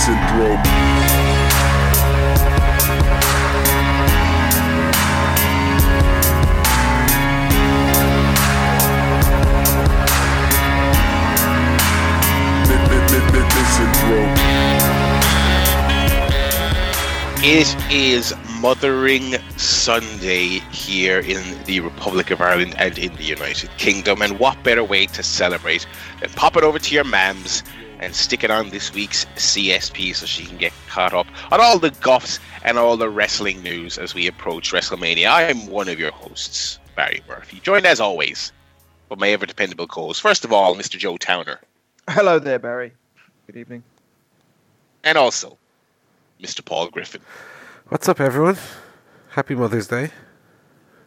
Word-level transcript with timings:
syndrome. 0.00 0.58
It 17.42 17.74
is 17.90 18.32
Mothering 18.60 19.34
Sunday 19.58 20.60
here 20.72 21.20
in 21.20 21.64
the 21.64 21.80
Republic 21.80 22.30
of 22.30 22.40
Ireland 22.40 22.74
and 22.78 22.98
in 22.98 23.14
the 23.16 23.24
United 23.24 23.70
Kingdom. 23.76 24.22
And 24.22 24.38
what 24.38 24.62
better 24.62 24.84
way 24.84 25.04
to 25.06 25.22
celebrate 25.22 25.86
than 26.20 26.30
pop 26.30 26.56
it 26.56 26.64
over 26.64 26.78
to 26.78 26.94
your 26.94 27.04
mams 27.04 27.62
and 28.00 28.14
stick 28.14 28.42
it 28.42 28.50
on 28.50 28.70
this 28.70 28.92
week's 28.92 29.26
CSP 29.36 30.16
so 30.16 30.26
she 30.26 30.46
can 30.46 30.56
get 30.56 30.72
caught 30.88 31.12
up 31.12 31.26
on 31.52 31.60
all 31.60 31.78
the 31.78 31.90
guffs 31.90 32.40
and 32.64 32.78
all 32.78 32.96
the 32.96 33.08
wrestling 33.08 33.62
news 33.62 33.98
as 33.98 34.14
we 34.14 34.26
approach 34.26 34.72
WrestleMania. 34.72 35.28
I 35.28 35.42
am 35.42 35.66
one 35.68 35.88
of 35.88 36.00
your 36.00 36.10
hosts, 36.10 36.78
Barry 36.96 37.22
Murphy, 37.28 37.60
joined 37.60 37.86
as 37.86 38.00
always 38.00 38.52
by 39.08 39.16
my 39.16 39.28
ever 39.28 39.46
dependable 39.46 39.86
co 39.86 40.06
host. 40.06 40.22
First 40.22 40.44
of 40.44 40.52
all, 40.52 40.74
Mr. 40.74 40.98
Joe 40.98 41.16
Towner. 41.18 41.60
Hello 42.08 42.38
there, 42.38 42.58
Barry. 42.58 42.92
Good 43.46 43.56
evening. 43.56 43.82
And 45.04 45.16
also, 45.16 45.56
Mr. 46.42 46.64
Paul 46.64 46.88
Griffin. 46.88 47.20
What's 47.88 48.08
up, 48.08 48.20
everyone? 48.20 48.56
Happy 49.30 49.54
Mother's 49.54 49.88
Day. 49.88 50.10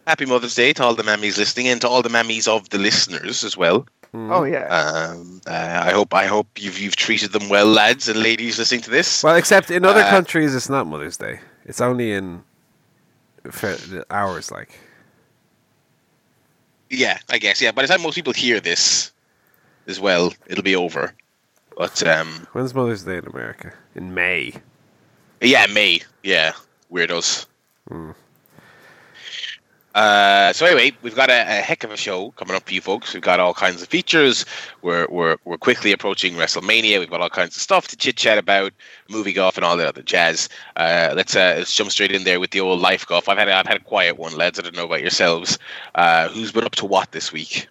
Happy 0.06 0.26
Mother's 0.26 0.56
Day 0.56 0.74
to 0.74 0.84
all 0.84 0.96
the 0.96 1.04
mammies 1.04 1.38
listening 1.38 1.68
and 1.68 1.82
to 1.82 1.88
all 1.88 2.02
the 2.02 2.10
mammies 2.10 2.48
of 2.48 2.70
the 2.70 2.78
listeners 2.78 3.44
as 3.44 3.58
well. 3.58 3.86
Mm. 4.14 4.32
Oh 4.32 4.44
yeah. 4.44 4.66
Um, 4.68 5.42
uh, 5.48 5.82
I 5.88 5.92
hope 5.92 6.14
I 6.14 6.26
hope 6.28 6.48
you've 6.60 6.78
you've 6.80 6.96
treated 6.96 7.32
them 7.32 7.50
well, 7.50 7.66
lads 7.66 8.08
and 8.08 8.20
ladies 8.22 8.60
listening 8.60 8.82
to 8.82 8.92
this. 8.92 9.24
Well, 9.24 9.36
except 9.36 9.72
in 9.72 9.84
other 9.86 10.02
Uh, 10.02 10.10
countries, 10.12 10.54
it's 10.54 10.70
not 10.70 10.86
Mother's 10.86 11.18
Day. 11.18 11.40
It's 11.66 11.82
only 11.82 12.12
in 12.14 12.44
fe- 13.50 14.04
hours, 14.12 14.52
like. 14.52 14.70
yeah, 16.90 17.18
I 17.30 17.40
guess. 17.40 17.62
Yeah, 17.62 17.72
by 17.72 17.82
the 17.82 17.88
time 17.88 18.02
most 18.04 18.16
people 18.16 18.34
hear 18.34 18.60
this, 18.60 19.12
as 19.88 20.00
well, 20.00 20.34
it'll 20.48 20.64
be 20.64 20.76
over. 20.76 21.14
But 21.76 22.06
um, 22.06 22.48
When's 22.54 22.76
Mother's 22.76 23.04
Day 23.04 23.18
in 23.18 23.26
America? 23.26 23.74
In 23.96 24.14
May. 24.14 24.54
yeah, 25.42 25.66
May. 25.74 26.02
Yeah, 26.22 26.54
weirdos. 26.92 27.48
Hmm. 27.88 28.12
Uh, 29.94 30.52
so 30.54 30.66
anyway, 30.66 30.92
we've 31.04 31.16
got 31.16 31.30
a, 31.30 31.42
a 31.42 31.62
heck 31.62 31.84
of 31.84 31.92
a 31.92 31.98
show 31.98 32.32
coming 32.32 32.56
up 32.56 32.66
for 32.68 32.74
you 32.74 32.82
folks. 32.82 33.14
We've 33.14 33.22
got 33.22 33.40
all 33.40 33.54
kinds 33.54 33.82
of 33.82 33.88
features. 33.88 34.44
We're 34.82 35.08
we're 35.08 35.38
we're 35.46 35.58
quickly 35.58 35.92
approaching 35.92 36.34
WrestleMania. 36.34 37.00
We've 37.00 37.10
got 37.10 37.22
all 37.22 37.30
kinds 37.30 37.56
of 37.56 37.62
stuff 37.62 37.88
to 37.90 37.96
chit 37.96 38.18
chat 38.18 38.40
about, 38.40 38.74
movie 39.10 39.34
guff, 39.34 39.56
and 39.56 39.64
all 39.64 39.78
the 39.78 39.88
other 39.88 40.02
jazz. 40.02 40.50
Uh, 40.78 41.14
let's 41.16 41.36
uh, 41.36 41.56
let's 41.58 41.76
jump 41.76 41.92
straight 41.92 42.12
in 42.12 42.24
there 42.24 42.40
with 42.40 42.52
the 42.52 42.60
old 42.60 42.80
life 42.80 43.06
guff. 43.06 43.30
I've 43.30 43.38
had 43.38 43.50
I've 43.50 43.68
had 43.68 43.78
a 43.78 43.84
quiet 43.84 44.18
one, 44.18 44.36
lads. 44.36 44.58
I 44.58 44.64
don't 44.64 44.76
know 44.76 44.86
about 44.86 45.02
yourselves. 45.02 45.60
Uh, 45.94 46.28
who's 46.30 46.52
been 46.52 46.64
up 46.64 46.76
to 46.76 46.86
what 46.86 47.12
this 47.12 47.32
week? 47.32 47.68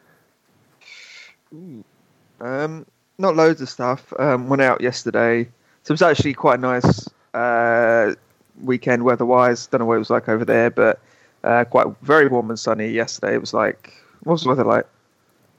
Um, 2.40 2.86
not 3.18 3.34
loads 3.34 3.60
of 3.60 3.68
stuff. 3.68 4.12
Um, 4.18 4.48
went 4.48 4.62
out 4.62 4.80
yesterday. 4.80 5.44
So 5.82 5.90
it 5.90 5.94
was 5.94 6.02
actually 6.02 6.34
quite 6.34 6.60
a 6.60 6.62
nice 6.62 7.08
uh, 7.34 8.14
weekend 8.62 9.02
weather-wise. 9.02 9.66
Don't 9.66 9.80
know 9.80 9.86
what 9.86 9.96
it 9.96 9.98
was 9.98 10.10
like 10.10 10.28
over 10.28 10.44
there, 10.44 10.70
but 10.70 11.00
uh, 11.44 11.64
quite 11.64 11.86
very 12.02 12.28
warm 12.28 12.50
and 12.50 12.58
sunny 12.58 12.88
yesterday. 12.88 13.34
It 13.34 13.40
was 13.40 13.54
like 13.54 13.92
what 14.24 14.34
was 14.34 14.42
the 14.42 14.48
weather 14.48 14.64
like? 14.64 14.86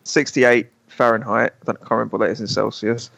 68 0.06 0.68
Fahrenheit. 0.88 1.54
I 1.62 1.74
can't 1.74 1.92
remember 1.92 2.18
what 2.18 2.26
that 2.26 2.32
is 2.32 2.42
in 2.42 2.48
Celsius. 2.48 3.10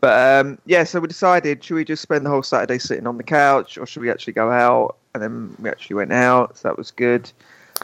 But 0.00 0.44
um, 0.46 0.58
yeah, 0.66 0.84
so 0.84 1.00
we 1.00 1.08
decided 1.08 1.64
should 1.64 1.74
we 1.74 1.84
just 1.84 2.02
spend 2.02 2.24
the 2.26 2.30
whole 2.30 2.42
Saturday 2.42 2.78
sitting 2.78 3.06
on 3.06 3.16
the 3.16 3.22
couch, 3.22 3.78
or 3.78 3.86
should 3.86 4.02
we 4.02 4.10
actually 4.10 4.34
go 4.34 4.50
out? 4.50 4.96
And 5.14 5.22
then 5.22 5.56
we 5.58 5.70
actually 5.70 5.96
went 5.96 6.12
out. 6.12 6.58
So 6.58 6.68
that 6.68 6.78
was 6.78 6.90
good. 6.90 7.30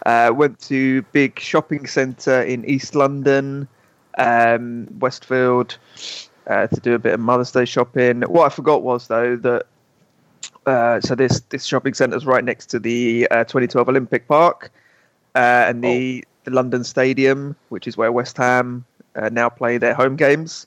Uh, 0.06 0.33
went 0.35 0.59
to 0.61 1.03
big 1.12 1.39
shopping 1.39 1.87
centre 1.87 2.43
in 2.43 2.65
East 2.65 2.95
London 2.95 3.69
um, 4.19 4.89
Westfield 4.99 5.77
uh, 6.47 6.67
to 6.67 6.81
do 6.81 6.95
a 6.95 6.99
bit 6.99 7.15
of 7.15 7.21
Mother's 7.21 7.53
Day 7.53 7.65
shopping. 7.65 8.23
What 8.23 8.47
I 8.47 8.55
forgot 8.55 8.83
was 8.83 9.09
though 9.09 9.37
that 9.37 9.67
uh, 10.67 11.00
so 11.00 11.15
this 11.15 11.41
this 11.49 11.65
shopping 11.65 11.95
centre 11.95 12.17
is 12.17 12.27
right 12.27 12.45
next 12.45 12.67
to 12.67 12.78
the 12.78 13.27
uh, 13.31 13.45
2012 13.45 13.89
Olympic 13.89 14.28
Park 14.28 14.73
uh, 15.34 15.65
and 15.69 15.83
the, 15.83 16.25
the 16.45 16.50
London 16.50 16.84
Stadium, 16.84 17.56
which 17.71 17.87
is 17.87 17.97
where 17.97 18.12
West 18.12 18.37
Ham 18.37 18.84
uh, 19.17 19.28
now 19.31 19.49
play 19.49 19.78
their 19.78 19.95
home 19.95 20.17
games. 20.17 20.67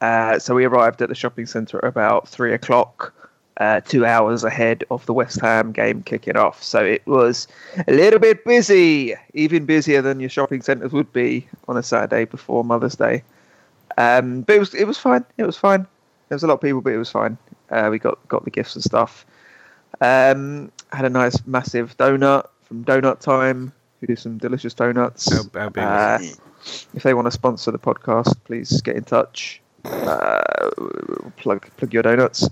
Uh, 0.00 0.38
so 0.38 0.54
we 0.54 0.64
arrived 0.64 1.00
at 1.00 1.08
the 1.08 1.14
shopping 1.14 1.46
centre 1.46 1.78
at 1.78 1.88
about 1.88 2.28
three 2.28 2.52
o'clock. 2.52 3.12
Uh, 3.58 3.80
two 3.82 4.04
hours 4.04 4.42
ahead 4.42 4.82
of 4.90 5.06
the 5.06 5.12
West 5.12 5.40
Ham 5.40 5.70
game 5.70 6.02
kicking 6.02 6.36
off, 6.36 6.60
so 6.60 6.84
it 6.84 7.06
was 7.06 7.46
a 7.86 7.92
little 7.92 8.18
bit 8.18 8.44
busy, 8.44 9.14
even 9.32 9.64
busier 9.64 10.02
than 10.02 10.18
your 10.18 10.28
shopping 10.28 10.60
centres 10.60 10.90
would 10.90 11.12
be 11.12 11.46
on 11.68 11.76
a 11.76 11.82
Saturday 11.84 12.24
before 12.24 12.64
Mother's 12.64 12.96
Day. 12.96 13.22
Um, 13.96 14.40
but 14.40 14.56
it 14.56 14.58
was 14.58 14.74
it 14.74 14.88
was 14.88 14.98
fine. 14.98 15.24
It 15.38 15.44
was 15.44 15.56
fine. 15.56 15.86
There 16.28 16.34
was 16.34 16.42
a 16.42 16.48
lot 16.48 16.54
of 16.54 16.62
people, 16.62 16.80
but 16.80 16.94
it 16.94 16.98
was 16.98 17.12
fine. 17.12 17.38
Uh, 17.74 17.88
we 17.90 17.98
got 17.98 18.26
got 18.28 18.44
the 18.44 18.50
gifts 18.50 18.74
and 18.76 18.84
stuff. 18.84 19.26
Um, 20.00 20.70
had 20.92 21.04
a 21.04 21.10
nice 21.10 21.44
massive 21.46 21.96
donut 21.96 22.46
from 22.62 22.84
Donut 22.84 23.20
Time, 23.20 23.72
who 24.00 24.06
do 24.06 24.16
some 24.16 24.38
delicious 24.38 24.74
donuts. 24.74 25.32
How, 25.32 25.42
how 25.42 25.70
Uh, 25.82 26.18
if 26.94 27.02
they 27.02 27.14
want 27.14 27.26
to 27.26 27.30
sponsor 27.30 27.70
the 27.70 27.78
podcast, 27.78 28.34
please 28.44 28.80
get 28.82 28.96
in 28.96 29.04
touch. 29.04 29.60
Uh, 29.84 30.70
plug 31.36 31.68
plug 31.76 31.92
your 31.92 32.02
donuts. 32.02 32.48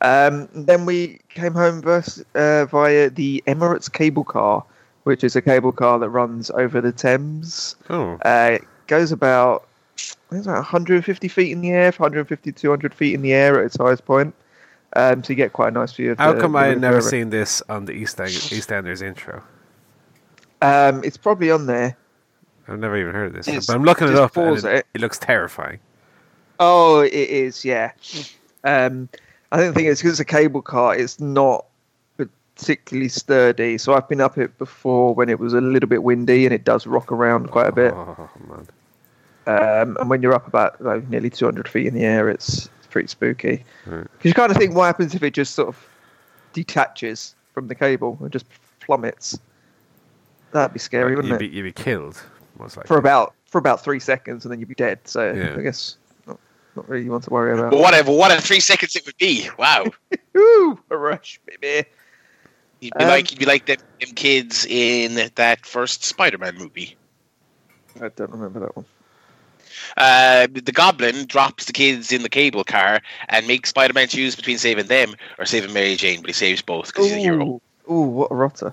Um, 0.00 0.48
then 0.54 0.84
we 0.86 1.20
came 1.28 1.52
home 1.52 1.80
vers- 1.82 2.24
uh, 2.34 2.64
via 2.66 3.10
the 3.10 3.42
Emirates 3.46 3.92
cable 3.92 4.24
car, 4.24 4.64
which 5.04 5.22
is 5.22 5.36
a 5.36 5.42
cable 5.42 5.72
car 5.72 5.98
that 5.98 6.08
runs 6.10 6.50
over 6.50 6.80
the 6.80 6.92
Thames. 6.92 7.76
Oh, 7.90 8.18
Uh, 8.24 8.50
it 8.54 8.64
goes 8.88 9.12
about, 9.12 9.68
I 9.96 10.00
think 10.30 10.38
it's 10.38 10.46
about 10.46 10.56
150 10.56 11.28
feet 11.28 11.52
in 11.52 11.60
the 11.60 11.70
air, 11.70 11.92
150 11.92 12.50
200 12.52 12.94
feet 12.94 13.14
in 13.14 13.22
the 13.22 13.32
air 13.32 13.60
at 13.60 13.66
its 13.66 13.76
highest 13.76 14.04
point. 14.04 14.34
Um, 14.94 15.24
so 15.24 15.30
you 15.30 15.36
get 15.36 15.52
quite 15.52 15.68
a 15.68 15.70
nice 15.70 15.92
view 15.92 16.12
of 16.12 16.18
how 16.18 16.32
the- 16.32 16.40
come 16.40 16.52
the 16.52 16.58
I 16.58 16.62
had 16.64 16.68
river. 16.70 16.80
never 16.80 17.00
seen 17.00 17.30
this 17.30 17.62
on 17.68 17.86
the 17.86 17.92
East 17.92 18.18
EastEnders 18.18 19.02
intro? 19.02 19.42
Um, 20.60 21.02
it's 21.04 21.16
probably 21.16 21.50
on 21.50 21.66
there. 21.66 21.96
I've 22.68 22.78
never 22.78 22.96
even 22.96 23.12
heard 23.14 23.26
of 23.28 23.32
this, 23.32 23.46
Just- 23.46 23.66
but 23.68 23.74
I'm 23.74 23.84
looking 23.84 24.08
it 24.08 24.14
up. 24.14 24.36
and 24.36 24.48
pause 24.48 24.64
it, 24.64 24.72
it. 24.74 24.86
it 24.94 25.00
looks 25.00 25.18
terrifying. 25.18 25.78
Oh, 26.60 27.00
it 27.00 27.12
is, 27.12 27.64
yeah. 27.64 27.92
Um, 28.64 29.08
I 29.50 29.56
don't 29.56 29.74
think 29.74 29.88
it's 29.88 30.00
because 30.00 30.12
it's 30.12 30.20
a 30.20 30.24
cable 30.24 30.62
car, 30.62 30.94
it's 30.94 31.18
not 31.18 31.64
particularly 32.16 33.08
sturdy. 33.08 33.78
So 33.78 33.94
I've 33.94 34.08
been 34.08 34.20
up 34.20 34.38
it 34.38 34.56
before 34.58 35.14
when 35.14 35.28
it 35.28 35.40
was 35.40 35.54
a 35.54 35.60
little 35.60 35.88
bit 35.88 36.02
windy 36.04 36.44
and 36.44 36.54
it 36.54 36.64
does 36.64 36.86
rock 36.86 37.10
around 37.10 37.50
quite 37.50 37.66
a 37.66 37.72
bit. 37.72 37.92
Oh 37.94 38.28
man, 38.46 38.68
Um, 39.46 39.96
and 39.98 40.08
when 40.08 40.22
you're 40.22 40.34
up 40.34 40.46
about 40.46 40.80
like, 40.80 41.08
nearly 41.08 41.30
200 41.30 41.66
feet 41.66 41.86
in 41.88 41.94
the 41.94 42.04
air, 42.04 42.28
it's, 42.28 42.68
it's 42.78 42.81
pretty 42.92 43.08
spooky. 43.08 43.64
Right. 43.86 44.02
Because 44.02 44.24
you 44.28 44.34
kind 44.34 44.52
of 44.52 44.56
think, 44.58 44.74
what 44.74 44.84
happens 44.84 45.14
if 45.14 45.22
it 45.24 45.34
just 45.34 45.54
sort 45.54 45.68
of 45.68 45.76
detaches 46.52 47.34
from 47.54 47.66
the 47.68 47.74
cable 47.74 48.16
and 48.20 48.30
just 48.30 48.46
plummets? 48.80 49.38
That'd 50.52 50.74
be 50.74 50.78
scary, 50.78 51.16
wouldn't 51.16 51.30
you'd 51.32 51.36
it? 51.42 51.50
be, 51.50 51.56
you'd 51.56 51.62
be 51.64 51.72
killed 51.72 52.22
most 52.58 52.76
likely. 52.76 52.86
For 52.88 52.98
about 52.98 53.34
for 53.46 53.58
about 53.58 53.82
three 53.84 54.00
seconds, 54.00 54.44
and 54.44 54.52
then 54.52 54.60
you'd 54.60 54.68
be 54.68 54.74
dead. 54.74 55.00
So 55.04 55.32
Yeah. 55.32 55.56
I 55.58 55.62
guess 55.62 55.96
not, 56.26 56.38
not 56.76 56.88
really 56.88 57.08
want 57.08 57.24
to 57.24 57.30
worry 57.30 57.52
about. 57.58 57.70
But 57.70 57.80
whatever, 57.80 58.12
what 58.12 58.30
a 58.30 58.40
three 58.40 58.60
seconds 58.60 58.94
it 58.96 59.04
would 59.06 59.16
be. 59.18 59.48
Wow. 59.58 59.86
Ooh, 60.36 60.78
a 60.90 60.96
rush, 60.96 61.40
baby. 61.46 61.88
You'd 62.80 62.94
be 62.98 63.04
Um, 63.04 63.08
like 63.10 63.30
you'd 63.30 63.38
be 63.40 63.46
like 63.46 63.66
them, 63.66 63.76
them 64.00 64.10
kids 64.14 64.66
in 64.68 65.30
that 65.36 65.64
first 65.66 66.04
Spider-Man 66.04 66.56
movie. 66.58 66.96
I 68.00 68.08
don't 68.08 68.30
remember 68.30 68.60
that 68.60 68.74
one. 68.76 68.84
Uh, 69.96 70.46
the 70.52 70.72
Goblin 70.72 71.26
drops 71.26 71.64
the 71.64 71.72
kids 71.72 72.12
in 72.12 72.22
the 72.22 72.28
cable 72.28 72.64
car 72.64 73.00
and 73.28 73.46
makes 73.46 73.70
Spider-Man 73.70 74.08
choose 74.08 74.36
between 74.36 74.58
saving 74.58 74.86
them 74.86 75.14
or 75.38 75.44
saving 75.44 75.72
Mary 75.72 75.96
Jane, 75.96 76.20
but 76.20 76.28
he 76.28 76.34
saves 76.34 76.62
both 76.62 76.88
because 76.88 77.06
he's 77.06 77.14
a 77.14 77.18
hero. 77.18 77.46
Ooh, 77.46 77.92
ooh, 77.92 78.00
what 78.02 78.30
a 78.30 78.34
rotter. 78.34 78.72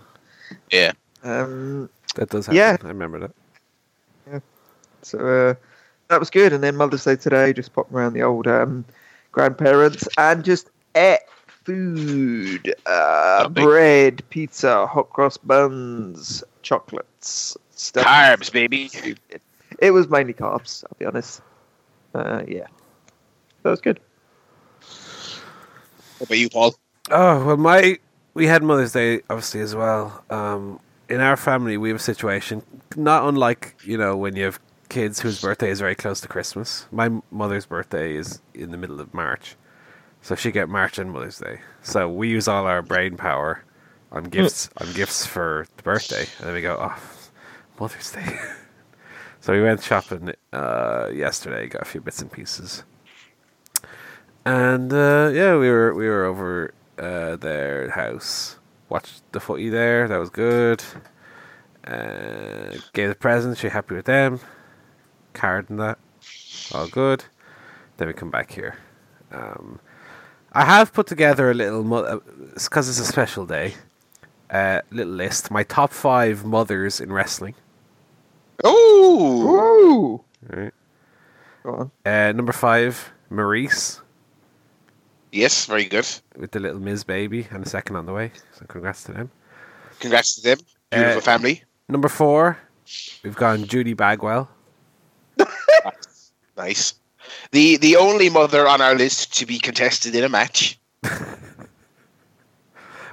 Yeah. 0.72 0.92
Um, 1.24 1.90
that 2.16 2.30
does 2.30 2.46
happen. 2.46 2.58
Yeah. 2.58 2.78
I 2.84 2.88
remember 2.88 3.20
that. 3.20 3.32
Yeah, 4.32 4.40
so 5.02 5.20
uh, 5.20 5.54
that 6.08 6.20
was 6.20 6.30
good. 6.30 6.54
And 6.54 6.64
then 6.64 6.76
Mother's 6.76 7.04
Day 7.04 7.16
today, 7.16 7.54
just 7.54 7.74
popped 7.74 7.92
around 7.92 8.14
the 8.14 8.24
old 8.24 8.48
um, 8.48 8.86
grandparents 9.32 10.08
and 10.18 10.44
just 10.44 10.70
ate 10.96 11.20
food, 11.48 12.74
uh, 12.86 13.48
bread, 13.50 14.24
pizza, 14.30 14.88
hot 14.88 15.10
cross 15.12 15.38
buns, 15.38 16.44
chocolates, 16.64 17.56
stuff. 17.72 18.06
Carbs, 18.06 18.52
baby. 18.52 18.90
It 19.80 19.92
was 19.92 20.10
mainly 20.10 20.34
carbs, 20.34 20.84
I'll 20.86 20.98
be 21.00 21.06
honest. 21.06 21.42
Uh, 22.16 22.44
yeah, 22.48 22.68
that 23.64 23.70
was 23.72 23.82
good. 23.82 24.00
What 26.20 26.28
about 26.30 26.40
you, 26.40 26.50
Paul? 26.50 26.76
Oh 27.12 27.46
well, 27.46 27.58
my 27.58 28.00
we 28.36 28.48
had 28.48 28.64
Mother's 28.64 28.94
Day 28.94 29.22
obviously 29.30 29.62
as 29.62 29.76
well. 29.76 30.24
Um, 30.30 30.80
in 31.10 31.22
our 31.22 31.38
family, 31.38 31.78
we 31.78 31.90
have 31.90 31.98
a 31.98 32.04
situation 32.04 32.64
not 32.96 33.28
unlike 33.28 33.76
you 33.84 33.98
know 33.98 34.18
when 34.18 34.36
you 34.36 34.46
have 34.46 34.60
kids 34.90 35.22
whose 35.22 35.42
birthday 35.42 35.70
is 35.72 35.80
very 35.80 35.96
close 35.96 36.22
to 36.22 36.28
Christmas. 36.30 36.88
My 36.92 37.10
mother's 37.32 37.66
birthday 37.68 38.16
is 38.16 38.42
in 38.54 38.72
the 38.72 38.78
middle 38.78 39.00
of 39.02 39.14
March, 39.14 39.56
So 40.22 40.36
she 40.36 40.52
get 40.52 40.70
March 40.70 41.00
and 41.00 41.12
Mother's 41.12 41.40
Day. 41.40 41.62
So 41.84 42.10
we 42.10 42.30
use 42.30 42.48
all 42.48 42.68
our 42.68 42.82
brain 42.84 43.18
power 43.18 43.64
on 44.12 44.26
gifts 44.26 44.70
on 44.82 44.94
gifts 44.94 45.26
for 45.26 45.68
the 45.78 45.84
birthday, 45.84 46.28
and 46.40 46.48
then 46.48 46.56
we 46.56 46.62
go, 46.62 46.78
oh, 46.80 47.00
Mother's 47.80 48.12
Day. 48.12 48.40
so 49.50 49.54
we 49.54 49.64
went 49.64 49.82
shopping 49.82 50.32
uh, 50.54 51.10
yesterday, 51.12 51.66
got 51.66 51.82
a 51.82 51.86
few 51.86 52.02
bits 52.02 52.22
and 52.22 52.32
pieces, 52.32 52.84
and 54.46 54.94
uh, 54.94 55.32
yeah, 55.34 55.58
we 55.58 55.72
were 55.72 55.92
we 55.96 56.08
were 56.08 56.24
over 56.26 56.72
uh, 57.00 57.36
their 57.36 57.90
house, 57.90 58.60
watched 58.90 59.24
the 59.32 59.40
footy 59.40 59.70
there. 59.70 60.08
That 60.08 60.20
was 60.20 60.30
good. 60.30 60.84
Uh, 61.84 62.76
gave 62.94 63.10
the 63.10 63.16
presents. 63.16 63.60
She 63.60 63.70
happy 63.70 63.96
with 63.96 64.06
them? 64.06 64.40
Card 65.34 65.72
and 65.72 65.80
that, 65.80 65.98
all 66.72 66.88
good. 66.88 67.26
Then 67.98 68.08
we 68.08 68.14
come 68.14 68.30
back 68.30 68.52
here. 68.52 68.78
Um, 69.32 69.80
I 70.54 70.64
have 70.66 70.94
put 70.94 71.08
together 71.08 71.50
a 71.50 71.56
little, 71.56 72.22
because 72.54 72.88
it's 72.88 73.00
a 73.00 73.06
special 73.06 73.48
day, 73.48 73.74
uh, 74.52 74.82
little 74.92 75.14
list. 75.14 75.50
My 75.50 75.64
top 75.64 75.92
five 75.92 76.46
mothers 76.46 77.02
in 77.02 77.12
wrestling. 77.12 77.56
Oh, 78.62 79.00
Ooh. 79.90 80.22
Go 81.64 81.72
on. 81.72 81.92
Uh, 82.30 82.34
number 82.34 82.54
five, 82.54 83.12
Maryse 83.32 84.02
yes, 85.32 85.66
very 85.66 85.86
good. 85.86 86.08
with 86.38 86.52
the 86.52 86.60
little 86.60 86.80
Miz 86.80 87.04
baby 87.04 87.48
and 87.50 87.66
a 87.66 87.70
second 87.70 87.96
on 87.96 88.06
the 88.06 88.14
way. 88.14 88.32
So 88.54 88.66
congrats 88.68 89.04
to 89.06 89.14
them. 89.14 89.32
Congrats 90.00 90.36
to 90.36 90.42
them. 90.42 90.60
Beautiful 90.92 91.18
Uh, 91.18 91.22
family. 91.22 91.64
Number 91.88 92.08
four, 92.08 92.58
we've 93.24 93.36
gone 93.36 93.66
Judy 93.66 93.94
Bagwell. 93.94 94.48
Nice. 96.58 96.96
The 97.52 97.78
the 97.78 97.96
only 97.96 98.30
mother 98.30 98.68
on 98.68 98.82
our 98.82 98.94
list 98.94 99.38
to 99.40 99.46
be 99.46 99.60
contested 99.60 100.14
in 100.14 100.26
a 100.26 100.30
match. 100.30 100.78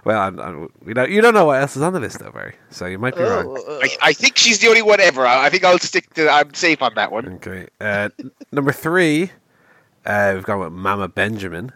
Well, 0.06 0.20
I'm, 0.20 0.38
I'm, 0.38 0.68
we 0.84 0.94
don't, 0.94 1.10
you 1.10 1.20
don't 1.20 1.34
know 1.34 1.46
what 1.46 1.60
else 1.60 1.74
is 1.74 1.82
on 1.82 1.92
the 1.92 1.98
list, 1.98 2.20
though, 2.20 2.30
Barry. 2.30 2.54
So 2.70 2.86
you 2.86 2.96
might 2.96 3.16
be 3.16 3.24
wrong. 3.24 3.60
I, 3.82 3.88
I 4.00 4.12
think 4.12 4.36
she's 4.36 4.60
the 4.60 4.68
only 4.68 4.80
one 4.80 5.00
ever. 5.00 5.26
I, 5.26 5.46
I 5.46 5.50
think 5.50 5.64
I'll 5.64 5.80
stick 5.80 6.14
to. 6.14 6.30
I'm 6.30 6.54
safe 6.54 6.80
on 6.80 6.94
that 6.94 7.10
one. 7.10 7.26
Okay. 7.34 7.66
Uh, 7.80 8.10
number 8.52 8.70
three, 8.70 9.32
uh, 10.04 10.30
we've 10.36 10.44
gone 10.44 10.60
with 10.60 10.72
Mama 10.72 11.08
Benjamin, 11.08 11.72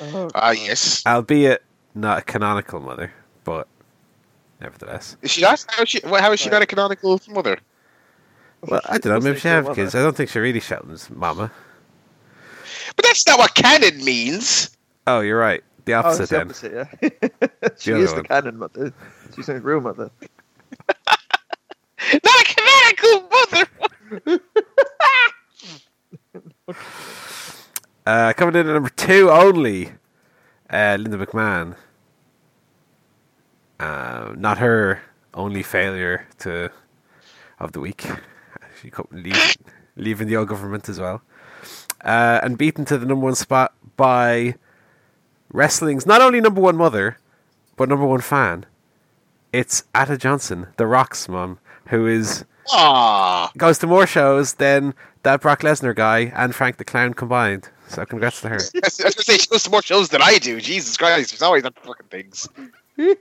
Oh, 0.00 0.30
Ah, 0.36 0.52
yes. 0.52 1.04
albeit 1.04 1.64
not 1.96 2.18
a 2.18 2.22
canonical 2.22 2.78
mother, 2.78 3.12
but 3.42 3.66
nevertheless. 4.60 5.16
Is 5.20 5.32
she? 5.32 5.42
How 5.42 5.54
is 5.54 5.66
she? 5.86 6.00
How 6.04 6.30
is 6.30 6.38
she 6.38 6.48
not 6.48 6.62
a 6.62 6.66
canonical 6.66 7.20
mother? 7.28 7.58
Well, 8.60 8.82
I 8.84 8.98
don't 8.98 9.12
know. 9.14 9.20
Maybe 9.20 9.40
she 9.40 9.48
have 9.48 9.74
kids. 9.74 9.96
I 9.96 10.02
don't 10.02 10.16
think 10.16 10.30
she 10.30 10.38
really 10.38 10.60
shouts 10.60 11.10
Mama. 11.10 11.50
But 12.94 13.04
that's 13.04 13.26
not 13.26 13.40
what 13.40 13.52
canon 13.56 14.04
means. 14.04 14.70
Oh, 15.08 15.18
you're 15.20 15.40
right. 15.40 15.64
The 15.84 15.94
Oh, 15.94 15.98
opposite 16.00 16.22
it's 16.22 16.30
the 16.30 16.36
then. 16.36 16.46
opposite, 16.46 16.72
yeah. 16.72 17.68
she 17.78 17.92
other 17.92 18.02
is 18.04 18.12
one. 18.12 18.22
the 18.22 18.28
canon 18.28 18.58
mother. 18.58 18.92
She's 19.34 19.48
a 19.48 19.60
real 19.60 19.80
mother. 19.80 20.10
Not 22.12 22.40
a 22.40 22.44
canonical 22.44 23.28
mother. 24.26 24.40
Uh, 28.06 28.32
coming 28.32 28.54
in 28.56 28.66
at 28.68 28.72
number 28.72 28.88
two 28.88 29.30
only, 29.30 29.92
uh, 30.70 30.96
Linda 30.98 31.18
McMahon. 31.24 31.76
Uh, 33.78 34.32
not 34.36 34.58
her 34.58 35.00
only 35.34 35.62
failure 35.62 36.26
to 36.38 36.70
of 37.58 37.72
the 37.72 37.80
week. 37.80 38.06
She 38.80 38.90
co- 38.90 39.06
leave, 39.12 39.56
leaving 39.96 40.28
the 40.28 40.36
old 40.36 40.48
government 40.48 40.88
as 40.88 40.98
well, 40.98 41.22
uh, 42.04 42.40
and 42.42 42.56
beaten 42.58 42.84
to 42.86 42.98
the 42.98 43.06
number 43.06 43.24
one 43.26 43.34
spot 43.34 43.74
by 43.96 44.54
wrestling's 45.52 46.06
not 46.06 46.20
only 46.20 46.40
number 46.40 46.60
one 46.60 46.76
mother, 46.76 47.18
but 47.76 47.88
number 47.88 48.06
one 48.06 48.20
fan. 48.20 48.66
It's 49.52 49.84
Ata 49.94 50.16
Johnson, 50.16 50.68
The 50.76 50.86
Rock's 50.86 51.28
mom, 51.28 51.58
who 51.86 52.06
is 52.06 52.44
Ah, 52.72 53.50
goes 53.56 53.78
to 53.78 53.86
more 53.86 54.06
shows 54.06 54.54
than 54.54 54.94
that 55.24 55.40
Brock 55.40 55.60
Lesnar 55.62 55.94
guy 55.94 56.32
and 56.36 56.54
Frank 56.54 56.76
the 56.76 56.84
Clown 56.84 57.14
combined. 57.14 57.68
So 57.88 58.04
congrats 58.06 58.40
to 58.42 58.48
her. 58.48 58.54
I 58.74 58.80
was 58.84 58.96
gonna 58.98 59.10
say 59.12 59.38
she 59.38 59.48
goes 59.48 59.64
to 59.64 59.70
more 59.70 59.82
shows 59.82 60.10
than 60.10 60.22
I 60.22 60.38
do. 60.38 60.60
Jesus 60.60 60.96
Christ, 60.96 61.30
there's 61.32 61.42
always 61.42 61.64
that 61.64 61.78
fucking 61.82 62.06
things. 62.10 62.48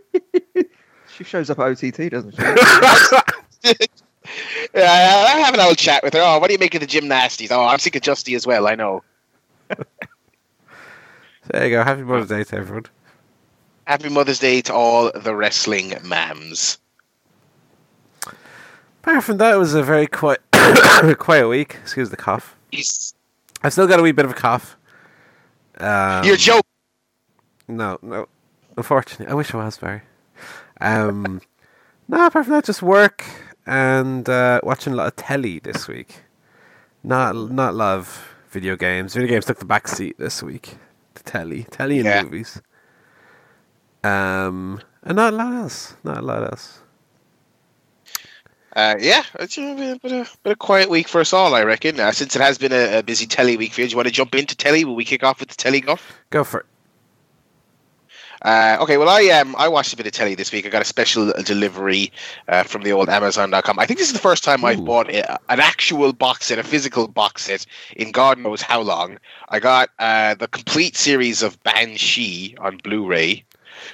She 1.17 1.25
shows 1.25 1.49
up 1.49 1.59
at 1.59 1.65
OTT, 1.83 2.11
doesn't 2.11 2.33
she? 2.35 3.73
Yeah, 4.73 5.25
I 5.27 5.39
have 5.39 5.53
an 5.53 5.59
old 5.59 5.77
chat 5.77 6.01
with 6.03 6.13
her. 6.13 6.21
Oh, 6.21 6.37
what 6.39 6.47
do 6.47 6.53
you 6.53 6.59
make 6.59 6.75
of 6.75 6.81
the 6.81 6.87
gymnasties? 6.87 7.51
Oh, 7.51 7.65
I'm 7.65 7.79
sick 7.79 7.95
of 7.95 8.03
Justy 8.03 8.35
as 8.35 8.45
well. 8.47 8.67
I 8.67 8.75
know. 8.75 9.03
There 11.51 11.65
you 11.65 11.71
go. 11.71 11.83
Happy 11.83 12.03
Mother's 12.03 12.29
Day 12.29 12.43
to 12.43 12.55
everyone. 12.57 12.85
Happy 13.85 14.09
Mother's 14.09 14.37
Day 14.37 14.61
to 14.61 14.73
all 14.73 15.11
the 15.11 15.35
wrestling 15.35 15.89
mams. 15.91 16.77
Apart 19.01 19.23
from 19.23 19.37
that, 19.37 19.55
it 19.55 19.57
was 19.57 19.73
a 19.73 19.81
very 19.81 20.05
quiet, 20.05 20.41
quiet 21.17 21.47
week. 21.47 21.77
Excuse 21.81 22.11
the 22.11 22.17
cough. 22.17 22.55
He's, 22.71 23.15
I've 23.63 23.73
still 23.73 23.87
got 23.87 23.99
a 23.99 24.03
wee 24.03 24.11
bit 24.11 24.25
of 24.25 24.31
a 24.31 24.35
cough. 24.35 24.77
Um, 25.79 26.23
you're 26.23 26.35
joking. 26.35 26.61
No, 27.67 27.97
no. 28.03 28.27
Unfortunately, 28.77 29.27
I 29.27 29.33
wish 29.33 29.51
I 29.53 29.57
was 29.57 29.77
Barry. 29.77 30.01
Um, 30.79 31.41
no, 32.07 32.27
apart 32.27 32.45
from 32.45 32.53
that, 32.53 32.65
just 32.65 32.83
work 32.83 33.25
and 33.65 34.29
uh, 34.29 34.61
watching 34.63 34.93
a 34.93 34.95
lot 34.95 35.07
of 35.07 35.15
telly 35.15 35.57
this 35.57 35.87
week. 35.87 36.21
Not 37.03 37.35
not 37.35 37.71
a 37.71 37.77
lot 37.77 37.97
of 37.97 38.35
video 38.51 38.75
games. 38.75 39.15
Video 39.15 39.29
games 39.29 39.45
took 39.45 39.57
the 39.57 39.65
back 39.65 39.87
seat 39.87 40.17
this 40.19 40.43
week. 40.43 40.77
Telly, 41.29 41.63
telly 41.69 41.99
and 41.99 42.05
Yeah. 42.05 42.23
movies. 42.23 42.59
Um, 44.03 44.81
and 45.03 45.15
not 45.15 45.33
a 45.33 45.35
lot 45.35 45.53
else. 45.53 45.93
Not 46.03 46.17
a 46.17 46.21
lot 46.23 46.43
else. 46.43 46.79
Uh, 48.75 48.95
yeah, 48.99 49.21
it's 49.39 49.55
a 49.59 49.75
bit, 49.75 50.01
bit, 50.01 50.11
of, 50.11 50.37
bit 50.41 50.53
of 50.53 50.57
quiet 50.59 50.89
week 50.89 51.07
for 51.07 51.21
us 51.21 51.31
all, 51.31 51.53
I 51.53 51.63
reckon. 51.63 51.99
Uh, 51.99 52.11
since 52.11 52.35
it 52.35 52.41
has 52.41 52.57
been 52.57 52.71
a, 52.71 52.99
a 52.99 53.03
busy 53.03 53.27
telly 53.27 53.57
week 53.57 53.73
for 53.73 53.81
you, 53.81 53.87
do 53.87 53.91
you 53.91 53.97
want 53.97 54.07
to 54.07 54.13
jump 54.13 54.33
into 54.33 54.55
telly? 54.57 54.85
Will 54.85 54.95
we 54.95 55.05
kick 55.05 55.23
off 55.23 55.39
with 55.39 55.49
the 55.49 55.55
telly 55.55 55.81
guff? 55.81 56.19
Go 56.31 56.43
for 56.43 56.61
it. 56.61 56.65
Uh, 58.41 58.77
okay, 58.80 58.97
well, 58.97 59.09
I 59.09 59.27
um, 59.30 59.56
I 59.57 59.68
watched 59.68 59.94
a 59.94 59.97
bit 59.97 60.07
of 60.07 60.13
telly 60.13 60.35
this 60.35 60.52
week. 60.52 60.66
I 60.66 60.69
got 60.69 60.81
a 60.81 60.85
special 60.85 61.33
delivery 61.44 62.11
uh, 62.47 62.63
from 62.63 62.83
the 62.83 62.94
old 62.94 63.09
Amazon.com. 63.09 63.80
I 63.80 63.85
think 63.85 63.99
this 63.99 64.07
is 64.07 64.13
the 64.13 64.19
first 64.19 64.44
time 64.44 64.63
I've 64.63 64.83
bought 64.85 65.09
a, 65.09 65.40
an 65.52 65.59
actual 65.59 66.13
box 66.13 66.47
set, 66.47 66.59
a 66.59 66.63
physical 66.63 67.07
box 67.07 67.44
set, 67.44 67.66
in 67.95 68.11
God 68.11 68.37
knows 68.37 68.61
how 68.61 68.81
long. 68.81 69.19
I 69.49 69.59
got 69.59 69.90
uh, 69.99 70.35
the 70.35 70.47
complete 70.47 70.95
series 70.95 71.44
of 71.44 71.61
Banshee 71.63 72.56
on 72.59 72.78
Blu-ray, 72.78 73.44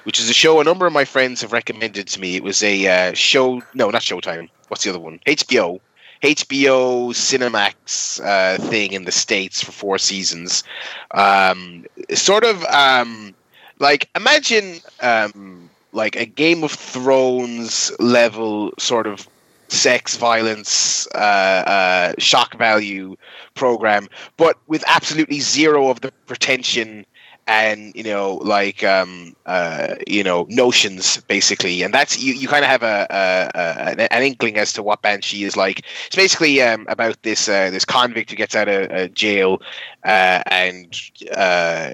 which 0.03 0.19
is 0.19 0.29
a 0.29 0.33
show 0.33 0.59
a 0.59 0.63
number 0.63 0.85
of 0.85 0.93
my 0.93 1.05
friends 1.05 1.41
have 1.41 1.51
recommended 1.51 2.07
to 2.07 2.19
me. 2.19 2.35
It 2.35 2.43
was 2.43 2.61
a 2.63 2.87
uh, 2.87 3.13
show, 3.13 3.63
no, 3.73 3.89
not 3.89 4.01
Showtime. 4.01 4.49
What's 4.67 4.83
the 4.83 4.91
other 4.91 4.99
one? 4.99 5.19
HBO. 5.25 5.79
HBO 6.23 7.09
Cinemax 7.13 8.23
uh, 8.23 8.57
thing 8.69 8.93
in 8.93 9.05
the 9.05 9.11
states 9.11 9.63
for 9.63 9.71
four 9.71 9.97
seasons. 9.97 10.63
Um, 11.11 11.85
sort 12.13 12.43
of 12.43 12.63
um, 12.65 13.35
like 13.79 14.09
imagine 14.15 14.79
um, 15.01 15.69
like 15.91 16.15
a 16.15 16.25
Game 16.25 16.63
of 16.63 16.71
Thrones 16.71 17.91
level 17.99 18.71
sort 18.79 19.07
of 19.07 19.27
sex 19.69 20.15
violence 20.17 21.07
uh, 21.15 21.17
uh, 21.17 22.13
shock 22.17 22.57
value 22.57 23.15
program, 23.55 24.07
but 24.37 24.57
with 24.67 24.83
absolutely 24.87 25.39
zero 25.39 25.89
of 25.89 26.01
the 26.01 26.11
pretension 26.25 27.05
and 27.47 27.93
you 27.95 28.03
know 28.03 28.35
like 28.43 28.83
um 28.83 29.35
uh 29.45 29.95
you 30.07 30.23
know 30.23 30.45
notions 30.49 31.17
basically. 31.27 31.83
And 31.83 31.93
that's 31.93 32.17
you, 32.21 32.33
you 32.33 32.47
kind 32.47 32.63
of 32.65 32.69
have 32.71 32.81
a, 32.83 33.05
a, 33.09 33.59
a 33.99 34.11
an- 34.13 34.23
inkling 34.23 34.57
as 34.57 34.73
to 34.73 34.83
what 34.83 35.01
banshee 35.01 35.43
is 35.43 35.55
like. 35.55 35.85
It's 36.07 36.15
basically 36.15 36.61
um 36.61 36.85
about 36.89 37.21
this 37.23 37.47
uh 37.47 37.69
this 37.69 37.85
convict 37.85 38.31
who 38.31 38.35
gets 38.35 38.55
out 38.55 38.67
of 38.67 38.89
uh, 38.91 39.07
jail 39.09 39.61
uh 40.03 40.41
and 40.47 40.95
uh 41.35 41.91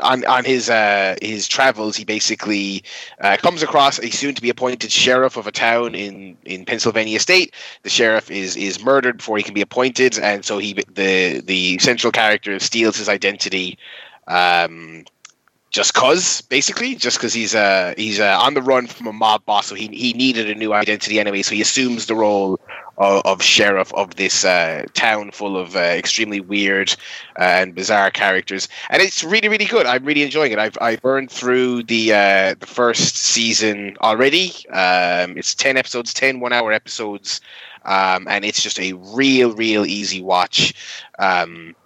on 0.00 0.24
on 0.26 0.44
his 0.44 0.68
uh, 0.70 1.16
his 1.22 1.48
travels, 1.48 1.96
he 1.96 2.04
basically 2.04 2.84
uh, 3.20 3.36
comes 3.38 3.62
across 3.62 3.98
a 3.98 4.10
soon 4.10 4.34
to 4.34 4.42
be 4.42 4.50
appointed 4.50 4.90
sheriff 4.90 5.36
of 5.36 5.46
a 5.46 5.52
town 5.52 5.94
in, 5.94 6.36
in 6.44 6.64
Pennsylvania 6.64 7.20
state. 7.20 7.54
The 7.82 7.90
sheriff 7.90 8.30
is 8.30 8.56
is 8.56 8.82
murdered 8.82 9.18
before 9.18 9.36
he 9.36 9.42
can 9.42 9.54
be 9.54 9.60
appointed, 9.60 10.18
and 10.18 10.44
so 10.44 10.58
he 10.58 10.74
the 10.94 11.40
the 11.40 11.78
central 11.78 12.10
character 12.10 12.58
steals 12.58 12.96
his 12.96 13.08
identity. 13.08 13.78
Um, 14.26 15.04
just 15.70 15.94
cause, 15.94 16.40
basically, 16.42 16.96
just 16.96 17.18
because 17.18 17.32
he's 17.32 17.54
uh 17.54 17.94
he's 17.96 18.18
uh, 18.18 18.36
on 18.40 18.54
the 18.54 18.62
run 18.62 18.86
from 18.86 19.06
a 19.06 19.12
mob 19.12 19.44
boss, 19.44 19.66
so 19.68 19.74
he 19.74 19.86
he 19.88 20.12
needed 20.12 20.50
a 20.50 20.54
new 20.54 20.72
identity 20.72 21.20
anyway. 21.20 21.42
So 21.42 21.54
he 21.54 21.60
assumes 21.60 22.06
the 22.06 22.16
role 22.16 22.58
of, 22.98 23.22
of 23.24 23.42
sheriff 23.42 23.94
of 23.94 24.16
this 24.16 24.44
uh, 24.44 24.84
town 24.94 25.30
full 25.30 25.56
of 25.56 25.76
uh, 25.76 25.78
extremely 25.78 26.40
weird 26.40 26.94
uh, 27.38 27.44
and 27.44 27.74
bizarre 27.74 28.10
characters, 28.10 28.68
and 28.90 29.00
it's 29.00 29.22
really 29.22 29.48
really 29.48 29.64
good. 29.64 29.86
I'm 29.86 30.04
really 30.04 30.24
enjoying 30.24 30.50
it. 30.50 30.58
I've 30.58 30.76
I've 30.80 31.02
burned 31.02 31.30
through 31.30 31.84
the 31.84 32.12
uh, 32.12 32.54
the 32.58 32.66
first 32.66 33.16
season 33.16 33.96
already. 34.02 34.52
Um, 34.70 35.38
it's 35.38 35.54
ten 35.54 35.76
episodes, 35.76 36.12
10 36.12 36.40
one 36.40 36.52
hour 36.52 36.72
episodes, 36.72 37.40
um, 37.84 38.26
and 38.28 38.44
it's 38.44 38.62
just 38.62 38.80
a 38.80 38.92
real 39.14 39.54
real 39.54 39.86
easy 39.86 40.20
watch. 40.20 40.74
Um, 41.20 41.76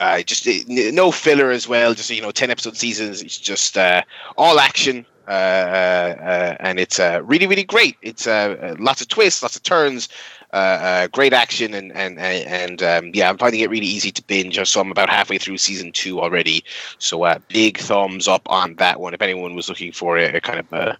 Uh, 0.00 0.22
just 0.22 0.46
uh, 0.46 0.52
no 0.68 1.10
filler 1.10 1.50
as 1.50 1.66
well. 1.66 1.94
Just 1.94 2.10
you 2.10 2.22
know, 2.22 2.30
ten 2.30 2.50
episode 2.50 2.76
seasons. 2.76 3.20
It's 3.22 3.36
just 3.36 3.76
uh, 3.76 4.02
all 4.36 4.60
action, 4.60 5.04
uh, 5.26 5.30
uh, 5.30 6.56
and 6.60 6.78
it's 6.78 7.00
uh, 7.00 7.20
really 7.24 7.46
really 7.46 7.64
great. 7.64 7.96
It's 8.02 8.26
uh, 8.26 8.56
uh, 8.62 8.76
lots 8.78 9.00
of 9.00 9.08
twists, 9.08 9.42
lots 9.42 9.56
of 9.56 9.62
turns, 9.64 10.08
uh, 10.52 10.56
uh, 10.56 11.06
great 11.08 11.32
action, 11.32 11.74
and 11.74 11.92
and 11.92 12.18
and 12.18 12.82
um, 12.82 13.10
yeah, 13.12 13.28
I'm 13.28 13.38
finding 13.38 13.60
it 13.60 13.70
really 13.70 13.86
easy 13.86 14.12
to 14.12 14.22
binge. 14.22 14.58
So 14.68 14.80
I'm 14.80 14.90
about 14.90 15.10
halfway 15.10 15.38
through 15.38 15.58
season 15.58 15.90
two 15.90 16.20
already. 16.20 16.62
So 16.98 17.24
uh, 17.24 17.40
big 17.48 17.78
thumbs 17.78 18.28
up 18.28 18.42
on 18.50 18.74
that 18.76 19.00
one. 19.00 19.14
If 19.14 19.22
anyone 19.22 19.56
was 19.56 19.68
looking 19.68 19.92
for 19.92 20.16
a, 20.16 20.36
a 20.36 20.40
kind 20.40 20.60
of 20.60 20.96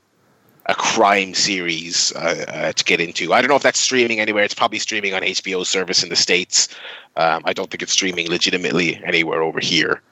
a 0.68 0.74
crime 0.74 1.34
series 1.34 2.12
uh, 2.16 2.44
uh, 2.48 2.72
to 2.72 2.84
get 2.84 3.00
into. 3.00 3.32
I 3.32 3.40
don't 3.40 3.48
know 3.48 3.56
if 3.56 3.62
that's 3.62 3.78
streaming 3.78 4.20
anywhere. 4.20 4.44
It's 4.44 4.54
probably 4.54 4.78
streaming 4.78 5.14
on 5.14 5.22
HBO 5.22 5.64
service 5.64 6.02
in 6.02 6.10
the 6.10 6.16
states. 6.16 6.68
Um, 7.16 7.42
I 7.46 7.52
don't 7.54 7.70
think 7.70 7.82
it's 7.82 7.92
streaming 7.92 8.28
legitimately 8.28 9.02
anywhere 9.04 9.42
over 9.42 9.60
here. 9.60 10.02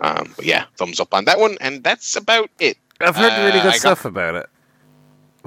Um, 0.00 0.32
but 0.36 0.44
yeah, 0.44 0.64
thumbs 0.76 1.00
up 1.00 1.14
on 1.14 1.24
that 1.24 1.38
one, 1.38 1.56
and 1.60 1.82
that's 1.82 2.14
about 2.16 2.50
it. 2.60 2.76
I've 3.00 3.16
heard 3.16 3.32
really 3.44 3.58
Uh, 3.60 3.62
good 3.62 3.68
I 3.68 3.72
got- 3.72 3.80
stuff 3.80 4.04
about 4.04 4.34
it. 4.36 4.46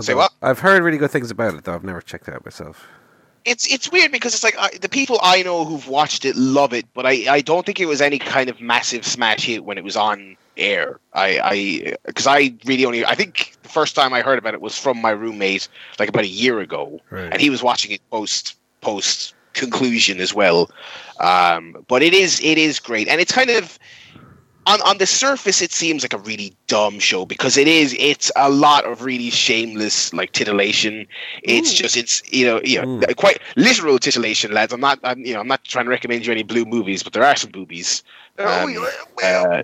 Say 0.01 0.13
what? 0.13 0.33
I've 0.41 0.59
heard 0.59 0.83
really 0.83 0.97
good 0.97 1.11
things 1.11 1.31
about 1.31 1.55
it, 1.55 1.63
though. 1.63 1.73
I've 1.73 1.83
never 1.85 2.01
checked 2.01 2.27
it 2.27 2.33
out 2.33 2.43
myself. 2.43 2.85
It's 3.45 3.71
it's 3.71 3.91
weird 3.91 4.11
because 4.11 4.33
it's 4.33 4.43
like 4.43 4.57
I, 4.59 4.71
the 4.81 4.89
people 4.89 5.19
I 5.21 5.41
know 5.43 5.63
who've 5.63 5.87
watched 5.87 6.25
it 6.25 6.35
love 6.35 6.73
it, 6.73 6.85
but 6.93 7.05
I, 7.05 7.25
I 7.29 7.41
don't 7.41 7.65
think 7.65 7.79
it 7.79 7.85
was 7.85 8.01
any 8.01 8.17
kind 8.19 8.49
of 8.49 8.59
massive 8.59 9.05
smash 9.05 9.45
hit 9.45 9.63
when 9.63 9.77
it 9.77 9.83
was 9.85 9.95
on 9.95 10.35
air. 10.57 10.99
I 11.13 11.39
I 11.43 11.95
because 12.05 12.27
I 12.27 12.53
really 12.65 12.85
only 12.85 13.05
I 13.05 13.15
think 13.15 13.55
the 13.63 13.69
first 13.69 13.95
time 13.95 14.13
I 14.13 14.21
heard 14.21 14.37
about 14.39 14.53
it 14.53 14.61
was 14.61 14.77
from 14.77 15.01
my 15.01 15.11
roommate 15.11 15.67
like 15.99 16.09
about 16.09 16.23
a 16.23 16.27
year 16.27 16.59
ago, 16.59 16.99
Right. 17.11 17.31
and 17.31 17.41
he 17.41 17.49
was 17.49 17.61
watching 17.63 17.91
it 17.91 18.01
post 18.11 18.55
post 18.81 19.33
conclusion 19.53 20.19
as 20.19 20.33
well. 20.33 20.69
Um, 21.19 21.83
but 21.87 22.01
it 22.03 22.13
is 22.13 22.39
it 22.43 22.57
is 22.57 22.79
great, 22.79 23.07
and 23.07 23.21
it's 23.21 23.31
kind 23.31 23.49
of 23.49 23.79
on 24.67 24.81
on 24.81 24.97
the 24.97 25.05
surface 25.05 25.61
it 25.61 25.71
seems 25.71 26.03
like 26.03 26.13
a 26.13 26.17
really 26.17 26.51
dumb 26.67 26.97
show 26.97 27.23
because 27.25 27.55
it 27.55 27.67
is 27.67 27.95
it's 27.99 28.31
a 28.35 28.49
lot 28.49 28.83
of 28.83 29.03
really 29.03 29.29
shameless 29.29 30.11
like 30.13 30.31
titillation. 30.31 31.05
It's 31.43 31.71
just 31.73 31.95
it's 31.95 32.21
you 32.33 32.45
know 32.45 32.61
you 32.63 32.81
know 32.81 32.87
Mm. 32.87 33.15
quite 33.15 33.39
literal 33.55 33.99
titillation, 33.99 34.51
lads. 34.51 34.73
I'm 34.73 34.79
not 34.81 34.99
I'm, 35.03 35.19
you 35.23 35.33
know 35.33 35.39
I'm 35.39 35.47
not 35.47 35.63
trying 35.63 35.85
to 35.85 35.91
recommend 35.91 36.25
you 36.25 36.31
any 36.31 36.43
blue 36.43 36.65
movies, 36.65 37.03
but 37.03 37.13
there 37.13 37.23
are 37.23 37.35
some 37.35 37.51
boobies. 37.51 38.01
Um, 38.37 38.87
uh, 39.23 39.61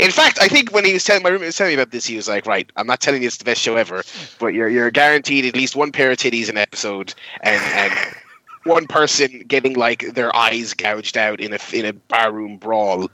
in 0.00 0.10
fact, 0.10 0.38
I 0.40 0.48
think 0.48 0.72
when 0.72 0.84
he 0.84 0.92
was 0.92 1.04
telling 1.04 1.22
my 1.22 1.28
roommate 1.28 1.46
was 1.46 1.56
telling 1.56 1.70
me 1.70 1.80
about 1.80 1.92
this, 1.92 2.06
he 2.06 2.16
was 2.16 2.28
like, 2.28 2.44
"Right, 2.44 2.68
I'm 2.76 2.86
not 2.86 3.00
telling 3.00 3.22
you 3.22 3.28
it's 3.28 3.36
the 3.36 3.44
best 3.44 3.60
show 3.60 3.76
ever, 3.76 4.02
but 4.40 4.48
you're 4.48 4.68
you're 4.68 4.90
guaranteed 4.90 5.44
at 5.44 5.54
least 5.54 5.76
one 5.76 5.92
pair 5.92 6.10
of 6.10 6.18
titties 6.18 6.44
in 6.44 6.56
an 6.56 6.58
episode, 6.58 7.14
and 7.42 7.62
and 7.62 8.16
one 8.64 8.88
person 8.88 9.44
getting 9.46 9.74
like 9.74 10.14
their 10.14 10.34
eyes 10.34 10.74
gouged 10.74 11.16
out 11.16 11.40
in 11.40 11.52
a 11.52 11.58
in 11.72 11.86
a 11.86 11.92
barroom 11.92 12.56
brawl." 12.56 13.08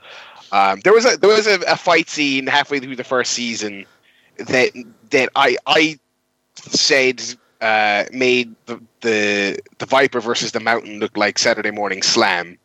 Um, 0.52 0.80
there 0.80 0.94
was 0.94 1.04
a 1.04 1.18
there 1.18 1.30
was 1.30 1.46
a, 1.46 1.60
a 1.68 1.76
fight 1.76 2.08
scene 2.08 2.46
halfway 2.46 2.80
through 2.80 2.96
the 2.96 3.04
first 3.04 3.32
season 3.32 3.84
that 4.38 4.70
that 5.10 5.28
I 5.36 5.58
I 5.66 5.98
said 6.56 7.22
uh, 7.60 8.04
made 8.12 8.54
the, 8.66 8.80
the 9.00 9.58
the 9.78 9.86
Viper 9.86 10.20
versus 10.20 10.52
the 10.52 10.60
Mountain 10.60 11.00
look 11.00 11.16
like 11.16 11.38
Saturday 11.38 11.70
Morning 11.70 12.02
Slam. 12.02 12.58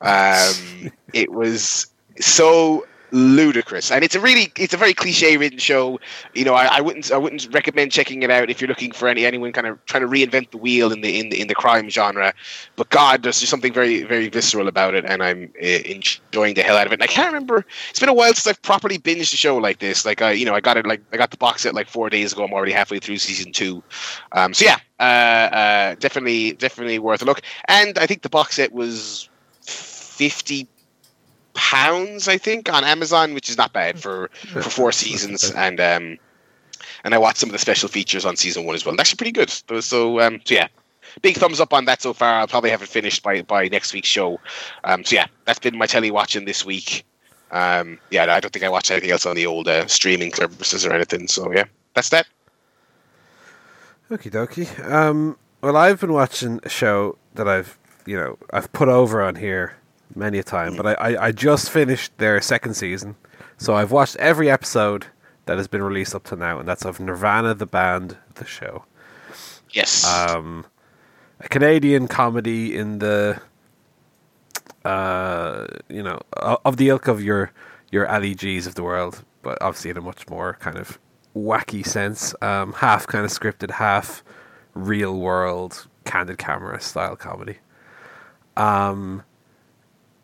Um, 0.00 0.92
it 1.12 1.32
was 1.32 1.86
so 2.20 2.86
ludicrous, 3.12 3.90
and 3.90 4.04
it's 4.04 4.14
a 4.14 4.20
really 4.20 4.52
it's 4.56 4.74
a 4.74 4.76
very 4.76 4.94
cliche 4.94 5.36
written 5.36 5.58
show. 5.58 5.98
You 6.34 6.44
know, 6.44 6.54
I, 6.54 6.78
I 6.78 6.80
wouldn't 6.80 7.10
I 7.10 7.16
wouldn't 7.16 7.48
recommend 7.52 7.92
checking 7.92 8.22
it 8.22 8.30
out 8.30 8.50
if 8.50 8.60
you're 8.60 8.68
looking 8.68 8.92
for 8.92 9.08
any 9.08 9.24
anyone 9.24 9.52
kind 9.52 9.66
of 9.66 9.84
trying 9.86 10.02
to 10.02 10.08
reinvent 10.08 10.50
the 10.50 10.58
wheel 10.58 10.92
in 10.92 11.00
the 11.00 11.18
in 11.18 11.30
the 11.30 11.40
in 11.40 11.48
the 11.48 11.54
crime 11.54 11.88
genre. 11.88 12.32
But 12.76 12.90
God, 12.90 13.22
there's 13.22 13.40
just 13.40 13.50
something 13.50 13.72
very 13.72 14.02
very 14.02 14.28
visceral 14.28 14.68
about 14.68 14.94
it, 14.94 15.04
and 15.04 15.22
I'm 15.22 15.52
uh, 15.62 15.66
enjoying 15.66 16.54
the 16.54 16.62
hell 16.62 16.76
out 16.76 16.86
of 16.86 16.92
it. 16.92 16.96
And 16.96 17.02
I 17.02 17.06
can't 17.06 17.32
remember. 17.32 17.64
It's 17.90 18.00
been 18.00 18.08
a 18.08 18.14
while 18.14 18.34
since 18.34 18.46
I've 18.46 18.62
properly 18.62 18.98
binged 18.98 19.32
a 19.32 19.36
show 19.36 19.56
like 19.56 19.78
this. 19.78 20.04
Like 20.04 20.22
I, 20.22 20.32
you 20.32 20.44
know, 20.44 20.54
I 20.54 20.60
got 20.60 20.76
it 20.76 20.86
like 20.86 21.02
I 21.12 21.16
got 21.16 21.30
the 21.30 21.36
box 21.36 21.62
set 21.62 21.74
like 21.74 21.88
four 21.88 22.10
days 22.10 22.32
ago. 22.32 22.44
I'm 22.44 22.52
already 22.52 22.72
halfway 22.72 22.98
through 22.98 23.18
season 23.18 23.52
two. 23.52 23.82
Um, 24.32 24.54
so 24.54 24.64
yeah, 24.64 24.78
uh, 25.00 25.02
uh, 25.02 25.94
definitely 25.98 26.52
definitely 26.52 26.98
worth 26.98 27.22
a 27.22 27.24
look. 27.24 27.40
And 27.68 27.98
I 27.98 28.06
think 28.06 28.22
the 28.22 28.28
box 28.28 28.56
set 28.56 28.72
was 28.72 29.28
fifty 30.16 30.66
pounds, 31.54 32.28
I 32.28 32.38
think, 32.38 32.72
on 32.72 32.84
Amazon, 32.84 33.34
which 33.34 33.48
is 33.48 33.56
not 33.56 33.72
bad 33.72 33.98
for 33.98 34.30
for 34.52 34.62
four 34.62 34.92
seasons. 34.92 35.50
And 35.52 35.80
um, 35.80 36.18
and 37.04 37.14
I 37.14 37.18
watched 37.18 37.38
some 37.38 37.48
of 37.48 37.52
the 37.52 37.58
special 37.58 37.88
features 37.88 38.24
on 38.24 38.36
season 38.36 38.66
one 38.66 38.74
as 38.74 38.84
well. 38.84 38.92
And 38.92 39.00
actually 39.00 39.16
pretty 39.16 39.32
good. 39.32 39.50
So 39.82 40.20
um, 40.20 40.40
so 40.44 40.54
yeah, 40.54 40.68
big 41.22 41.36
thumbs 41.36 41.60
up 41.60 41.72
on 41.72 41.84
that 41.86 42.02
so 42.02 42.12
far. 42.12 42.40
I'll 42.40 42.48
probably 42.48 42.70
have 42.70 42.82
it 42.82 42.88
finished 42.88 43.22
by 43.22 43.42
by 43.42 43.68
next 43.68 43.92
week's 43.92 44.08
show. 44.08 44.40
Um, 44.84 45.04
so 45.04 45.16
yeah, 45.16 45.26
that's 45.44 45.58
been 45.58 45.76
my 45.76 45.86
telly 45.86 46.10
watching 46.10 46.44
this 46.44 46.64
week. 46.64 47.04
Um, 47.50 47.98
yeah, 48.10 48.24
I 48.24 48.40
don't 48.40 48.52
think 48.52 48.64
I 48.64 48.68
watched 48.68 48.90
anything 48.90 49.10
else 49.10 49.24
on 49.24 49.36
the 49.36 49.46
old 49.46 49.68
uh, 49.68 49.86
streaming 49.86 50.32
services 50.32 50.84
or 50.84 50.92
anything. 50.92 51.28
So 51.28 51.52
yeah, 51.52 51.64
that's 51.94 52.08
that. 52.10 52.26
Okie 54.10 54.30
dokie. 54.30 54.68
Um, 54.90 55.38
well, 55.62 55.76
I've 55.76 56.00
been 56.00 56.12
watching 56.12 56.60
a 56.62 56.68
show 56.68 57.18
that 57.34 57.48
I've, 57.48 57.78
you 58.04 58.16
know, 58.16 58.38
I've 58.52 58.72
put 58.72 58.88
over 58.88 59.22
on 59.22 59.36
here 59.36 59.76
many 60.14 60.38
a 60.38 60.42
time, 60.42 60.76
but 60.76 60.86
I, 60.86 60.92
I, 60.94 61.26
I 61.26 61.32
just 61.32 61.70
finished 61.70 62.16
their 62.18 62.40
second 62.40 62.74
season, 62.74 63.16
so 63.58 63.74
I've 63.74 63.92
watched 63.92 64.16
every 64.16 64.50
episode 64.50 65.06
that 65.46 65.58
has 65.58 65.68
been 65.68 65.82
released 65.82 66.14
up 66.14 66.24
to 66.24 66.36
now, 66.36 66.58
and 66.58 66.68
that's 66.68 66.84
of 66.84 66.98
Nirvanna, 66.98 67.54
the 67.54 67.66
band, 67.66 68.16
the 68.34 68.44
show. 68.44 68.84
Yes. 69.70 70.04
Um, 70.04 70.66
a 71.40 71.48
Canadian 71.48 72.08
comedy 72.08 72.76
in 72.76 72.98
the, 72.98 73.40
uh, 74.84 75.66
you 75.88 76.02
know, 76.02 76.20
of 76.32 76.76
the 76.76 76.88
ilk 76.88 77.08
of 77.08 77.22
your 77.22 77.52
your 77.90 78.08
Ali 78.08 78.34
G's 78.34 78.66
of 78.66 78.74
the 78.74 78.82
world, 78.82 79.24
but 79.42 79.60
obviously 79.60 79.90
in 79.90 79.96
a 79.96 80.00
much 80.00 80.28
more 80.28 80.56
kind 80.60 80.76
of 80.76 80.98
wacky 81.36 81.86
sense. 81.86 82.34
Um, 82.42 82.72
half 82.72 83.06
kind 83.06 83.24
of 83.24 83.30
scripted, 83.30 83.70
half 83.70 84.24
real 84.74 85.18
world, 85.18 85.86
candid 86.04 86.38
camera 86.38 86.80
style 86.80 87.16
comedy. 87.16 87.58
Um, 88.56 89.22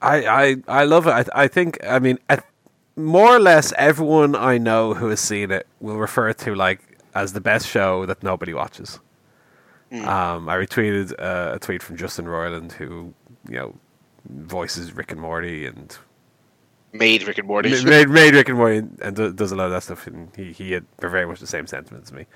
I 0.03 0.27
I 0.27 0.57
I 0.69 0.85
love 0.85 1.07
it. 1.07 1.11
I 1.11 1.25
I 1.45 1.49
think 1.49 1.79
I 1.87 1.99
mean 1.99 2.19
at, 2.29 2.45
more 2.97 3.37
or 3.37 3.39
less 3.39 3.73
everyone 3.79 4.35
I 4.37 4.59
know 4.59 4.95
who 4.95 5.09
has 5.09 5.21
seen 5.21 5.51
it 5.51 5.67
will 5.81 5.97
refer 5.97 6.33
to 6.33 6.55
like 6.55 6.81
as 7.15 7.33
the 7.33 7.41
best 7.41 7.67
show 7.67 8.07
that 8.07 8.23
nobody 8.23 8.55
watches. 8.55 9.01
Um, 9.93 10.49
I 10.49 10.57
retweeted 10.57 11.13
uh, 11.19 11.53
a 11.55 11.59
tweet 11.59 11.83
from 11.83 11.97
Justin 11.97 12.25
Roiland, 12.25 12.73
who 12.73 13.13
you 13.49 13.57
know 13.57 13.75
voices 14.29 14.95
Rick 14.95 15.13
and 15.13 15.21
Morty 15.21 15.67
and 15.67 15.97
Made 16.93 17.27
Rick 17.27 17.39
and 17.39 17.49
Morty. 17.49 17.71
made, 17.85 18.09
made 18.09 18.35
Rick 18.35 18.49
and 18.49 18.59
Morty 18.59 18.79
and, 18.79 19.01
and 19.01 19.37
does 19.37 19.53
a 19.53 19.57
lot 19.57 19.67
of 19.67 19.73
that 19.73 19.83
stuff. 19.83 20.07
And 20.07 20.31
he 20.37 20.53
he 20.53 20.73
had 20.73 20.85
very 21.01 21.27
much 21.27 21.41
the 21.41 21.47
same 21.47 21.67
sentiments 21.67 22.11
as 22.11 22.13
me. 22.13 22.27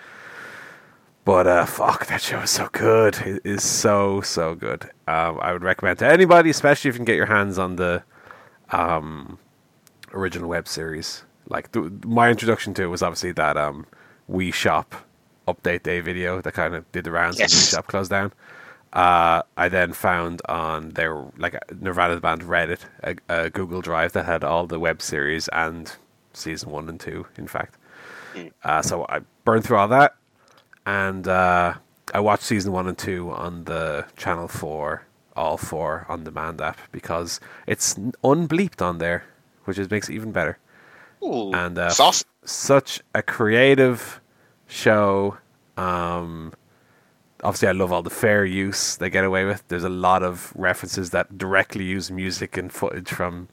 But 1.26 1.48
uh, 1.48 1.66
fuck, 1.66 2.06
that 2.06 2.22
show 2.22 2.38
is 2.42 2.50
so 2.50 2.68
good. 2.70 3.16
It 3.16 3.42
is 3.44 3.64
so 3.64 4.20
so 4.20 4.54
good. 4.54 4.84
Um, 5.08 5.40
I 5.42 5.52
would 5.52 5.64
recommend 5.64 5.98
to 5.98 6.06
anybody, 6.06 6.50
especially 6.50 6.88
if 6.88 6.94
you 6.94 6.98
can 7.00 7.04
get 7.04 7.16
your 7.16 7.26
hands 7.26 7.58
on 7.58 7.74
the 7.76 8.04
um, 8.70 9.38
original 10.14 10.48
web 10.48 10.68
series. 10.68 11.24
Like 11.48 11.72
the, 11.72 11.92
my 12.06 12.30
introduction 12.30 12.74
to 12.74 12.84
it 12.84 12.86
was 12.86 13.02
obviously 13.02 13.32
that 13.32 13.56
um, 13.56 13.86
We 14.28 14.52
Shop 14.52 14.94
update 15.48 15.82
day 15.82 15.98
video 15.98 16.40
that 16.42 16.54
kind 16.54 16.76
of 16.76 16.90
did 16.92 17.02
the 17.02 17.10
rounds 17.10 17.36
when 17.36 17.42
Yes. 17.48 17.72
We 17.72 17.76
Shop 17.76 17.88
closed 17.88 18.10
down. 18.10 18.32
Uh, 18.92 19.42
I 19.56 19.68
then 19.68 19.92
found 19.94 20.42
on 20.48 20.90
their 20.90 21.16
like 21.38 21.54
Nirvanna 21.70 22.14
the 22.14 22.20
band 22.20 22.42
Reddit 22.42 22.82
a, 23.02 23.16
a 23.28 23.50
Google 23.50 23.80
Drive 23.80 24.12
that 24.12 24.26
had 24.26 24.44
all 24.44 24.68
the 24.68 24.78
web 24.78 25.02
series 25.02 25.48
and 25.48 25.92
season 26.34 26.70
one 26.70 26.88
and 26.88 27.00
two, 27.00 27.26
in 27.36 27.48
fact. 27.48 27.78
Uh, 28.62 28.80
so 28.80 29.04
I 29.08 29.20
burned 29.44 29.64
through 29.64 29.78
all 29.78 29.88
that, 29.88 30.14
and 30.86 31.26
uh, 31.28 31.74
I 32.14 32.20
watched 32.20 32.44
season 32.44 32.72
one 32.72 32.86
and 32.88 32.96
two 32.96 33.30
on 33.32 33.64
the 33.64 34.06
Channel 34.16 34.48
Four, 34.48 35.02
all 35.36 35.56
four 35.58 36.06
on 36.08 36.24
demand 36.24 36.60
app 36.62 36.78
because 36.92 37.40
it's 37.66 37.94
unbleeped 38.24 38.80
on 38.80 38.98
there, 38.98 39.24
which 39.64 39.78
is, 39.78 39.90
makes 39.90 40.08
it 40.08 40.14
even 40.14 40.32
better. 40.32 40.58
Ooh, 41.22 41.52
And 41.52 41.76
uh, 41.78 41.90
such 42.44 43.00
a 43.14 43.22
creative 43.22 44.20
show. 44.68 45.36
Um, 45.76 46.52
obviously, 47.42 47.68
I 47.68 47.72
love 47.72 47.92
all 47.92 48.02
the 48.02 48.10
fair 48.10 48.44
use 48.44 48.96
they 48.96 49.10
get 49.10 49.24
away 49.24 49.44
with. 49.44 49.66
There's 49.68 49.84
a 49.84 49.88
lot 49.88 50.22
of 50.22 50.52
references 50.54 51.10
that 51.10 51.36
directly 51.36 51.84
use 51.84 52.10
music 52.10 52.56
and 52.56 52.72
footage 52.72 53.08
from 53.10 53.48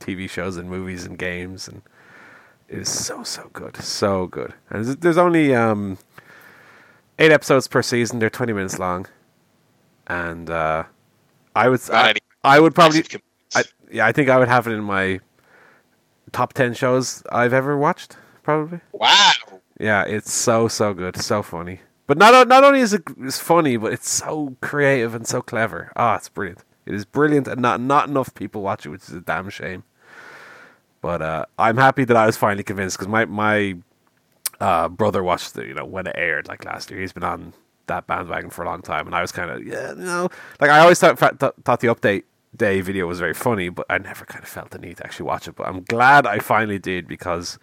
TV 0.00 0.28
shows 0.30 0.56
and 0.56 0.68
movies 0.70 1.04
and 1.04 1.18
games, 1.18 1.68
and 1.68 1.82
it 2.68 2.78
is 2.78 2.88
so 2.88 3.22
so 3.22 3.50
good, 3.52 3.76
so 3.76 4.26
good. 4.26 4.54
And 4.70 4.84
there's- 4.84 4.96
there's 5.00 5.18
only 5.18 5.54
um, 5.54 5.98
eight 7.18 7.32
episodes 7.32 7.68
per 7.68 7.82
season. 7.82 8.18
They're 8.18 8.30
20 8.30 8.52
minutes 8.52 8.78
long, 8.78 9.06
and 10.06 10.50
uh, 10.50 10.84
I 11.54 11.68
would 11.68 11.80
I, 11.90 12.14
I 12.42 12.60
would 12.60 12.74
probably 12.74 13.04
I, 13.54 13.64
yeah 13.90 14.06
I 14.06 14.12
think 14.12 14.28
I 14.28 14.38
would 14.38 14.48
have 14.48 14.66
it 14.66 14.72
in 14.72 14.82
my 14.84 15.20
top 16.32 16.52
10 16.52 16.74
shows 16.74 17.22
I've 17.30 17.52
ever 17.52 17.76
watched 17.78 18.16
probably. 18.42 18.80
wow. 18.92 19.32
Yeah, 19.80 20.04
it's 20.04 20.32
so 20.32 20.68
so 20.68 20.94
good, 20.94 21.16
so 21.16 21.42
funny. 21.42 21.80
But 22.06 22.18
not 22.18 22.46
not 22.46 22.62
only 22.64 22.80
is 22.80 22.92
it 22.92 23.02
it's 23.20 23.38
funny, 23.38 23.76
but 23.76 23.92
it's 23.92 24.08
so 24.08 24.56
creative 24.60 25.14
and 25.14 25.26
so 25.26 25.42
clever. 25.42 25.90
Ah, 25.96 26.16
it's 26.16 26.28
brilliant. 26.28 26.62
It 26.86 26.94
is 26.94 27.04
brilliant, 27.04 27.48
and 27.48 27.60
not 27.60 27.80
not 27.80 28.08
enough 28.08 28.34
people 28.34 28.62
watch 28.62 28.86
it, 28.86 28.90
which 28.90 29.08
is 29.08 29.14
a 29.14 29.20
damn 29.20 29.48
shame. 29.50 29.82
But 31.00 31.22
uh, 31.22 31.46
I'm 31.58 31.76
happy 31.76 32.04
that 32.04 32.16
I 32.16 32.26
was 32.26 32.36
finally 32.36 32.62
convinced 32.62 32.96
because 32.98 33.08
my 33.08 33.24
my 33.24 33.76
uh, 34.60 34.88
brother 34.88 35.22
watched 35.22 35.56
it, 35.58 35.66
you 35.68 35.74
know, 35.74 35.84
when 35.84 36.06
it 36.06 36.14
aired 36.16 36.48
like 36.48 36.64
last 36.64 36.90
year. 36.90 37.00
He's 37.00 37.12
been 37.12 37.24
on 37.24 37.52
that 37.86 38.06
bandwagon 38.06 38.50
for 38.50 38.62
a 38.62 38.66
long 38.66 38.82
time, 38.82 39.06
and 39.06 39.14
I 39.14 39.20
was 39.20 39.32
kind 39.32 39.50
of 39.50 39.66
yeah, 39.66 39.90
you 39.90 39.96
know, 39.96 40.28
like 40.60 40.70
I 40.70 40.78
always 40.80 40.98
thought 40.98 41.18
thought, 41.18 41.38
thought 41.64 41.80
the 41.80 41.88
update 41.88 42.22
day 42.56 42.80
video 42.80 43.06
was 43.06 43.18
very 43.18 43.34
funny, 43.34 43.68
but 43.68 43.84
I 43.90 43.98
never 43.98 44.24
kind 44.24 44.42
of 44.42 44.48
felt 44.48 44.70
the 44.70 44.78
need 44.78 44.96
to 44.98 45.04
actually 45.04 45.26
watch 45.26 45.48
it. 45.48 45.56
But 45.56 45.66
I'm 45.66 45.82
glad 45.82 46.26
I 46.26 46.38
finally 46.38 46.78
did 46.78 47.06
because, 47.08 47.58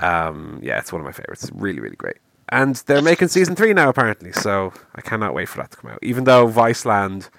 um, 0.00 0.58
yeah, 0.62 0.78
it's 0.78 0.92
one 0.92 1.00
of 1.00 1.06
my 1.06 1.12
favorites. 1.12 1.44
It's 1.44 1.52
really 1.54 1.80
really 1.80 1.96
great, 1.96 2.16
and 2.48 2.74
they're 2.86 3.02
making 3.02 3.28
season 3.28 3.54
three 3.56 3.72
now 3.72 3.88
apparently, 3.88 4.32
so 4.32 4.72
I 4.94 5.00
cannot 5.00 5.34
wait 5.34 5.48
for 5.48 5.58
that 5.58 5.70
to 5.70 5.76
come 5.76 5.90
out. 5.92 5.98
Even 6.02 6.24
though 6.24 6.46
Viceland 6.48 7.30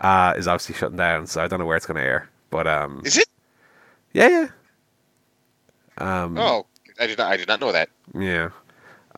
uh, 0.00 0.34
is 0.36 0.48
obviously 0.48 0.74
shutting 0.74 0.96
down, 0.96 1.26
so 1.26 1.42
I 1.42 1.46
don't 1.46 1.58
know 1.60 1.66
where 1.66 1.76
it's 1.76 1.86
going 1.86 1.98
to 1.98 2.02
air. 2.02 2.30
But 2.50 2.66
um, 2.66 3.02
Is 3.04 3.18
it? 3.18 3.28
yeah, 4.12 4.28
yeah. 4.28 4.48
Um, 5.98 6.38
Oh, 6.38 6.66
I 6.98 7.06
did 7.06 7.18
not. 7.18 7.32
I 7.32 7.36
did 7.36 7.48
not 7.48 7.60
know 7.60 7.72
that. 7.72 7.88
Yeah. 8.14 8.50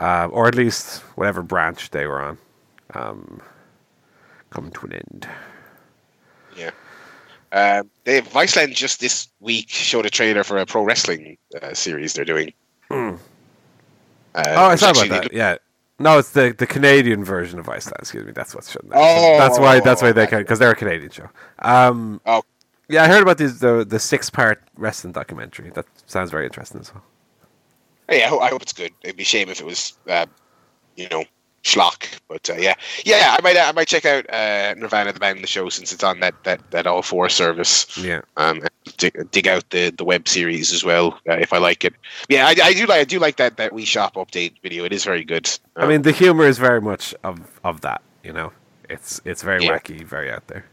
Uh, 0.00 0.28
or 0.30 0.48
at 0.48 0.54
least 0.54 1.00
whatever 1.16 1.42
branch 1.42 1.90
they 1.90 2.06
were 2.06 2.20
on. 2.20 2.38
Um, 2.94 3.40
coming 4.50 4.70
to 4.72 4.86
an 4.86 4.92
end. 4.92 5.28
Yeah. 6.56 6.70
Um, 7.52 7.90
they 8.04 8.20
Viceland 8.20 8.74
just 8.74 9.00
this 9.00 9.28
week 9.40 9.68
showed 9.68 10.06
a 10.06 10.10
trailer 10.10 10.44
for 10.44 10.58
a 10.58 10.66
pro 10.66 10.82
wrestling 10.84 11.36
uh, 11.60 11.74
series 11.74 12.14
they're 12.14 12.24
doing. 12.24 12.52
Hmm. 12.90 13.14
Uh, 14.34 14.44
oh, 14.46 14.64
I 14.66 14.74
saw 14.76 14.90
about 14.90 15.08
that. 15.08 15.32
Yeah. 15.32 15.56
No, 15.98 16.18
it's 16.18 16.30
the, 16.30 16.54
the 16.56 16.66
Canadian 16.66 17.24
version 17.24 17.58
of 17.58 17.68
Iceland. 17.68 17.96
Excuse 17.98 18.24
me. 18.24 18.32
That's 18.32 18.54
what's 18.54 18.70
shutting 18.70 18.88
down. 18.90 18.98
Oh, 19.02 19.36
that's 19.38 19.58
why. 19.58 19.80
That's 19.80 20.00
why 20.00 20.12
they 20.12 20.26
can 20.26 20.38
because 20.38 20.58
they're 20.58 20.70
a 20.70 20.76
Canadian 20.76 21.10
show. 21.10 21.28
Um, 21.58 22.20
Oh. 22.24 22.42
yeah, 22.88 23.02
I 23.02 23.08
heard 23.08 23.22
about 23.22 23.38
this 23.38 23.58
the 23.58 23.84
the 23.84 23.98
six 23.98 24.30
part 24.30 24.62
wrestling 24.76 25.12
documentary. 25.12 25.70
That 25.70 25.86
sounds 26.06 26.30
very 26.30 26.46
interesting 26.46 26.80
as 26.80 26.94
well. 26.94 27.04
Yeah, 28.10 28.24
I 28.26 28.28
hope, 28.28 28.42
I 28.42 28.48
hope 28.48 28.62
it's 28.62 28.72
good. 28.72 28.92
It'd 29.02 29.16
be 29.16 29.22
a 29.22 29.26
shame 29.26 29.48
if 29.48 29.60
it 29.60 29.66
was, 29.66 29.96
uh, 30.08 30.26
you 30.96 31.08
know, 31.10 31.24
schlock. 31.62 32.18
But 32.28 32.48
uh, 32.50 32.54
yeah, 32.54 32.74
yeah, 33.04 33.36
I 33.38 33.42
might, 33.42 33.56
I 33.56 33.70
might 33.72 33.86
check 33.88 34.04
out 34.04 34.28
uh, 34.30 34.74
Nirvanna 34.74 35.12
the 35.12 35.20
band, 35.20 35.42
the 35.42 35.46
show, 35.46 35.68
since 35.68 35.92
it's 35.92 36.02
on 36.02 36.20
that 36.20 36.34
that 36.44 36.70
that 36.70 36.86
all 36.86 37.02
four 37.02 37.28
service. 37.28 37.96
Yeah. 37.98 38.22
Um, 38.36 38.62
dig, 38.96 39.30
dig 39.30 39.46
out 39.46 39.68
the, 39.70 39.90
the 39.90 40.04
web 40.04 40.26
series 40.26 40.72
as 40.72 40.82
well 40.82 41.18
uh, 41.28 41.34
if 41.34 41.52
I 41.52 41.58
like 41.58 41.84
it. 41.84 41.94
Yeah, 42.28 42.46
I, 42.46 42.56
I 42.62 42.72
do 42.72 42.86
like 42.86 43.00
I 43.00 43.04
do 43.04 43.18
like 43.18 43.36
that 43.36 43.56
that 43.58 43.72
we 43.72 43.84
shop 43.84 44.14
update 44.14 44.54
video. 44.62 44.84
It 44.84 44.92
is 44.92 45.04
very 45.04 45.24
good. 45.24 45.48
I 45.76 45.86
mean, 45.86 46.02
the 46.02 46.12
humor 46.12 46.44
is 46.44 46.58
very 46.58 46.80
much 46.80 47.14
of 47.22 47.40
of 47.62 47.82
that. 47.82 48.02
You 48.24 48.32
know, 48.32 48.52
it's 48.88 49.20
it's 49.24 49.42
very 49.42 49.64
Yeah. 49.64 49.78
wacky, 49.78 50.02
very 50.04 50.30
out 50.30 50.46
there. 50.48 50.64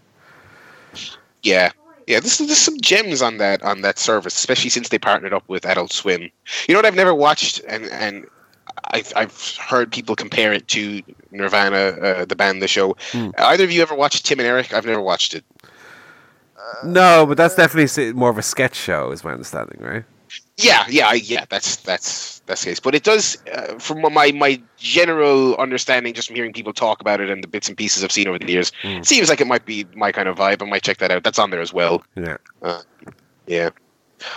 Yeah. 1.44 1.72
Yeah, 2.08 2.22
there's, 2.22 2.38
there's 2.38 2.58
some 2.58 2.80
gems 2.80 3.22
on 3.22 3.38
that 3.38 3.62
on 3.64 3.82
that 3.82 4.00
service, 4.00 4.36
especially 4.36 4.70
since 4.70 4.90
they 4.90 4.98
partnered 4.98 5.34
up 5.34 5.48
with 5.48 5.66
Adult 5.66 5.92
Swim. 5.92 6.22
You 6.68 6.74
know 6.74 6.78
what 6.78 6.86
I've 6.86 6.96
never 6.96 7.14
watched, 7.14 7.62
and 7.68 7.86
and 7.88 8.26
I've 8.86 9.12
I've 9.16 9.56
heard 9.58 9.92
people 9.92 10.16
compare 10.16 10.54
it 10.54 10.68
to 10.70 11.02
Nirvanna, 11.32 12.02
uh, 12.02 12.26
the 12.26 12.36
band, 12.36 12.62
the 12.62 12.68
show. 12.68 12.96
Hmm. 13.12 13.30
Either 13.38 13.66
of 13.66 13.72
you 13.72 13.82
ever 13.82 13.94
watched 13.94 14.26
Tim 14.26 14.40
and 14.40 14.48
Eric? 14.48 14.74
I've 14.74 14.86
never 14.86 15.02
watched 15.02 15.34
it. 15.34 15.44
No, 16.84 17.26
but 17.26 17.38
that's 17.38 17.56
definitely 17.56 18.14
more 18.14 18.30
of 18.30 18.38
a 18.38 18.44
sketch 18.44 18.76
show, 18.76 19.12
is 19.12 19.24
my 19.24 19.32
understanding, 19.32 19.80
right? 19.80 20.04
Yeah, 20.58 20.86
yeah, 20.90 21.14
yeah. 21.14 21.46
That's 21.50 21.78
that's 21.78 22.40
that's 22.48 22.64
the 22.64 22.70
case. 22.72 22.80
But 22.80 22.96
it 22.96 23.04
does, 23.04 23.38
uh, 23.54 23.78
from 23.80 24.02
my 24.14 24.32
my 24.32 24.62
general 24.78 25.56
understanding, 25.58 26.14
just 26.14 26.28
from 26.28 26.36
hearing 26.36 26.54
people 26.54 26.74
talk 26.74 27.00
about 27.02 27.22
it 27.22 27.30
and 27.30 27.44
the 27.44 27.48
bits 27.48 27.68
and 27.68 27.78
pieces 27.78 28.04
I've 28.04 28.12
seen 28.12 28.28
over 28.28 28.40
the 28.40 28.52
years, 28.52 28.72
Mm. 28.84 29.00
it 29.00 29.06
seems 29.06 29.30
like 29.30 29.40
it 29.42 29.48
might 29.48 29.66
be 29.66 29.86
my 29.96 30.12
kind 30.12 30.28
of 30.28 30.38
vibe. 30.38 30.62
I 30.62 30.66
might 30.66 30.84
check 30.84 30.98
that 30.98 31.12
out. 31.12 31.24
That's 31.24 31.38
on 31.40 31.52
there 31.52 31.62
as 31.62 31.74
well. 31.74 32.04
Yeah. 32.16 32.38
Yeah. 33.46 33.70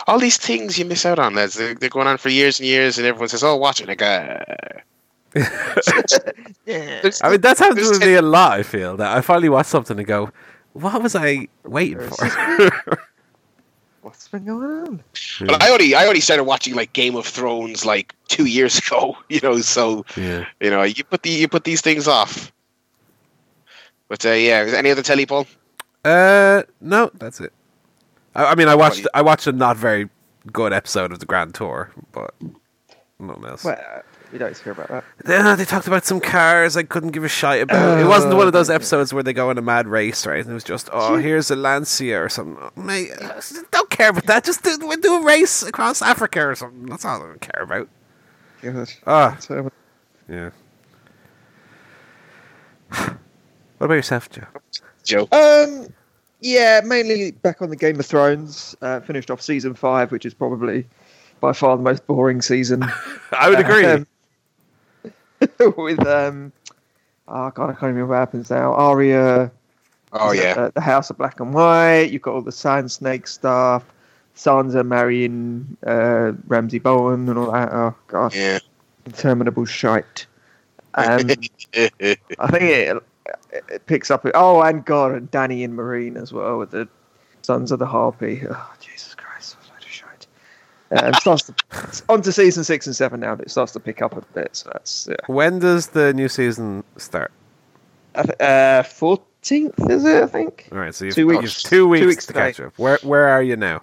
All 0.06 0.18
these 0.18 0.36
things 0.36 0.78
you 0.78 0.84
miss 0.84 1.06
out 1.06 1.18
on, 1.18 1.34
lads. 1.34 1.54
They're, 1.54 1.74
they're 1.74 1.88
going 1.88 2.06
on 2.06 2.18
for 2.18 2.28
years 2.28 2.60
and 2.60 2.68
years, 2.68 2.98
and 2.98 3.06
everyone 3.06 3.28
says, 3.28 3.42
"Oh, 3.42 3.56
watch 3.56 3.80
it." 3.80 3.88
Like, 3.88 4.02
uh, 4.02 4.38
Yeah. 6.66 7.00
I 7.22 7.30
mean, 7.30 7.40
that's 7.40 7.60
happened 7.60 7.78
there's 7.78 7.90
with 7.90 8.00
me 8.00 8.14
a 8.14 8.22
lot. 8.22 8.52
I 8.58 8.62
feel 8.62 8.96
that 8.98 9.16
I 9.16 9.20
finally 9.22 9.48
watch 9.48 9.66
something 9.66 9.96
and 9.98 10.06
go, 10.06 10.30
"What 10.74 11.02
was 11.02 11.16
I 11.16 11.48
waiting 11.64 12.00
for?" 12.00 12.98
What's 14.30 14.44
been 14.44 14.56
going 14.56 14.86
on? 14.86 15.02
But 15.40 15.60
I 15.60 15.70
already 15.70 15.94
I 15.96 16.04
already 16.04 16.20
started 16.20 16.44
watching 16.44 16.74
like 16.76 16.92
Game 16.92 17.16
of 17.16 17.26
Thrones 17.26 17.84
like 17.84 18.14
two 18.28 18.44
years 18.44 18.78
ago. 18.78 19.16
You 19.28 19.40
know, 19.42 19.58
so 19.60 20.04
yeah. 20.16 20.44
you 20.60 20.70
know 20.70 20.82
you 20.82 21.02
put 21.04 21.22
the 21.22 21.30
you 21.30 21.48
put 21.48 21.64
these 21.64 21.80
things 21.80 22.06
off. 22.06 22.52
But 24.08 24.24
uh, 24.24 24.30
yeah, 24.30 24.62
is 24.62 24.74
any 24.74 24.90
other 24.90 25.02
telly, 25.02 25.26
Paul? 25.26 25.46
Uh, 26.04 26.62
no, 26.80 27.10
that's 27.14 27.40
it. 27.40 27.52
I, 28.34 28.46
I 28.46 28.54
mean, 28.54 28.68
I 28.68 28.74
watched 28.76 29.06
I 29.14 29.22
watched 29.22 29.46
a 29.48 29.52
not 29.52 29.76
very 29.76 30.08
good 30.52 30.72
episode 30.72 31.12
of 31.12 31.18
the 31.18 31.26
Grand 31.26 31.54
Tour, 31.54 31.92
but 32.12 32.34
nothing 33.18 33.44
else. 33.46 33.64
Well, 33.64 33.78
uh, 33.78 34.02
we 34.32 34.38
don't 34.38 34.56
care 34.62 34.72
about 34.72 34.88
that. 34.88 35.04
Yeah, 35.26 35.56
they 35.56 35.64
talked 35.64 35.88
about 35.88 36.04
some 36.04 36.20
cars 36.20 36.76
I 36.76 36.84
couldn't 36.84 37.10
give 37.10 37.24
a 37.24 37.28
shite 37.28 37.62
about. 37.62 37.98
it 37.98 38.06
wasn't 38.06 38.36
one 38.36 38.46
of 38.46 38.52
those 38.52 38.70
episodes 38.70 39.12
where 39.12 39.22
they 39.22 39.32
go 39.32 39.50
on 39.50 39.58
a 39.58 39.62
mad 39.62 39.88
race, 39.88 40.24
right? 40.24 40.46
It 40.46 40.52
was 40.52 40.62
just, 40.62 40.88
oh, 40.92 41.16
here's 41.16 41.50
a 41.50 41.56
Lancia 41.56 42.22
or 42.22 42.28
something. 42.28 42.56
Oh, 42.60 42.80
mate, 42.80 43.10
uh, 43.20 43.40
don't 43.72 43.89
care 44.00 44.10
about 44.10 44.26
that. 44.26 44.44
Just 44.44 44.62
do, 44.62 44.78
we'll 44.80 44.98
do 45.00 45.16
a 45.16 45.24
race 45.24 45.62
across 45.62 46.00
Africa 46.02 46.46
or 46.46 46.54
something. 46.54 46.86
That's 46.86 47.04
all 47.04 47.22
I 47.22 47.36
care 47.38 47.62
about. 47.62 47.88
Gosh. 48.62 48.98
Ah, 49.06 49.36
So, 49.38 49.70
yeah. 50.28 50.50
What 53.78 53.86
about 53.86 53.94
yourself, 53.94 54.28
Joe? 54.28 54.44
Joe. 55.04 55.26
um, 55.32 55.88
yeah, 56.40 56.82
mainly 56.84 57.30
back 57.30 57.62
on 57.62 57.70
the 57.70 57.76
Game 57.76 57.98
of 57.98 58.04
Thrones. 58.04 58.76
Uh, 58.82 59.00
finished 59.00 59.30
off 59.30 59.40
season 59.40 59.74
five, 59.74 60.12
which 60.12 60.26
is 60.26 60.34
probably 60.34 60.86
by 61.40 61.54
far 61.54 61.78
the 61.78 61.82
most 61.82 62.06
boring 62.06 62.42
season. 62.42 62.84
I 63.32 63.48
would 63.48 63.58
agree. 63.58 63.86
Um, 63.86 64.06
with 65.78 66.06
um, 66.06 66.52
oh 67.26 67.50
god, 67.50 67.70
I 67.70 67.72
can't 67.72 67.84
even 67.84 67.94
remember 67.94 68.12
what 68.12 68.18
happens 68.18 68.50
now. 68.50 68.74
Arya, 68.74 69.50
Oh 70.12 70.32
yeah, 70.32 70.54
the, 70.54 70.72
the, 70.74 70.80
House 70.80 71.10
of 71.10 71.18
Black 71.18 71.38
and 71.40 71.54
White. 71.54 72.10
You've 72.10 72.22
got 72.22 72.34
all 72.34 72.42
the 72.42 72.52
Sand 72.52 72.90
Snake 72.90 73.26
stuff. 73.26 73.84
Sansa 74.36 74.86
marrying 74.86 75.76
uh, 75.86 76.32
Ramsay 76.46 76.78
Bolton 76.78 77.28
and 77.28 77.38
all 77.38 77.52
that. 77.52 77.72
Oh 77.72 77.94
gosh, 78.06 78.34
yeah. 78.34 78.58
interminable 79.06 79.66
shite. 79.66 80.26
Um, 80.94 81.06
I 81.74 82.46
think 82.48 82.70
it, 82.72 83.02
it 83.68 83.86
picks 83.86 84.10
up. 84.10 84.26
Oh, 84.34 84.62
and 84.62 84.84
God, 84.84 85.12
and 85.12 85.30
Dany 85.30 85.64
and 85.64 85.78
Meereen 85.78 86.20
as 86.20 86.32
well 86.32 86.58
with 86.58 86.70
the 86.70 86.88
Sons 87.42 87.72
of 87.72 87.78
the 87.78 87.86
Harpy. 87.86 88.42
Oh, 88.48 88.72
Jesus 88.80 89.14
Christ, 89.14 89.56
what 89.56 89.68
a 89.68 89.72
load 89.72 89.82
of 89.82 89.88
shite. 89.88 90.26
Um, 90.90 91.14
starts 91.14 91.42
to, 91.44 92.02
on 92.08 92.22
to 92.22 92.32
season 92.32 92.64
six 92.64 92.86
and 92.86 92.96
seven 92.96 93.20
now, 93.20 93.36
but 93.36 93.46
it 93.46 93.50
starts 93.50 93.72
to 93.72 93.80
pick 93.80 94.02
up 94.02 94.16
a 94.16 94.22
bit. 94.34 94.56
So 94.56 94.70
that's 94.72 95.08
yeah. 95.08 95.16
When 95.26 95.58
does 95.58 95.88
the 95.88 96.12
new 96.12 96.28
season 96.28 96.84
start? 96.96 97.30
Uh, 98.14 98.82
fourth 98.82 99.20
18th, 99.42 99.90
is 99.90 100.04
it? 100.04 100.22
I 100.22 100.26
think. 100.26 100.68
All 100.72 100.78
right, 100.78 100.94
so 100.94 101.06
you've 101.06 101.14
two 101.14 101.26
weeks, 101.26 101.62
two 101.62 101.88
weeks, 101.88 102.02
two 102.02 102.06
weeks 102.08 102.26
to 102.26 102.32
catch 102.32 102.60
up. 102.60 102.78
Where 102.78 102.98
where 103.02 103.28
are 103.28 103.42
you 103.42 103.56
now? 103.56 103.82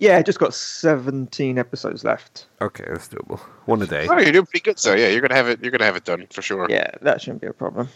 Yeah, 0.00 0.22
just 0.22 0.38
got 0.38 0.54
17 0.54 1.58
episodes 1.58 2.04
left. 2.04 2.46
Okay, 2.60 2.84
that's 2.86 3.08
doable. 3.08 3.40
One 3.66 3.82
a 3.82 3.86
day. 3.86 4.06
Oh, 4.08 4.16
you're 4.18 4.30
doing 4.30 4.46
pretty 4.46 4.62
good. 4.62 4.78
So 4.78 4.94
yeah, 4.94 5.08
you're 5.08 5.20
gonna 5.20 5.34
have 5.34 5.48
it. 5.48 5.60
You're 5.60 5.72
gonna 5.72 5.84
have 5.84 5.96
it 5.96 6.04
done 6.04 6.26
for 6.30 6.40
sure. 6.40 6.66
Yeah, 6.70 6.90
that 7.02 7.20
shouldn't 7.20 7.40
be 7.40 7.48
a 7.48 7.52
problem. 7.52 7.88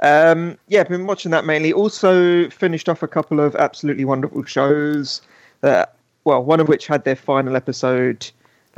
Um, 0.00 0.56
yeah, 0.68 0.80
I've 0.80 0.88
been 0.88 1.06
watching 1.06 1.32
that 1.32 1.44
mainly. 1.44 1.72
Also 1.72 2.48
finished 2.50 2.88
off 2.88 3.02
a 3.02 3.08
couple 3.08 3.40
of 3.40 3.56
absolutely 3.56 4.04
wonderful 4.04 4.44
shows. 4.44 5.20
That 5.62 5.96
well, 6.22 6.44
one 6.44 6.60
of 6.60 6.68
which 6.68 6.86
had 6.86 7.04
their 7.04 7.16
final 7.16 7.56
episode 7.56 8.30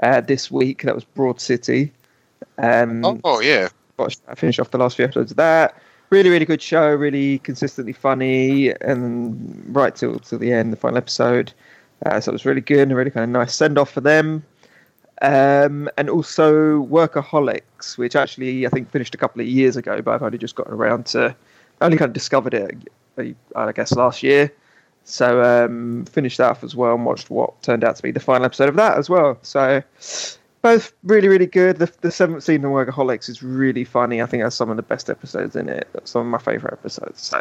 uh, 0.02 0.22
this 0.22 0.50
week. 0.50 0.82
That 0.82 0.94
was 0.94 1.04
Broad 1.04 1.38
City. 1.40 1.92
Um, 2.56 3.04
oh, 3.04 3.20
oh 3.24 3.40
yeah. 3.40 3.68
I 4.28 4.34
finished 4.34 4.58
off 4.58 4.70
the 4.70 4.78
last 4.78 4.96
few 4.96 5.04
episodes 5.04 5.32
of 5.32 5.36
that. 5.36 5.76
Really, 6.10 6.28
really 6.28 6.44
good 6.44 6.60
show. 6.60 6.88
Really 6.92 7.38
consistently 7.38 7.92
funny, 7.92 8.70
and 8.80 9.64
right 9.68 9.94
till 9.94 10.18
till 10.18 10.38
the 10.38 10.52
end, 10.52 10.72
the 10.72 10.76
final 10.76 10.98
episode. 10.98 11.52
Uh, 12.04 12.20
so 12.20 12.30
it 12.30 12.32
was 12.32 12.44
really 12.44 12.60
good 12.60 12.80
and 12.80 12.92
a 12.92 12.94
really 12.96 13.10
kind 13.10 13.24
of 13.24 13.30
nice 13.30 13.54
send 13.54 13.78
off 13.78 13.90
for 13.90 14.00
them. 14.00 14.42
Um, 15.22 15.88
and 15.98 16.08
also 16.08 16.82
Workaholics, 16.86 17.98
which 17.98 18.16
actually 18.16 18.66
I 18.66 18.70
think 18.70 18.90
finished 18.90 19.14
a 19.14 19.18
couple 19.18 19.40
of 19.40 19.46
years 19.46 19.76
ago, 19.76 20.00
but 20.02 20.14
I've 20.14 20.22
only 20.22 20.38
just 20.38 20.56
gotten 20.56 20.72
around 20.74 21.06
to. 21.06 21.36
Only 21.82 21.96
kind 21.96 22.08
of 22.10 22.12
discovered 22.12 22.52
it, 22.52 22.88
uh, 23.16 23.24
I 23.54 23.72
guess, 23.72 23.92
last 23.92 24.22
year. 24.22 24.52
So 25.04 25.42
um, 25.42 26.04
finished 26.06 26.38
that 26.38 26.50
off 26.50 26.62
as 26.64 26.76
well 26.76 26.94
and 26.94 27.06
watched 27.06 27.30
what 27.30 27.62
turned 27.62 27.84
out 27.84 27.96
to 27.96 28.02
be 28.02 28.10
the 28.10 28.20
final 28.20 28.44
episode 28.44 28.68
of 28.68 28.76
that 28.76 28.98
as 28.98 29.08
well. 29.08 29.38
So 29.42 29.82
both 30.62 30.92
really, 31.02 31.28
really 31.28 31.46
good. 31.46 31.78
The, 31.78 31.90
the 32.00 32.10
seventh 32.10 32.42
season 32.42 32.64
of 32.64 32.72
Workaholics 32.72 33.28
is 33.28 33.42
really 33.42 33.84
funny. 33.84 34.20
I 34.20 34.26
think 34.26 34.42
that's 34.42 34.56
some 34.56 34.70
of 34.70 34.76
the 34.76 34.82
best 34.82 35.08
episodes 35.08 35.56
in 35.56 35.68
it. 35.68 35.88
That's 35.92 36.10
some 36.10 36.22
of 36.22 36.26
my 36.28 36.38
favorite 36.38 36.72
episodes. 36.72 37.22
So 37.22 37.40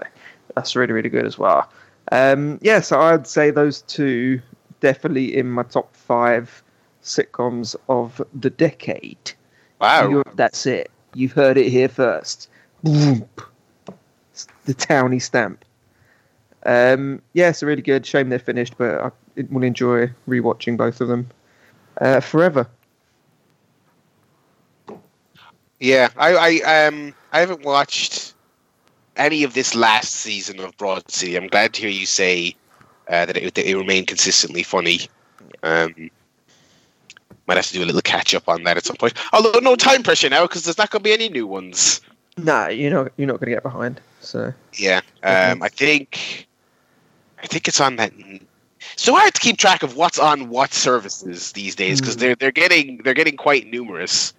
that's 0.56 0.76
really, 0.76 0.94
really 0.94 1.10
good 1.10 1.26
as 1.26 1.38
well. 1.38 1.70
Um, 2.12 2.60
yeah, 2.62 2.80
so 2.80 3.00
I'd 3.00 3.28
say 3.28 3.52
those 3.52 3.82
two 3.84 4.42
definitely 4.80 5.36
in 5.38 5.50
my 5.50 5.64
top 5.64 5.96
five 5.96 6.64
sitcoms 7.04 7.76
of 7.90 8.22
the 8.34 8.50
decade. 8.50 9.32
Wow. 9.80 10.10
You're- 10.10 10.24
that's 10.36 10.66
it. 10.66 10.90
You've 11.14 11.34
heard 11.34 11.58
it 11.58 11.70
here 11.70 11.90
first. 11.90 12.50
The 12.84 14.74
towny 14.78 15.20
stamp. 15.20 15.66
Um, 16.66 17.22
yeah, 17.34 17.50
it's 17.50 17.64
really 17.64 17.82
good. 17.82 18.06
Shame 18.06 18.30
they're 18.30 18.40
finished, 18.40 18.78
but 18.78 19.00
I 19.00 19.12
will 19.50 19.64
enjoy 19.64 20.12
rewatching 20.28 20.78
both 20.78 21.02
of 21.02 21.08
them 21.08 21.30
uh, 22.00 22.20
forever. 22.20 22.68
Yeah, 25.80 26.10
I, 26.18 26.62
I 26.64 26.86
um 26.88 27.14
I 27.32 27.40
haven't 27.40 27.64
watched 27.64 28.34
any 29.16 29.44
of 29.44 29.54
this 29.54 29.76
last 29.76 30.14
season 30.14 30.60
of 30.60 30.76
Broad 30.78 31.10
City. 31.10 31.36
I'm 31.36 31.48
glad 31.48 31.74
to 31.74 31.82
hear 31.82 31.90
you 31.90 32.06
say 32.06 32.56
uh, 33.10 33.26
that, 33.26 33.38
it, 33.38 33.54
that 33.54 33.70
it 33.70 33.76
remained 33.76 34.08
consistently 34.08 34.64
funny. 34.64 35.02
Um, 35.62 36.10
might 37.48 37.58
have 37.58 37.66
to 37.68 37.74
do 37.74 37.84
a 37.84 37.86
little 37.86 38.02
catch 38.02 38.34
up 38.36 38.48
on 38.48 38.64
that 38.64 38.78
at 38.78 38.86
some 38.86 38.96
point. 38.96 39.14
Although 39.34 39.60
no 39.60 39.76
time 39.76 40.04
pressure 40.04 40.30
now 40.30 40.44
because 40.44 40.64
there's 40.64 40.78
not 40.78 40.92
going 40.92 41.02
to 41.02 41.04
be 41.04 41.14
any 41.14 41.30
new 41.30 41.48
ones. 41.48 42.02
Nah, 42.38 42.68
you're 42.68 42.92
not 42.92 43.12
you're 43.18 43.28
not 43.28 43.40
going 43.40 43.50
to 43.50 43.56
get 43.56 43.64
behind. 43.64 44.00
So 44.22 44.54
yeah, 44.74 45.02
um, 45.24 45.62
I 45.64 45.70
think 45.70 46.48
I 47.42 47.48
think 47.48 47.68
it's 47.68 47.82
on 47.82 47.96
that. 47.98 48.14
So 48.96 49.14
hard 49.14 49.34
to 49.34 49.42
keep 49.42 49.58
track 49.58 49.84
of 49.84 49.98
what's 49.98 50.20
on 50.20 50.50
what 50.50 50.74
services 50.74 51.52
these 51.54 51.76
days 51.76 52.00
because 52.00 52.16
mm. 52.16 52.20
they're 52.20 52.36
they're 52.36 52.52
getting 52.52 52.98
they're 53.04 53.14
getting 53.14 53.36
quite 53.36 53.68
numerous. 53.68 54.34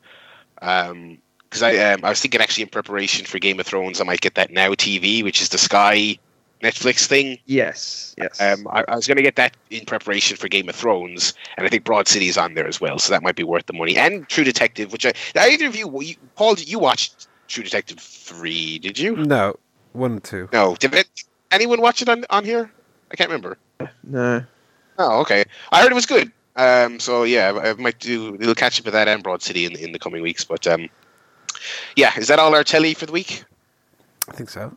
Um, 0.63 1.19
because 1.51 1.63
I 1.63 1.77
um, 1.93 2.05
I 2.05 2.11
was 2.11 2.21
thinking 2.21 2.41
actually 2.41 2.63
in 2.63 2.69
preparation 2.69 3.27
for 3.27 3.39
Game 3.39 3.59
of 3.59 3.67
Thrones, 3.67 4.01
I 4.01 4.05
might 4.05 4.21
get 4.21 4.37
that 4.37 4.51
Now 4.51 4.71
TV, 4.71 5.25
which 5.25 5.43
is 5.43 5.49
the 5.49 5.59
Sky 5.59 6.17
Netflix 6.63 7.07
thing. 7.07 7.39
Yes, 7.47 8.15
yes. 8.17 8.41
Um, 8.41 8.69
I, 8.71 8.85
I 8.87 8.95
was 8.97 9.07
going 9.07 9.17
to 9.17 9.23
get 9.23 9.37
that 9.37 9.57
in 9.71 9.85
preparation 9.85 10.37
for 10.37 10.49
Game 10.49 10.69
of 10.69 10.77
Thrones, 10.77 11.35
and 11.57 11.67
I 11.67 11.71
think 11.71 11.85
Broad 11.85 12.07
City 12.07 12.29
is 12.29 12.39
on 12.39 12.55
there 12.55 12.69
as 12.69 12.81
well, 12.81 12.99
so 12.99 13.13
that 13.13 13.23
might 13.23 13.37
be 13.37 13.43
worth 13.43 13.67
the 13.67 13.73
money. 13.73 13.97
And 13.97 14.29
True 14.29 14.45
Detective, 14.45 14.93
which 14.93 15.05
I 15.05 15.13
either 15.37 15.67
of 15.67 15.75
you, 15.75 16.01
you 16.01 16.15
Paul, 16.37 16.55
you 16.59 16.79
watched 16.79 17.27
True 17.49 17.65
Detective 17.65 17.99
three? 17.99 18.79
Did 18.79 18.99
you? 18.99 19.17
No, 19.17 19.57
one 19.93 20.13
and 20.13 20.25
two. 20.25 20.49
No, 20.53 20.77
did 20.77 20.95
it, 20.95 21.09
anyone 21.51 21.81
watch 21.81 22.01
it 22.01 22.09
on 22.09 22.25
on 22.31 22.45
here? 22.45 22.71
I 23.11 23.17
can't 23.17 23.29
remember. 23.29 23.59
No. 24.05 24.45
Oh, 24.99 25.21
okay. 25.23 25.45
I 25.73 25.83
heard 25.83 25.91
it 25.91 25.95
was 25.97 26.07
good. 26.07 26.31
Um, 26.55 27.01
so 27.01 27.25
yeah, 27.25 27.53
I, 27.53 27.71
I 27.71 27.73
might 27.75 27.99
do 27.99 28.35
a 28.35 28.37
little 28.37 28.55
catch 28.55 28.79
up 28.79 28.85
with 28.85 28.93
that 28.93 29.09
and 29.09 29.23
Broad 29.23 29.43
City 29.43 29.65
in 29.65 29.75
in 29.77 29.93
the 29.93 29.99
coming 29.99 30.23
weeks, 30.23 30.45
but 30.45 30.67
um 30.67 30.89
yeah, 31.97 32.13
is 32.19 32.29
that 32.29 32.39
all 32.39 32.55
our 32.55 32.65
telly 32.65 32.95
for 32.95 33.07
the 33.07 33.13
week? 33.13 33.45
I 34.29 34.33
think 34.33 34.51
so. 34.51 34.75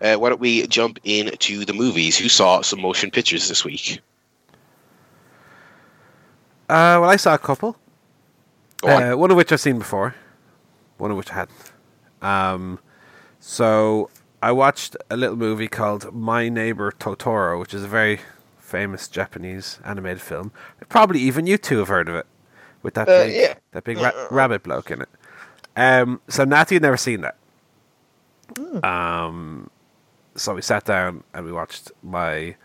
Uh, 0.00 0.16
why 0.16 0.28
don't 0.28 0.40
we 0.40 0.66
jump 0.66 0.98
into 1.04 1.64
the 1.64 1.72
movies? 1.72 2.18
Who 2.18 2.28
saw 2.28 2.60
some 2.62 2.80
motion 2.80 3.10
pictures 3.10 3.48
this 3.48 3.64
week? 3.64 4.00
Uh, 6.68 6.98
well, 7.00 7.10
I 7.10 7.16
saw 7.16 7.34
a 7.34 7.38
couple. 7.38 7.76
Uh, 8.82 9.14
one 9.14 9.30
of 9.30 9.36
which 9.36 9.50
I've 9.50 9.60
seen 9.60 9.78
before, 9.78 10.14
one 10.98 11.10
of 11.10 11.16
which 11.16 11.30
I 11.30 11.34
hadn't. 11.34 11.72
Um, 12.20 12.78
so 13.40 14.10
I 14.42 14.52
watched 14.52 14.96
a 15.10 15.16
little 15.16 15.36
movie 15.36 15.68
called 15.68 16.14
My 16.14 16.48
Neighbor 16.50 16.92
Totoro, 16.92 17.58
which 17.58 17.72
is 17.72 17.82
a 17.82 17.88
very 17.88 18.20
famous 18.58 19.08
Japanese 19.08 19.78
animated 19.84 20.20
film. 20.20 20.52
Probably 20.88 21.20
even 21.20 21.46
you 21.46 21.56
two 21.56 21.78
have 21.78 21.88
heard 21.88 22.08
of 22.08 22.14
it, 22.14 22.26
with 22.82 22.94
that 22.94 23.08
uh, 23.08 23.24
big, 23.24 23.34
yeah. 23.34 23.54
that 23.72 23.84
big 23.84 23.98
ra- 23.98 24.26
rabbit 24.30 24.62
bloke 24.62 24.90
in 24.90 25.00
it. 25.00 25.08
Um, 25.76 26.20
so 26.28 26.44
Natty 26.44 26.76
had 26.76 26.82
never 26.82 26.96
seen 26.96 27.22
that. 27.22 27.36
Mm. 28.54 28.84
Um, 28.84 29.70
so 30.34 30.54
we 30.54 30.62
sat 30.62 30.84
down 30.84 31.24
and 31.32 31.44
we 31.44 31.52
watched 31.52 31.90
my 32.02 32.56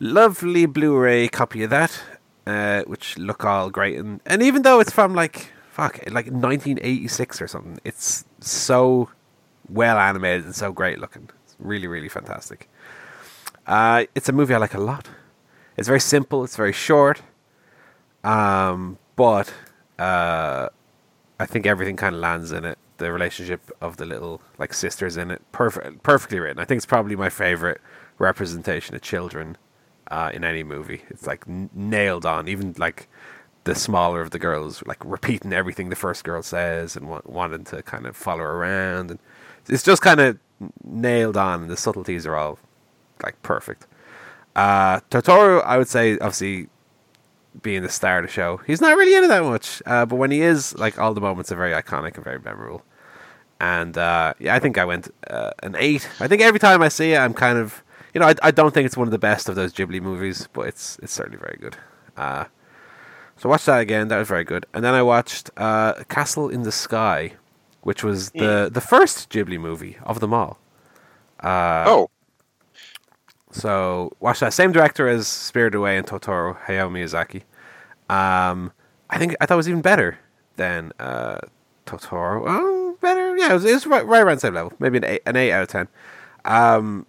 lovely 0.00 0.66
Blu-ray 0.66 1.28
copy 1.28 1.62
of 1.62 1.70
that, 1.70 2.00
uh, 2.46 2.82
which 2.82 3.18
look 3.18 3.44
all 3.44 3.70
great. 3.70 3.98
And, 3.98 4.20
and 4.26 4.42
even 4.42 4.62
though 4.62 4.80
it's 4.80 4.92
from 4.92 5.14
like 5.14 5.50
fuck, 5.74 5.98
like 6.06 6.26
1986 6.26 7.42
or 7.42 7.48
something, 7.48 7.80
it's 7.84 8.24
so 8.40 9.08
well 9.68 9.98
animated 9.98 10.44
and 10.44 10.54
so 10.54 10.72
great 10.72 11.00
looking. 11.00 11.28
It's 11.44 11.56
really, 11.58 11.88
really 11.88 12.08
fantastic. 12.08 12.68
Uh, 13.66 14.04
it's 14.14 14.28
a 14.28 14.32
movie 14.32 14.54
I 14.54 14.58
like 14.58 14.74
a 14.74 14.80
lot. 14.80 15.08
It's 15.76 15.88
very 15.88 16.00
simple. 16.00 16.44
It's 16.44 16.56
very 16.56 16.72
short. 16.72 17.22
Um, 18.22 18.98
but 19.16 19.52
uh, 19.98 20.68
I 21.44 21.46
think 21.46 21.66
everything 21.66 21.96
kind 21.96 22.14
of 22.14 22.22
lands 22.22 22.52
in 22.52 22.64
it. 22.64 22.78
The 22.96 23.12
relationship 23.12 23.70
of 23.82 23.98
the 23.98 24.06
little 24.06 24.40
like 24.56 24.72
sisters 24.72 25.18
in 25.18 25.30
it, 25.30 25.42
perfect, 25.52 26.02
perfectly 26.02 26.40
written. 26.40 26.58
I 26.58 26.64
think 26.64 26.78
it's 26.78 26.86
probably 26.86 27.16
my 27.16 27.28
favorite 27.28 27.82
representation 28.18 28.94
of 28.96 29.02
children 29.02 29.58
uh, 30.10 30.30
in 30.32 30.42
any 30.42 30.62
movie. 30.62 31.02
It's 31.10 31.26
like 31.26 31.44
n- 31.46 31.68
nailed 31.74 32.24
on. 32.24 32.48
Even 32.48 32.74
like 32.78 33.08
the 33.64 33.74
smaller 33.74 34.22
of 34.22 34.30
the 34.30 34.38
girls, 34.38 34.82
like 34.86 35.04
repeating 35.04 35.52
everything 35.52 35.90
the 35.90 35.96
first 35.96 36.24
girl 36.24 36.42
says 36.42 36.96
and 36.96 37.10
wa- 37.10 37.20
wanting 37.26 37.64
to 37.64 37.82
kind 37.82 38.06
of 38.06 38.16
follow 38.16 38.44
around, 38.44 39.10
and 39.10 39.20
it's 39.68 39.82
just 39.82 40.00
kind 40.00 40.20
of 40.20 40.38
nailed 40.82 41.36
on. 41.36 41.62
And 41.62 41.70
the 41.70 41.76
subtleties 41.76 42.26
are 42.26 42.36
all 42.36 42.58
like 43.22 43.36
perfect. 43.42 43.86
Uh, 44.56 45.00
Totoro, 45.10 45.62
I 45.62 45.76
would 45.76 45.88
say, 45.88 46.14
obviously 46.14 46.68
being 47.62 47.82
the 47.82 47.88
star 47.88 48.18
of 48.18 48.26
the 48.26 48.30
show. 48.30 48.60
He's 48.66 48.80
not 48.80 48.96
really 48.96 49.14
in 49.14 49.24
it 49.24 49.28
that 49.28 49.42
much, 49.42 49.82
uh, 49.86 50.06
but 50.06 50.16
when 50.16 50.30
he 50.30 50.40
is, 50.40 50.74
like 50.76 50.98
all 50.98 51.14
the 51.14 51.20
moments 51.20 51.52
are 51.52 51.56
very 51.56 51.72
iconic 51.72 52.14
and 52.14 52.24
very 52.24 52.38
memorable. 52.38 52.82
And 53.60 53.96
uh, 53.96 54.34
yeah, 54.38 54.54
I 54.54 54.58
think 54.58 54.78
I 54.78 54.84
went 54.84 55.12
uh, 55.28 55.52
an 55.62 55.76
eight. 55.78 56.08
I 56.20 56.28
think 56.28 56.42
every 56.42 56.60
time 56.60 56.82
I 56.82 56.88
see 56.88 57.12
it, 57.12 57.18
I'm 57.18 57.34
kind 57.34 57.58
of, 57.58 57.82
you 58.12 58.20
know, 58.20 58.26
I, 58.26 58.34
I 58.42 58.50
don't 58.50 58.74
think 58.74 58.86
it's 58.86 58.96
one 58.96 59.06
of 59.06 59.12
the 59.12 59.18
best 59.18 59.48
of 59.48 59.54
those 59.54 59.72
Ghibli 59.72 60.00
movies, 60.00 60.48
but 60.52 60.66
it's 60.66 60.98
it's 61.02 61.12
certainly 61.12 61.38
very 61.38 61.56
good. 61.60 61.76
Uh, 62.16 62.44
so 63.36 63.48
watch 63.48 63.64
that 63.64 63.80
again. 63.80 64.08
That 64.08 64.18
was 64.18 64.28
very 64.28 64.44
good. 64.44 64.66
And 64.74 64.84
then 64.84 64.94
I 64.94 65.02
watched 65.02 65.50
uh, 65.56 65.94
Castle 66.08 66.48
in 66.48 66.62
the 66.62 66.72
Sky, 66.72 67.34
which 67.82 68.02
was 68.04 68.30
the 68.30 68.68
mm. 68.68 68.72
the 68.72 68.80
first 68.80 69.30
Ghibli 69.30 69.58
movie 69.58 69.96
of 70.02 70.20
them 70.20 70.34
all. 70.34 70.58
Uh, 71.40 71.84
oh. 71.86 72.10
So 73.54 74.10
watch 74.18 74.40
that. 74.40 74.52
Same 74.52 74.72
director 74.72 75.08
as 75.08 75.28
Spirited 75.28 75.76
Away 75.76 75.96
and 75.96 76.04
Totoro, 76.04 76.58
Hayao 76.64 76.90
Miyazaki. 76.90 77.42
Um, 78.12 78.72
I 79.08 79.16
think 79.16 79.36
I 79.40 79.46
thought 79.46 79.54
it 79.54 79.58
was 79.58 79.68
even 79.68 79.80
better 79.80 80.18
than 80.56 80.92
uh, 80.98 81.38
Totoro. 81.86 82.42
Oh, 82.46 82.98
better, 83.00 83.36
yeah. 83.36 83.52
It 83.52 83.54
was, 83.54 83.64
it 83.64 83.72
was 83.72 83.86
right, 83.86 84.04
right, 84.04 84.22
around 84.22 84.38
the 84.38 84.40
same 84.40 84.54
level. 84.54 84.72
Maybe 84.80 84.98
an 84.98 85.04
eight, 85.04 85.22
an 85.24 85.36
eight 85.36 85.52
out 85.52 85.62
of 85.62 85.68
ten. 85.68 85.88
Um, 86.44 87.06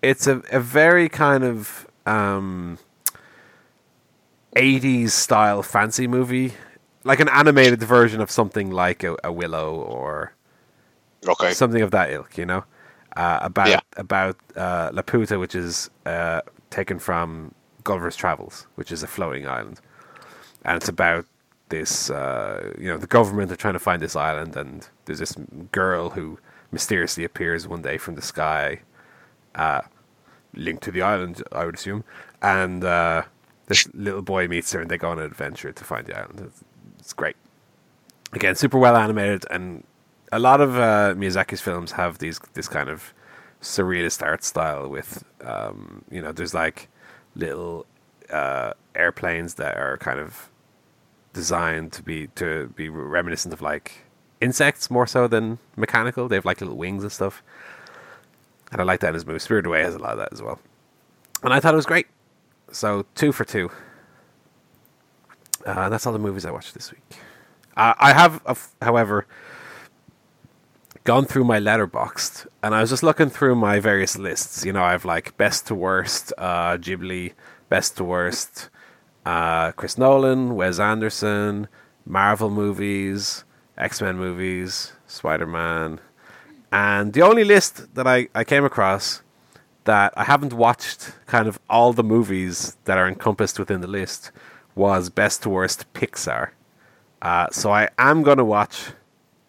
it's 0.00 0.28
a, 0.28 0.42
a 0.52 0.60
very 0.60 1.08
kind 1.08 1.42
of 1.42 1.88
um, 2.06 2.78
80s 4.56 5.10
style 5.10 5.64
fancy 5.64 6.06
movie, 6.06 6.52
like 7.02 7.18
an 7.18 7.28
animated 7.28 7.82
version 7.82 8.20
of 8.20 8.30
something 8.30 8.70
like 8.70 9.02
a, 9.02 9.16
a 9.24 9.32
Willow 9.32 9.74
or 9.74 10.34
okay. 11.26 11.52
something 11.52 11.82
of 11.82 11.90
that 11.90 12.12
ilk. 12.12 12.38
You 12.38 12.46
know 12.46 12.64
uh, 13.16 13.38
about 13.42 13.68
yeah. 13.68 13.80
about 13.96 14.36
uh, 14.56 14.90
Laputa, 14.90 15.38
which 15.38 15.54
is 15.54 15.90
uh, 16.06 16.40
taken 16.70 16.98
from 16.98 17.54
Gulliver's 17.84 18.16
Travels, 18.16 18.66
which 18.74 18.90
is 18.90 19.02
a 19.02 19.06
floating 19.06 19.46
island, 19.46 19.80
and 20.64 20.76
it's 20.76 20.88
about 20.88 21.26
this. 21.68 22.10
Uh, 22.10 22.72
you 22.78 22.88
know, 22.88 22.98
the 22.98 23.06
government 23.06 23.52
are 23.52 23.56
trying 23.56 23.74
to 23.74 23.78
find 23.78 24.02
this 24.02 24.16
island, 24.16 24.56
and 24.56 24.88
there's 25.04 25.20
this 25.20 25.36
girl 25.72 26.10
who 26.10 26.38
mysteriously 26.72 27.24
appears 27.24 27.68
one 27.68 27.82
day 27.82 27.96
from 27.96 28.16
the 28.16 28.22
sky, 28.22 28.80
uh, 29.54 29.82
linked 30.54 30.82
to 30.82 30.90
the 30.90 31.02
island, 31.02 31.42
I 31.52 31.64
would 31.64 31.76
assume, 31.76 32.04
and 32.42 32.82
uh, 32.84 33.22
this 33.66 33.88
little 33.94 34.22
boy 34.22 34.48
meets 34.48 34.72
her, 34.72 34.80
and 34.80 34.90
they 34.90 34.98
go 34.98 35.10
on 35.10 35.18
an 35.18 35.24
adventure 35.24 35.72
to 35.72 35.84
find 35.84 36.06
the 36.06 36.18
island. 36.18 36.40
It's, 36.40 36.64
it's 36.98 37.12
great. 37.12 37.36
Again, 38.32 38.56
super 38.56 38.78
well 38.78 38.96
animated 38.96 39.46
and 39.50 39.84
a 40.34 40.38
lot 40.38 40.60
of 40.60 40.76
uh, 40.76 41.14
Miyazaki's 41.16 41.60
films 41.60 41.92
have 41.92 42.18
these 42.18 42.40
this 42.54 42.68
kind 42.68 42.88
of 42.88 43.14
surrealist 43.62 44.20
art 44.20 44.42
style 44.42 44.88
with 44.88 45.24
um, 45.42 46.04
you 46.10 46.20
know 46.20 46.32
there's 46.32 46.54
like 46.54 46.88
little 47.36 47.86
uh, 48.30 48.72
airplanes 48.96 49.54
that 49.54 49.76
are 49.76 49.96
kind 49.98 50.18
of 50.18 50.50
designed 51.32 51.92
to 51.92 52.02
be 52.02 52.26
to 52.34 52.66
be 52.74 52.88
reminiscent 52.88 53.54
of 53.54 53.62
like 53.62 54.04
insects 54.40 54.90
more 54.90 55.06
so 55.06 55.28
than 55.28 55.58
mechanical. 55.76 56.26
They 56.28 56.36
have 56.36 56.44
like 56.44 56.60
little 56.60 56.76
wings 56.76 57.04
and 57.04 57.12
stuff, 57.12 57.42
and 58.72 58.80
I 58.80 58.84
like 58.84 59.00
that 59.00 59.08
in 59.08 59.14
his 59.14 59.24
movie. 59.24 59.38
Spirited 59.38 59.66
Away 59.66 59.82
has 59.82 59.94
a 59.94 59.98
lot 59.98 60.12
of 60.12 60.18
that 60.18 60.32
as 60.32 60.42
well, 60.42 60.58
and 61.44 61.54
I 61.54 61.60
thought 61.60 61.74
it 61.74 61.76
was 61.76 61.86
great. 61.86 62.08
So 62.72 63.06
two 63.14 63.30
for 63.30 63.44
two. 63.44 63.70
Uh, 65.64 65.88
that's 65.88 66.06
all 66.06 66.12
the 66.12 66.18
movies 66.18 66.44
I 66.44 66.50
watched 66.50 66.74
this 66.74 66.90
week. 66.90 67.18
Uh, 67.76 67.94
I 67.98 68.12
have, 68.12 68.42
however, 68.82 69.26
gone 71.04 71.26
through 71.26 71.44
my 71.44 71.60
Letterboxd 71.60 72.46
and 72.62 72.74
I 72.74 72.80
was 72.80 72.88
just 72.88 73.02
looking 73.02 73.28
through 73.28 73.56
my 73.56 73.78
various 73.78 74.16
lists. 74.16 74.64
You 74.64 74.72
know, 74.72 74.82
I 74.82 74.92
have 74.92 75.04
like 75.04 75.36
best 75.36 75.66
to 75.66 75.74
worst 75.74 76.32
uh, 76.38 76.78
Ghibli, 76.78 77.34
best 77.68 77.98
to 77.98 78.04
worst 78.04 78.70
uh, 79.26 79.72
Chris 79.72 79.98
Nolan, 79.98 80.54
Wes 80.54 80.80
Anderson, 80.80 81.68
Marvel 82.06 82.48
movies, 82.48 83.44
X 83.76 84.00
Men 84.00 84.16
movies, 84.16 84.92
Spider 85.06 85.46
Man. 85.46 86.00
And 86.72 87.12
the 87.12 87.22
only 87.22 87.44
list 87.44 87.94
that 87.94 88.06
I, 88.06 88.28
I 88.34 88.42
came 88.42 88.64
across 88.64 89.20
that 89.84 90.14
I 90.16 90.24
haven't 90.24 90.54
watched 90.54 91.12
kind 91.26 91.46
of 91.46 91.60
all 91.68 91.92
the 91.92 92.02
movies 92.02 92.78
that 92.86 92.96
are 92.96 93.06
encompassed 93.06 93.58
within 93.58 93.82
the 93.82 93.86
list 93.86 94.32
was 94.74 95.10
best 95.10 95.42
to 95.42 95.50
worst 95.50 95.92
Pixar. 95.92 96.50
Uh, 97.20 97.48
so 97.52 97.70
I 97.70 97.90
am 97.98 98.22
going 98.22 98.38
to 98.38 98.44
watch 98.44 98.92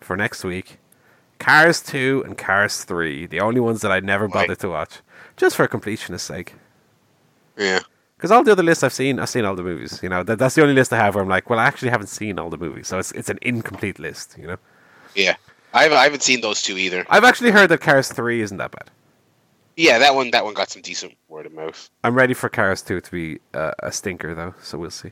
for 0.02 0.18
next 0.18 0.44
week 0.44 0.80
Cars 1.40 1.82
2 1.82 2.24
and 2.26 2.38
Cars 2.38 2.84
3, 2.84 3.26
the 3.28 3.40
only 3.40 3.60
ones 3.60 3.82
that 3.82 3.92
I 3.92 4.00
never 4.00 4.28
bothered 4.28 4.60
to 4.60 4.70
watch, 4.70 5.00
just 5.38 5.56
for 5.56 5.68
completionist 5.68 6.22
sake. 6.22 6.56
Yeah. 7.58 7.80
Because 8.18 8.32
all 8.32 8.44
the 8.44 8.52
other 8.54 8.64
lists 8.64 8.84
I've 8.84 8.94
seen, 8.94 9.20
I've 9.20 9.30
seen 9.30 9.46
all 9.46 9.56
the 9.56 9.64
movies. 9.64 10.00
You 10.02 10.10
know, 10.10 10.24
that, 10.24 10.40
that's 10.40 10.56
the 10.56 10.62
only 10.62 10.74
list 10.74 10.94
I 10.94 10.98
have 10.98 11.16
where 11.16 11.24
I'm 11.24 11.30
like, 11.30 11.50
well, 11.50 11.60
I 11.60 11.66
actually 11.66 11.90
haven't 11.90 12.08
seen 12.08 12.40
all 12.40 12.50
the 12.50 12.58
movies, 12.58 12.88
so 12.88 12.98
it's 12.98 13.12
it's 13.12 13.30
an 13.30 13.40
incomplete 13.42 14.00
list. 14.00 14.36
You 14.40 14.48
know, 14.48 14.58
Yeah. 15.14 15.36
I 15.74 15.84
haven't, 15.84 15.98
I 15.98 16.04
haven't 16.04 16.24
seen 16.24 16.40
those 16.40 16.62
two 16.62 16.78
either. 16.78 17.06
I've 17.10 17.26
actually 17.26 17.52
heard 17.52 17.70
that 17.70 17.82
Cars 17.82 18.08
3 18.10 18.40
isn't 18.42 18.58
that 18.58 18.72
bad. 18.72 18.90
Yeah, 19.76 20.00
that 20.00 20.16
one 20.16 20.32
that 20.32 20.46
one 20.46 20.54
got 20.54 20.70
some 20.70 20.82
decent 20.82 21.16
word 21.28 21.46
of 21.46 21.52
mouth. 21.54 21.90
I'm 22.06 22.16
ready 22.16 22.34
for 22.34 22.48
Cars 22.48 22.82
2 22.82 23.02
to 23.02 23.12
be 23.12 23.40
uh, 23.54 23.72
a 23.80 23.92
stinker 23.92 24.34
though, 24.34 24.56
so 24.62 24.78
we'll 24.78 24.90
see. 24.90 25.12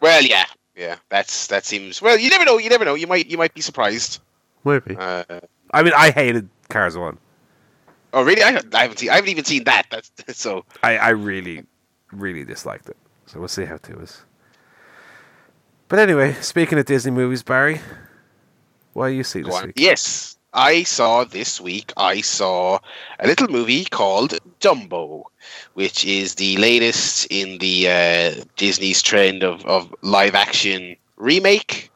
Well, 0.00 0.20
yeah, 0.22 0.44
yeah. 0.74 0.96
That's 1.08 1.46
that 1.46 1.64
seems. 1.64 2.02
Well, 2.02 2.18
you 2.18 2.28
never 2.28 2.44
know. 2.44 2.58
You 2.58 2.68
never 2.68 2.84
know. 2.84 2.94
You 2.94 3.06
might 3.06 3.28
you 3.28 3.38
might 3.38 3.54
be 3.54 3.60
surprised. 3.60 4.20
Maybe. 4.64 4.96
Uh, 4.96 5.24
I 5.72 5.82
mean, 5.82 5.92
I 5.96 6.10
hated 6.10 6.48
Cars 6.68 6.96
1. 6.96 7.18
oh, 8.14 8.22
really? 8.24 8.42
I, 8.42 8.60
I 8.74 8.82
haven't 8.82 8.98
seen. 8.98 9.10
I 9.10 9.16
haven't 9.16 9.30
even 9.30 9.44
seen 9.44 9.64
that. 9.64 9.86
That's 9.90 10.38
so. 10.38 10.64
I, 10.82 10.96
I 10.98 11.08
really, 11.10 11.64
really 12.12 12.44
disliked 12.44 12.88
it. 12.88 12.96
So 13.26 13.38
we'll 13.38 13.48
see 13.48 13.64
how 13.64 13.76
2 13.78 13.98
is. 14.00 14.22
But 15.88 15.98
anyway, 15.98 16.34
speaking 16.40 16.78
of 16.78 16.86
Disney 16.86 17.10
movies, 17.12 17.42
Barry, 17.42 17.80
what 18.94 19.08
do 19.08 19.14
you 19.14 19.24
see 19.24 19.40
Go 19.42 19.48
this 19.50 19.56
on. 19.56 19.66
week? 19.68 19.74
Yes, 19.78 20.36
I 20.54 20.82
saw 20.84 21.24
this 21.24 21.60
week. 21.60 21.92
I 21.96 22.20
saw 22.22 22.78
a 23.20 23.26
little 23.26 23.48
movie 23.48 23.84
called 23.84 24.38
Dumbo, 24.60 25.24
which 25.74 26.04
is 26.04 26.34
the 26.36 26.56
latest 26.56 27.26
in 27.30 27.58
the 27.58 27.88
uh, 27.88 28.44
Disney's 28.56 29.02
trend 29.02 29.42
of, 29.42 29.64
of 29.66 29.94
live 30.02 30.34
action 30.34 30.96
remake 31.16 31.90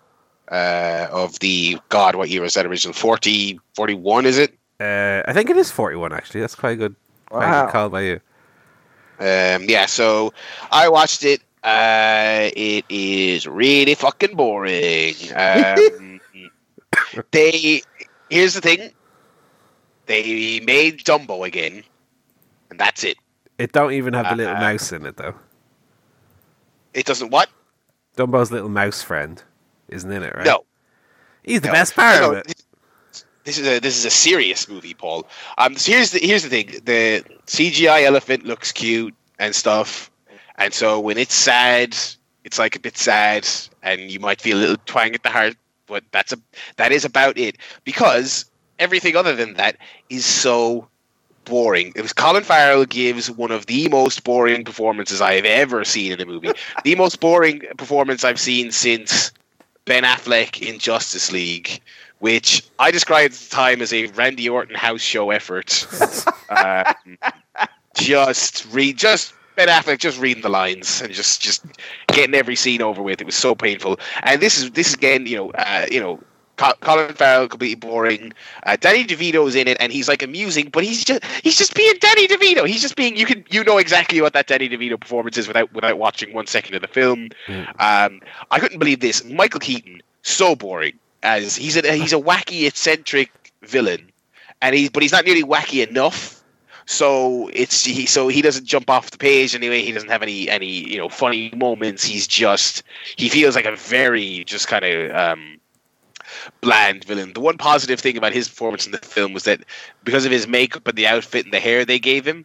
uh, 0.50 1.09
of 1.11 1.38
the 1.40 1.78
God. 1.88 2.14
What 2.16 2.28
year 2.30 2.42
was 2.42 2.54
that 2.54 2.66
original? 2.66 2.94
40, 2.94 3.59
41, 3.74 4.26
Is 4.26 4.38
it? 4.38 4.54
Uh, 4.78 5.22
I 5.26 5.32
think 5.32 5.48
it 5.50 5.56
is 5.56 5.70
41, 5.70 6.12
actually. 6.12 6.40
That's 6.40 6.54
quite 6.54 6.72
a 6.72 6.76
good, 6.76 6.96
quite 7.30 7.46
a 7.48 7.64
good 7.64 7.72
call 7.72 7.88
by 7.88 8.02
you. 8.02 8.20
Um, 9.18 9.64
yeah, 9.64 9.87
so 9.87 10.32
I 10.70 10.88
watched 10.88 11.24
it. 11.24 11.40
Uh, 11.64 12.50
it 12.54 12.85
is 12.88 13.46
really 13.46 13.94
fucking 13.94 14.37
boring. 14.37 15.14
Um, 15.35 16.20
they 17.32 17.82
here's 18.28 18.54
the 18.54 18.61
thing. 18.61 18.90
They 20.04 20.61
made 20.61 21.00
Dumbo 21.04 21.46
again, 21.46 21.82
and 22.70 22.78
that's 22.78 23.02
it. 23.02 23.16
It 23.59 23.72
don't 23.72 23.92
even 23.92 24.12
have 24.14 24.28
the 24.28 24.37
little 24.37 24.54
Uh, 24.56 24.61
mouse 24.61 24.92
in 24.92 25.06
it, 25.06 25.16
though. 25.16 25.35
It 26.94 27.06
doesn't 27.06 27.30
what? 27.30 27.48
Dumbo's 28.16 28.52
little 28.52 28.68
mouse 28.68 29.02
friend 29.02 29.42
isn't 29.88 30.11
in 30.12 30.22
it, 30.25 30.35
right? 30.37 30.57
No, 30.57 30.64
He's 31.44 31.62
the 31.62 31.68
no. 31.68 31.70
best 31.70 31.96
part 31.96 32.22
No, 32.22 32.33
of 32.33 32.33
it. 32.33 32.55
This 33.44 33.59
is 33.59 33.66
a 33.68 33.81
this 33.81 33.99
is 33.99 34.07
a 34.07 34.11
serious 34.11 34.68
movie, 34.68 34.94
Paul. 34.94 35.29
Um, 35.59 35.77
so 35.77 35.92
here's 35.92 36.12
the 36.12 36.20
here's 36.20 36.44
the 36.44 36.51
thing: 36.51 36.68
the 36.85 37.25
CGI 37.49 38.05
elephant 38.05 38.44
looks 38.46 38.72
cute 38.72 39.16
and 39.40 39.57
stuff, 39.57 40.12
and 40.59 40.72
so 40.75 41.01
when 41.01 41.18
it's 41.18 41.35
sad, 41.35 41.96
it's 42.44 42.61
like 42.61 42.77
a 42.77 42.81
bit 42.81 42.99
sad, 42.99 43.49
and 43.83 44.12
you 44.12 44.20
might 44.20 44.42
feel 44.42 44.59
a 44.59 44.61
little 44.61 44.79
twang 44.87 45.16
at 45.16 45.25
the 45.25 45.31
heart. 45.31 45.57
But 45.88 46.05
that's 46.12 46.35
a 46.35 46.38
that 46.77 46.92
is 46.92 47.05
about 47.05 47.38
it 47.38 47.59
because 47.85 48.46
everything 48.79 49.16
other 49.16 49.37
than 49.37 49.57
that 49.57 49.79
is 50.11 50.25
so 50.27 50.88
boring. 51.46 51.92
It 51.96 52.03
was 52.03 52.14
Colin 52.14 52.44
Farrell 52.44 52.87
gives 52.87 53.31
one 53.31 53.53
of 53.53 53.66
the 53.66 53.88
most 53.88 54.25
boring 54.25 54.64
performances 54.64 55.20
I 55.20 55.35
have 55.35 55.46
ever 55.46 55.85
seen 55.85 56.12
in 56.12 56.22
a 56.22 56.27
movie. 56.27 56.55
the 56.85 56.96
most 56.96 57.20
boring 57.20 57.62
performance 57.79 58.25
I've 58.25 58.40
seen 58.40 58.72
since 58.72 59.33
Ben 59.87 60.03
Affleck 60.03 60.61
in 60.61 60.79
Justice 60.79 61.33
League, 61.33 61.81
which 62.18 62.62
I 62.79 62.90
described 62.90 63.35
at 63.35 63.40
the 63.40 63.51
time 63.51 63.81
as 63.81 63.92
a 63.92 64.07
Randy 64.09 64.49
Orton 64.49 64.75
house 64.75 65.01
show 65.01 65.31
effort. 65.31 65.87
um, 66.51 67.18
just 67.94 68.66
read, 68.72 68.99
just 68.99 69.33
Ben 69.55 69.68
Affleck 69.68 69.99
just 69.99 70.20
reading 70.20 70.42
the 70.42 70.49
lines 70.49 71.01
and 71.01 71.14
just 71.14 71.40
just 71.40 71.64
getting 72.09 72.35
every 72.35 72.57
scene 72.57 72.83
over 72.83 73.01
with. 73.01 73.20
It 73.20 73.25
was 73.25 73.37
so 73.37 73.55
painful. 73.55 73.99
And 74.22 74.42
this 74.42 74.59
is 74.59 74.70
this 74.72 74.88
is 74.88 74.94
again, 74.94 75.27
you 75.27 75.37
know, 75.37 75.51
uh, 75.53 75.87
you 75.90 76.01
know. 76.01 76.20
Co- 76.56 76.74
Colin 76.80 77.14
Farrell 77.14 77.48
completely 77.48 77.74
boring. 77.74 78.32
Uh, 78.64 78.76
Danny 78.80 79.04
DeVito's 79.04 79.54
in 79.54 79.68
it, 79.68 79.76
and 79.80 79.92
he's 79.92 80.08
like 80.08 80.22
amusing, 80.22 80.68
but 80.70 80.84
he's 80.84 81.04
just 81.04 81.24
he's 81.42 81.56
just 81.56 81.74
being 81.74 81.94
Danny 82.00 82.26
DeVito. 82.26 82.66
He's 82.66 82.82
just 82.82 82.96
being 82.96 83.16
you 83.16 83.26
can 83.26 83.44
you 83.50 83.62
know 83.64 83.78
exactly 83.78 84.20
what 84.20 84.32
that 84.32 84.46
Danny 84.46 84.68
DeVito 84.68 84.98
performance 84.98 85.36
is 85.36 85.46
without 85.46 85.72
without 85.72 85.98
watching 85.98 86.32
one 86.32 86.46
second 86.46 86.74
of 86.74 86.82
the 86.82 86.88
film. 86.88 87.30
Mm. 87.46 87.68
Um, 87.80 88.20
I 88.50 88.58
couldn't 88.58 88.78
believe 88.78 89.00
this. 89.00 89.24
Michael 89.24 89.60
Keaton, 89.60 90.02
so 90.22 90.56
boring 90.56 90.98
as 91.22 91.56
he's 91.56 91.76
a 91.76 91.92
he's 91.92 92.12
a 92.12 92.20
wacky 92.20 92.66
eccentric 92.66 93.52
villain, 93.62 94.10
and 94.62 94.74
he's 94.74 94.90
but 94.90 95.02
he's 95.02 95.12
not 95.12 95.24
nearly 95.24 95.44
wacky 95.44 95.86
enough. 95.86 96.42
So 96.86 97.50
it's 97.52 97.84
he 97.84 98.06
so 98.06 98.28
he 98.28 98.42
doesn't 98.42 98.64
jump 98.64 98.88
off 98.88 99.10
the 99.10 99.18
page 99.18 99.54
anyway. 99.54 99.82
He 99.82 99.92
doesn't 99.92 100.08
have 100.08 100.22
any 100.22 100.48
any 100.48 100.88
you 100.88 100.98
know 100.98 101.08
funny 101.08 101.50
moments. 101.54 102.04
He's 102.04 102.26
just 102.28 102.84
he 103.16 103.28
feels 103.28 103.56
like 103.56 103.66
a 103.66 103.74
very 103.74 104.44
just 104.44 104.68
kind 104.68 104.84
of 104.84 105.14
um, 105.14 105.55
bland 106.61 107.04
villain. 107.04 107.32
The 107.32 107.40
one 107.40 107.59
positive 107.59 108.00
thing 108.00 108.16
about 108.16 108.32
his 108.32 108.48
performance 108.48 108.87
in 108.87 108.92
the 108.92 108.98
film 108.98 109.32
was 109.32 109.44
that 109.44 109.61
because 110.04 110.24
of 110.24 110.32
his 110.32 110.46
makeup 110.46 110.87
and 110.87 110.96
the 110.96 111.06
outfit 111.06 111.44
and 111.44 111.52
the 111.52 111.61
hair 111.61 111.85
they 111.85 111.98
gave 111.98 112.26
him, 112.26 112.44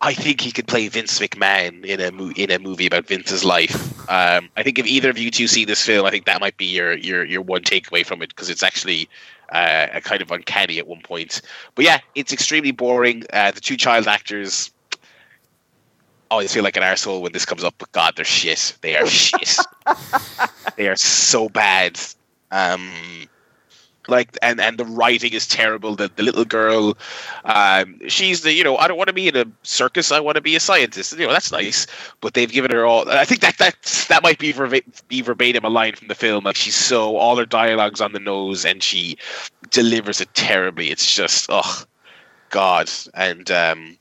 I 0.00 0.14
think 0.14 0.40
he 0.40 0.52
could 0.52 0.68
play 0.68 0.86
Vince 0.86 1.18
McMahon 1.18 1.84
in 1.84 2.00
a 2.00 2.12
mo- 2.12 2.32
in 2.36 2.50
a 2.52 2.58
movie 2.58 2.86
about 2.86 3.06
Vince's 3.06 3.44
life. 3.44 3.98
Um, 4.08 4.48
I 4.56 4.62
think 4.62 4.78
if 4.78 4.86
either 4.86 5.10
of 5.10 5.18
you 5.18 5.30
two 5.30 5.48
see 5.48 5.64
this 5.64 5.84
film, 5.84 6.06
I 6.06 6.10
think 6.10 6.24
that 6.26 6.40
might 6.40 6.56
be 6.56 6.66
your 6.66 6.96
your 6.96 7.24
your 7.24 7.42
one 7.42 7.62
takeaway 7.62 8.06
from 8.06 8.22
it 8.22 8.28
because 8.28 8.48
it's 8.48 8.62
actually 8.62 9.08
uh, 9.50 9.88
a 9.92 10.00
kind 10.00 10.22
of 10.22 10.30
uncanny 10.30 10.78
at 10.78 10.86
one 10.86 11.00
point. 11.02 11.42
But 11.74 11.84
yeah, 11.84 11.98
it's 12.14 12.32
extremely 12.32 12.70
boring. 12.70 13.24
Uh, 13.32 13.50
the 13.50 13.60
two 13.60 13.76
child 13.76 14.06
actors. 14.06 14.70
I 16.30 16.34
always 16.34 16.52
feel 16.52 16.62
like 16.62 16.76
an 16.76 16.82
arsehole 16.82 17.22
when 17.22 17.32
this 17.32 17.46
comes 17.46 17.64
up, 17.64 17.74
but 17.78 17.90
God, 17.92 18.12
they're 18.14 18.24
shit. 18.24 18.76
They 18.82 18.96
are 18.96 19.06
shit. 19.06 19.56
they 20.76 20.86
are 20.86 20.96
so 20.96 21.48
bad. 21.48 21.98
Um, 22.50 22.90
like 24.08 24.36
and 24.42 24.60
and 24.60 24.78
the 24.78 24.84
writing 24.84 25.32
is 25.32 25.46
terrible. 25.46 25.94
The 25.96 26.10
the 26.14 26.22
little 26.22 26.44
girl, 26.44 26.96
um, 27.44 28.00
she's 28.08 28.42
the 28.42 28.52
you 28.52 28.64
know 28.64 28.76
I 28.76 28.88
don't 28.88 28.96
want 28.96 29.08
to 29.08 29.14
be 29.14 29.28
in 29.28 29.36
a 29.36 29.46
circus. 29.62 30.10
I 30.12 30.20
want 30.20 30.36
to 30.36 30.40
be 30.42 30.56
a 30.56 30.60
scientist. 30.60 31.12
You 31.18 31.26
know 31.26 31.32
that's 31.32 31.52
nice, 31.52 31.86
but 32.20 32.34
they've 32.34 32.50
given 32.50 32.70
her 32.70 32.84
all. 32.86 33.08
I 33.10 33.24
think 33.24 33.40
that 33.42 33.58
that 33.58 33.76
that 34.08 34.22
might 34.22 34.38
be 34.38 34.52
verba- 34.52 34.82
be 35.08 35.22
verbatim 35.22 35.64
a 35.64 35.68
line 35.70 35.94
from 35.94 36.08
the 36.08 36.14
film. 36.14 36.44
Like 36.44 36.56
she's 36.56 36.74
so 36.76 37.16
all 37.16 37.36
her 37.36 37.46
dialogues 37.46 38.00
on 38.00 38.12
the 38.12 38.20
nose, 38.20 38.64
and 38.64 38.82
she 38.82 39.16
delivers 39.70 40.20
it 40.20 40.32
terribly. 40.34 40.90
It's 40.90 41.14
just 41.14 41.46
oh 41.50 41.82
god, 42.50 42.90
and 43.14 43.50
um, 43.50 43.98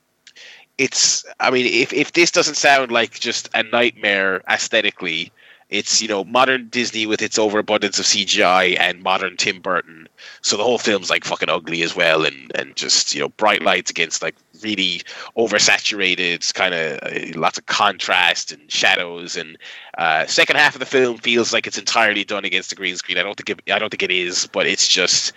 it's. 0.78 1.26
I 1.40 1.52
mean, 1.52 1.66
if 1.66 1.94
if 1.94 2.14
this 2.14 2.32
doesn't 2.32 2.56
sound 2.56 2.92
like 2.92 3.20
just 3.20 3.50
a 3.54 3.64
nightmare 3.64 4.42
aesthetically, 4.50 5.32
it's 5.70 6.02
you 6.02 6.08
know 6.08 6.24
modern 6.24 6.70
Disney 6.70 7.06
with 7.06 7.22
its 7.22 7.38
overabundance 7.38 8.00
of 8.00 8.06
CGI 8.06 8.80
and 8.80 9.04
modern 9.04 9.36
Tim 9.36 9.60
Burton. 9.60 10.08
So 10.42 10.56
the 10.56 10.64
whole 10.64 10.78
film's 10.78 11.10
like 11.10 11.26
fucking 11.26 11.50
ugly 11.50 11.82
as 11.84 11.96
well, 11.96 12.26
and 12.26 12.52
and 12.56 12.76
just 12.76 13.14
you 13.14 13.22
know 13.22 13.30
bright 13.30 13.62
lights 13.62 13.92
against 13.92 14.22
like 14.22 14.36
really 14.64 15.02
oversaturated 15.38 16.54
kind 16.54 16.74
of 16.74 17.00
uh, 17.04 17.40
lots 17.40 17.58
of 17.58 17.66
contrast 17.66 18.52
and 18.52 18.72
shadows. 18.72 19.36
And 19.36 19.58
uh, 19.98 20.26
second 20.26 20.56
half 20.56 20.76
of 20.76 20.80
the 20.80 20.86
film 20.86 21.18
feels 21.18 21.52
like 21.52 21.68
it's 21.68 21.78
entirely 21.78 22.24
done 22.24 22.46
against 22.46 22.70
the 22.70 22.76
green 22.76 22.96
screen. 22.96 23.18
I 23.18 23.24
don't 23.24 23.36
think 23.36 23.50
it, 23.50 23.72
I 23.72 23.80
don't 23.80 23.90
think 23.90 24.04
it 24.04 24.12
is, 24.12 24.48
but 24.48 24.68
it's 24.68 24.88
just 24.88 25.34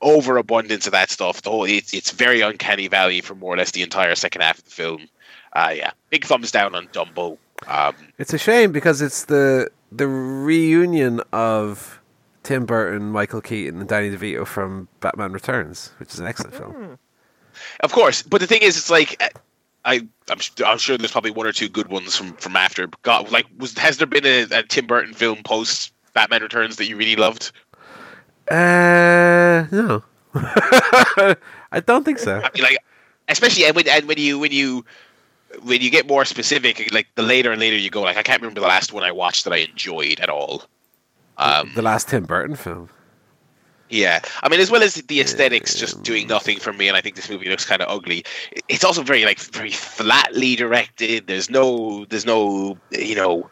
overabundance 0.00 0.86
of 0.86 0.92
that 0.92 1.10
stuff. 1.10 1.42
The 1.42 1.50
whole 1.50 1.64
it's 1.64 1.92
it's 1.92 2.10
very 2.10 2.40
uncanny 2.40 2.88
valley 2.88 3.20
for 3.20 3.34
more 3.34 3.54
or 3.54 3.56
less 3.58 3.72
the 3.72 3.82
entire 3.82 4.14
second 4.14 4.40
half 4.40 4.58
of 4.58 4.64
the 4.64 4.70
film. 4.70 5.08
Uh, 5.52 5.74
yeah, 5.76 5.90
big 6.08 6.24
thumbs 6.24 6.50
down 6.50 6.74
on 6.74 6.86
Dumbo. 6.88 7.36
Um, 7.66 7.94
It's 8.18 8.32
a 8.32 8.38
shame 8.38 8.72
because 8.72 9.00
it's 9.02 9.24
the 9.26 9.70
the 9.90 10.06
reunion 10.08 11.20
of 11.32 12.00
Tim 12.42 12.64
Burton, 12.66 13.10
Michael 13.10 13.40
Keaton, 13.40 13.78
and 13.80 13.88
Danny 13.88 14.10
DeVito 14.10 14.46
from 14.46 14.88
Batman 15.00 15.32
Returns, 15.32 15.92
which 15.98 16.12
is 16.12 16.18
an 16.18 16.26
excellent 16.26 16.54
film. 16.54 16.98
Of 17.80 17.92
course, 17.92 18.22
but 18.22 18.40
the 18.40 18.46
thing 18.46 18.62
is, 18.62 18.76
it's 18.76 18.90
like 18.90 19.22
uh, 19.22 19.28
I, 19.84 19.96
I'm, 20.30 20.38
s- 20.38 20.50
I'm 20.64 20.78
sure 20.78 20.96
there's 20.96 21.12
probably 21.12 21.30
one 21.30 21.46
or 21.46 21.52
two 21.52 21.68
good 21.68 21.88
ones 21.88 22.16
from 22.16 22.32
from 22.34 22.56
after. 22.56 22.88
God, 23.02 23.30
like, 23.30 23.46
was 23.58 23.76
has 23.78 23.98
there 23.98 24.06
been 24.06 24.24
a, 24.26 24.42
a 24.50 24.62
Tim 24.62 24.86
Burton 24.86 25.12
film 25.14 25.42
post 25.44 25.92
Batman 26.14 26.42
Returns 26.42 26.76
that 26.76 26.88
you 26.88 26.96
really 26.96 27.16
loved? 27.16 27.52
Uh, 28.50 29.66
no, 29.70 30.02
I 30.34 31.80
don't 31.84 32.04
think 32.04 32.18
so. 32.18 32.38
I 32.40 32.50
mean, 32.54 32.64
like, 32.64 32.78
especially 33.28 33.64
and 33.66 33.76
when 33.76 33.86
and 33.88 34.06
when 34.08 34.18
you 34.18 34.38
when 34.38 34.50
you 34.52 34.84
when 35.62 35.80
you 35.80 35.90
get 35.90 36.06
more 36.06 36.24
specific, 36.24 36.92
like 36.92 37.08
the 37.14 37.22
later 37.22 37.52
and 37.52 37.60
later 37.60 37.76
you 37.76 37.90
go, 37.90 38.02
like 38.02 38.16
I 38.16 38.22
can't 38.22 38.40
remember 38.40 38.60
the 38.60 38.66
last 38.66 38.92
one 38.92 39.04
I 39.04 39.12
watched 39.12 39.44
that 39.44 39.52
I 39.52 39.58
enjoyed 39.58 40.20
at 40.20 40.28
all. 40.28 40.64
Um, 41.38 41.72
the 41.74 41.82
last 41.82 42.08
Tim 42.08 42.24
Burton 42.24 42.56
film. 42.56 42.88
Yeah, 43.92 44.20
I 44.42 44.48
mean, 44.48 44.58
as 44.58 44.70
well 44.70 44.82
as 44.82 44.94
the 44.94 45.20
aesthetics 45.20 45.74
just 45.74 46.02
doing 46.02 46.26
nothing 46.26 46.58
for 46.58 46.72
me, 46.72 46.88
and 46.88 46.96
I 46.96 47.02
think 47.02 47.14
this 47.14 47.28
movie 47.28 47.50
looks 47.50 47.66
kind 47.66 47.82
of 47.82 47.90
ugly. 47.90 48.24
It's 48.70 48.84
also 48.84 49.02
very 49.02 49.26
like 49.26 49.38
very 49.38 49.70
flatly 49.70 50.56
directed. 50.56 51.26
There's 51.26 51.50
no, 51.50 52.06
there's 52.06 52.24
no, 52.24 52.78
you 52.90 53.14
know, 53.14 53.50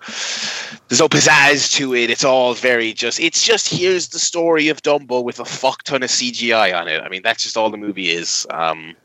there's 0.88 1.00
no 1.00 1.10
pizzazz 1.10 1.70
to 1.74 1.94
it. 1.94 2.08
It's 2.08 2.24
all 2.24 2.54
very 2.54 2.94
just. 2.94 3.20
It's 3.20 3.44
just 3.44 3.68
here's 3.68 4.08
the 4.08 4.18
story 4.18 4.68
of 4.68 4.80
Dumbo 4.80 5.22
with 5.22 5.40
a 5.40 5.44
fuck 5.44 5.82
ton 5.82 6.02
of 6.02 6.08
CGI 6.08 6.74
on 6.74 6.88
it. 6.88 7.02
I 7.02 7.10
mean, 7.10 7.20
that's 7.22 7.42
just 7.42 7.58
all 7.58 7.68
the 7.68 7.76
movie 7.76 8.08
is. 8.08 8.46
Um, 8.48 8.96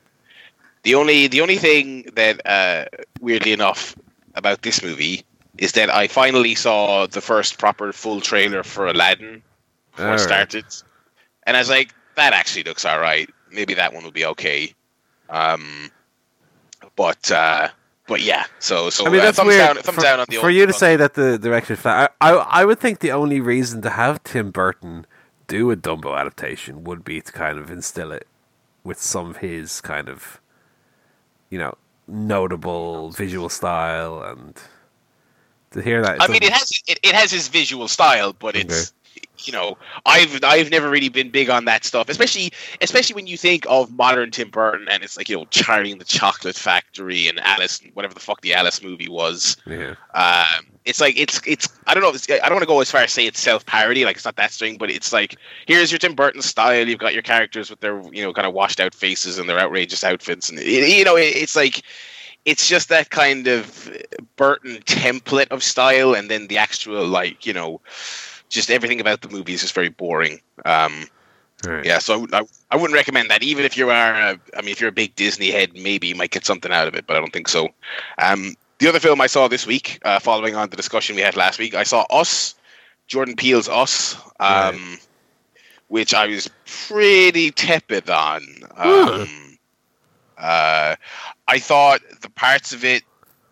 the 0.86 0.96
only, 0.96 1.28
the 1.28 1.42
only 1.42 1.58
thing 1.58 2.08
that, 2.16 2.40
uh, 2.46 2.86
weirdly 3.20 3.52
enough, 3.52 3.94
about 4.36 4.62
this 4.62 4.84
movie 4.84 5.24
is 5.58 5.72
that 5.74 5.90
I 5.90 6.08
finally 6.08 6.56
saw 6.56 7.08
the 7.08 7.22
first 7.22 7.58
proper 7.58 7.94
full 7.94 8.20
trailer 8.20 8.64
for 8.64 8.88
Aladdin 8.88 9.42
before 9.92 10.06
All 10.06 10.12
it 10.12 10.16
right. 10.16 10.20
started, 10.20 10.66
and 11.48 11.56
I 11.56 11.62
was 11.62 11.70
like, 11.70 11.94
that 12.16 12.34
actually 12.34 12.64
looks 12.64 12.84
all 12.84 13.00
right. 13.00 13.30
Maybe 13.52 13.74
that 13.76 13.94
one 13.94 14.04
will 14.04 14.12
be 14.12 14.26
okay. 14.26 14.74
Um, 15.30 15.90
but 16.98 17.32
uh, 17.32 17.70
but 18.08 18.22
yeah, 18.22 18.44
so 18.60 18.90
so 18.90 19.06
I 19.06 19.10
mean, 19.10 19.22
uh, 19.22 19.24
that's 19.24 19.38
thumbs 19.38 19.48
weird 19.48 19.60
down, 19.60 19.76
thumbs 19.78 19.96
for, 19.96 20.02
down 20.02 20.20
on 20.20 20.26
the 20.30 20.38
for 20.38 20.50
you 20.50 20.66
to 20.66 20.74
one. 20.74 20.80
say 20.80 20.96
that 20.98 21.14
the 21.14 21.38
direction 21.40 21.76
is 21.76 21.80
flat. 21.80 22.14
I, 22.20 22.32
I 22.32 22.62
I 22.62 22.66
would 22.66 22.80
think 22.80 23.00
the 23.00 23.12
only 23.12 23.40
reason 23.40 23.82
to 23.84 23.92
have 23.92 24.22
Tim 24.24 24.52
Burton 24.52 25.06
do 25.48 25.72
a 25.72 25.78
Dumbo 25.78 26.20
adaptation 26.20 26.84
would 26.84 27.06
be 27.06 27.22
to 27.22 27.32
kind 27.32 27.58
of 27.58 27.72
instill 27.72 28.12
it 28.12 28.28
with 28.84 29.00
some 29.00 29.30
of 29.30 29.38
his 29.38 29.80
kind 29.80 30.10
of, 30.10 30.42
you 31.56 31.60
know, 31.60 31.78
notable 32.06 33.12
visual 33.12 33.48
style 33.48 34.22
and 34.22 34.60
to 35.72 35.82
hear 35.82 36.02
that. 36.02 36.22
I 36.22 36.28
mean, 36.28 36.44
it 36.44 36.52
has 36.52 36.70
it, 36.86 37.00
it 37.02 37.16
has 37.16 37.32
his 37.32 37.48
visual 37.48 37.88
style, 37.88 38.34
but 38.34 38.58
it's 38.58 38.92
you 39.44 39.54
know 39.54 39.78
I've 40.06 40.44
I've 40.44 40.72
never 40.72 40.90
really 40.90 41.10
been 41.10 41.30
big 41.30 41.50
on 41.50 41.66
that 41.66 41.86
stuff, 41.86 42.10
especially 42.10 42.52
especially 42.82 43.16
when 43.16 43.28
you 43.28 43.38
think 43.38 43.66
of 43.70 43.92
modern 43.94 44.32
Tim 44.32 44.50
Burton 44.50 44.88
and 44.90 45.04
it's 45.04 45.18
like 45.18 45.30
you 45.30 45.38
know 45.38 45.46
Charlie 45.50 45.92
and 45.92 46.02
the 46.02 46.06
Chocolate 46.06 46.56
Factory 46.56 47.28
and 47.28 47.40
Alice, 47.40 47.82
whatever 47.94 48.14
the 48.14 48.20
fuck 48.20 48.42
the 48.42 48.54
Alice 48.54 48.82
movie 48.82 49.10
was. 49.10 49.58
yeah. 49.66 49.96
Um, 50.14 50.66
it's 50.86 51.02
like 51.02 51.20
it's 51.20 51.42
it's 51.46 51.68
I 51.88 51.94
don't 51.94 52.04
know 52.04 52.10
it's, 52.10 52.30
I 52.30 52.38
don't 52.38 52.54
want 52.54 52.62
to 52.62 52.68
go 52.68 52.80
as 52.80 52.92
far 52.92 53.02
as 53.02 53.12
say 53.12 53.26
it's 53.26 53.40
self 53.40 53.66
parody 53.66 54.06
like 54.06 54.16
it's 54.16 54.26
not 54.26 54.36
that 54.36 54.52
string 54.52 54.78
but 54.78 54.92
it's 54.92 55.12
like 55.12 55.36
here's 55.66 55.92
your 55.92 56.00
Tim 56.00 56.14
Burton 56.14 56.42
style 56.42 56.88
you've 56.88 57.00
got 57.00 57.14
your 57.14 57.24
characters 57.24 57.70
with 57.70 57.80
their 57.80 58.02
you 58.12 58.24
know 58.24 58.32
kind 58.32 58.48
of 58.48 58.54
washed 58.54 58.80
out 58.80 58.94
faces 58.94 59.38
and 59.38 59.50
their 59.50 59.60
outrageous 59.60 60.04
outfits 60.04 60.50
and 60.50 60.60
you 60.60 61.04
know 61.04 61.18
it, 61.18 61.36
it's 61.36 61.56
like 61.56 61.82
it's 62.46 62.68
just 62.68 62.90
that 62.90 63.10
kind 63.10 63.48
of 63.48 63.92
Burton 64.36 64.76
template 64.86 65.48
of 65.50 65.64
style 65.64 66.14
and 66.14 66.30
then 66.30 66.48
the 66.48 66.60
actual 66.60 67.06
like 67.06 67.46
you 67.46 67.54
know 67.54 67.82
just 68.50 68.70
everything 68.72 69.02
about 69.02 69.22
the 69.22 69.30
movie 69.30 69.54
is 69.54 69.62
just 69.62 69.76
very 69.76 69.90
boring. 69.90 70.40
Um 70.66 71.08
Right. 71.66 71.86
yeah 71.86 72.00
so 72.00 72.28
I, 72.34 72.42
I 72.70 72.76
wouldn't 72.76 72.94
recommend 72.94 73.30
that. 73.32 73.42
Even 73.42 73.64
if 73.64 73.78
you 73.78 73.90
are 73.90 74.14
a, 74.14 74.40
I 74.58 74.62
mean 74.62 74.72
if 74.72 74.82
you're 74.82 74.90
a 74.90 74.94
big 74.94 75.16
Disney 75.16 75.52
head 75.52 75.72
maybe 75.74 76.08
you 76.08 76.16
might 76.16 76.32
get 76.32 76.46
something 76.46 76.72
out 76.72 76.88
of 76.88 76.96
it 76.96 77.08
but 77.08 77.16
I 77.16 77.20
don't 77.20 77.32
think 77.32 77.48
so. 77.48 77.70
Um 78.18 78.56
the 78.80 78.88
other 78.88 79.00
film 79.00 79.22
I 79.22 79.28
saw 79.28 79.48
this 79.48 79.66
week, 79.66 80.00
uh, 80.04 80.20
following 80.20 80.56
on 80.56 80.70
the 80.70 80.76
discussion 80.76 81.16
we 81.16 81.22
had 81.22 81.38
last 81.38 81.60
week, 81.60 81.76
I 81.76 81.84
saw 81.84 82.06
Us, 82.10 82.56
Jordan 83.08 83.36
Peele's 83.36 83.70
Us, 83.70 84.18
um, 84.40 84.98
which 85.88 86.14
I 86.14 86.28
was 86.28 86.50
pretty 86.66 87.52
tepid 87.52 88.10
on. 88.10 88.44
Um, 88.76 89.58
uh, 90.38 90.96
I 91.48 91.60
thought 91.60 92.02
the 92.22 92.30
parts 92.30 92.74
of 92.74 92.84
it 92.84 93.04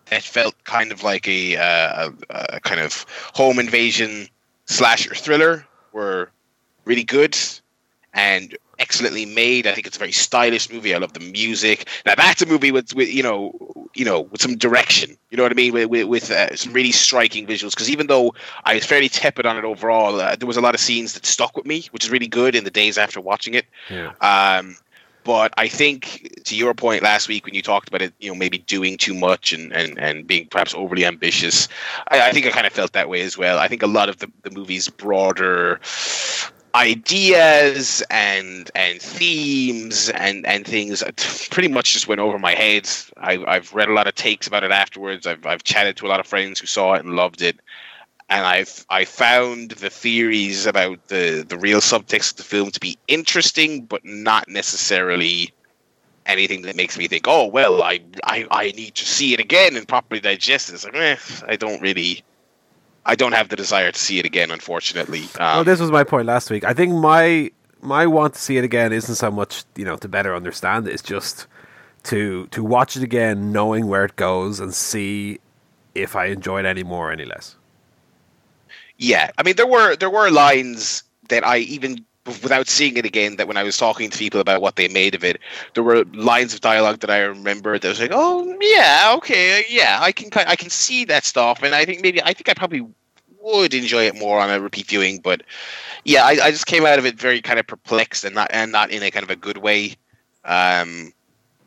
that 0.06 0.22
felt 0.22 0.54
kind 0.64 0.92
of 0.92 1.02
like 1.02 1.26
a, 1.26 1.56
uh, 1.56 2.10
a, 2.28 2.56
a 2.56 2.60
kind 2.60 2.80
of 2.80 3.06
home 3.34 3.58
invasion 3.58 4.28
slasher 4.66 5.14
thriller 5.14 5.66
were 5.92 6.30
really 6.84 7.04
good 7.04 7.36
and 8.12 8.56
excellently 8.78 9.26
made. 9.26 9.66
I 9.66 9.72
think 9.72 9.86
it's 9.86 9.96
a 9.96 9.98
very 9.98 10.12
stylish 10.12 10.70
movie. 10.70 10.94
I 10.94 10.98
love 10.98 11.12
the 11.12 11.20
music. 11.20 11.88
Now 12.06 12.14
that's 12.16 12.42
a 12.42 12.46
movie 12.46 12.72
with, 12.72 12.94
with 12.94 13.08
you 13.08 13.22
know, 13.22 13.88
you 13.94 14.04
know, 14.04 14.22
with 14.22 14.40
some 14.40 14.56
direction. 14.56 15.16
You 15.30 15.36
know 15.36 15.42
what 15.42 15.52
I 15.52 15.54
mean? 15.54 15.72
With 15.72 15.88
with, 15.88 16.06
with 16.06 16.30
uh, 16.30 16.54
some 16.56 16.72
really 16.72 16.92
striking 16.92 17.46
visuals. 17.46 17.70
Because 17.70 17.90
even 17.90 18.06
though 18.08 18.34
I 18.64 18.74
was 18.74 18.84
fairly 18.84 19.08
tepid 19.08 19.46
on 19.46 19.56
it 19.56 19.64
overall, 19.64 20.20
uh, 20.20 20.36
there 20.36 20.46
was 20.46 20.56
a 20.56 20.60
lot 20.60 20.74
of 20.74 20.80
scenes 20.80 21.14
that 21.14 21.26
stuck 21.26 21.56
with 21.56 21.66
me, 21.66 21.86
which 21.92 22.04
is 22.04 22.10
really 22.10 22.28
good 22.28 22.54
in 22.54 22.64
the 22.64 22.70
days 22.70 22.98
after 22.98 23.20
watching 23.20 23.54
it. 23.54 23.66
Yeah. 23.90 24.12
Um, 24.20 24.76
but 25.24 25.52
I 25.56 25.68
think 25.68 26.42
to 26.44 26.56
your 26.56 26.74
point 26.74 27.02
last 27.02 27.28
week 27.28 27.46
when 27.46 27.54
you 27.54 27.62
talked 27.62 27.88
about 27.88 28.02
it, 28.02 28.12
you 28.20 28.30
know, 28.30 28.34
maybe 28.34 28.58
doing 28.58 28.96
too 28.96 29.14
much 29.14 29.52
and, 29.52 29.72
and, 29.72 29.98
and 29.98 30.26
being 30.26 30.46
perhaps 30.46 30.74
overly 30.74 31.04
ambitious, 31.04 31.68
I, 32.08 32.28
I 32.28 32.30
think 32.32 32.46
I 32.46 32.50
kind 32.50 32.66
of 32.66 32.72
felt 32.72 32.92
that 32.92 33.08
way 33.08 33.22
as 33.22 33.36
well. 33.36 33.58
I 33.58 33.68
think 33.68 33.82
a 33.82 33.86
lot 33.86 34.08
of 34.08 34.18
the, 34.18 34.30
the 34.42 34.50
movie's 34.50 34.88
broader 34.88 35.80
ideas 36.74 38.02
and 38.10 38.68
and 38.74 39.00
themes 39.00 40.10
and 40.10 40.44
and 40.44 40.66
things 40.66 41.04
pretty 41.50 41.68
much 41.68 41.92
just 41.92 42.08
went 42.08 42.20
over 42.20 42.38
my 42.38 42.52
head. 42.52 42.88
I, 43.16 43.44
I've 43.46 43.72
read 43.72 43.88
a 43.88 43.92
lot 43.92 44.08
of 44.08 44.14
takes 44.16 44.46
about 44.46 44.64
it 44.64 44.72
afterwards. 44.72 45.26
I've 45.26 45.46
I've 45.46 45.62
chatted 45.62 45.96
to 45.98 46.06
a 46.06 46.08
lot 46.08 46.20
of 46.20 46.26
friends 46.26 46.58
who 46.58 46.66
saw 46.66 46.94
it 46.94 47.04
and 47.04 47.14
loved 47.14 47.42
it 47.42 47.60
and 48.34 48.44
I've 48.44 48.84
I 48.90 49.04
found 49.04 49.70
the 49.70 49.90
theories 49.90 50.66
about 50.66 51.06
the 51.06 51.44
the 51.48 51.56
real 51.56 51.80
subtext 51.80 52.32
of 52.32 52.36
the 52.38 52.42
film 52.42 52.70
to 52.72 52.80
be 52.80 52.98
interesting, 53.06 53.84
but 53.84 54.04
not 54.04 54.48
necessarily 54.48 55.52
anything 56.26 56.62
that 56.62 56.74
makes 56.74 56.98
me 56.98 57.06
think, 57.06 57.26
oh 57.28 57.46
well, 57.46 57.82
I 57.82 58.00
I, 58.24 58.46
I 58.50 58.72
need 58.72 58.96
to 58.96 59.04
see 59.06 59.34
it 59.34 59.40
again 59.40 59.76
and 59.76 59.86
properly 59.86 60.20
digest 60.20 60.68
it. 60.68 60.74
It's 60.74 60.84
like, 60.84 60.96
eh, 60.96 61.16
I 61.46 61.54
don't 61.54 61.80
really, 61.80 62.24
I 63.06 63.14
don't 63.14 63.32
have 63.32 63.50
the 63.50 63.56
desire 63.56 63.92
to 63.92 63.98
see 63.98 64.18
it 64.18 64.26
again, 64.26 64.50
unfortunately. 64.50 65.22
Um, 65.38 65.56
well, 65.56 65.64
this 65.64 65.78
was 65.78 65.92
my 65.92 66.02
point 66.02 66.26
last 66.26 66.50
week. 66.50 66.64
I 66.64 66.74
think 66.74 66.92
my 66.92 67.52
my 67.82 68.04
want 68.04 68.34
to 68.34 68.40
see 68.40 68.56
it 68.56 68.64
again 68.64 68.92
isn't 68.92 69.14
so 69.14 69.30
much 69.30 69.64
you 69.76 69.84
know 69.84 69.96
to 69.96 70.08
better 70.08 70.34
understand 70.34 70.88
it. 70.88 70.92
It's 70.92 71.04
just 71.04 71.46
to 72.04 72.48
to 72.48 72.64
watch 72.64 72.96
it 72.96 73.04
again, 73.04 73.52
knowing 73.52 73.86
where 73.86 74.04
it 74.04 74.16
goes, 74.16 74.58
and 74.58 74.74
see 74.74 75.38
if 75.94 76.16
I 76.16 76.26
enjoy 76.26 76.58
it 76.58 76.66
any 76.66 76.82
more 76.82 77.10
or 77.10 77.12
any 77.12 77.24
less. 77.24 77.54
Yeah, 78.98 79.30
I 79.38 79.42
mean 79.42 79.56
there 79.56 79.66
were 79.66 79.96
there 79.96 80.10
were 80.10 80.30
lines 80.30 81.02
that 81.28 81.46
I 81.46 81.58
even 81.58 82.04
without 82.26 82.68
seeing 82.68 82.96
it 82.96 83.04
again 83.04 83.36
that 83.36 83.46
when 83.48 83.56
I 83.56 83.62
was 83.62 83.76
talking 83.76 84.08
to 84.08 84.18
people 84.18 84.40
about 84.40 84.62
what 84.62 84.76
they 84.76 84.88
made 84.88 85.14
of 85.14 85.22
it, 85.24 85.40
there 85.74 85.82
were 85.82 86.04
lines 86.14 86.54
of 86.54 86.60
dialogue 86.60 87.00
that 87.00 87.10
I 87.10 87.18
remember 87.20 87.78
that 87.78 87.88
was 87.88 88.00
like, 88.00 88.12
oh 88.12 88.56
yeah, 88.60 89.12
okay, 89.16 89.64
yeah, 89.68 89.98
I 90.00 90.12
can 90.12 90.30
I 90.34 90.56
can 90.56 90.70
see 90.70 91.04
that 91.06 91.24
stuff, 91.24 91.62
and 91.62 91.74
I 91.74 91.84
think 91.84 92.02
maybe 92.02 92.22
I 92.22 92.32
think 92.32 92.48
I 92.48 92.54
probably 92.54 92.86
would 93.40 93.74
enjoy 93.74 94.04
it 94.04 94.16
more 94.16 94.40
on 94.40 94.50
a 94.50 94.60
repeat 94.60 94.86
viewing, 94.86 95.20
but 95.20 95.42
yeah, 96.04 96.24
I, 96.24 96.30
I 96.42 96.50
just 96.50 96.66
came 96.66 96.86
out 96.86 96.98
of 96.98 97.06
it 97.06 97.18
very 97.18 97.40
kind 97.42 97.58
of 97.58 97.66
perplexed 97.66 98.24
and 98.24 98.34
not 98.34 98.48
and 98.52 98.72
not 98.72 98.90
in 98.90 99.02
a 99.02 99.10
kind 99.10 99.24
of 99.24 99.30
a 99.30 99.36
good 99.36 99.58
way. 99.58 99.96
Um, 100.44 101.12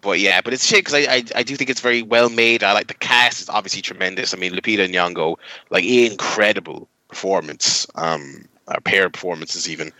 but 0.02 0.20
yeah, 0.20 0.42
but 0.42 0.54
it's 0.54 0.66
shame 0.66 0.80
because 0.80 0.94
I, 0.94 1.00
I 1.00 1.24
I 1.36 1.44
do 1.44 1.56
think 1.56 1.70
it's 1.70 1.82
very 1.82 2.02
well 2.02 2.30
made. 2.30 2.63
I 2.63 2.74
like 2.74 2.88
the 2.88 2.94
cast 2.94 3.42
is 3.42 3.50
obviously 3.50 3.82
tremendous. 3.82 4.34
I 4.34 4.38
mean, 4.38 4.54
Lupita 4.54 4.88
Nyong'o, 4.88 5.36
like 5.70 5.84
incredible 5.84 6.88
performance, 7.08 7.88
um, 7.96 8.48
or 8.67 8.80
pair 8.82 9.06
of 9.06 9.13
performances 9.13 9.70
even. 9.70 9.91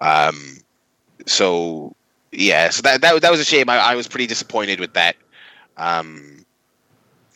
Um, 0.00 0.58
so 1.26 1.94
yeah, 2.32 2.70
so 2.70 2.82
that 2.82 3.00
that 3.00 3.20
that 3.22 3.30
was 3.30 3.40
a 3.40 3.44
shame. 3.44 3.68
I, 3.68 3.78
I 3.78 3.94
was 3.94 4.08
pretty 4.08 4.26
disappointed 4.26 4.80
with 4.80 4.94
that. 4.94 5.16
Um, 5.76 6.44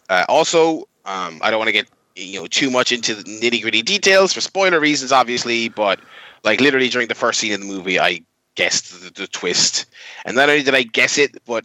uh, 0.09 0.25
also, 0.29 0.81
um, 1.05 1.41
I 1.43 1.51
don't 1.51 1.59
want 1.59 1.69
to 1.69 1.73
get 1.73 1.89
you 2.17 2.41
know 2.41 2.47
too 2.47 2.71
much 2.71 2.93
into 2.93 3.15
the 3.15 3.23
nitty 3.25 3.63
gritty 3.63 3.83
details 3.83 4.33
for 4.33 4.41
spoiler 4.41 4.81
reasons, 4.81 5.13
obviously, 5.13 5.69
but 5.69 6.01
like 6.45 6.61
literally 6.61 6.89
during 6.89 7.09
the 7.09 7.15
first 7.15 7.41
scene 7.41 7.53
in 7.53 7.61
the 7.61 7.67
movie, 7.67 7.99
I 7.99 8.21
guessed 8.55 9.03
the, 9.03 9.11
the 9.11 9.27
twist, 9.27 9.87
and 10.25 10.37
not 10.37 10.49
only 10.49 10.63
did 10.63 10.75
I 10.75 10.83
guess 10.83 11.19
it, 11.19 11.37
but 11.45 11.65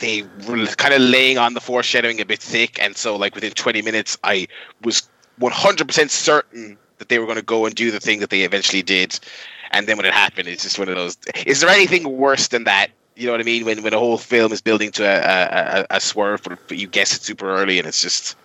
they 0.00 0.22
were 0.48 0.66
kind 0.66 0.94
of 0.94 1.00
laying 1.00 1.38
on 1.38 1.54
the 1.54 1.60
foreshadowing 1.60 2.20
a 2.20 2.24
bit 2.24 2.40
thick, 2.40 2.82
and 2.82 2.96
so 2.96 3.16
like 3.16 3.34
within 3.34 3.52
20 3.52 3.82
minutes, 3.82 4.18
I 4.24 4.48
was 4.82 5.08
100% 5.40 6.10
certain 6.10 6.78
that 6.98 7.08
they 7.08 7.18
were 7.18 7.26
going 7.26 7.38
to 7.38 7.42
go 7.44 7.66
and 7.66 7.74
do 7.74 7.90
the 7.90 8.00
thing 8.00 8.20
that 8.20 8.30
they 8.30 8.42
eventually 8.42 8.82
did, 8.82 9.18
and 9.70 9.86
then 9.86 9.96
when 9.96 10.06
it 10.06 10.14
happened, 10.14 10.48
it's 10.48 10.62
just 10.62 10.78
one 10.78 10.88
of 10.88 10.96
those. 10.96 11.16
Is 11.46 11.60
there 11.60 11.70
anything 11.70 12.16
worse 12.16 12.48
than 12.48 12.64
that? 12.64 12.88
You 13.16 13.26
know 13.26 13.32
what 13.32 13.40
I 13.40 13.44
mean? 13.44 13.64
When 13.64 13.82
when 13.82 13.92
a 13.92 13.98
whole 13.98 14.18
film 14.18 14.52
is 14.52 14.60
building 14.60 14.90
to 14.92 15.04
a 15.04 15.18
a, 15.18 15.80
a, 15.80 15.86
a 15.96 16.00
swerve, 16.00 16.42
but, 16.42 16.78
you 16.78 16.86
guess 16.86 17.14
it 17.14 17.22
super 17.22 17.50
early, 17.50 17.78
and 17.78 17.86
it's 17.86 18.00
just 18.00 18.36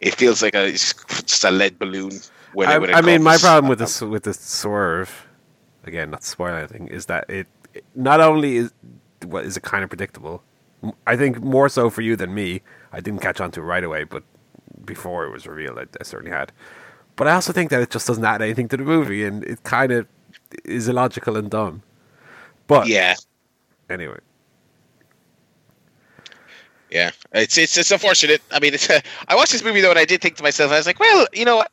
it 0.00 0.14
feels 0.14 0.42
like 0.42 0.54
a 0.54 0.66
it's 0.68 0.94
just 1.22 1.44
a 1.44 1.50
lead 1.50 1.78
balloon. 1.78 2.12
When 2.52 2.68
I, 2.68 2.76
it, 2.76 2.80
when 2.80 2.90
it 2.90 2.96
I 2.96 3.00
mean, 3.00 3.22
my 3.22 3.36
problem 3.36 3.68
with 3.68 3.80
this 3.80 4.00
with 4.00 4.22
the 4.22 4.34
swerve, 4.34 5.26
again, 5.84 6.10
not 6.10 6.20
to 6.20 6.26
spoil 6.26 6.54
anything, 6.54 6.86
is 6.88 7.06
that 7.06 7.28
it, 7.28 7.46
it 7.74 7.84
not 7.94 8.20
only 8.20 8.56
is 8.56 8.72
what 9.26 9.44
is 9.44 9.56
it 9.56 9.62
kind 9.62 9.82
of 9.82 9.90
predictable. 9.90 10.42
I 11.06 11.16
think 11.16 11.40
more 11.40 11.68
so 11.68 11.88
for 11.90 12.02
you 12.02 12.14
than 12.14 12.34
me. 12.34 12.62
I 12.92 13.00
didn't 13.00 13.20
catch 13.20 13.40
on 13.40 13.50
to 13.52 13.60
it 13.60 13.64
right 13.64 13.82
away, 13.82 14.04
but 14.04 14.22
before 14.84 15.24
it 15.26 15.30
was 15.30 15.46
revealed, 15.46 15.78
I, 15.78 15.82
I 16.00 16.04
certainly 16.04 16.32
had. 16.36 16.52
But 17.16 17.28
I 17.28 17.32
also 17.32 17.52
think 17.52 17.70
that 17.70 17.80
it 17.82 17.90
just 17.90 18.06
doesn't 18.06 18.24
add 18.24 18.42
anything 18.42 18.68
to 18.68 18.76
the 18.76 18.84
movie, 18.84 19.24
and 19.24 19.44
it 19.44 19.62
kind 19.64 19.92
of 19.92 20.06
is 20.64 20.88
illogical 20.88 21.36
and 21.36 21.50
dumb. 21.50 21.82
But 22.66 22.88
yeah, 22.88 23.14
anyway, 23.90 24.18
Yeah, 26.90 27.10
it's 27.32 27.58
it's 27.58 27.76
it's 27.76 27.90
unfortunate. 27.90 28.42
I 28.52 28.60
mean, 28.60 28.74
it's, 28.74 28.88
I 29.28 29.34
watched 29.34 29.52
this 29.52 29.64
movie 29.64 29.80
though, 29.80 29.90
and 29.90 29.98
I 29.98 30.04
did 30.04 30.20
think 30.20 30.36
to 30.36 30.42
myself, 30.42 30.72
I 30.72 30.76
was 30.76 30.86
like, 30.86 31.00
well, 31.00 31.26
you 31.32 31.44
know. 31.44 31.64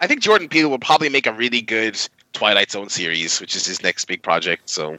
I 0.00 0.06
think 0.06 0.20
Jordan 0.20 0.48
Peele 0.48 0.68
will 0.68 0.78
probably 0.80 1.08
make 1.08 1.26
a 1.26 1.32
really 1.32 1.62
good 1.62 1.98
Twilight 2.34 2.70
Zone 2.70 2.90
series, 2.90 3.40
which 3.40 3.56
is 3.56 3.64
his 3.64 3.82
next 3.82 4.04
big 4.06 4.22
project. 4.22 4.68
So, 4.68 4.98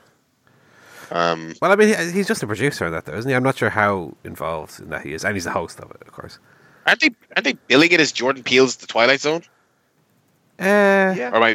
um, 1.11 1.53
Well, 1.61 1.71
I 1.71 1.75
mean, 1.75 1.89
he- 1.89 2.11
he's 2.11 2.27
just 2.27 2.43
a 2.43 2.47
producer 2.47 2.85
on 2.85 2.91
that, 2.91 3.05
though, 3.05 3.15
isn't 3.15 3.29
he? 3.29 3.35
I'm 3.35 3.43
not 3.43 3.57
sure 3.57 3.69
how 3.69 4.15
involved 4.23 4.79
in 4.79 4.89
that 4.89 5.03
he 5.03 5.13
is, 5.13 5.23
and 5.25 5.35
he's 5.35 5.43
the 5.45 5.51
host 5.51 5.79
of 5.79 5.91
it, 5.91 6.01
of 6.01 6.11
course. 6.13 6.39
Aren't 6.85 6.99
they 7.01 7.09
aren't 7.35 7.43
they 7.45 7.53
billing 7.67 7.91
it 7.91 7.99
as 7.99 8.11
Jordan 8.11 8.43
Peele's 8.43 8.75
The 8.77 8.87
Twilight 8.87 9.21
Zone? 9.21 9.41
Uh, 10.59 11.13
Yeah, 11.17 11.31
Or 11.33 11.37
am 11.37 11.43
I, 11.43 11.53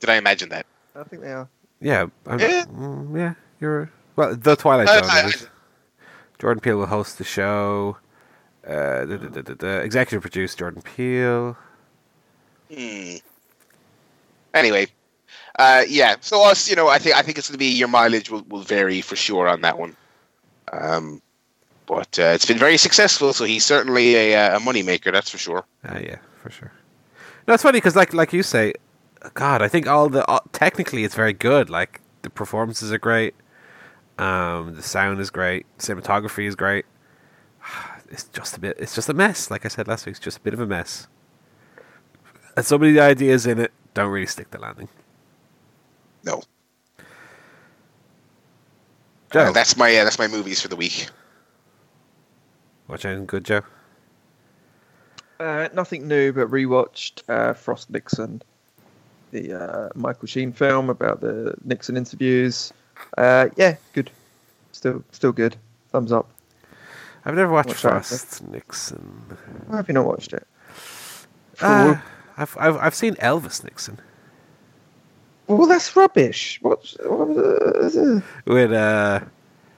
did 0.00 0.08
I 0.10 0.16
imagine 0.16 0.48
that? 0.50 0.66
I 0.96 1.02
think 1.04 1.22
they 1.22 1.32
are. 1.32 1.48
yeah, 1.80 2.06
I'm, 2.26 2.38
Yeah. 2.40 2.64
mm, 2.64 3.16
yeah. 3.16 3.34
You're 3.60 3.90
well. 4.16 4.34
The 4.34 4.56
Twilight 4.56 4.88
I- 4.88 5.00
Zone. 5.00 5.10
I- 5.10 5.28
it 5.28 5.34
is. 5.34 5.48
Jordan 6.38 6.60
Peele 6.60 6.76
will 6.78 6.86
host 6.86 7.18
the 7.18 7.24
show. 7.24 7.96
Uh, 8.66 9.04
da, 9.04 9.16
da, 9.16 9.28
da, 9.28 9.40
da, 9.42 9.54
da. 9.54 9.68
Executive 9.78 10.20
producer 10.22 10.56
Jordan 10.56 10.82
Peele. 10.82 11.56
Hmm. 12.72 13.16
Anyway, 14.54 14.86
uh, 15.58 15.84
yeah. 15.88 16.16
So 16.20 16.42
us, 16.44 16.68
you 16.68 16.76
know, 16.76 16.88
I 16.88 16.98
think 16.98 17.16
I 17.16 17.22
think 17.22 17.38
it's 17.38 17.48
going 17.48 17.54
to 17.54 17.58
be 17.58 17.66
your 17.66 17.88
mileage 17.88 18.30
will, 18.30 18.44
will 18.48 18.62
vary 18.62 19.00
for 19.00 19.16
sure 19.16 19.48
on 19.48 19.60
that 19.62 19.78
one. 19.78 19.96
Um, 20.72 21.20
but 21.88 22.18
uh, 22.18 22.24
it's 22.34 22.46
been 22.46 22.58
very 22.58 22.76
successful, 22.76 23.32
so 23.32 23.44
he's 23.44 23.64
certainly 23.64 24.14
a, 24.14 24.36
uh, 24.36 24.56
a 24.58 24.60
moneymaker, 24.60 25.10
that's 25.10 25.30
for 25.30 25.38
sure. 25.38 25.64
Uh, 25.88 25.98
yeah, 26.00 26.18
for 26.36 26.50
sure. 26.50 26.70
No, 27.46 27.54
it's 27.54 27.62
funny 27.62 27.78
because, 27.78 27.96
like, 27.96 28.12
like 28.12 28.32
you 28.34 28.42
say, 28.42 28.74
God, 29.34 29.62
I 29.62 29.68
think 29.68 29.86
all 29.88 30.08
the 30.08 30.24
uh, 30.30 30.40
technically 30.52 31.02
it's 31.04 31.14
very 31.14 31.32
good. 31.32 31.70
Like 31.70 32.00
the 32.22 32.30
performances 32.30 32.92
are 32.92 32.98
great, 32.98 33.34
um, 34.18 34.74
the 34.74 34.82
sound 34.82 35.18
is 35.20 35.30
great, 35.30 35.66
cinematography 35.78 36.46
is 36.46 36.54
great. 36.54 36.84
It's 38.10 38.24
just 38.24 38.56
a 38.56 38.60
bit. 38.60 38.74
It's 38.78 38.94
just 38.94 39.10
a 39.10 39.12
mess. 39.12 39.50
Like 39.50 39.66
I 39.66 39.68
said 39.68 39.86
last 39.86 40.06
week, 40.06 40.12
it's 40.12 40.24
just 40.24 40.38
a 40.38 40.40
bit 40.40 40.54
of 40.54 40.60
a 40.60 40.66
mess. 40.66 41.08
And 42.56 42.64
so 42.64 42.78
many 42.78 42.98
ideas 42.98 43.46
in 43.46 43.58
it 43.58 43.70
don't 43.92 44.10
really 44.10 44.24
stick 44.26 44.50
the 44.50 44.58
landing. 44.58 44.88
No, 46.24 46.42
Joe, 49.30 49.40
Uh, 49.40 49.52
that's 49.52 49.76
my 49.76 49.94
uh, 49.94 50.04
that's 50.04 50.18
my 50.18 50.26
movies 50.26 50.62
for 50.62 50.68
the 50.68 50.76
week. 50.76 51.08
Watch 52.88 53.04
anything 53.04 53.26
good, 53.26 53.44
Joe? 53.44 53.62
Uh, 55.40 55.68
nothing 55.72 56.08
new, 56.08 56.32
but 56.32 56.50
rewatched 56.50 57.22
uh, 57.28 57.52
Frost 57.52 57.90
Nixon, 57.90 58.42
the 59.30 59.52
uh, 59.52 59.88
Michael 59.94 60.26
Sheen 60.26 60.52
film 60.52 60.90
about 60.90 61.20
the 61.20 61.54
Nixon 61.64 61.96
interviews. 61.96 62.72
Uh, 63.16 63.48
yeah, 63.56 63.76
good. 63.92 64.10
Still, 64.72 65.04
still 65.12 65.32
good. 65.32 65.56
Thumbs 65.90 66.10
up. 66.12 66.28
I've 67.24 67.34
never 67.34 67.52
watched 67.52 67.68
Watch 67.68 67.82
that, 67.82 68.04
Frost 68.04 68.48
Nixon. 68.48 69.22
Why 69.66 69.76
have 69.76 69.88
you 69.88 69.94
not 69.94 70.06
watched 70.06 70.32
it? 70.32 70.46
Uh, 71.60 71.96
I've, 72.36 72.56
I've 72.58 72.76
I've 72.76 72.94
seen 72.94 73.14
Elvis 73.16 73.64
Nixon 73.64 73.98
Well, 75.48 75.66
that's 75.66 75.94
rubbish. 75.96 76.60
Watch. 76.62 76.96
What, 77.04 77.30
uh, 77.36 78.20
with 78.46 78.72
uh, 78.72 79.20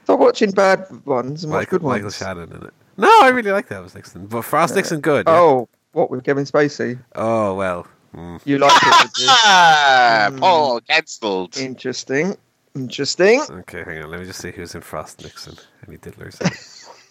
stop 0.05 0.21
watching 0.21 0.51
bad 0.51 0.87
ones 1.07 1.45
and 1.45 1.53
watch 1.53 1.63
Michael, 1.63 1.79
good 1.79 1.83
ones. 1.83 1.97
Michael 1.97 2.11
Shannon 2.11 2.53
in 2.53 2.67
it. 2.67 2.75
No, 3.01 3.21
I 3.23 3.29
really 3.29 3.51
like 3.53 3.69
that 3.69 3.83
was 3.83 3.95
Nixon, 3.95 4.27
but 4.27 4.43
Frost 4.43 4.75
Nixon 4.77 5.01
good. 5.01 5.27
yeah. 5.27 5.35
Oh, 5.35 5.69
what 5.93 6.11
with 6.11 6.25
Kevin 6.25 6.45
Spacey? 6.45 6.99
Oh 7.15 7.55
well. 7.55 7.87
Mm. 8.15 8.41
You 8.45 8.59
liked 8.59 8.75
it? 8.83 9.13
did 9.15 9.23
you? 9.23 9.29
Ah, 9.31 10.29
Mm. 10.31 10.41
Paul 10.41 10.81
cancelled. 10.81 11.57
Interesting. 11.57 12.37
Interesting. 12.75 13.41
Okay, 13.51 13.83
hang 13.85 14.03
on. 14.03 14.11
Let 14.11 14.21
me 14.21 14.27
just 14.27 14.41
see 14.41 14.51
who's 14.53 14.75
in 14.75 14.81
Frost 14.81 15.23
Nixon. 15.23 15.57
Any 15.87 15.97
diddlers? 15.99 16.39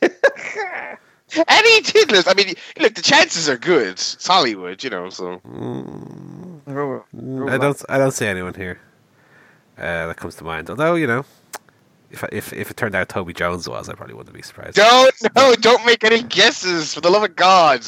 Any 1.48 1.82
tiddlers? 1.82 2.28
I 2.28 2.34
mean, 2.34 2.56
look, 2.80 2.96
the 2.96 3.02
chances 3.04 3.48
are 3.48 3.58
good. 3.58 3.90
It's 3.90 4.26
Hollywood, 4.26 4.84
you 4.84 4.90
know. 4.90 5.10
So 5.10 5.40
mm, 5.48 6.60
They're 6.66 6.82
all- 6.82 7.06
I 7.50 7.58
don't. 7.58 7.82
I 7.88 7.98
don't 8.00 8.12
see 8.12 8.26
anyone 8.26 8.56
here 8.56 8.80
uh, 9.78 10.08
that 10.08 10.18
comes 10.18 10.36
to 10.36 10.44
mind. 10.44 10.70
Although 10.72 10.96
you 10.96 11.06
know, 11.08 11.24
if 12.12 12.24
if 12.32 12.54
if 12.54 12.72
it 12.72 12.78
turned 12.78 12.96
out 12.96 13.10
Toby 13.10 13.34
Jones 13.34 13.68
was, 13.68 13.90
I 13.90 13.94
probably 13.94 14.16
wouldn't 14.16 14.36
be 14.36 14.42
surprised. 14.42 14.76
don't 14.76 15.16
no, 15.36 15.56
don't 15.56 15.86
make 15.86 16.04
any 16.04 16.24
guesses 16.24 16.94
for 16.94 17.02
the 17.02 17.10
love 17.10 17.24
of 17.24 17.36
God. 17.36 17.86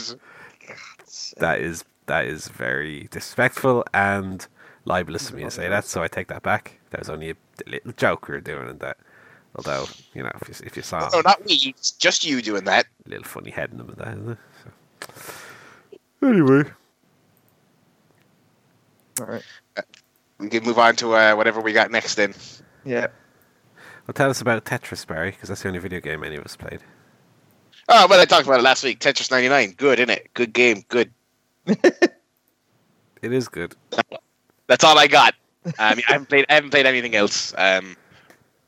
That 1.38 1.60
is 1.62 1.84
that 2.08 2.26
is 2.26 2.48
very 2.50 3.08
disrespectful 3.12 3.86
and 3.94 4.46
libelous 4.86 5.30
of 5.30 5.36
me 5.36 5.44
to 5.44 5.52
say 5.52 5.68
that. 5.70 5.86
So 5.86 6.04
I 6.04 6.08
take 6.08 6.28
that 6.28 6.44
back. 6.44 6.80
That 6.92 7.00
was 7.00 7.10
only 7.10 7.32
a 7.32 7.36
little 7.68 7.94
joke 7.94 8.28
we 8.28 8.34
were 8.36 8.42
doing, 8.42 8.70
in 8.70 8.78
that. 8.80 8.98
Although 9.56 9.86
you 10.14 10.24
know, 10.24 10.32
if 10.42 10.48
you, 10.48 10.66
if 10.66 10.78
you 10.78 10.84
saw 10.84 11.10
No, 11.14 11.22
not 11.22 11.46
me. 11.46 11.56
It's 11.78 11.92
just 11.92 12.24
you 12.26 12.42
doing 12.42 12.64
that. 12.66 12.86
a 13.06 13.10
little 13.10 13.26
funny 13.26 13.52
head 13.52 13.72
in 13.72 13.78
them 13.78 13.90
and 13.90 13.98
that, 13.98 14.08
isn't 14.18 14.32
it? 14.32 14.38
So. 16.22 16.28
Anyway. 16.28 16.64
All 19.20 19.28
right. 19.28 19.44
We 20.40 20.50
can 20.50 20.64
move 20.64 20.80
on 20.80 20.96
to 20.98 21.14
uh, 21.16 21.36
whatever 21.36 21.62
we 21.62 21.74
got 21.74 21.92
next. 21.92 22.16
Then. 22.16 22.34
Yeah. 22.86 23.08
Well, 24.08 24.14
tell 24.14 24.30
us 24.30 24.42
about 24.42 24.66
Tetris, 24.66 25.06
Barry, 25.06 25.32
because 25.32 25.50
that's 25.50 25.62
the 25.62 25.68
only 25.68 25.80
video 25.80 26.00
game 26.00 26.24
any 26.24 26.36
of 26.36 26.44
us 26.44 26.56
played. 26.56 26.82
Oh, 27.88 28.08
well, 28.10 28.20
I 28.20 28.26
talked 28.26 28.46
about 28.48 28.60
it 28.60 28.64
last 28.64 28.84
week. 28.84 29.00
Tetris 29.00 29.32
99. 29.32 29.74
Good, 29.74 30.00
isn't 30.00 30.10
it? 30.10 30.34
Good 30.34 30.54
game. 30.54 30.84
Good. 30.88 31.12
It 33.22 33.34
is 33.34 33.48
good. 33.48 33.76
That's 34.68 34.84
all 34.84 34.98
I 34.98 35.08
got. 35.08 35.36
Um, 35.66 35.74
I 35.78 36.04
haven't 36.08 36.30
played. 36.30 36.46
I 36.50 36.56
haven't 36.56 36.72
played 36.72 36.86
anything 36.86 37.16
else. 37.16 37.54
Um, 37.58 37.96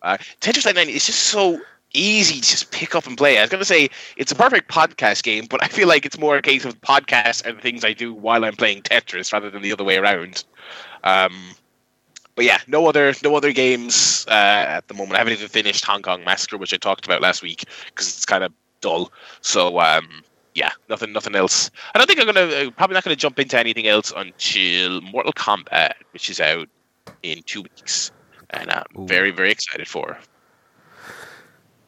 uh, 0.04 0.18
Tetris 0.42 0.66
99 0.66 0.94
is 0.94 1.06
just 1.06 1.24
so 1.24 1.60
easy 1.94 2.36
to 2.36 2.42
just 2.42 2.72
pick 2.72 2.96
up 2.96 3.08
and 3.08 3.18
play. 3.18 3.38
I 3.38 3.42
was 3.42 3.50
going 3.50 3.62
to 3.62 3.66
say 3.66 3.90
it's 4.18 4.32
a 4.32 4.36
perfect 4.36 4.70
podcast 4.70 5.24
game, 5.24 5.46
but 5.50 5.64
I 5.64 5.68
feel 5.68 5.88
like 5.88 6.06
it's 6.06 6.20
more 6.20 6.38
a 6.38 6.42
case 6.42 6.66
of 6.66 6.80
podcasts 6.82 7.44
and 7.46 7.60
things 7.62 7.84
I 7.84 7.94
do 7.94 8.14
while 8.14 8.46
I'm 8.46 8.56
playing 8.56 8.84
Tetris 8.84 9.34
rather 9.34 9.50
than 9.50 9.62
the 9.62 9.72
other 9.72 9.84
way 9.84 9.98
around. 9.98 10.44
Um, 11.04 11.34
but 12.36 12.46
yeah, 12.46 12.60
no 12.68 12.88
other 12.88 13.14
no 13.24 13.36
other 13.36 13.52
games 13.52 14.26
uh, 14.28 14.66
at 14.68 14.88
the 14.88 14.94
moment. 14.94 15.16
I 15.16 15.18
haven't 15.20 15.34
even 15.34 15.48
finished 15.48 15.86
Hong 15.86 16.02
Kong 16.02 16.24
Massacre, 16.24 16.58
which 16.58 16.74
I 16.74 16.78
talked 16.78 17.06
about 17.06 17.22
last 17.22 17.42
week 17.42 17.66
because 17.88 18.08
it's 18.08 18.26
kind 18.26 18.44
of 18.44 18.52
dull. 18.82 19.12
So 19.42 19.80
um, 19.80 20.24
yeah, 20.56 20.72
nothing 20.90 21.14
nothing 21.14 21.36
else. 21.36 21.72
I 21.94 21.98
don't 21.98 22.08
think 22.08 22.20
I'm 22.20 22.26
gonna 22.26 22.42
uh, 22.42 22.72
probably 22.72 22.96
not 22.96 23.04
gonna 23.04 23.16
jump 23.16 23.40
into 23.40 23.58
anything 23.58 23.88
else 23.88 24.12
until 24.16 25.02
Mortal 25.02 25.34
Kombat, 25.34 25.94
which 26.12 26.30
is 26.30 26.40
out 26.40 26.68
in 27.22 27.44
two 27.44 27.62
weeks, 27.64 28.12
and 28.52 28.72
I'm 28.72 28.84
Ooh. 28.98 29.08
very 29.08 29.32
very 29.32 29.52
excited 29.52 29.88
for. 29.88 30.18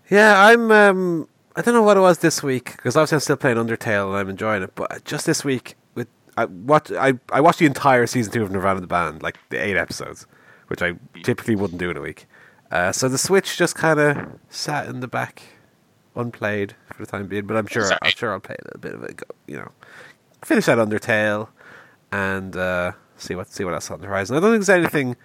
Yeah, 0.09 0.45
I'm. 0.45 0.71
Um, 0.71 1.27
I 1.55 1.61
don't 1.61 1.73
know 1.73 1.83
what 1.83 1.97
it 1.97 2.01
was 2.01 2.19
this 2.19 2.43
week 2.43 2.71
because 2.75 2.97
obviously 2.97 3.15
I'm 3.15 3.21
still 3.21 3.37
playing 3.37 3.57
Undertale 3.57 4.09
and 4.09 4.17
I'm 4.17 4.29
enjoying 4.29 4.61
it. 4.61 4.75
But 4.75 5.05
just 5.05 5.25
this 5.25 5.45
week, 5.45 5.75
with 5.95 6.09
I 6.37 6.45
watched 6.45 6.91
I, 6.91 7.13
I 7.31 7.41
watched 7.41 7.59
the 7.59 7.65
entire 7.65 8.05
season 8.07 8.33
two 8.33 8.43
of 8.43 8.49
Nirvanna 8.49 8.81
the 8.81 8.87
band, 8.87 9.23
like 9.23 9.37
the 9.49 9.57
eight 9.57 9.77
episodes, 9.77 10.27
which 10.67 10.81
I 10.81 10.93
typically 11.23 11.55
wouldn't 11.55 11.79
do 11.79 11.89
in 11.89 11.97
a 11.97 12.01
week. 12.01 12.27
Uh, 12.71 12.91
so 12.91 13.07
the 13.07 13.17
Switch 13.17 13.57
just 13.57 13.75
kind 13.75 13.99
of 13.99 14.39
sat 14.49 14.87
in 14.87 14.99
the 14.99 15.07
back, 15.07 15.43
unplayed 16.15 16.75
for 16.93 17.05
the 17.05 17.11
time 17.11 17.27
being. 17.27 17.45
But 17.45 17.57
I'm 17.57 17.67
sure 17.67 17.85
Sorry. 17.85 17.99
I'm 18.01 18.11
sure 18.11 18.33
I'll 18.33 18.39
play 18.39 18.55
a 18.59 18.65
little 18.65 18.79
bit 18.79 18.93
of 18.95 19.03
it. 19.03 19.17
Go, 19.17 19.25
you 19.47 19.57
know, 19.57 19.71
finish 20.43 20.65
that 20.65 20.77
Undertale 20.77 21.49
and 22.11 22.55
uh, 22.55 22.93
see 23.17 23.35
what 23.35 23.47
see 23.49 23.63
what 23.63 23.73
else 23.73 23.91
on 23.91 24.01
the 24.01 24.07
horizon. 24.07 24.35
I 24.35 24.39
don't 24.39 24.51
think 24.51 24.65
there's 24.65 24.77
anything 24.77 25.15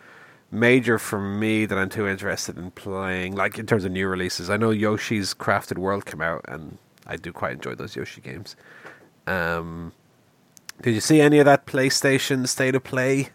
major 0.51 0.99
for 0.99 1.21
me 1.21 1.65
that 1.67 1.79
I'm 1.79 1.89
too 1.89 2.07
interested 2.07 2.59
in 2.59 2.71
playing. 2.73 3.35
Like 3.35 3.59
in 3.59 3.67
terms 3.67 3.85
of 3.85 3.93
new 3.93 4.09
releases, 4.09 4.51
I 4.51 4.57
know 4.57 4.71
Yoshi's 4.71 5.35
Crafted 5.35 5.79
World 5.79 6.07
came 6.07 6.21
out, 6.21 6.45
and 6.49 6.79
I 7.07 7.17
do 7.17 7.33
quite 7.33 7.53
enjoy 7.53 7.75
those 7.75 7.97
Yoshi 7.97 8.21
games. 8.21 8.57
Um, 9.27 9.93
did 10.83 10.95
you 10.95 11.01
see 11.01 11.21
any 11.21 11.39
of 11.39 11.45
that 11.45 11.67
PlayStation 11.67 12.49
State 12.49 12.75
of 12.75 12.85
Play? 12.85 13.31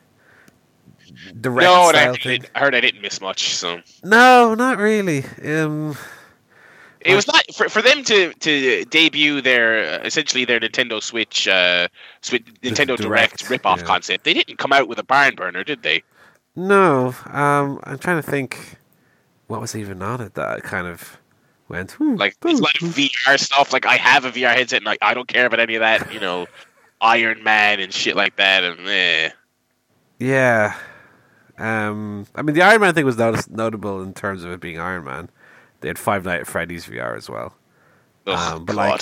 Direct 1.40 1.64
no, 1.64 1.90
and 1.90 1.98
I, 1.98 2.06
heard-? 2.18 2.50
I 2.56 2.60
heard 2.60 2.76
I 2.76 2.82
didn't 2.82 3.02
miss 3.02 3.22
much. 3.22 3.56
So 3.56 3.82
No, 4.04 4.56
not 4.56 4.78
really. 4.78 5.24
Um, 5.44 5.98
it 7.02 7.16
was 7.16 7.28
not 7.28 7.44
for, 7.54 7.70
for 7.70 7.82
them 7.82 8.04
to 8.06 8.34
to 8.34 8.86
debut 8.86 9.42
their 9.42 10.02
uh, 10.02 10.06
essentially 10.06 10.44
their 10.44 10.60
Nintendo 10.60 11.02
Switch 11.02 11.48
uh, 11.48 11.88
Switch 12.22 12.44
Nintendo 12.62 12.98
Direct, 12.98 13.40
Direct, 13.40 13.64
ripoff 13.64 13.78
yeah. 13.78 13.84
concept. 13.84 14.24
They 14.24 14.34
didn't 14.34 14.58
come 14.58 14.74
out 14.74 14.88
with 14.88 14.98
a 14.98 15.04
barn 15.04 15.36
burner, 15.36 15.64
did 15.64 15.84
they? 15.84 16.04
no, 16.56 17.14
um, 17.32 17.80
I'm 17.84 18.00
trying 18.00 18.22
to 18.22 18.30
think. 18.30 18.78
What 19.48 19.62
was 19.62 19.76
even 19.76 20.02
on 20.02 20.22
it 20.22 20.34
that 20.34 20.64
kind 20.64 20.88
of 20.88 21.20
went 21.68 21.92
hmm, 21.92 22.16
Like 22.16 22.36
it's 22.44 22.60
hmm, 22.60 22.64
like 22.64 22.76
VR 22.76 23.40
stuff. 23.40 23.72
Like 23.72 23.86
I 23.86 23.96
have 23.98 24.26
a 24.26 24.32
VR 24.32 24.56
headset, 24.56 24.78
and 24.78 24.86
like 24.86 25.00
I 25.04 25.14
don't 25.14 25.28
care 25.28 25.46
about 25.46 25.60
any 25.60 25.76
of 25.76 25.82
that. 25.82 26.12
You 26.12 26.20
know, 26.20 26.48
Iron 27.02 27.44
Man 27.44 27.80
and 27.80 27.94
shit 27.94 28.16
like 28.16 28.38
that. 28.38 28.64
And 28.64 28.80
eh. 28.88 29.30
Yeah. 30.20 30.76
Um, 31.58 32.26
I 32.36 32.42
mean, 32.42 32.54
the 32.56 32.62
Iron 32.62 32.82
Man 32.82 32.94
thing 32.94 33.06
was 33.06 33.18
notice- 33.18 33.50
notable 33.50 34.02
in 34.04 34.14
terms 34.14 34.44
of 34.44 34.52
it 34.52 34.60
being 34.60 34.80
Iron 34.80 35.04
Man. 35.06 35.30
They 35.82 35.88
had 35.88 36.00
Five 36.00 36.26
Nights 36.26 36.42
at 36.42 36.48
Freddy's 36.48 36.86
VR 36.86 37.16
as 37.16 37.30
well. 37.30 37.54
Oh, 38.28 38.56
Um, 38.56 38.66
but 38.66 38.76
God. 38.76 38.90
like, 38.90 39.02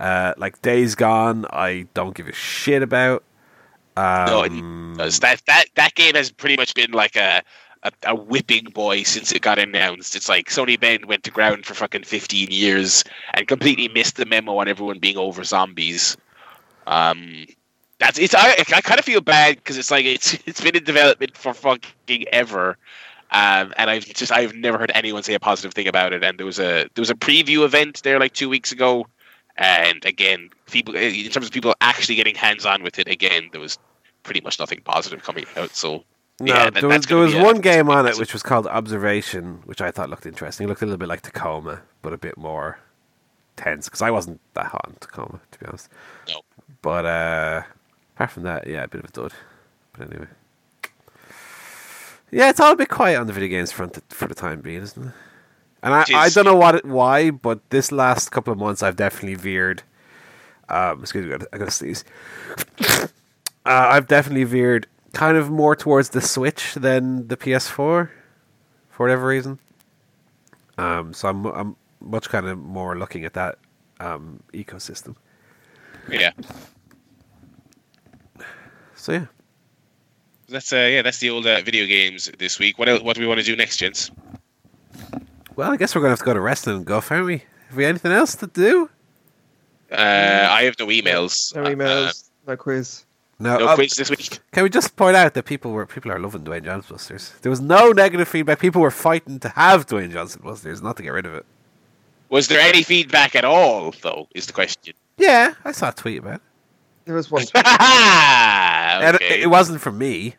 uh, 0.00 0.34
like 0.38 0.62
Days 0.62 0.94
Gone, 0.94 1.44
I 1.50 1.86
don't 1.94 2.14
give 2.14 2.28
a 2.28 2.32
shit 2.32 2.82
about. 2.82 3.22
No, 3.96 4.44
Um, 4.44 4.94
does. 4.96 5.18
that 5.20 5.42
that 5.46 5.66
that 5.74 5.94
game 5.94 6.14
has 6.14 6.30
pretty 6.30 6.56
much 6.56 6.72
been 6.74 6.92
like 6.92 7.16
a, 7.16 7.42
a 7.82 7.92
a 8.06 8.14
whipping 8.14 8.64
boy 8.72 9.02
since 9.02 9.30
it 9.32 9.42
got 9.42 9.58
announced. 9.58 10.16
It's 10.16 10.28
like 10.28 10.48
Sony 10.48 10.78
Bend 10.80 11.04
went 11.06 11.24
to 11.24 11.30
ground 11.30 11.66
for 11.66 11.74
fucking 11.74 12.04
fifteen 12.04 12.50
years 12.50 13.04
and 13.34 13.46
completely 13.46 13.88
missed 13.88 14.16
the 14.16 14.24
memo 14.24 14.56
on 14.56 14.68
everyone 14.68 15.00
being 15.00 15.18
over 15.18 15.44
zombies. 15.44 16.16
Um, 16.86 17.46
That's 18.00 18.18
it's. 18.18 18.34
I, 18.34 18.50
I 18.74 18.80
kind 18.80 18.98
of 18.98 19.04
feel 19.04 19.20
bad 19.20 19.56
because 19.56 19.78
it's 19.78 19.90
like 19.90 20.04
it's 20.06 20.34
it's 20.46 20.60
been 20.60 20.74
in 20.74 20.82
development 20.84 21.36
for 21.36 21.54
fucking 21.54 22.24
ever, 22.32 22.70
um, 23.30 23.72
and 23.76 23.88
I've 23.90 24.06
just 24.06 24.32
I've 24.32 24.54
never 24.54 24.78
heard 24.78 24.90
anyone 24.94 25.22
say 25.22 25.34
a 25.34 25.40
positive 25.40 25.72
thing 25.72 25.86
about 25.86 26.12
it. 26.12 26.24
And 26.24 26.38
there 26.38 26.46
was 26.46 26.58
a 26.58 26.88
there 26.94 27.02
was 27.02 27.10
a 27.10 27.14
preview 27.14 27.64
event 27.64 28.02
there 28.02 28.18
like 28.18 28.32
two 28.32 28.48
weeks 28.48 28.72
ago, 28.72 29.06
and 29.56 30.04
again, 30.04 30.50
people 30.70 30.96
in 30.96 31.30
terms 31.30 31.46
of 31.46 31.52
people 31.52 31.74
actually 31.82 32.14
getting 32.16 32.34
hands 32.34 32.66
on 32.66 32.82
with 32.82 32.98
it, 32.98 33.06
again, 33.06 33.50
there 33.52 33.60
was 33.60 33.78
pretty 34.22 34.40
much 34.40 34.58
nothing 34.58 34.80
positive 34.84 35.22
coming 35.22 35.44
out. 35.56 35.70
So 35.76 36.02
No, 36.40 36.54
yeah, 36.54 36.70
that- 36.70 36.80
there 36.80 36.88
was, 36.88 37.06
there 37.06 37.18
was 37.18 37.32
be 37.32 37.38
a- 37.38 37.44
one 37.44 37.60
game 37.60 37.90
on 37.90 38.06
it 38.06 38.18
which 38.18 38.32
was 38.32 38.42
called 38.42 38.66
Observation, 38.66 39.60
which 39.66 39.80
I 39.82 39.90
thought 39.90 40.08
looked 40.08 40.24
interesting. 40.26 40.64
It 40.64 40.68
looked 40.68 40.82
a 40.82 40.86
little 40.86 40.98
bit 40.98 41.08
like 41.08 41.20
Tacoma, 41.22 41.82
but 42.00 42.14
a 42.14 42.18
bit 42.18 42.38
more 42.38 42.78
tense 43.56 43.86
because 43.86 44.00
I 44.00 44.10
wasn't 44.10 44.40
that 44.54 44.66
hot 44.66 44.86
in 44.88 44.94
Tacoma, 45.00 45.38
to 45.52 45.58
be 45.58 45.66
honest. 45.66 45.90
No. 46.28 46.40
But 46.82 47.04
uh, 47.04 47.62
apart 48.20 48.32
from 48.32 48.42
that, 48.42 48.66
yeah, 48.66 48.84
a 48.84 48.88
bit 48.88 49.02
of 49.02 49.08
a 49.08 49.12
dud. 49.12 49.32
But 49.96 50.10
anyway, 50.10 50.26
yeah, 52.30 52.50
it's 52.50 52.60
all 52.60 52.72
a 52.72 52.76
bit 52.76 52.90
quiet 52.90 53.18
on 53.18 53.26
the 53.26 53.32
video 53.32 53.48
games 53.48 53.72
front 53.72 53.98
for 54.10 54.28
the 54.28 54.34
time 54.34 54.60
being, 54.60 54.82
isn't 54.82 55.08
it? 55.08 55.12
And 55.82 55.94
I, 55.94 56.04
I 56.14 56.28
don't 56.28 56.44
know 56.44 56.54
what 56.54 56.74
it, 56.74 56.84
why, 56.84 57.30
but 57.30 57.70
this 57.70 57.90
last 57.90 58.30
couple 58.30 58.52
of 58.52 58.58
months 58.58 58.82
I've 58.82 58.96
definitely 58.96 59.36
veered. 59.36 59.82
Um, 60.68 61.00
excuse 61.00 61.24
me, 61.24 61.46
I 61.50 61.56
gotta- 61.56 61.70
sneeze. 61.70 62.04
uh, 62.80 63.06
I've 63.64 64.06
definitely 64.06 64.44
veered 64.44 64.86
kind 65.14 65.38
of 65.38 65.48
more 65.50 65.74
towards 65.74 66.10
the 66.10 66.20
Switch 66.20 66.74
than 66.74 67.28
the 67.28 67.38
PS4 67.38 67.70
for 67.70 68.10
whatever 68.98 69.26
reason. 69.26 69.58
Um, 70.76 71.14
so 71.14 71.28
I'm 71.28 71.46
I'm 71.46 71.76
much 72.00 72.28
kind 72.28 72.46
of 72.46 72.58
more 72.58 72.98
looking 72.98 73.24
at 73.24 73.32
that 73.32 73.56
um, 73.98 74.42
ecosystem. 74.52 75.16
yeah. 76.10 76.32
So 79.00 79.12
yeah, 79.12 79.26
That's 80.50 80.72
uh 80.72 80.76
yeah, 80.76 81.00
that's 81.02 81.18
the 81.18 81.30
old 81.30 81.46
uh, 81.46 81.62
video 81.62 81.86
games 81.86 82.30
this 82.38 82.58
week. 82.58 82.78
What 82.78 82.88
else, 82.88 83.02
what 83.02 83.16
do 83.16 83.22
we 83.22 83.26
want 83.26 83.40
to 83.40 83.46
do 83.46 83.56
next, 83.56 83.78
gents? 83.78 84.10
well, 85.56 85.70
I 85.72 85.76
guess 85.78 85.94
we're 85.94 86.02
gonna 86.02 86.10
have 86.10 86.18
to 86.18 86.24
go 86.24 86.34
to 86.34 86.40
wrestling 86.40 86.76
and 86.76 86.84
golf, 86.86 87.10
aren't 87.10 87.24
we? 87.26 87.44
Have 87.68 87.76
we 87.76 87.86
anything 87.86 88.12
else 88.12 88.34
to 88.36 88.46
do? 88.46 88.90
Uh, 89.90 90.48
I 90.50 90.64
have 90.64 90.78
no 90.78 90.86
emails. 90.88 91.54
No 91.54 91.62
Uh, 91.62 91.70
emails, 91.70 92.30
no 92.46 92.56
quiz. 92.56 93.06
No. 93.38 93.56
no 93.56 93.68
uh, 93.68 93.74
quiz 93.74 93.92
this 93.94 94.10
week. 94.10 94.38
Can 94.52 94.64
we 94.64 94.68
just 94.68 94.94
point 94.96 95.16
out 95.16 95.32
that 95.32 95.44
people 95.46 95.70
were 95.72 95.86
people 95.86 96.12
are 96.12 96.18
loving 96.18 96.44
Dwayne 96.44 96.64
Johnson 96.64 96.94
Busters? 96.94 97.32
There 97.40 97.48
was 97.50 97.60
no 97.62 97.92
negative 97.92 98.28
feedback. 98.28 98.60
People 98.60 98.82
were 98.82 98.90
fighting 98.90 99.38
to 99.40 99.48
have 99.48 99.86
Dwayne 99.86 100.12
Johnson 100.12 100.42
Busters, 100.44 100.82
not 100.82 100.98
to 100.98 101.02
get 101.02 101.10
rid 101.14 101.24
of 101.24 101.32
it. 101.34 101.46
Was 102.28 102.48
there 102.48 102.60
any 102.60 102.82
feedback 102.82 103.34
at 103.34 103.44
all, 103.46 103.94
though? 104.02 104.28
Is 104.34 104.46
the 104.46 104.52
question. 104.52 104.92
Yeah, 105.16 105.54
I 105.64 105.72
saw 105.72 105.88
a 105.88 105.92
tweet 105.92 106.18
about 106.18 106.34
it. 106.36 106.42
There 107.10 107.16
was 107.16 107.28
one. 107.28 107.42
And 107.54 109.16
it, 109.16 109.22
okay. 109.22 109.42
it 109.42 109.46
wasn't 109.48 109.80
from 109.80 109.98
me. 109.98 110.36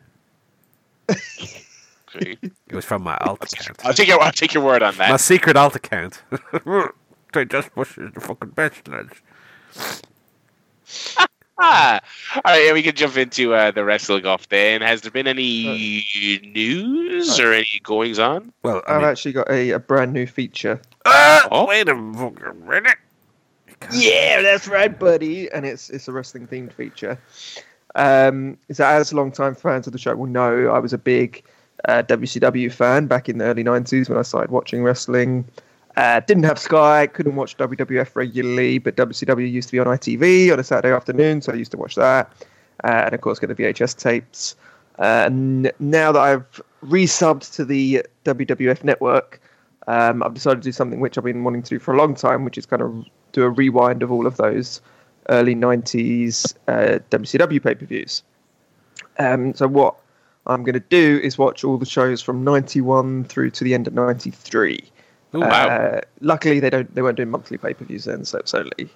okay. 1.10 2.38
It 2.40 2.74
was 2.74 2.84
from 2.86 3.02
my 3.02 3.16
alt 3.18 3.42
account. 3.52 3.84
I'll 3.84 3.92
take 3.92 4.08
your 4.08 4.22
I'll 4.22 4.32
take 4.32 4.54
your 4.54 4.64
word 4.64 4.82
on 4.82 4.96
that. 4.96 5.10
My 5.10 5.16
secret 5.18 5.54
alt 5.56 5.76
account. 5.76 6.22
Dwayne 6.32 7.50
Johnson 7.50 7.72
Busters 7.74 8.08
is 8.08 8.14
the 8.14 8.20
fucking 8.20 8.50
best, 8.50 8.88
lads. 8.88 9.20
Ah. 11.58 12.00
All 12.36 12.40
right, 12.46 12.64
yeah, 12.66 12.72
we 12.72 12.82
can 12.82 12.94
jump 12.96 13.16
into 13.16 13.54
uh, 13.54 13.70
the 13.70 13.84
wrestling 13.84 14.24
off 14.26 14.48
then. 14.48 14.80
Has 14.80 15.02
there 15.02 15.10
been 15.12 15.28
any 15.28 16.02
news 16.54 17.38
or 17.38 17.52
any 17.52 17.80
goings 17.84 18.18
on? 18.18 18.52
Well, 18.62 18.82
I 18.88 18.94
I've 18.94 19.00
mean, 19.02 19.10
actually 19.10 19.32
got 19.32 19.50
a, 19.50 19.70
a 19.72 19.78
brand 19.78 20.12
new 20.12 20.26
feature. 20.26 20.80
Ah, 21.04 21.46
Oh. 21.52 21.66
wait 21.68 21.88
a 21.88 21.94
minute. 21.94 22.96
Yeah, 23.90 24.42
that's 24.42 24.68
right, 24.68 24.96
buddy. 24.98 25.50
And 25.50 25.66
it's 25.66 25.90
it's 25.90 26.08
a 26.08 26.12
wrestling 26.12 26.46
themed 26.46 26.72
feature. 26.72 27.18
Um, 27.94 28.56
so 28.70 28.86
as 28.86 29.12
long-time 29.12 29.54
fans 29.54 29.86
of 29.86 29.92
the 29.92 29.98
show 29.98 30.14
will 30.16 30.26
know, 30.26 30.68
I 30.68 30.78
was 30.78 30.92
a 30.92 30.98
big 30.98 31.44
uh, 31.86 32.02
WCW 32.04 32.72
fan 32.72 33.06
back 33.06 33.28
in 33.28 33.38
the 33.38 33.44
early 33.44 33.64
'90s 33.64 34.08
when 34.08 34.18
I 34.18 34.22
started 34.22 34.50
watching 34.50 34.82
wrestling. 34.82 35.44
Uh, 35.96 36.20
didn't 36.20 36.44
have 36.44 36.58
Sky, 36.58 37.06
couldn't 37.06 37.36
watch 37.36 37.56
WWF 37.58 38.16
regularly, 38.16 38.78
but 38.78 38.96
WCW 38.96 39.50
used 39.50 39.68
to 39.68 39.72
be 39.72 39.78
on 39.78 39.86
ITV 39.86 40.50
on 40.50 40.58
a 40.58 40.64
Saturday 40.64 40.94
afternoon, 40.94 41.42
so 41.42 41.52
I 41.52 41.56
used 41.56 41.70
to 41.72 41.76
watch 41.76 41.96
that. 41.96 42.32
Uh, 42.82 43.02
and 43.04 43.14
of 43.14 43.20
course, 43.20 43.38
get 43.38 43.48
the 43.48 43.54
VHS 43.54 43.98
tapes. 43.98 44.56
Uh, 44.98 45.24
and 45.26 45.70
now 45.80 46.12
that 46.12 46.20
I've 46.20 46.62
resubbed 46.82 47.54
to 47.56 47.64
the 47.64 48.06
WWF 48.24 48.84
network, 48.84 49.40
um, 49.86 50.22
I've 50.22 50.34
decided 50.34 50.62
to 50.62 50.68
do 50.68 50.72
something 50.72 51.00
which 51.00 51.18
I've 51.18 51.24
been 51.24 51.44
wanting 51.44 51.62
to 51.62 51.70
do 51.70 51.78
for 51.78 51.92
a 51.92 51.98
long 51.98 52.14
time, 52.14 52.44
which 52.44 52.56
is 52.56 52.66
kind 52.66 52.82
of 52.82 53.04
do 53.32 53.44
a 53.44 53.50
rewind 53.50 54.02
of 54.02 54.12
all 54.12 54.26
of 54.26 54.36
those 54.36 54.80
early 55.28 55.54
90s 55.54 56.54
uh, 56.68 56.98
WCW 57.10 57.62
pay 57.62 57.74
per 57.74 57.86
views. 57.86 58.22
Um, 59.18 59.54
so, 59.54 59.66
what 59.68 59.96
I'm 60.46 60.62
going 60.62 60.74
to 60.74 60.80
do 60.80 61.20
is 61.22 61.38
watch 61.38 61.64
all 61.64 61.78
the 61.78 61.86
shows 61.86 62.22
from 62.22 62.44
91 62.44 63.24
through 63.24 63.50
to 63.50 63.64
the 63.64 63.74
end 63.74 63.86
of 63.86 63.94
93. 63.94 64.82
Oh, 65.34 65.40
wow. 65.40 65.68
Uh, 65.68 66.00
luckily, 66.20 66.60
they 66.60 66.70
don't 66.70 66.94
they 66.94 67.02
weren't 67.02 67.16
doing 67.16 67.30
monthly 67.30 67.58
pay 67.58 67.74
per 67.74 67.84
views 67.84 68.04
then, 68.04 68.24
so 68.24 68.38
it's 68.38 68.54
only 68.54 68.88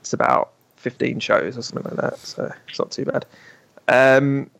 it's 0.00 0.12
about 0.12 0.52
15 0.76 1.20
shows 1.20 1.56
or 1.56 1.62
something 1.62 1.84
like 1.84 2.00
that, 2.00 2.18
so 2.18 2.52
it's 2.68 2.78
not 2.78 2.90
too 2.90 3.04
bad. 3.04 3.26
Um, 3.88 4.50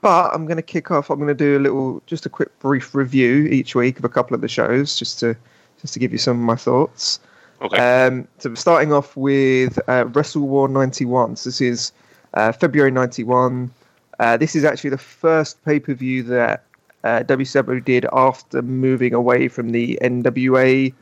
but 0.00 0.34
I'm 0.34 0.46
going 0.46 0.56
to 0.56 0.62
kick 0.62 0.90
off. 0.90 1.10
I'm 1.10 1.18
going 1.18 1.28
to 1.28 1.34
do 1.34 1.56
a 1.56 1.60
little, 1.60 2.02
just 2.06 2.26
a 2.26 2.28
quick 2.28 2.58
brief 2.58 2.94
review 2.94 3.46
each 3.46 3.74
week 3.74 3.98
of 3.98 4.04
a 4.04 4.08
couple 4.08 4.34
of 4.34 4.40
the 4.40 4.48
shows, 4.48 4.96
just 4.96 5.20
to 5.20 5.36
just 5.80 5.94
to 5.94 5.98
give 5.98 6.12
you 6.12 6.18
some 6.18 6.38
of 6.38 6.44
my 6.44 6.56
thoughts. 6.56 7.20
Okay. 7.62 8.06
Um, 8.06 8.28
so 8.38 8.54
starting 8.54 8.92
off 8.92 9.16
with 9.16 9.78
uh, 9.88 10.06
Wrestle 10.06 10.42
War 10.48 10.68
91. 10.68 11.36
So 11.36 11.48
this 11.48 11.60
is 11.60 11.92
uh, 12.34 12.52
February 12.52 12.90
91. 12.90 13.70
Uh, 14.18 14.36
this 14.36 14.54
is 14.54 14.64
actually 14.64 14.90
the 14.90 14.98
first 14.98 15.62
pay 15.64 15.80
per 15.80 15.94
view 15.94 16.22
that 16.24 16.64
uh, 17.04 17.22
WCW 17.26 17.84
did 17.84 18.06
after 18.12 18.62
moving 18.62 19.14
away 19.14 19.48
from 19.48 19.70
the 19.70 19.98
NWA 20.02 20.92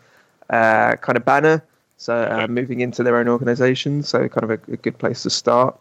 uh, 0.51 0.97
kind 0.97 1.17
of 1.17 1.25
banner. 1.25 1.63
So 1.97 2.15
uh, 2.15 2.47
moving 2.49 2.81
into 2.81 3.03
their 3.03 3.17
own 3.17 3.29
organization. 3.29 4.03
So 4.03 4.27
kind 4.29 4.45
of 4.45 4.51
a, 4.51 4.73
a 4.73 4.77
good 4.77 4.97
place 4.97 5.23
to 5.25 5.31
start. 5.31 5.79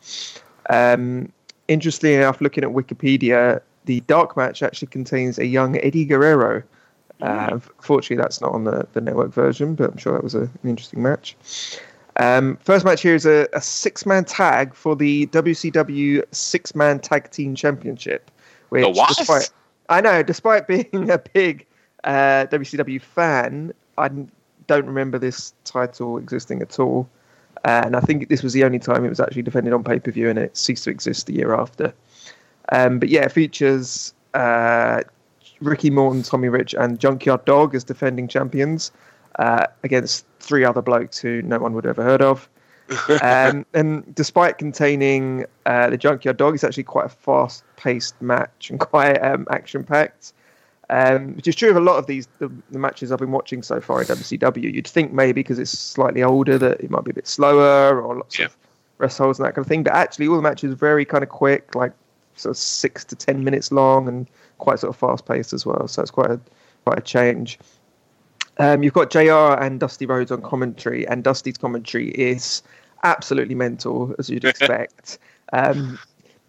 Um, 0.70 1.32
interestingly 1.70 2.16
enough, 2.16 2.42
looking 2.42 2.64
at 2.64 2.72
Wikipedia, 2.72 3.62
the 3.86 4.02
dark 4.02 4.36
match 4.36 4.62
actually 4.62 4.90
contains 4.90 5.40
a 5.40 5.46
young 5.46 5.78
Eddie 5.78 6.06
Guerrero. 6.06 6.62
Uh, 7.22 7.60
fortunately, 7.82 8.22
that's 8.22 8.42
not 8.42 8.54
on 8.54 8.64
the, 8.64 8.88
the 8.94 9.02
network 9.02 9.34
version, 9.34 9.76
but 9.76 9.92
I'm 9.92 9.98
sure 9.98 10.14
that 10.14 10.24
was 10.24 10.36
a, 10.36 10.42
an 10.42 10.60
interesting 10.64 11.04
match. 11.04 11.36
Um, 12.16 12.58
first 12.58 12.86
match 12.86 13.02
here 13.02 13.16
is 13.16 13.26
a, 13.26 13.48
a 13.54 13.62
six 13.62 14.06
man 14.06 14.26
tag 14.26 14.74
for 14.74 14.96
the 14.96 15.28
WCW 15.28 16.24
Six 16.32 16.76
Man 16.76 17.00
Tag 17.00 17.32
Team 17.32 17.56
Championship. 17.56 18.30
Which, 18.70 18.84
The 18.84 18.90
what? 18.90 19.18
Despite, 19.18 19.50
I 19.90 20.02
know, 20.02 20.22
despite 20.24 20.68
being 20.68 21.10
a 21.10 21.18
big 21.18 21.66
uh, 22.04 22.46
WCW 22.52 23.02
fan, 23.02 23.74
I 23.98 24.10
don't 24.68 24.86
remember 24.86 25.18
this 25.18 25.54
title 25.64 26.18
existing 26.18 26.62
at 26.62 26.80
all. 26.80 27.10
And 27.66 27.96
I 27.96 28.00
think 28.00 28.30
this 28.30 28.44
was 28.44 28.54
the 28.54 28.64
only 28.64 28.80
time 28.80 29.04
it 29.04 29.10
was 29.10 29.20
actually 29.20 29.42
defended 29.42 29.74
on 29.74 29.84
pay 29.84 30.00
per 30.00 30.12
view, 30.12 30.30
and 30.30 30.40
it 30.40 30.56
ceased 30.56 30.86
to 30.86 30.90
exist 30.90 31.28
the 31.28 31.34
year 31.34 31.54
after. 31.54 31.94
Um, 32.72 33.00
but 33.00 33.10
yeah, 33.10 33.22
it 33.22 33.32
features 33.32 34.14
uh, 34.34 35.02
Ricky 35.62 35.90
Morton, 35.90 36.24
Tommy 36.24 36.50
Rich, 36.50 36.74
and 36.74 37.00
Junkyard 37.00 37.46
Dog 37.46 37.76
as 37.76 37.84
defending 37.84 38.28
champions 38.28 38.92
uh, 39.38 39.66
against 39.84 40.26
three 40.40 40.64
other 40.64 40.82
blokes 40.82 41.18
who 41.18 41.42
no 41.42 41.60
one 41.60 41.74
would 41.74 41.86
have 41.86 42.00
ever 42.00 42.04
heard 42.08 42.22
of. 42.22 42.50
um, 43.22 43.66
and 43.74 44.16
despite 44.16 44.58
containing 44.58 45.46
uh, 45.66 45.90
the 45.90 45.98
Junkyard 45.98 46.38
Dog, 46.38 46.56
it's 46.56 46.64
actually 46.64 46.84
quite 46.84 47.06
a 47.06 47.10
fast-paced 47.10 48.20
match 48.22 48.70
and 48.70 48.80
quite 48.92 49.18
um, 49.18 49.46
action-packed. 49.52 50.34
Um, 50.92 51.36
which 51.36 51.48
is 51.48 51.56
true 51.56 51.70
of 51.70 51.76
a 51.76 51.82
lot 51.82 51.98
of 51.98 52.08
these 52.08 52.28
the, 52.40 52.52
the 52.72 52.80
matches 52.80 53.12
I've 53.12 53.20
been 53.20 53.32
watching 53.32 53.62
so 53.62 53.80
far 53.80 54.02
in 54.02 54.08
WCW. 54.08 54.74
You'd 54.74 54.88
think 54.88 55.14
maybe 55.14 55.34
because 55.34 55.60
it's 55.60 55.70
slightly 55.70 56.24
older 56.24 56.58
that 56.58 56.80
it 56.82 56.90
might 56.90 57.04
be 57.04 57.12
a 57.12 57.14
bit 57.14 57.28
slower 57.28 58.02
or 58.02 58.16
lots 58.16 58.40
Yeah. 58.40 58.46
of 58.46 58.58
rest 58.98 59.20
holds 59.20 59.38
and 59.38 59.46
that 59.46 59.54
kind 59.54 59.64
of 59.64 59.70
thing. 59.70 59.84
But 59.84 59.94
actually, 59.94 60.28
all 60.28 60.36
the 60.36 60.42
matches 60.42 60.72
are 60.72 60.76
very 60.76 61.06
kind 61.06 61.24
of 61.24 61.30
quick, 61.30 61.76
like 61.76 61.94
sort 62.40 62.52
of 62.52 62.58
six 62.58 63.04
to 63.06 63.16
ten 63.16 63.44
minutes 63.44 63.72
long, 63.72 64.08
and 64.08 64.28
quite 64.58 64.80
sort 64.80 64.94
of 64.94 65.00
fast 65.00 65.26
paced 65.26 65.54
as 65.54 65.66
well. 65.66 65.88
So 65.88 66.02
it's 66.02 66.12
quite 66.12 66.32
a 66.32 66.40
quite 66.86 66.98
a 67.00 67.02
change. 67.02 67.60
Um, 68.58 68.84
you've 68.84 68.94
got 68.94 69.10
JR 69.10 69.56
and 69.62 69.80
Dusty 69.80 70.06
Rhodes 70.06 70.32
on 70.32 70.42
commentary, 70.42 71.08
and 71.08 71.24
Dusty's 71.24 71.58
commentary 71.58 72.10
is 72.10 72.62
absolutely 73.04 73.56
mental, 73.56 74.14
as 74.20 74.30
you'd 74.30 74.46
expect. 74.46 75.18
um, 75.54 75.98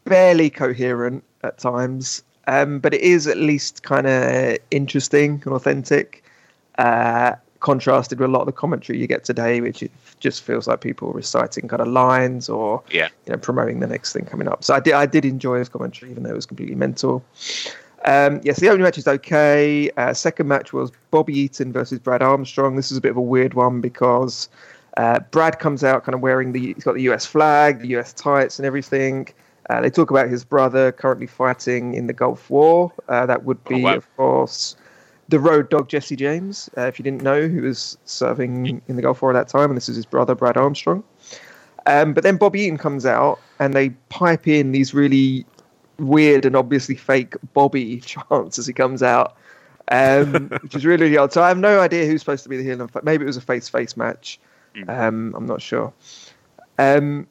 barely 0.04 0.50
coherent 0.50 1.22
at 1.44 1.58
times, 1.58 2.24
um, 2.46 2.80
but 2.80 2.94
it 2.94 3.00
is 3.02 3.26
at 3.26 3.36
least 3.36 3.82
kind 3.82 4.06
of 4.06 4.56
interesting 4.70 5.42
and 5.44 5.54
authentic. 5.54 6.24
Uh, 6.78 7.36
contrasted 7.60 8.18
with 8.18 8.28
a 8.28 8.32
lot 8.32 8.40
of 8.40 8.46
the 8.46 8.52
commentary 8.52 8.98
you 8.98 9.06
get 9.06 9.22
today, 9.24 9.60
which 9.60 9.82
it 9.82 9.92
just 10.20 10.42
feels 10.42 10.68
like 10.68 10.80
people 10.80 11.12
reciting 11.12 11.66
kind 11.68 11.82
of 11.82 11.88
lines 11.88 12.48
or 12.48 12.82
Yeah. 12.90 13.08
you 13.26 13.32
know 13.32 13.38
promoting 13.38 13.80
the 13.80 13.86
next 13.86 14.12
thing 14.12 14.24
coming 14.24 14.46
up. 14.48 14.62
So 14.62 14.74
I 14.74 14.80
did 14.80 14.94
I 14.94 15.06
did 15.06 15.24
enjoy 15.24 15.58
his 15.58 15.68
commentary, 15.68 16.10
even 16.12 16.22
though 16.22 16.30
it 16.30 16.36
was 16.36 16.46
completely 16.46 16.76
mental. 16.76 17.24
Um, 18.06 18.40
yes, 18.42 18.60
the 18.60 18.68
opening 18.68 18.84
match 18.84 18.96
is 18.96 19.06
okay. 19.06 19.90
Uh, 19.96 20.14
second 20.14 20.48
match 20.48 20.72
was 20.72 20.90
Bobby 21.10 21.38
Eaton 21.38 21.70
versus 21.72 21.98
Brad 21.98 22.22
Armstrong. 22.22 22.76
This 22.76 22.90
is 22.90 22.96
a 22.96 23.00
bit 23.00 23.10
of 23.10 23.16
a 23.18 23.20
weird 23.22 23.52
one 23.54 23.80
because 23.82 24.48
uh, 24.96 25.20
Brad 25.30 25.58
comes 25.58 25.84
out 25.84 26.04
kind 26.04 26.14
of 26.14 26.20
wearing 26.22 26.52
the 26.52 26.72
he's 26.74 26.84
got 26.84 26.94
the 26.94 27.02
US 27.10 27.26
flag, 27.26 27.80
the 27.80 27.88
US 27.98 28.12
tights, 28.14 28.58
and 28.58 28.64
everything. 28.66 29.28
Uh, 29.68 29.80
they 29.82 29.90
talk 29.90 30.10
about 30.10 30.28
his 30.28 30.44
brother 30.44 30.90
currently 30.92 31.26
fighting 31.26 31.94
in 31.94 32.06
the 32.06 32.12
Gulf 32.12 32.48
War. 32.50 32.90
Uh, 33.08 33.26
that 33.26 33.44
would 33.44 33.62
be, 33.64 33.76
Oh, 33.76 33.78
wow. 33.78 33.94
of 33.96 34.16
course, 34.16 34.76
the 35.30 35.40
road 35.40 35.70
dog 35.70 35.88
Jesse 35.88 36.16
James. 36.16 36.68
Uh, 36.76 36.82
if 36.82 36.98
you 36.98 37.02
didn't 37.02 37.22
know, 37.22 37.48
who 37.48 37.62
was 37.62 37.96
serving 38.04 38.82
in 38.86 38.96
the 38.96 39.02
Gulf 39.02 39.22
War 39.22 39.30
at 39.30 39.34
that 39.34 39.48
time, 39.48 39.70
and 39.70 39.76
this 39.76 39.88
is 39.88 39.96
his 39.96 40.06
brother 40.06 40.34
Brad 40.34 40.56
Armstrong. 40.56 41.02
Um, 41.86 42.12
but 42.12 42.24
then 42.24 42.36
Bobby 42.36 42.62
Eaton 42.62 42.78
comes 42.78 43.06
out, 43.06 43.38
and 43.58 43.72
they 43.72 43.90
pipe 44.10 44.46
in 44.46 44.72
these 44.72 44.92
really 44.92 45.46
weird 45.98 46.44
and 46.44 46.56
obviously 46.56 46.96
fake 46.96 47.34
Bobby 47.52 48.00
chants 48.04 48.58
as 48.58 48.66
he 48.66 48.72
comes 48.72 49.02
out, 49.02 49.36
um, 49.90 50.48
which 50.62 50.74
is 50.74 50.84
really, 50.84 51.04
really 51.04 51.16
odd. 51.16 51.32
So 51.32 51.42
I 51.42 51.48
have 51.48 51.58
no 51.58 51.80
idea 51.80 52.06
who's 52.06 52.20
supposed 52.20 52.42
to 52.42 52.48
be 52.48 52.56
the 52.56 52.64
heel. 52.64 52.80
and 52.80 52.90
Maybe 53.02 53.24
it 53.24 53.26
was 53.26 53.36
a 53.36 53.42
face-to-face 53.42 53.96
match. 53.96 54.40
Um, 54.88 55.34
I'm 55.36 55.46
not 55.46 55.62
sure. 55.62 55.92
Um, 56.78 57.26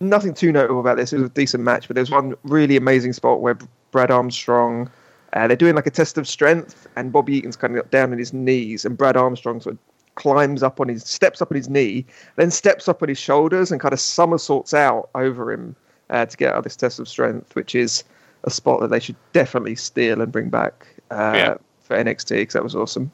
nothing 0.00 0.34
too 0.34 0.52
notable 0.52 0.80
about 0.80 0.96
this. 0.96 1.12
It 1.12 1.18
was 1.18 1.26
a 1.26 1.32
decent 1.32 1.64
match, 1.64 1.88
but 1.88 1.94
there's 1.94 2.10
one 2.10 2.34
really 2.42 2.76
amazing 2.76 3.12
spot 3.12 3.40
where 3.40 3.58
Brad 3.90 4.10
Armstrong. 4.10 4.90
Uh, 5.34 5.46
they're 5.46 5.56
doing 5.56 5.74
like 5.74 5.86
a 5.86 5.90
test 5.90 6.16
of 6.18 6.26
strength, 6.26 6.86
and 6.96 7.12
Bobby 7.12 7.34
Eaton's 7.36 7.56
kind 7.56 7.76
of 7.76 7.82
got 7.82 7.90
down 7.90 8.12
on 8.12 8.18
his 8.18 8.32
knees, 8.32 8.84
and 8.84 8.96
Brad 8.96 9.16
Armstrong 9.16 9.60
sort 9.60 9.74
of 9.74 9.78
climbs 10.14 10.62
up 10.62 10.80
on 10.80 10.88
his, 10.88 11.04
steps 11.04 11.40
up 11.42 11.50
on 11.52 11.56
his 11.56 11.68
knee, 11.68 12.04
then 12.36 12.50
steps 12.50 12.88
up 12.88 13.02
on 13.02 13.08
his 13.08 13.18
shoulders 13.18 13.70
and 13.70 13.80
kind 13.80 13.92
of 13.92 14.00
somersaults 14.00 14.72
out 14.74 15.10
over 15.14 15.52
him 15.52 15.76
uh, 16.10 16.24
to 16.26 16.36
get 16.36 16.52
out 16.52 16.58
of 16.58 16.64
this 16.64 16.76
test 16.76 16.98
of 16.98 17.08
strength, 17.08 17.54
which 17.54 17.74
is 17.74 18.04
a 18.44 18.50
spot 18.50 18.80
that 18.80 18.88
they 18.88 19.00
should 19.00 19.16
definitely 19.32 19.74
steal 19.76 20.20
and 20.20 20.32
bring 20.32 20.48
back 20.48 20.86
uh, 21.10 21.32
Yeah. 21.34 21.54
for 21.82 21.96
NXT 21.96 22.30
because 22.30 22.54
that 22.54 22.64
was 22.64 22.74
awesome. 22.74 23.10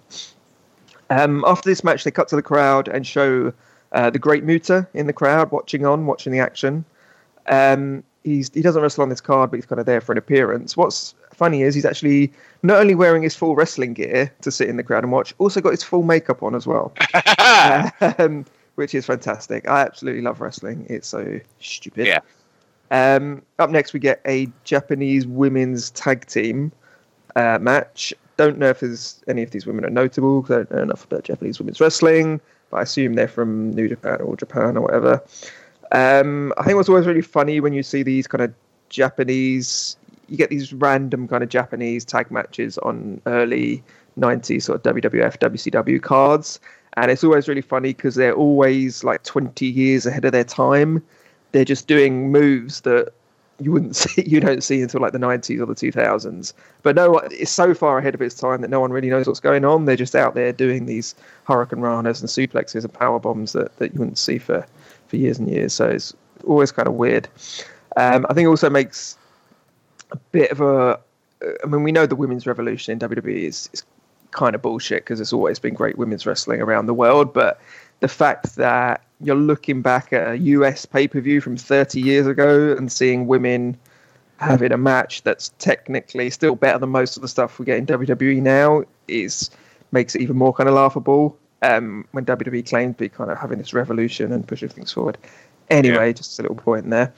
Um, 1.10 1.44
after 1.46 1.68
this 1.68 1.84
match, 1.84 2.04
they 2.04 2.10
cut 2.10 2.28
to 2.28 2.36
the 2.36 2.42
crowd 2.42 2.88
and 2.88 3.06
show 3.06 3.52
uh, 3.92 4.10
the 4.10 4.18
Great 4.18 4.44
Muta 4.44 4.86
in 4.94 5.06
the 5.06 5.12
crowd, 5.12 5.50
watching 5.50 5.84
on, 5.84 6.06
watching 6.06 6.32
the 6.32 6.38
action. 6.38 6.84
Um, 7.46 8.02
he's 8.22 8.50
he 8.54 8.62
doesn't 8.62 8.80
wrestle 8.80 9.02
on 9.02 9.10
this 9.10 9.20
card, 9.20 9.50
but 9.50 9.56
he's 9.56 9.66
kind 9.66 9.78
of 9.80 9.86
there 9.86 10.00
for 10.00 10.12
an 10.12 10.18
appearance. 10.18 10.76
What's 10.76 11.14
funny 11.34 11.62
is 11.62 11.74
he's 11.74 11.84
actually 11.84 12.32
not 12.62 12.78
only 12.78 12.94
wearing 12.94 13.22
his 13.22 13.34
full 13.34 13.54
wrestling 13.54 13.92
gear 13.94 14.32
to 14.42 14.50
sit 14.50 14.68
in 14.68 14.76
the 14.76 14.82
crowd 14.82 15.04
and 15.04 15.12
watch, 15.12 15.34
also 15.38 15.60
got 15.60 15.70
his 15.70 15.82
full 15.82 16.02
makeup 16.02 16.42
on 16.42 16.54
as 16.54 16.66
well, 16.66 16.92
um, 18.18 18.44
which 18.76 18.94
is 18.94 19.06
fantastic. 19.06 19.68
I 19.68 19.82
absolutely 19.82 20.22
love 20.22 20.40
wrestling. 20.40 20.86
It's 20.88 21.08
so 21.08 21.40
stupid. 21.60 22.06
Yeah. 22.06 22.20
Um, 22.90 23.42
up 23.58 23.70
next, 23.70 23.92
we 23.92 24.00
get 24.00 24.20
a 24.26 24.48
Japanese 24.64 25.26
women's 25.26 25.90
tag 25.90 26.26
team 26.26 26.72
uh, 27.36 27.58
match. 27.60 28.14
Don't 28.36 28.58
know 28.58 28.68
if 28.68 28.80
there's 28.80 29.22
any 29.28 29.42
of 29.42 29.50
these 29.50 29.66
women 29.66 29.84
are 29.84 29.90
notable 29.90 30.42
because 30.42 30.54
I 30.54 30.58
don't 30.58 30.72
know 30.72 30.82
enough 30.82 31.04
about 31.04 31.24
Japanese 31.24 31.58
women's 31.58 31.80
wrestling, 31.80 32.40
but 32.70 32.78
I 32.78 32.82
assume 32.82 33.14
they're 33.14 33.28
from 33.28 33.72
New 33.72 33.88
Japan 33.88 34.20
or 34.20 34.36
Japan 34.36 34.76
or 34.76 34.82
whatever. 34.82 35.22
Um, 35.92 36.52
I 36.56 36.64
think 36.64 36.76
what's 36.76 36.88
always 36.88 37.06
really 37.06 37.22
funny 37.22 37.60
when 37.60 37.72
you 37.72 37.82
see 37.82 38.02
these 38.02 38.26
kind 38.26 38.42
of 38.42 38.52
Japanese, 38.88 39.96
you 40.28 40.36
get 40.36 40.50
these 40.50 40.72
random 40.72 41.28
kind 41.28 41.42
of 41.42 41.48
Japanese 41.48 42.04
tag 42.04 42.30
matches 42.30 42.78
on 42.78 43.20
early 43.26 43.82
90s 44.18 44.62
sort 44.62 44.84
of 44.84 44.94
WWF, 44.94 45.38
WCW 45.38 46.02
cards. 46.02 46.60
And 46.96 47.10
it's 47.10 47.24
always 47.24 47.48
really 47.48 47.60
funny 47.60 47.92
because 47.92 48.14
they're 48.14 48.34
always 48.34 49.02
like 49.02 49.22
20 49.24 49.66
years 49.66 50.06
ahead 50.06 50.24
of 50.24 50.32
their 50.32 50.44
time. 50.44 51.02
They're 51.52 51.64
just 51.64 51.88
doing 51.88 52.30
moves 52.30 52.82
that 52.82 53.12
you 53.60 53.72
wouldn't 53.72 53.96
see, 53.96 54.22
you 54.26 54.40
don't 54.40 54.62
see 54.62 54.80
until 54.80 55.00
like 55.00 55.12
the 55.12 55.18
90s 55.18 55.60
or 55.60 55.66
the 55.66 55.74
2000s. 55.74 56.52
But 56.82 56.96
no, 56.96 57.18
it's 57.18 57.50
so 57.50 57.74
far 57.74 57.98
ahead 57.98 58.14
of 58.14 58.22
its 58.22 58.34
time 58.34 58.60
that 58.60 58.70
no 58.70 58.80
one 58.80 58.92
really 58.92 59.10
knows 59.10 59.26
what's 59.26 59.40
going 59.40 59.64
on. 59.64 59.84
They're 59.84 59.96
just 59.96 60.14
out 60.14 60.34
there 60.34 60.52
doing 60.52 60.86
these 60.86 61.14
hurricane 61.44 61.80
ranas 61.80 62.20
and 62.20 62.28
suplexes 62.28 62.84
and 62.84 62.92
power 62.92 63.18
bombs 63.18 63.52
that, 63.52 63.76
that 63.78 63.92
you 63.92 63.98
wouldn't 63.98 64.18
see 64.18 64.38
for, 64.38 64.66
for 65.08 65.16
years 65.16 65.38
and 65.38 65.48
years. 65.48 65.72
So 65.72 65.88
it's 65.88 66.14
always 66.46 66.70
kind 66.70 66.88
of 66.88 66.94
weird. 66.94 67.28
Um, 67.96 68.26
I 68.28 68.34
think 68.34 68.46
it 68.46 68.48
also 68.48 68.70
makes 68.70 69.16
a 70.14 70.16
bit 70.32 70.50
of 70.50 70.60
a. 70.60 70.98
I 71.62 71.66
mean, 71.66 71.82
we 71.82 71.92
know 71.92 72.06
the 72.06 72.16
women's 72.16 72.46
revolution 72.46 72.92
in 72.92 72.98
WWE 72.98 73.44
is, 73.44 73.68
is 73.72 73.82
kind 74.30 74.54
of 74.54 74.62
bullshit 74.62 75.04
because 75.04 75.18
there's 75.18 75.32
always 75.32 75.58
been 75.58 75.74
great 75.74 75.98
women's 75.98 76.24
wrestling 76.24 76.62
around 76.62 76.86
the 76.86 76.94
world. 76.94 77.34
But 77.34 77.60
the 78.00 78.08
fact 78.08 78.56
that 78.56 79.02
you're 79.20 79.36
looking 79.36 79.82
back 79.82 80.12
at 80.12 80.28
a 80.28 80.38
US 80.38 80.86
pay 80.86 81.08
per 81.08 81.20
view 81.20 81.40
from 81.40 81.56
30 81.56 82.00
years 82.00 82.26
ago 82.26 82.74
and 82.76 82.90
seeing 82.90 83.26
women 83.26 83.76
having 84.38 84.72
a 84.72 84.76
match 84.76 85.22
that's 85.22 85.50
technically 85.58 86.30
still 86.30 86.54
better 86.54 86.78
than 86.78 86.90
most 86.90 87.16
of 87.16 87.22
the 87.22 87.28
stuff 87.28 87.58
we 87.58 87.64
get 87.64 87.78
in 87.78 87.86
WWE 87.86 88.40
now 88.42 88.82
is 89.08 89.50
makes 89.92 90.14
it 90.14 90.22
even 90.22 90.36
more 90.36 90.52
kind 90.52 90.68
of 90.68 90.74
laughable. 90.74 91.36
Um, 91.62 92.06
when 92.12 92.26
WWE 92.26 92.68
claimed 92.68 92.98
to 92.98 93.04
be 93.04 93.08
kind 93.08 93.30
of 93.30 93.38
having 93.38 93.56
this 93.56 93.72
revolution 93.72 94.32
and 94.32 94.46
pushing 94.46 94.68
things 94.68 94.92
forward. 94.92 95.16
Anyway, 95.70 96.12
just 96.12 96.38
a 96.38 96.42
little 96.42 96.56
point 96.56 96.90
there. 96.90 97.10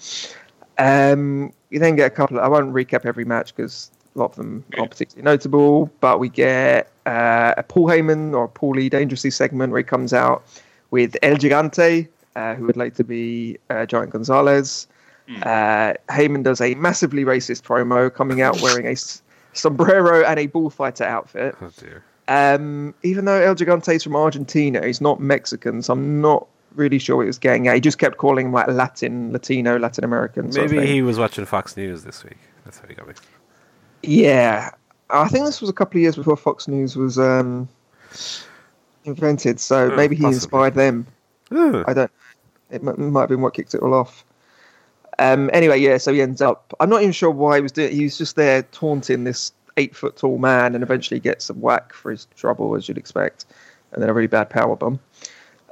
Um, 0.79 1.53
you 1.71 1.79
then 1.79 1.97
get 1.97 2.07
a 2.07 2.15
couple. 2.15 2.39
Of, 2.39 2.45
I 2.45 2.49
won't 2.49 2.73
recap 2.73 3.07
every 3.07 3.25
match 3.25 3.55
because 3.55 3.91
a 4.15 4.19
lot 4.19 4.31
of 4.31 4.37
them 4.37 4.65
aren't 4.79 4.91
particularly 4.91 5.25
notable. 5.25 5.91
But 6.01 6.21
we 6.21 6.29
get 6.29 6.91
uh, 7.07 7.55
a 7.57 7.63
Paul 7.63 7.89
Heyman 7.89 8.35
or 8.35 8.49
Paul 8.49 8.73
Lee 8.73 8.89
Dangerously 8.89 9.31
segment 9.31 9.73
where 9.73 9.79
he 9.79 9.85
comes 9.85 10.13
out 10.13 10.45
with 10.91 11.17
El 11.23 11.37
Gigante, 11.37 12.09
uh, 12.35 12.55
who 12.55 12.67
would 12.67 12.77
later 12.77 13.05
be 13.05 13.59
uh, 13.71 13.87
Giant 13.87 14.11
Gonzalez. 14.11 14.87
Uh, 15.43 15.95
Heyman 16.09 16.45
does 16.45 16.61
a 16.61 16.75
massively 16.77 17.25
racist 17.25 17.63
promo, 17.63 18.13
coming 18.15 18.43
out 18.43 18.61
wearing 18.63 18.87
a 18.87 18.95
sombrero 19.55 20.25
and 20.25 20.39
a 20.39 20.47
bullfighter 20.47 21.05
outfit. 21.05 21.57
Oh 21.61 21.71
dear. 21.79 22.05
Um, 22.29 22.95
even 23.03 23.25
though 23.25 23.41
El 23.41 23.55
Gigante 23.55 23.95
is 23.95 24.03
from 24.03 24.17
Argentina, 24.17 24.85
he's 24.85 25.01
not 25.01 25.21
Mexican, 25.21 25.83
so 25.83 25.93
I'm 25.93 26.21
not 26.21 26.47
really 26.77 26.99
sure 26.99 27.17
what 27.17 27.23
he 27.23 27.27
was 27.27 27.39
getting 27.39 27.67
at. 27.69 27.75
He 27.75 27.81
just 27.81 27.99
kept 27.99 28.17
calling 28.19 28.47
him 28.47 28.53
like 28.53 28.69
Latin, 28.69 29.33
Latino, 29.33 29.79
Latin 29.79 30.05
American. 30.05 30.51
Maybe 30.55 30.87
he 30.87 31.03
was 31.03 31.19
watching 31.19 31.45
Fox 31.45 31.77
News 31.77 32.05
this 32.05 32.23
week. 32.23 32.39
That's 32.65 32.79
how 32.79 32.87
he 32.89 32.95
got 32.95 33.07
mixed. 33.07 33.25
Yeah, 34.03 34.71
I 35.11 35.29
think 35.29 35.45
this 35.47 35.61
was 35.61 35.71
a 35.71 35.73
couple 35.73 35.99
of 35.99 36.03
years 36.03 36.17
before 36.17 36.37
Fox 36.37 36.69
News 36.69 36.97
was 36.97 37.19
um, 37.19 37.69
invented, 39.05 39.61
so 39.61 39.91
Oh, 39.93 39.97
maybe 39.97 40.17
he 40.17 40.23
possibly. 40.23 40.37
inspired 40.37 40.75
them. 40.75 41.07
Oh, 41.51 41.85
I 41.87 41.93
don't. 41.95 42.11
It 42.71 42.83
m- 42.87 43.13
might 43.13 43.21
have 43.23 43.29
been 43.29 43.41
what 43.41 43.55
kicked 43.55 43.75
it 43.75 43.83
all 43.83 43.95
off. 43.95 44.25
Um, 45.19 45.49
anyway, 45.53 45.79
yeah. 45.81 45.97
So 45.99 46.13
he 46.13 46.21
ends 46.21 46.43
up. 46.43 46.75
I'm 46.81 46.91
not 46.91 47.01
even 47.03 47.13
sure 47.13 47.31
why 47.31 47.57
he 47.57 47.63
was 47.63 47.73
doing. 47.73 47.93
He 47.95 48.05
was 48.05 48.19
just 48.19 48.37
there 48.37 48.63
taunting 48.65 49.25
this 49.25 49.53
eight 49.77 49.95
foot 49.95 50.17
tall 50.17 50.39
man, 50.39 50.75
and 50.75 50.83
eventually 50.83 51.21
gets 51.21 51.49
a 51.49 51.55
whack 51.55 51.93
for 51.93 52.11
his 52.11 52.27
trouble, 52.37 52.75
as 52.75 52.89
you'd 52.89 52.99
expect, 52.99 53.47
and 53.93 54.03
then 54.03 54.11
a 54.11 54.13
really 54.13 54.27
bad 54.27 54.51
power 54.51 54.77
bomb. 54.77 54.99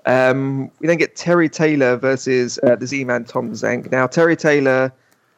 Um, 0.06 0.70
we 0.80 0.86
then 0.86 0.98
get 0.98 1.16
Terry 1.16 1.48
Taylor 1.48 1.96
versus 1.96 2.58
uh, 2.62 2.76
the 2.76 2.86
Z-Man 2.86 3.24
Tom 3.24 3.52
Zenk. 3.52 3.90
Now 3.90 4.06
Terry 4.06 4.36
Taylor, 4.36 4.92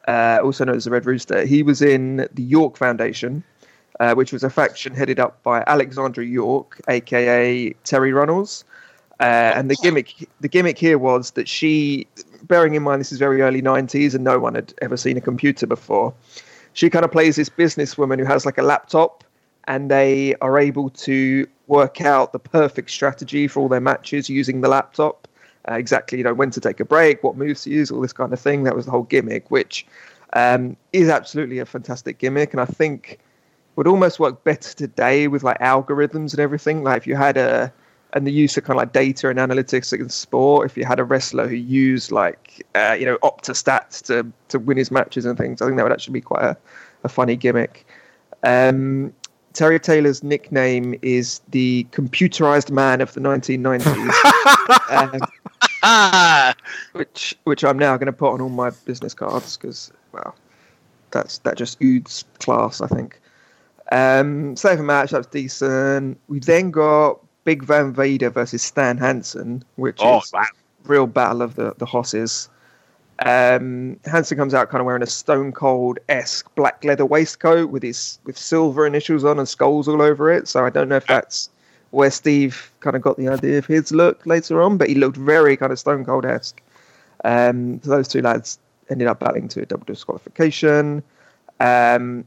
uh, 0.07 0.39
also 0.43 0.65
known 0.65 0.75
as 0.75 0.85
the 0.85 0.91
Red 0.91 1.05
Rooster, 1.05 1.45
he 1.45 1.63
was 1.63 1.81
in 1.81 2.27
the 2.33 2.43
York 2.43 2.77
Foundation, 2.77 3.43
uh, 3.99 4.13
which 4.13 4.33
was 4.33 4.43
a 4.43 4.49
faction 4.49 4.93
headed 4.93 5.19
up 5.19 5.41
by 5.43 5.63
Alexandra 5.67 6.25
York, 6.25 6.81
aka 6.89 7.73
Terri 7.85 8.13
Runnels. 8.13 8.63
Uh, 9.19 9.51
and 9.55 9.71
the 9.71 9.75
gimmick, 9.81 10.29
the 10.41 10.47
gimmick 10.47 10.77
here 10.77 10.99
was 10.99 11.31
that 11.31 11.47
she, 11.47 12.05
bearing 12.43 12.75
in 12.75 12.83
mind 12.83 12.99
this 12.99 13.11
is 13.11 13.17
very 13.17 13.41
early 13.41 13.61
'90s 13.61 14.13
and 14.13 14.23
no 14.23 14.37
one 14.37 14.53
had 14.53 14.73
ever 14.81 14.95
seen 14.95 15.17
a 15.17 15.21
computer 15.21 15.65
before, 15.65 16.13
she 16.73 16.89
kind 16.89 17.03
of 17.03 17.11
plays 17.11 17.35
this 17.35 17.49
businesswoman 17.49 18.19
who 18.19 18.25
has 18.25 18.45
like 18.45 18.59
a 18.59 18.61
laptop, 18.61 19.23
and 19.67 19.91
they 19.91 20.35
are 20.35 20.57
able 20.57 20.89
to 20.89 21.47
work 21.67 22.01
out 22.01 22.31
the 22.31 22.39
perfect 22.39 22.89
strategy 22.89 23.47
for 23.47 23.59
all 23.59 23.69
their 23.69 23.81
matches 23.81 24.29
using 24.29 24.61
the 24.61 24.69
laptop. 24.69 25.27
Uh, 25.69 25.73
exactly, 25.73 26.17
you 26.17 26.23
know, 26.23 26.33
when 26.33 26.49
to 26.49 26.61
take 26.61 26.79
a 26.79 26.85
break, 26.85 27.23
what 27.23 27.35
moves 27.35 27.63
to 27.63 27.69
use, 27.69 27.91
all 27.91 27.99
this 27.99 28.13
kind 28.13 28.31
of 28.31 28.39
thing. 28.39 28.63
That 28.63 28.75
was 28.75 28.85
the 28.85 28.91
whole 28.91 29.03
gimmick, 29.03 29.51
which 29.51 29.85
um, 30.33 30.77
is 30.93 31.09
absolutely 31.09 31.59
a 31.59 31.65
fantastic 31.65 32.19
gimmick, 32.19 32.53
and 32.53 32.61
I 32.61 32.65
think 32.65 33.19
would 33.75 33.87
almost 33.87 34.19
work 34.19 34.43
better 34.43 34.73
today 34.73 35.27
with 35.27 35.43
like 35.43 35.59
algorithms 35.59 36.31
and 36.31 36.39
everything. 36.39 36.83
Like 36.83 36.97
if 36.97 37.07
you 37.07 37.15
had 37.15 37.37
a 37.37 37.71
and 38.13 38.25
the 38.25 38.31
use 38.31 38.57
of 38.57 38.63
kind 38.63 38.77
of 38.77 38.81
like 38.81 38.93
data 38.93 39.29
and 39.29 39.37
analytics 39.37 39.97
in 39.97 40.09
sport. 40.09 40.69
If 40.69 40.77
you 40.77 40.85
had 40.85 40.99
a 40.99 41.03
wrestler 41.03 41.47
who 41.47 41.55
used 41.55 42.11
like 42.11 42.65
uh, 42.75 42.95
you 42.97 43.05
know 43.05 43.17
OptaStats 43.17 44.01
to 44.07 44.31
to 44.49 44.59
win 44.59 44.77
his 44.77 44.91
matches 44.91 45.25
and 45.25 45.37
things, 45.37 45.61
I 45.61 45.65
think 45.65 45.77
that 45.77 45.83
would 45.83 45.91
actually 45.91 46.13
be 46.13 46.21
quite 46.21 46.43
a, 46.43 46.57
a 47.03 47.09
funny 47.09 47.35
gimmick. 47.35 47.85
Um, 48.43 49.13
Terry 49.57 49.79
Taylor's 49.79 50.23
nickname 50.23 50.97
is 51.01 51.41
the 51.49 51.87
computerized 51.91 52.69
man 52.69 53.01
of 53.01 53.13
the 53.13 53.19
1990s, 53.19 53.89
um, 54.91 55.19
Ah, 55.83 56.55
which 56.93 57.35
which 57.45 57.63
I'm 57.63 57.79
now 57.79 57.97
going 57.97 58.07
to 58.07 58.13
put 58.13 58.33
on 58.33 58.41
all 58.41 58.49
my 58.49 58.71
business 58.85 59.13
cards 59.13 59.57
because 59.57 59.91
well, 60.11 60.35
that's 61.11 61.39
that 61.39 61.57
just 61.57 61.79
oods 61.81 62.23
class, 62.39 62.81
I 62.81 62.87
think. 62.87 63.19
Um, 63.91 64.55
save 64.55 64.79
a 64.79 64.83
match 64.83 65.11
that 65.11 65.19
was 65.19 65.27
decent. 65.27 66.19
We 66.27 66.39
then 66.39 66.71
got 66.71 67.19
Big 67.43 67.63
Van 67.63 67.93
Vader 67.93 68.29
versus 68.29 68.61
Stan 68.61 68.97
Hansen, 68.97 69.63
which 69.75 69.97
oh, 70.01 70.19
is 70.19 70.31
wow. 70.33 70.45
real 70.85 71.07
battle 71.07 71.41
of 71.41 71.55
the 71.55 71.73
the 71.77 71.85
hosses. 71.85 72.49
Um, 73.25 73.99
Hansen 74.05 74.37
comes 74.37 74.53
out 74.53 74.69
kind 74.69 74.79
of 74.79 74.85
wearing 74.85 75.01
a 75.01 75.07
Stone 75.07 75.53
Cold 75.53 75.97
esque 76.07 76.53
black 76.55 76.83
leather 76.83 77.05
waistcoat 77.05 77.71
with 77.71 77.81
his 77.83 78.19
with 78.25 78.37
silver 78.37 78.85
initials 78.85 79.23
on 79.25 79.39
and 79.39 79.47
skulls 79.47 79.87
all 79.87 80.01
over 80.01 80.31
it. 80.31 80.47
So 80.47 80.65
I 80.65 80.69
don't 80.69 80.89
know 80.89 80.97
if 80.97 81.07
that's 81.07 81.49
where 81.91 82.11
Steve 82.11 82.71
kind 82.81 82.95
of 82.95 83.01
got 83.01 83.17
the 83.17 83.27
idea 83.27 83.57
of 83.57 83.65
his 83.65 83.91
look 83.91 84.25
later 84.25 84.61
on, 84.61 84.77
but 84.77 84.89
he 84.89 84.95
looked 84.95 85.17
very 85.17 85.57
kind 85.57 85.71
of 85.71 85.79
Stone 85.79 86.05
Cold 86.05 86.25
esque. 86.25 86.61
Um, 87.23 87.81
so 87.81 87.89
those 87.89 88.07
two 88.07 88.21
lads 88.21 88.59
ended 88.89 89.07
up 89.07 89.19
battling 89.19 89.47
to 89.49 89.61
a 89.61 89.65
double 89.65 89.85
disqualification. 89.85 91.01
Um, 91.59 92.25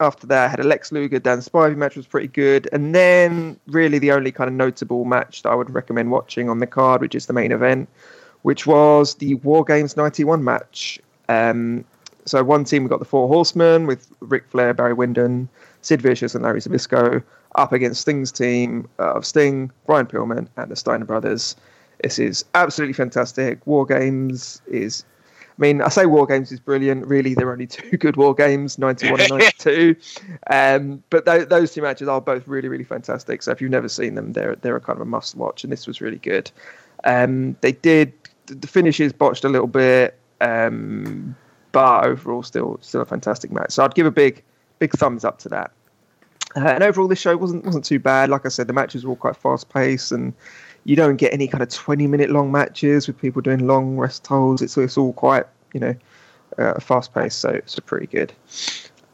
after 0.00 0.26
that, 0.26 0.46
I 0.46 0.48
had 0.48 0.60
a 0.60 0.64
Lex 0.64 0.92
Luger 0.92 1.18
Dan 1.18 1.38
Spivey 1.38 1.76
match 1.76 1.96
was 1.96 2.06
pretty 2.06 2.28
good, 2.28 2.68
and 2.72 2.94
then 2.94 3.58
really 3.66 3.98
the 3.98 4.12
only 4.12 4.32
kind 4.32 4.48
of 4.48 4.54
notable 4.54 5.04
match 5.04 5.42
that 5.42 5.50
I 5.50 5.54
would 5.54 5.70
recommend 5.70 6.10
watching 6.10 6.50
on 6.50 6.58
the 6.58 6.66
card, 6.66 7.00
which 7.00 7.14
is 7.14 7.26
the 7.26 7.32
main 7.32 7.52
event, 7.52 7.88
which 8.46 8.64
was 8.64 9.16
the 9.16 9.34
War 9.34 9.64
Games 9.64 9.96
'91 9.96 10.44
match. 10.44 11.00
Um, 11.28 11.84
so 12.26 12.44
one 12.44 12.62
team 12.62 12.84
we 12.84 12.88
got 12.88 13.00
the 13.00 13.04
Four 13.04 13.26
Horsemen 13.26 13.88
with 13.88 14.06
Ric 14.20 14.44
Flair, 14.48 14.72
Barry 14.72 14.92
Windham, 14.92 15.48
Sid 15.82 16.00
Vicious, 16.00 16.32
and 16.32 16.44
Larry 16.44 16.60
Zbyszko 16.60 17.24
up 17.56 17.72
against 17.72 18.02
Sting's 18.02 18.30
team 18.30 18.88
of 19.00 19.26
Sting, 19.26 19.72
Brian 19.84 20.06
Pillman, 20.06 20.46
and 20.56 20.70
the 20.70 20.76
Steiner 20.76 21.04
brothers. 21.04 21.56
This 22.04 22.20
is 22.20 22.44
absolutely 22.54 22.92
fantastic. 22.92 23.66
War 23.66 23.84
Games 23.84 24.62
is 24.68 25.04
I 25.58 25.62
mean, 25.62 25.82
I 25.82 25.88
say 25.88 26.06
War 26.06 26.24
Games 26.24 26.52
is 26.52 26.60
brilliant. 26.60 27.04
Really, 27.04 27.34
there 27.34 27.48
are 27.48 27.52
only 27.52 27.66
two 27.78 27.96
good 27.96 28.16
War 28.16 28.32
Games, 28.32 28.78
91 28.78 29.22
and 29.22 29.30
92. 29.64 29.96
Um, 30.50 31.02
but 31.10 31.26
th- 31.26 31.48
those 31.48 31.74
two 31.74 31.82
matches 31.82 32.06
are 32.06 32.20
both 32.20 32.46
really, 32.46 32.68
really 32.68 32.84
fantastic. 32.84 33.42
So 33.42 33.50
if 33.50 33.60
you've 33.60 33.72
never 33.72 33.88
seen 33.88 34.14
them, 34.14 34.34
they're, 34.34 34.54
they're 34.54 34.76
a 34.76 34.80
kind 34.80 34.98
of 34.98 35.00
a 35.00 35.10
must 35.10 35.34
watch. 35.34 35.64
And 35.64 35.72
this 35.72 35.88
was 35.88 36.00
really 36.00 36.18
good. 36.18 36.48
Um, 37.02 37.56
they 37.60 37.72
did, 37.72 38.12
the 38.46 38.66
finish 38.66 39.00
is 39.00 39.12
botched 39.12 39.44
a 39.44 39.48
little 39.48 39.66
bit, 39.66 40.18
um, 40.40 41.36
but 41.72 42.04
overall, 42.04 42.42
still 42.42 42.78
still 42.80 43.00
a 43.00 43.06
fantastic 43.06 43.50
match. 43.52 43.72
So 43.72 43.84
I'd 43.84 43.94
give 43.94 44.06
a 44.06 44.10
big, 44.10 44.42
big 44.78 44.92
thumbs 44.92 45.24
up 45.24 45.38
to 45.40 45.48
that. 45.50 45.72
Uh, 46.56 46.68
and 46.68 46.82
overall, 46.82 47.08
this 47.08 47.18
show 47.18 47.36
wasn't 47.36 47.64
wasn't 47.64 47.84
too 47.84 47.98
bad. 47.98 48.30
Like 48.30 48.46
I 48.46 48.48
said, 48.48 48.66
the 48.66 48.72
matches 48.72 49.04
were 49.04 49.10
all 49.10 49.16
quite 49.16 49.36
fast 49.36 49.68
paced 49.68 50.12
and 50.12 50.32
you 50.86 50.94
don't 50.94 51.16
get 51.16 51.32
any 51.32 51.48
kind 51.48 51.62
of 51.62 51.68
20 51.68 52.06
minute 52.06 52.30
long 52.30 52.52
matches 52.52 53.08
with 53.08 53.18
people 53.18 53.42
doing 53.42 53.66
long 53.66 53.96
rest 53.96 54.24
holds. 54.24 54.62
It's, 54.62 54.78
it's 54.78 54.96
all 54.96 55.12
quite, 55.12 55.44
you 55.74 55.80
know, 55.80 55.94
uh, 56.58 56.78
fast 56.78 57.12
paced, 57.12 57.40
so 57.40 57.50
it's 57.50 57.78
pretty 57.80 58.06
good. 58.06 58.32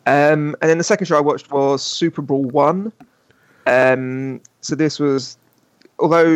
Um, 0.04 0.54
and 0.60 0.68
then 0.70 0.76
the 0.76 0.84
second 0.84 1.06
show 1.06 1.16
I 1.16 1.20
watched 1.20 1.50
was 1.50 1.82
Super 1.82 2.20
Brawl 2.20 2.44
1. 2.44 2.92
Um, 3.66 4.40
so 4.60 4.74
this 4.74 5.00
was, 5.00 5.38
although 5.98 6.26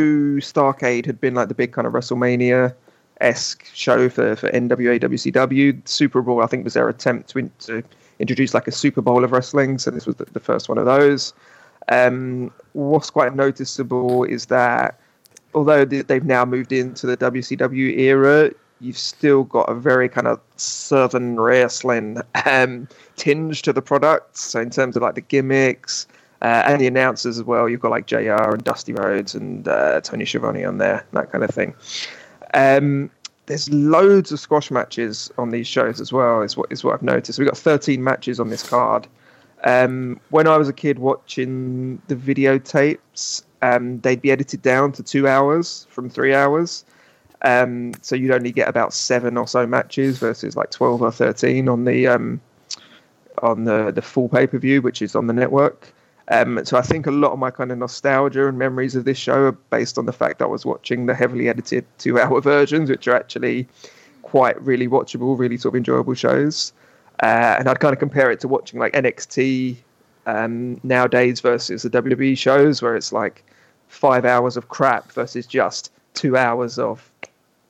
Starcade 0.40 1.04
had 1.04 1.20
been 1.20 1.34
like 1.34 1.48
the 1.48 1.54
big 1.54 1.72
kind 1.72 1.86
of 1.86 1.92
WrestleMania 1.92 2.74
esque 3.20 3.66
show 3.74 4.08
for, 4.08 4.36
for 4.36 4.50
NWA 4.50 5.00
WCW, 5.00 5.86
Super 5.88 6.22
Brawl, 6.22 6.42
I 6.42 6.46
think, 6.46 6.64
was 6.64 6.74
their 6.74 6.88
attempt 6.88 7.30
to, 7.30 7.50
to 7.60 7.82
introduce 8.18 8.54
like 8.54 8.66
a 8.66 8.72
Super 8.72 9.00
Bowl 9.02 9.24
of 9.24 9.32
wrestling. 9.32 9.78
So 9.78 9.90
this 9.90 10.06
was 10.06 10.16
the, 10.16 10.24
the 10.26 10.40
first 10.40 10.68
one 10.68 10.78
of 10.78 10.86
those. 10.86 11.32
Um, 11.88 12.52
what's 12.72 13.10
quite 13.10 13.34
noticeable 13.34 14.24
is 14.24 14.46
that 14.46 14.98
although 15.54 15.84
they've 15.84 16.24
now 16.24 16.44
moved 16.44 16.72
into 16.72 17.06
the 17.06 17.16
WCW 17.16 17.98
era, 17.98 18.50
you've 18.80 18.98
still 18.98 19.44
got 19.44 19.68
a 19.70 19.74
very 19.74 20.08
kind 20.08 20.26
of 20.26 20.40
southern 20.56 21.40
wrestling 21.40 22.20
um, 22.44 22.88
tinge 23.16 23.62
to 23.62 23.72
the 23.72 23.82
product. 23.82 24.36
So 24.36 24.60
in 24.60 24.70
terms 24.70 24.96
of 24.96 25.02
like 25.02 25.14
the 25.14 25.22
gimmicks 25.22 26.06
uh, 26.42 26.62
and 26.66 26.80
the 26.80 26.86
announcers 26.86 27.38
as 27.38 27.44
well, 27.44 27.68
you've 27.68 27.80
got 27.80 27.90
like 27.90 28.06
JR 28.06 28.52
and 28.52 28.62
Dusty 28.62 28.92
Rhodes 28.92 29.34
and 29.34 29.66
uh, 29.66 30.00
Tony 30.02 30.24
Schiavone 30.24 30.64
on 30.64 30.78
there, 30.78 31.06
that 31.12 31.32
kind 31.32 31.42
of 31.42 31.50
thing. 31.50 31.74
Um, 32.56 33.10
there's 33.44 33.70
loads 33.70 34.32
of 34.32 34.40
squash 34.40 34.70
matches 34.70 35.30
on 35.38 35.50
these 35.50 35.68
shows 35.68 36.00
as 36.00 36.12
well. 36.12 36.42
Is 36.42 36.56
what 36.56 36.72
is 36.72 36.82
what 36.82 36.94
I've 36.94 37.02
noticed. 37.02 37.38
We've 37.38 37.46
got 37.46 37.56
13 37.56 38.02
matches 38.02 38.40
on 38.40 38.48
this 38.48 38.68
card. 38.68 39.06
Um, 39.62 40.20
when 40.30 40.46
I 40.46 40.56
was 40.56 40.68
a 40.68 40.72
kid 40.72 40.98
watching 40.98 42.00
the 42.08 42.16
videotapes, 42.16 43.44
um, 43.62 44.00
they'd 44.00 44.20
be 44.20 44.30
edited 44.30 44.62
down 44.62 44.92
to 44.92 45.02
two 45.02 45.28
hours 45.28 45.86
from 45.90 46.10
three 46.10 46.34
hours. 46.34 46.84
Um, 47.42 47.92
so 48.00 48.16
you'd 48.16 48.32
only 48.32 48.52
get 48.52 48.68
about 48.68 48.92
seven 48.92 49.36
or 49.36 49.46
so 49.46 49.66
matches 49.66 50.18
versus 50.18 50.56
like 50.56 50.70
12 50.70 51.02
or 51.02 51.12
13 51.12 51.68
on 51.68 51.84
the 51.84 52.06
um, 52.06 52.40
on 53.42 53.64
the, 53.64 53.92
the 53.92 54.02
full 54.02 54.28
pay 54.28 54.46
per 54.46 54.58
view, 54.58 54.80
which 54.82 55.02
is 55.02 55.14
on 55.14 55.26
the 55.26 55.32
network. 55.34 55.92
Um, 56.28 56.64
so 56.64 56.76
I 56.76 56.82
think 56.82 57.06
a 57.06 57.12
lot 57.12 57.32
of 57.32 57.38
my 57.38 57.50
kind 57.50 57.70
of 57.70 57.78
nostalgia 57.78 58.48
and 58.48 58.58
memories 58.58 58.96
of 58.96 59.04
this 59.04 59.18
show 59.18 59.44
are 59.44 59.52
based 59.52 59.96
on 59.96 60.06
the 60.06 60.12
fact 60.12 60.40
that 60.40 60.46
I 60.46 60.48
was 60.48 60.66
watching 60.66 61.06
the 61.06 61.14
heavily 61.14 61.48
edited 61.48 61.84
two 61.98 62.18
hour 62.18 62.40
versions, 62.52 62.90
which 62.90 63.06
are 63.06 63.14
actually 63.14 63.68
quite 64.22 64.60
really 64.60 64.88
watchable, 64.88 65.38
really 65.38 65.56
sort 65.56 65.74
of 65.74 65.76
enjoyable 65.76 66.14
shows. 66.14 66.72
Uh, 67.22 67.56
and 67.58 67.68
I'd 67.68 67.80
kind 67.80 67.92
of 67.92 68.00
compare 68.00 68.30
it 68.30 68.40
to 68.40 68.48
watching 68.48 68.80
like 68.80 68.92
NXT 68.92 69.76
um, 70.26 70.80
nowadays 70.82 71.40
versus 71.40 71.82
the 71.82 71.90
WWE 71.90 72.36
shows, 72.36 72.82
where 72.82 72.96
it's 72.96 73.12
like 73.12 73.44
five 73.88 74.24
hours 74.24 74.56
of 74.56 74.68
crap 74.68 75.12
versus 75.12 75.46
just 75.46 75.92
two 76.14 76.36
hours 76.36 76.78
of 76.78 77.08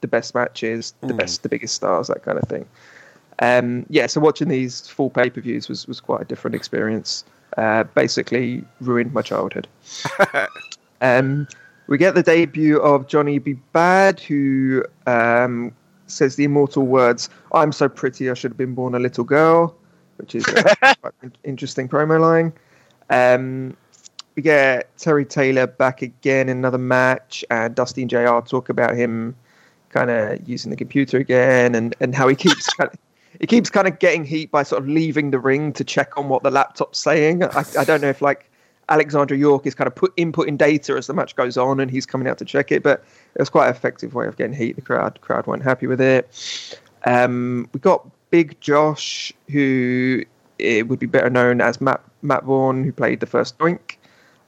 the 0.00 0.09
best 0.09 0.34
matches, 0.34 0.94
the 1.02 1.09
mm. 1.09 1.18
best, 1.18 1.42
the 1.42 1.48
biggest 1.48 1.74
stars, 1.74 2.09
that 2.09 2.22
kind 2.22 2.38
of 2.38 2.48
thing. 2.48 2.66
Um, 3.38 3.84
yeah, 3.90 4.07
so 4.07 4.20
watching 4.20 4.48
these 4.48 4.88
full 4.88 5.11
pay 5.11 5.28
per 5.28 5.42
views 5.42 5.68
was, 5.68 5.86
was 5.86 6.00
quite 6.00 6.22
a 6.22 6.24
different 6.24 6.54
experience. 6.54 7.24
Uh, 7.57 7.84
basically, 7.84 8.64
ruined 8.80 9.12
my 9.12 9.22
childhood. 9.22 9.66
um, 11.01 11.49
we 11.86 11.97
get 11.99 12.14
the 12.14 12.22
debut 12.22 12.78
of 12.80 13.07
Johnny 13.07 13.38
B. 13.38 13.55
Bad, 13.72 14.20
who 14.20 14.84
um, 15.07 15.72
says 16.07 16.36
the 16.36 16.44
immortal 16.44 16.86
words, 16.86 17.30
I'm 17.53 17.72
so 17.72 17.88
pretty, 17.88 18.30
I 18.30 18.34
should 18.34 18.53
have 18.53 18.59
been 18.59 18.74
born 18.74 18.94
a 18.94 18.99
little 18.99 19.24
girl, 19.24 19.74
which 20.16 20.34
is 20.34 20.47
a 20.49 20.97
quite 21.01 21.14
interesting 21.44 21.88
promo 21.88 22.20
line. 22.20 22.53
Um, 23.11 23.76
we 24.34 24.42
get 24.42 24.94
Terry 24.99 25.24
Taylor 25.24 25.66
back 25.66 26.03
again 26.03 26.49
in 26.49 26.59
another 26.59 26.78
match, 26.78 27.44
and 27.51 27.74
Dusty 27.74 28.03
and 28.03 28.11
JR 28.11 28.40
talk 28.40 28.68
about 28.68 28.94
him 28.94 29.34
kind 29.88 30.11
of 30.11 30.47
using 30.47 30.70
the 30.70 30.76
computer 30.76 31.16
again, 31.18 31.74
and, 31.74 31.94
and 32.01 32.14
how 32.14 32.28
he 32.28 32.36
keeps 32.36 32.68
he 33.41 33.47
keeps 33.47 33.70
kind 33.70 33.87
of 33.87 33.99
getting 33.99 34.24
heat 34.24 34.51
by 34.51 34.62
sort 34.62 34.82
of 34.82 34.89
leaving 34.89 35.30
the 35.30 35.39
ring 35.39 35.72
to 35.74 35.84
check 35.84 36.16
on 36.16 36.28
what 36.28 36.43
the 36.43 36.51
laptop's 36.51 36.99
saying. 36.99 37.45
I, 37.45 37.64
I 37.78 37.84
don't 37.84 38.01
know 38.01 38.09
if 38.09 38.22
like 38.22 38.51
Alexandra 38.89 39.37
York 39.37 39.66
is 39.66 39.74
kind 39.74 39.89
of 39.89 39.95
put 39.95 40.14
inputting 40.16 40.57
data 40.57 40.95
as 40.95 41.07
the 41.07 41.14
match 41.14 41.34
goes 41.37 41.57
on, 41.57 41.80
and 41.80 41.91
he's 41.91 42.07
coming 42.07 42.28
out 42.28 42.39
to 42.39 42.45
check 42.45 42.70
it, 42.70 42.82
but 42.82 43.05
it 43.34 43.41
was 43.41 43.51
quite 43.51 43.68
an 43.68 43.74
effective 43.74 44.14
way 44.14 44.26
of 44.26 44.37
getting 44.37 44.55
heat. 44.55 44.76
The 44.76 44.82
crowd 44.82 45.20
crowd 45.20 45.47
weren't 45.47 45.62
happy 45.62 45.87
with 45.87 46.01
it. 46.01 46.78
Um, 47.05 47.68
we 47.72 47.80
got 47.80 48.07
Big 48.30 48.61
Josh, 48.61 49.32
who 49.51 50.22
it 50.59 50.89
would 50.89 50.99
be 50.99 51.07
better 51.07 51.30
known 51.30 51.61
as 51.61 51.80
Matt 51.80 52.03
Matt 52.22 52.45
Borne, 52.45 52.84
who 52.84 52.93
played 52.93 53.20
the 53.20 53.26
first 53.26 53.59
Doink. 53.59 53.97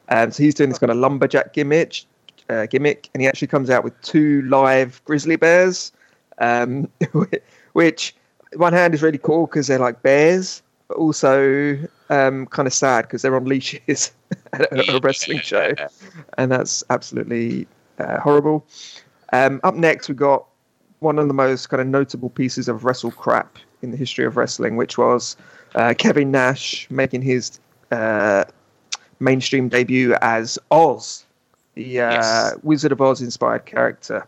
Um, 0.09 0.30
so 0.30 0.43
he's 0.43 0.55
doing 0.55 0.70
this 0.70 0.78
kind 0.78 0.91
of 0.91 0.97
lumberjack 0.97 1.53
gimmick, 1.53 2.05
uh, 2.49 2.66
gimmick, 2.66 3.11
and 3.12 3.20
he 3.20 3.28
actually 3.28 3.49
comes 3.49 3.70
out 3.70 3.84
with 3.84 4.01
two 4.03 4.43
live 4.43 5.03
grizzly 5.05 5.36
bears, 5.36 5.93
um, 6.39 6.89
which 7.72 8.14
one 8.57 8.72
hand 8.72 8.94
is 8.94 9.03
really 9.03 9.18
cool 9.18 9.46
because 9.46 9.66
they're 9.66 9.78
like 9.78 10.03
bears, 10.03 10.62
but 10.88 10.96
also 10.96 11.78
um, 12.11 12.46
kind 12.46 12.66
of 12.66 12.72
sad 12.72 13.03
because 13.03 13.22
they're 13.22 13.36
on 13.36 13.44
leashes 13.44 14.12
at 14.53 14.88
a 14.88 15.01
wrestling 15.03 15.40
show, 15.40 15.74
and 16.36 16.51
that's 16.51 16.82
absolutely 16.90 17.66
uh, 17.99 18.18
horrible. 18.20 18.66
Um, 19.32 19.61
up 19.64 19.74
next, 19.74 20.09
we 20.09 20.14
got 20.14 20.46
one 21.01 21.18
of 21.18 21.28
the 21.28 21.34
most 21.34 21.68
kind 21.68 21.80
of 21.80 21.86
notable 21.86 22.30
pieces 22.30 22.68
of 22.68 22.84
wrestle 22.84 23.11
crap 23.11 23.59
in 23.82 23.90
the 23.90 23.96
history 23.96 24.24
of 24.24 24.36
wrestling, 24.36 24.76
which 24.76 24.99
was 24.99 25.36
uh, 25.74 25.94
Kevin 25.96 26.30
Nash 26.30 26.90
making 26.90 27.22
his 27.22 27.61
uh, 27.90 28.44
mainstream 29.20 29.68
debut 29.68 30.14
as 30.20 30.59
Oz, 30.70 31.24
the 31.74 32.01
uh, 32.01 32.12
yes. 32.12 32.57
Wizard 32.62 32.92
of 32.92 33.01
Oz 33.01 33.20
inspired 33.20 33.66
character. 33.66 34.26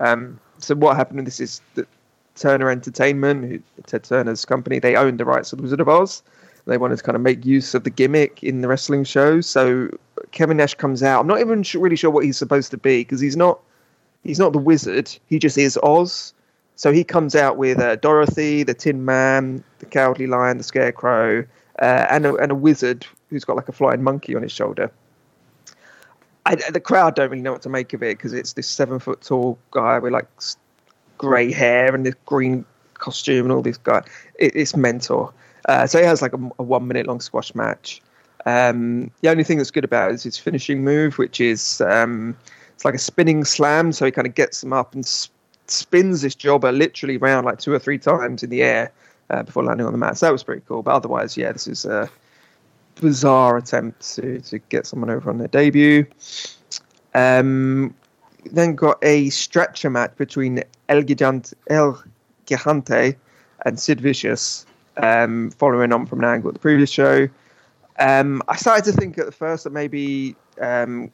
Um, 0.00 0.38
so 0.58 0.74
what 0.74 0.96
happened 0.96 1.18
in 1.18 1.24
this 1.24 1.40
is 1.40 1.60
that 1.74 1.88
Turner 2.36 2.70
Entertainment, 2.70 3.44
who, 3.44 3.60
Ted 3.86 4.04
Turner's 4.04 4.44
company, 4.44 4.78
they 4.78 4.96
owned 4.96 5.20
the 5.20 5.24
rights 5.24 5.50
to 5.50 5.56
the 5.56 5.62
Wizard 5.62 5.80
of 5.80 5.88
Oz. 5.88 6.22
They 6.66 6.78
wanted 6.78 6.98
to 6.98 7.02
kind 7.02 7.16
of 7.16 7.22
make 7.22 7.44
use 7.44 7.74
of 7.74 7.84
the 7.84 7.90
gimmick 7.90 8.42
in 8.42 8.60
the 8.60 8.68
wrestling 8.68 9.04
show. 9.04 9.40
So 9.40 9.90
Kevin 10.30 10.56
Nash 10.56 10.74
comes 10.74 11.02
out. 11.02 11.20
I'm 11.20 11.26
not 11.26 11.40
even 11.40 11.64
really 11.74 11.96
sure 11.96 12.10
what 12.10 12.24
he's 12.24 12.36
supposed 12.36 12.70
to 12.70 12.76
be 12.76 13.00
because 13.00 13.20
he's 13.20 13.36
not 13.36 13.60
he's 14.22 14.38
not 14.38 14.52
the 14.52 14.58
wizard. 14.58 15.10
He 15.26 15.38
just 15.38 15.58
is 15.58 15.78
Oz. 15.82 16.32
So 16.76 16.92
he 16.92 17.04
comes 17.04 17.34
out 17.34 17.56
with 17.56 17.78
uh, 17.78 17.96
Dorothy, 17.96 18.62
the 18.62 18.74
Tin 18.74 19.04
Man, 19.04 19.62
the 19.80 19.86
Cowardly 19.86 20.26
Lion, 20.26 20.58
the 20.58 20.64
Scarecrow, 20.64 21.44
uh, 21.80 22.06
and 22.10 22.26
a, 22.26 22.34
and 22.36 22.50
a 22.52 22.54
wizard 22.54 23.06
who's 23.28 23.44
got 23.44 23.56
like 23.56 23.68
a 23.68 23.72
flying 23.72 24.02
monkey 24.02 24.34
on 24.34 24.42
his 24.42 24.52
shoulder. 24.52 24.90
I, 26.44 26.56
the 26.56 26.80
crowd 26.80 27.14
don't 27.14 27.30
really 27.30 27.42
know 27.42 27.52
what 27.52 27.62
to 27.62 27.68
make 27.68 27.92
of 27.92 28.02
it 28.02 28.18
because 28.18 28.32
it's 28.32 28.54
this 28.54 28.68
seven 28.68 28.98
foot 28.98 29.20
tall 29.20 29.58
guy 29.70 29.98
with 29.98 30.12
like 30.12 30.26
grey 31.22 31.52
hair 31.52 31.94
and 31.94 32.04
this 32.04 32.16
green 32.26 32.64
costume 32.94 33.46
and 33.46 33.52
all 33.52 33.62
this 33.62 33.76
guy. 33.76 34.02
It, 34.40 34.56
it's 34.56 34.74
mentor. 34.74 35.32
Uh, 35.68 35.86
so 35.86 36.00
he 36.00 36.04
has 36.04 36.20
like 36.20 36.32
a, 36.32 36.50
a, 36.58 36.62
one 36.64 36.88
minute 36.88 37.06
long 37.06 37.20
squash 37.20 37.54
match. 37.54 38.02
Um, 38.44 39.12
the 39.20 39.30
only 39.30 39.44
thing 39.44 39.58
that's 39.58 39.70
good 39.70 39.84
about 39.84 40.10
it 40.10 40.14
is 40.14 40.24
his 40.24 40.36
finishing 40.36 40.82
move, 40.82 41.18
which 41.18 41.40
is 41.40 41.80
um, 41.82 42.36
it's 42.74 42.84
like 42.84 42.94
a 42.94 42.98
spinning 42.98 43.44
slam. 43.44 43.92
So 43.92 44.04
he 44.04 44.10
kind 44.10 44.26
of 44.26 44.34
gets 44.34 44.60
them 44.62 44.72
up 44.72 44.94
and 44.94 45.06
sp- 45.06 45.30
spins 45.68 46.22
this 46.22 46.34
jobber 46.34 46.72
literally 46.72 47.18
around 47.18 47.44
like 47.44 47.60
two 47.60 47.72
or 47.72 47.78
three 47.78 47.98
times 47.98 48.42
in 48.42 48.50
the 48.50 48.64
air 48.64 48.90
uh, 49.30 49.44
before 49.44 49.62
landing 49.62 49.86
on 49.86 49.92
the 49.92 49.98
mat. 49.98 50.18
So 50.18 50.26
that 50.26 50.32
was 50.32 50.42
pretty 50.42 50.62
cool. 50.66 50.82
But 50.82 50.94
otherwise, 50.94 51.36
yeah, 51.36 51.52
this 51.52 51.68
is 51.68 51.84
a 51.84 52.10
bizarre 53.00 53.58
attempt 53.58 54.16
to, 54.16 54.40
to 54.40 54.58
get 54.58 54.86
someone 54.86 55.10
over 55.10 55.30
on 55.30 55.38
their 55.38 55.48
debut. 55.48 56.04
Um, 57.14 57.94
then 58.44 58.74
got 58.74 58.98
a 59.02 59.30
stretcher 59.30 59.90
match 59.90 60.12
between 60.16 60.62
El 60.88 61.02
Gigante, 61.02 61.54
El 61.68 62.02
Gigante 62.46 63.16
and 63.64 63.78
Sid 63.78 64.00
Vicious, 64.00 64.66
um, 64.96 65.50
following 65.50 65.92
on 65.92 66.06
from 66.06 66.18
an 66.20 66.24
angle 66.24 66.48
at 66.48 66.54
the 66.54 66.60
previous 66.60 66.90
show. 66.90 67.28
Um, 67.98 68.42
I 68.48 68.56
started 68.56 68.84
to 68.90 68.92
think 68.92 69.18
at 69.18 69.26
the 69.26 69.32
first 69.32 69.64
that 69.64 69.72
maybe 69.72 70.34
um, 70.60 71.10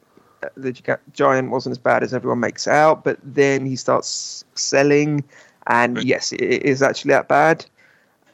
the 0.56 0.98
Giant 1.12 1.50
wasn't 1.50 1.72
as 1.72 1.78
bad 1.78 2.02
as 2.02 2.14
everyone 2.14 2.40
makes 2.40 2.66
out, 2.66 3.04
but 3.04 3.18
then 3.22 3.66
he 3.66 3.76
starts 3.76 4.44
selling, 4.54 5.24
and 5.66 5.96
Right. 5.96 6.06
yes, 6.06 6.32
it, 6.32 6.40
it 6.40 6.62
is 6.62 6.82
actually 6.82 7.10
that 7.10 7.28
bad. 7.28 7.64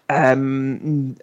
Um, 0.09 1.17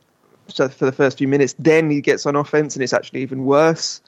so 0.47 0.67
for 0.67 0.86
the 0.86 0.91
first 0.91 1.17
few 1.17 1.28
minutes, 1.28 1.55
then 1.59 1.89
he 1.89 2.01
gets 2.01 2.26
on 2.26 2.36
offense, 2.36 2.76
and 2.76 2.84
it's 2.84 2.93
actually 2.93 3.22
even 3.22 3.45
worse. 3.45 4.01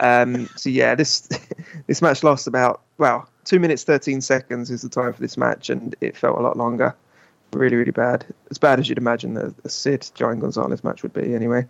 Um, 0.00 0.48
so 0.56 0.70
yeah, 0.70 0.94
this 0.94 1.28
this 1.86 2.00
match 2.00 2.22
lasts 2.22 2.46
about 2.46 2.80
well 3.00 3.28
two 3.44 3.58
minutes 3.58 3.82
thirteen 3.82 4.20
seconds 4.20 4.70
is 4.70 4.82
the 4.82 4.88
time 4.88 5.12
for 5.12 5.20
this 5.20 5.36
match, 5.36 5.70
and 5.70 5.96
it 6.00 6.16
felt 6.16 6.38
a 6.38 6.42
lot 6.42 6.56
longer. 6.56 6.94
Really, 7.52 7.74
really 7.74 7.90
bad. 7.90 8.24
As 8.52 8.58
bad 8.58 8.78
as 8.78 8.88
you'd 8.88 8.98
imagine 8.98 9.34
the, 9.34 9.52
the 9.64 9.68
Sid 9.68 10.08
Giant 10.14 10.40
Gonzalez 10.40 10.84
match 10.84 11.02
would 11.02 11.12
be, 11.12 11.34
anyway. 11.34 11.66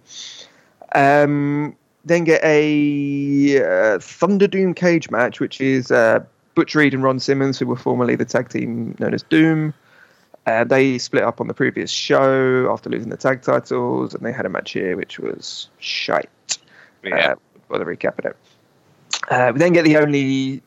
Um, 0.94 1.74
then 2.04 2.24
get 2.24 2.44
a 2.44 3.58
uh, 3.58 3.98
Thunderdoom 3.98 4.76
cage 4.76 5.10
match, 5.10 5.40
which 5.40 5.58
is 5.58 5.90
uh, 5.90 6.22
Butch 6.54 6.74
Reed 6.74 6.92
and 6.92 7.02
Ron 7.02 7.18
Simmons, 7.18 7.58
who 7.58 7.66
were 7.66 7.76
formerly 7.76 8.14
the 8.14 8.26
tag 8.26 8.50
team 8.50 8.94
known 8.98 9.14
as 9.14 9.22
Doom. 9.22 9.72
Uh, 10.46 10.64
they 10.64 10.98
split 10.98 11.22
up 11.22 11.40
on 11.40 11.48
the 11.48 11.54
previous 11.54 11.90
show 11.90 12.70
after 12.70 12.90
losing 12.90 13.08
the 13.08 13.16
tag 13.16 13.40
titles, 13.40 14.12
and 14.12 14.24
they 14.24 14.32
had 14.32 14.44
a 14.44 14.50
match 14.50 14.72
here 14.72 14.96
which 14.96 15.18
was 15.18 15.70
shite. 15.78 16.28
Yeah. 17.02 17.32
Uh, 17.32 17.34
for 17.68 17.78
the 17.78 17.84
recap 17.86 18.18
of 18.18 18.26
it. 18.26 18.36
Uh, 19.30 19.50
we 19.54 19.58
then 19.58 19.72
get 19.72 19.84
the 19.84 19.96
only 19.96 20.62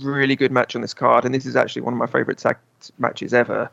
really 0.00 0.36
good 0.36 0.52
match 0.52 0.74
on 0.74 0.82
this 0.82 0.94
card, 0.94 1.24
and 1.24 1.34
this 1.34 1.46
is 1.46 1.56
actually 1.56 1.82
one 1.82 1.94
of 1.94 1.98
my 1.98 2.06
favorite 2.06 2.38
tag 2.38 2.56
matches 2.98 3.34
ever. 3.34 3.70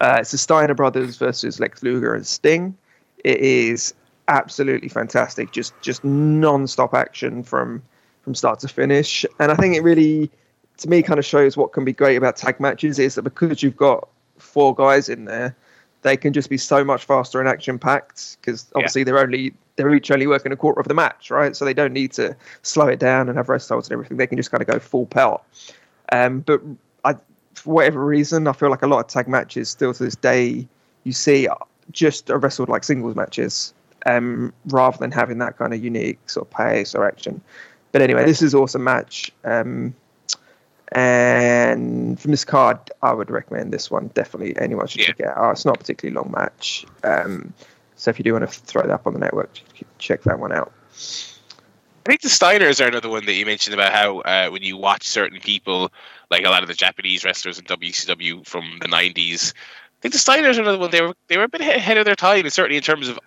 Uh, 0.00 0.18
it's 0.20 0.30
the 0.30 0.38
Steiner 0.38 0.74
brothers 0.74 1.16
versus 1.16 1.58
Lex 1.60 1.82
Luger 1.82 2.14
and 2.14 2.26
Sting. 2.26 2.76
It 3.24 3.38
is 3.38 3.94
absolutely 4.28 4.88
fantastic, 4.88 5.52
just 5.52 5.74
just 5.80 6.04
non-stop 6.04 6.94
action 6.94 7.42
from 7.42 7.82
from 8.22 8.34
start 8.34 8.60
to 8.60 8.68
finish, 8.68 9.24
and 9.38 9.50
I 9.50 9.54
think 9.54 9.74
it 9.74 9.82
really, 9.82 10.30
to 10.78 10.88
me, 10.88 11.02
kind 11.02 11.18
of 11.18 11.24
shows 11.24 11.56
what 11.56 11.72
can 11.72 11.84
be 11.84 11.92
great 11.92 12.16
about 12.16 12.36
tag 12.36 12.60
matches 12.60 12.98
is 12.98 13.14
that 13.14 13.22
because 13.22 13.62
you've 13.62 13.76
got 13.76 14.08
four 14.38 14.74
guys 14.74 15.08
in 15.08 15.24
there, 15.24 15.56
they 16.02 16.16
can 16.16 16.32
just 16.32 16.50
be 16.50 16.58
so 16.58 16.84
much 16.84 17.04
faster 17.04 17.40
and 17.40 17.48
action 17.48 17.78
packed 17.78 18.36
because 18.40 18.66
obviously 18.74 19.04
they're 19.04 19.18
only 19.18 19.54
they're 19.78 19.94
each 19.94 20.10
only 20.10 20.26
working 20.26 20.50
a 20.50 20.56
quarter 20.56 20.80
of 20.80 20.88
the 20.88 20.94
match, 20.94 21.30
right? 21.30 21.54
So 21.54 21.64
they 21.64 21.72
don't 21.72 21.92
need 21.92 22.12
to 22.14 22.36
slow 22.62 22.88
it 22.88 22.98
down 22.98 23.28
and 23.28 23.38
have 23.38 23.48
rest 23.48 23.68
holds 23.68 23.88
and 23.88 23.92
everything. 23.92 24.16
They 24.16 24.26
can 24.26 24.36
just 24.36 24.50
kind 24.50 24.60
of 24.60 24.66
go 24.66 24.80
full 24.80 25.06
pelt. 25.06 25.42
Um, 26.10 26.40
but 26.40 26.60
I, 27.04 27.14
for 27.54 27.74
whatever 27.74 28.04
reason, 28.04 28.48
I 28.48 28.52
feel 28.52 28.70
like 28.70 28.82
a 28.82 28.88
lot 28.88 28.98
of 28.98 29.06
tag 29.06 29.28
matches 29.28 29.68
still 29.68 29.94
to 29.94 30.02
this 30.02 30.16
day 30.16 30.66
you 31.04 31.12
see 31.12 31.48
just 31.92 32.28
are 32.28 32.38
wrestled 32.38 32.68
like 32.68 32.82
singles 32.82 33.14
matches, 33.14 33.72
um, 34.04 34.52
rather 34.66 34.98
than 34.98 35.12
having 35.12 35.38
that 35.38 35.56
kind 35.56 35.72
of 35.72 35.82
unique 35.82 36.18
sort 36.28 36.48
of 36.48 36.50
pace 36.50 36.94
or 36.94 37.06
action. 37.06 37.40
But 37.92 38.02
anyway, 38.02 38.24
this 38.24 38.42
is 38.42 38.54
an 38.54 38.60
awesome 38.60 38.82
match. 38.84 39.30
Um, 39.44 39.94
and 40.92 42.18
from 42.18 42.30
this 42.32 42.44
card, 42.44 42.78
I 43.02 43.12
would 43.12 43.30
recommend 43.30 43.72
this 43.72 43.90
one. 43.90 44.08
Definitely, 44.08 44.56
anyone 44.60 44.88
should 44.88 45.02
Yeah. 45.02 45.06
check 45.06 45.20
it 45.20 45.26
out. 45.26 45.52
It's 45.52 45.64
not 45.64 45.76
a 45.76 45.78
particularly 45.78 46.16
long 46.16 46.32
match, 46.36 46.84
um, 47.04 47.52
so 47.98 48.10
if 48.10 48.18
you 48.18 48.22
do 48.22 48.32
want 48.32 48.48
to 48.48 48.60
throw 48.60 48.82
that 48.82 48.90
up 48.90 49.06
on 49.06 49.12
the 49.12 49.18
network, 49.18 49.50
check 49.98 50.22
that 50.22 50.38
one 50.38 50.52
out. 50.52 50.72
I 52.06 52.10
think 52.12 52.22
the 52.22 52.28
Steiners 52.28 52.82
are 52.82 52.88
another 52.88 53.10
one 53.10 53.26
that 53.26 53.34
you 53.34 53.44
mentioned 53.44 53.74
about 53.74 53.92
how 53.92 54.20
uh, 54.20 54.48
when 54.48 54.62
you 54.62 54.76
watch 54.76 55.06
certain 55.06 55.40
people, 55.40 55.90
like 56.30 56.44
a 56.44 56.48
lot 56.48 56.62
of 56.62 56.68
the 56.68 56.74
Japanese 56.74 57.24
wrestlers 57.24 57.58
in 57.58 57.64
WCW 57.66 58.46
from 58.46 58.78
the 58.80 58.86
'90s, 58.86 59.52
I 59.52 60.00
think 60.00 60.14
the 60.14 60.18
Steiners 60.18 60.56
are 60.56 60.62
another 60.62 60.78
one. 60.78 60.92
They 60.92 61.02
were 61.02 61.14
they 61.26 61.36
were 61.36 61.44
a 61.44 61.48
bit 61.48 61.60
ahead 61.60 61.98
of 61.98 62.04
their 62.04 62.14
time, 62.14 62.48
certainly 62.50 62.76
in 62.76 62.82
terms 62.82 63.08
of 63.08 63.18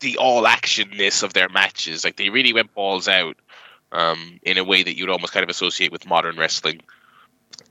the 0.00 0.16
all 0.16 0.44
actionness 0.44 1.22
of 1.22 1.34
their 1.34 1.50
matches. 1.50 2.02
Like 2.02 2.16
they 2.16 2.30
really 2.30 2.54
went 2.54 2.74
balls 2.74 3.08
out 3.08 3.36
um, 3.92 4.40
in 4.42 4.56
a 4.56 4.64
way 4.64 4.82
that 4.82 4.96
you'd 4.96 5.10
almost 5.10 5.34
kind 5.34 5.44
of 5.44 5.50
associate 5.50 5.92
with 5.92 6.06
modern 6.06 6.36
wrestling. 6.36 6.80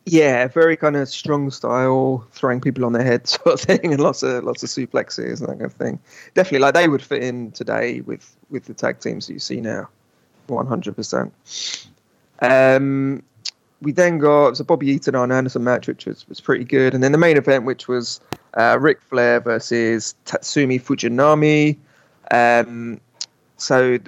Yeah, 0.05 0.47
very 0.47 0.75
kind 0.75 0.97
of 0.97 1.07
strong 1.07 1.49
style, 1.49 2.27
throwing 2.31 2.59
people 2.59 2.83
on 2.83 2.91
their 2.91 3.05
head 3.05 3.27
sort 3.27 3.53
of 3.53 3.61
thing, 3.61 3.93
and 3.93 4.01
lots 4.01 4.21
of 4.23 4.43
lots 4.43 4.63
of 4.63 4.69
suplexes 4.69 5.39
and 5.39 5.49
that 5.49 5.59
kind 5.59 5.61
of 5.61 5.73
thing. 5.73 5.99
Definitely, 6.33 6.59
like 6.59 6.73
they 6.73 6.87
would 6.87 7.01
fit 7.01 7.23
in 7.23 7.51
today 7.51 8.01
with 8.01 8.35
with 8.49 8.65
the 8.65 8.73
tag 8.73 8.99
teams 8.99 9.27
that 9.27 9.33
you 9.33 9.39
see 9.39 9.61
now, 9.61 9.87
one 10.47 10.67
hundred 10.67 10.95
percent. 10.95 11.33
Um, 12.41 13.23
we 13.81 13.93
then 13.93 14.17
got 14.17 14.59
a 14.59 14.63
Bobby 14.63 14.87
Eaton 14.87 15.15
Arn 15.15 15.31
Anderson 15.31 15.63
match, 15.63 15.87
which 15.87 16.05
was 16.05 16.27
was 16.27 16.41
pretty 16.41 16.65
good, 16.65 16.93
and 16.93 17.01
then 17.01 17.13
the 17.13 17.17
main 17.17 17.37
event, 17.37 17.63
which 17.63 17.87
was 17.87 18.19
uh, 18.55 18.77
Ric 18.79 19.01
Flair 19.01 19.39
versus 19.39 20.15
Tatsumi 20.25 20.81
Fujinami. 20.81 21.77
Um, 22.31 22.99
so 23.57 23.99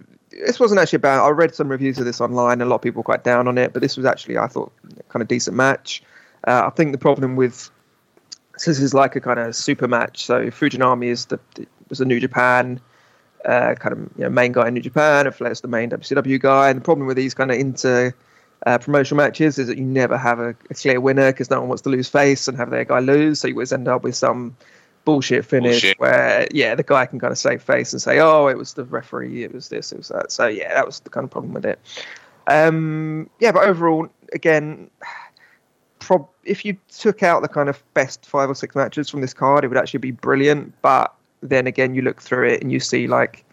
this 0.45 0.59
wasn't 0.59 0.79
actually 0.79 0.97
about. 0.97 1.25
I 1.25 1.29
read 1.29 1.55
some 1.55 1.69
reviews 1.69 1.97
of 1.97 2.05
this 2.05 2.21
online. 2.21 2.61
A 2.61 2.65
lot 2.65 2.77
of 2.77 2.81
people 2.81 2.99
were 2.99 3.03
quite 3.03 3.23
down 3.23 3.47
on 3.47 3.57
it, 3.57 3.73
but 3.73 3.81
this 3.81 3.97
was 3.97 4.05
actually, 4.05 4.37
I 4.37 4.47
thought, 4.47 4.71
kind 5.09 5.21
of 5.21 5.27
decent 5.27 5.55
match. 5.55 6.03
Uh, 6.47 6.63
I 6.65 6.69
think 6.69 6.91
the 6.91 6.97
problem 6.97 7.35
with 7.35 7.69
so 8.57 8.71
this 8.71 8.79
is 8.79 8.93
like 8.93 9.15
a 9.15 9.21
kind 9.21 9.39
of 9.39 9.55
super 9.55 9.87
match. 9.87 10.25
So 10.25 10.47
Fujinami 10.47 11.07
is 11.07 11.25
the 11.25 11.39
was 11.89 11.99
the 11.99 12.05
New 12.05 12.19
Japan 12.19 12.79
uh, 13.45 13.75
kind 13.75 13.93
of 13.93 13.99
you 14.17 14.23
know, 14.23 14.29
main 14.29 14.51
guy 14.51 14.67
in 14.67 14.73
New 14.73 14.81
Japan, 14.81 15.27
and 15.27 15.35
Flair's 15.35 15.61
the 15.61 15.67
main 15.67 15.89
WCW 15.89 16.39
guy. 16.39 16.69
And 16.69 16.77
the 16.77 16.83
problem 16.83 17.07
with 17.07 17.17
these 17.17 17.33
kind 17.33 17.51
of 17.51 17.57
inter 17.57 18.13
uh, 18.65 18.77
promotional 18.77 19.23
matches 19.23 19.59
is 19.59 19.67
that 19.67 19.77
you 19.77 19.83
never 19.83 20.17
have 20.17 20.39
a, 20.39 20.49
a 20.69 20.73
clear 20.73 20.99
winner 20.99 21.31
because 21.31 21.49
no 21.49 21.59
one 21.59 21.69
wants 21.69 21.83
to 21.83 21.89
lose 21.89 22.09
face 22.09 22.47
and 22.47 22.57
have 22.57 22.71
their 22.71 22.85
guy 22.85 22.99
lose. 22.99 23.39
So 23.39 23.47
you 23.47 23.53
always 23.53 23.71
end 23.71 23.87
up 23.87 24.03
with 24.03 24.15
some 24.15 24.55
bullshit 25.05 25.45
finish 25.45 25.81
Bullshit. 25.81 25.99
where 25.99 26.47
yeah 26.51 26.75
the 26.75 26.83
guy 26.83 27.05
can 27.05 27.19
kind 27.19 27.31
of 27.31 27.37
save 27.37 27.61
face 27.61 27.93
and 27.93 28.01
say 28.01 28.19
oh 28.19 28.47
it 28.47 28.57
was 28.57 28.73
the 28.73 28.83
referee 28.83 29.43
it 29.43 29.53
was 29.53 29.69
this 29.69 29.91
it 29.91 29.97
was 29.97 30.09
that. 30.09 30.31
So 30.31 30.47
yeah 30.47 30.73
that 30.73 30.85
was 30.85 30.99
the 30.99 31.09
kind 31.09 31.23
of 31.23 31.31
problem 31.31 31.53
with 31.53 31.65
it. 31.65 31.79
Um 32.47 33.29
yeah 33.39 33.51
but 33.51 33.63
overall 33.63 34.07
again 34.33 34.89
prob- 35.99 36.27
if 36.43 36.65
you 36.65 36.77
took 36.89 37.23
out 37.23 37.41
the 37.41 37.47
kind 37.47 37.69
of 37.69 37.81
best 37.93 38.25
five 38.25 38.49
or 38.49 38.55
six 38.55 38.75
matches 38.75 39.09
from 39.09 39.21
this 39.21 39.33
card 39.33 39.63
it 39.63 39.67
would 39.67 39.77
actually 39.77 39.99
be 39.99 40.11
brilliant 40.11 40.73
but 40.81 41.13
then 41.41 41.67
again 41.67 41.93
you 41.95 42.01
look 42.01 42.21
through 42.21 42.47
it 42.47 42.61
and 42.61 42.71
you 42.71 42.79
see 42.79 43.07
like 43.07 43.45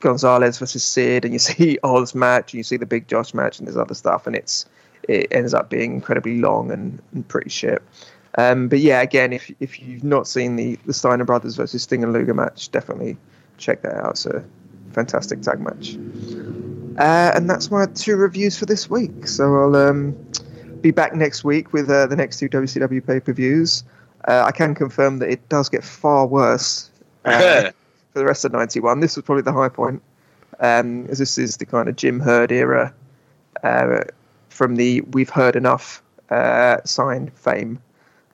Gonzalez 0.00 0.58
versus 0.58 0.84
Sid 0.84 1.24
and 1.24 1.32
you 1.32 1.38
see 1.50 1.78
Oz 1.82 2.14
match 2.14 2.52
and 2.52 2.58
you 2.58 2.64
see 2.64 2.76
the 2.76 2.86
Big 2.86 3.08
Josh 3.08 3.34
match 3.34 3.58
and 3.58 3.66
there's 3.66 3.76
other 3.76 3.94
stuff 3.94 4.26
and 4.26 4.36
it's 4.36 4.66
it 5.08 5.26
ends 5.30 5.52
up 5.52 5.68
being 5.68 5.92
incredibly 5.92 6.38
long 6.38 6.70
and, 6.70 7.00
and 7.12 7.26
pretty 7.28 7.50
shit 7.50 7.82
um, 8.36 8.68
but 8.68 8.80
yeah, 8.80 9.00
again, 9.00 9.32
if 9.32 9.50
if 9.60 9.80
you've 9.80 10.04
not 10.04 10.26
seen 10.26 10.56
the 10.56 10.78
the 10.86 10.94
Steiner 10.94 11.24
brothers 11.24 11.56
versus 11.56 11.82
Sting 11.82 12.02
and 12.02 12.12
Luger 12.12 12.34
match, 12.34 12.70
definitely 12.70 13.16
check 13.58 13.82
that 13.82 13.94
out. 13.94 14.12
It's 14.12 14.26
a 14.26 14.44
fantastic 14.92 15.42
tag 15.42 15.60
match. 15.60 15.96
Uh, 16.98 17.32
and 17.34 17.48
that's 17.50 17.70
my 17.70 17.86
two 17.86 18.16
reviews 18.16 18.58
for 18.58 18.66
this 18.66 18.88
week. 18.88 19.26
So 19.26 19.56
I'll 19.56 19.76
um, 19.76 20.16
be 20.80 20.90
back 20.90 21.14
next 21.14 21.44
week 21.44 21.72
with 21.72 21.90
uh, 21.90 22.06
the 22.06 22.16
next 22.16 22.38
two 22.38 22.48
WCW 22.48 23.04
pay 23.06 23.20
per 23.20 23.32
views. 23.32 23.84
Uh, 24.26 24.44
I 24.46 24.52
can 24.52 24.74
confirm 24.74 25.18
that 25.18 25.30
it 25.30 25.48
does 25.48 25.68
get 25.68 25.84
far 25.84 26.26
worse 26.26 26.90
uh, 27.24 27.70
for 28.12 28.18
the 28.18 28.24
rest 28.24 28.44
of 28.44 28.52
'91. 28.52 29.00
This 29.00 29.16
was 29.16 29.24
probably 29.24 29.42
the 29.42 29.52
high 29.52 29.68
point, 29.68 30.02
um, 30.60 31.06
as 31.06 31.18
this 31.18 31.38
is 31.38 31.56
the 31.58 31.66
kind 31.66 31.88
of 31.88 31.96
Jim 31.96 32.20
Herd 32.20 32.50
era 32.50 32.92
uh, 33.62 34.04
from 34.48 34.76
the 34.76 35.02
"We've 35.02 35.30
heard 35.30 35.56
enough" 35.56 36.02
uh, 36.30 36.78
sign 36.84 37.30
fame. 37.30 37.80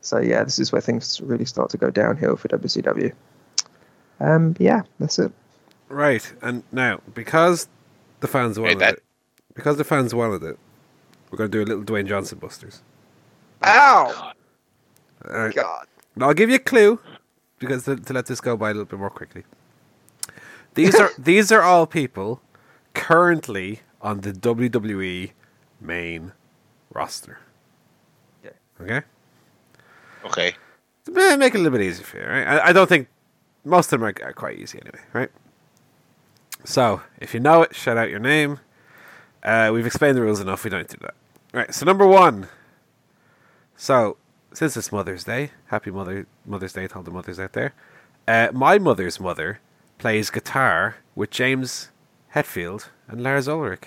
So 0.00 0.18
yeah, 0.18 0.44
this 0.44 0.58
is 0.58 0.72
where 0.72 0.80
things 0.80 1.20
really 1.20 1.44
start 1.44 1.70
to 1.70 1.76
go 1.76 1.90
downhill 1.90 2.36
for 2.36 2.48
WCW. 2.48 3.12
Um, 4.20 4.56
yeah, 4.58 4.82
that's 4.98 5.18
it. 5.18 5.32
Right, 5.88 6.32
and 6.42 6.62
now 6.72 7.00
because 7.14 7.68
the 8.20 8.28
fans 8.28 8.58
wanted 8.58 8.78
that- 8.78 8.94
it, 8.94 9.02
because 9.54 9.76
the 9.76 9.84
fans 9.84 10.14
wanted 10.14 10.42
it, 10.42 10.58
we're 11.30 11.38
going 11.38 11.50
to 11.50 11.58
do 11.58 11.62
a 11.64 11.68
little 11.68 11.84
Dwayne 11.84 12.06
Johnson 12.06 12.38
busters. 12.38 12.82
Ow! 13.64 14.32
Uh, 15.24 15.48
God. 15.48 15.86
Now, 16.16 16.28
I'll 16.28 16.34
give 16.34 16.48
you 16.48 16.56
a 16.56 16.60
clue 16.60 16.98
because 17.58 17.84
to, 17.84 17.96
to 17.96 18.12
let 18.12 18.26
this 18.26 18.40
go 18.40 18.56
by 18.56 18.70
a 18.70 18.72
little 18.72 18.86
bit 18.86 18.98
more 18.98 19.10
quickly. 19.10 19.44
These 20.74 20.94
are 20.98 21.10
these 21.18 21.52
are 21.52 21.62
all 21.62 21.86
people 21.86 22.40
currently 22.94 23.80
on 24.00 24.20
the 24.22 24.32
WWE 24.32 25.32
main 25.80 26.32
roster. 26.92 27.38
Yeah. 28.42 28.50
Okay, 28.80 29.02
Okay. 30.24 30.54
Make 31.08 31.54
it 31.54 31.58
a 31.58 31.58
little 31.58 31.78
bit 31.78 31.82
easier 31.82 32.04
for 32.04 32.18
you. 32.18 32.24
Right? 32.24 32.46
I, 32.46 32.68
I 32.68 32.72
don't 32.72 32.88
think 32.88 33.08
most 33.64 33.92
of 33.92 34.00
them 34.00 34.04
are, 34.04 34.14
are 34.22 34.32
quite 34.32 34.58
easy 34.58 34.78
anyway. 34.80 35.00
Right. 35.12 35.30
So 36.64 37.00
if 37.18 37.34
you 37.34 37.40
know 37.40 37.62
it, 37.62 37.74
shout 37.74 37.96
out 37.96 38.10
your 38.10 38.18
name. 38.18 38.60
Uh, 39.42 39.70
we've 39.72 39.86
explained 39.86 40.16
the 40.16 40.22
rules 40.22 40.40
enough. 40.40 40.62
We 40.64 40.70
don't 40.70 40.80
need 40.80 40.88
to 40.90 40.96
do 40.98 41.06
that. 41.06 41.14
Right. 41.52 41.74
So 41.74 41.86
number 41.86 42.06
one. 42.06 42.48
So 43.76 44.18
since 44.52 44.76
it's 44.76 44.92
Mother's 44.92 45.24
Day, 45.24 45.52
happy 45.66 45.90
Mother 45.90 46.26
Mother's 46.44 46.74
Day 46.74 46.86
to 46.86 46.96
all 46.96 47.02
the 47.02 47.10
mothers 47.10 47.40
out 47.40 47.54
there. 47.54 47.72
Uh, 48.28 48.48
my 48.52 48.78
mother's 48.78 49.18
mother 49.18 49.60
plays 49.98 50.30
guitar 50.30 50.96
with 51.14 51.30
James 51.30 51.90
Hetfield 52.34 52.88
and 53.08 53.22
Lars 53.22 53.48
Ulrich. 53.48 53.84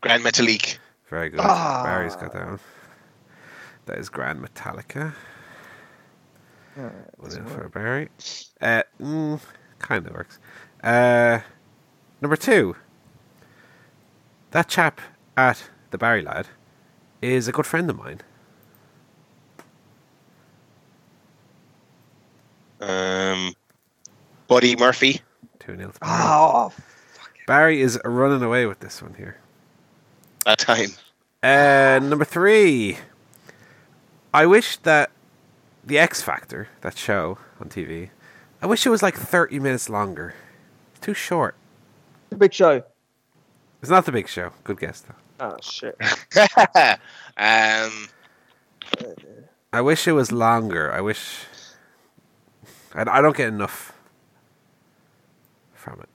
Grand 0.00 0.24
Metalik. 0.24 0.78
Very 1.12 1.28
good. 1.28 1.40
Ah. 1.42 1.82
Barry's 1.84 2.16
got 2.16 2.32
that 2.32 2.46
one. 2.46 2.58
That 3.84 3.98
is 3.98 4.08
Grand 4.08 4.40
Metallica. 4.40 5.12
Uh, 6.74 6.88
Was 7.18 7.34
doesn't 7.36 7.46
it 7.48 7.50
for. 7.50 7.68
Barry? 7.68 8.08
Uh, 8.62 8.82
mm, 8.98 9.38
kind 9.78 10.06
of 10.06 10.14
works. 10.14 10.38
Uh, 10.82 11.40
number 12.22 12.34
two. 12.34 12.76
That 14.52 14.68
chap 14.68 15.02
at 15.36 15.64
the 15.90 15.98
Barry 15.98 16.22
Lad 16.22 16.46
is 17.20 17.46
a 17.46 17.52
good 17.52 17.66
friend 17.66 17.90
of 17.90 17.98
mine. 17.98 18.22
Um, 22.80 23.52
Buddy 24.48 24.76
Murphy. 24.76 25.20
2 25.58 25.76
0 25.76 25.90
to 25.90 25.98
Oh, 26.00 26.72
Barry 27.46 27.82
is 27.82 28.00
running 28.02 28.42
away 28.42 28.64
with 28.64 28.80
this 28.80 29.02
one 29.02 29.12
here. 29.12 29.36
That 30.44 30.58
time. 30.58 30.90
Uh, 31.42 32.00
number 32.02 32.24
three. 32.24 32.98
I 34.34 34.46
wish 34.46 34.76
that 34.78 35.10
the 35.84 35.98
X 35.98 36.22
Factor, 36.22 36.68
that 36.80 36.96
show 36.96 37.38
on 37.60 37.68
TV, 37.68 38.10
I 38.60 38.66
wish 38.66 38.86
it 38.86 38.90
was 38.90 39.02
like 39.02 39.16
30 39.16 39.58
minutes 39.58 39.88
longer. 39.88 40.34
It's 40.92 41.00
too 41.00 41.14
short. 41.14 41.54
the 42.30 42.36
big 42.36 42.52
show. 42.52 42.82
It's 43.80 43.90
not 43.90 44.06
the 44.06 44.12
big 44.12 44.28
show. 44.28 44.52
Good 44.64 44.78
guess, 44.78 45.00
though. 45.00 45.14
Oh 45.40 45.56
shit. 45.60 45.96
um, 47.36 48.08
I 49.72 49.80
wish 49.80 50.06
it 50.06 50.12
was 50.12 50.30
longer. 50.30 50.92
I 50.92 51.00
wish. 51.00 51.46
I, 52.94 53.02
I 53.02 53.20
don't 53.20 53.36
get 53.36 53.48
enough 53.48 53.92
from 55.74 56.00
it. 56.00 56.08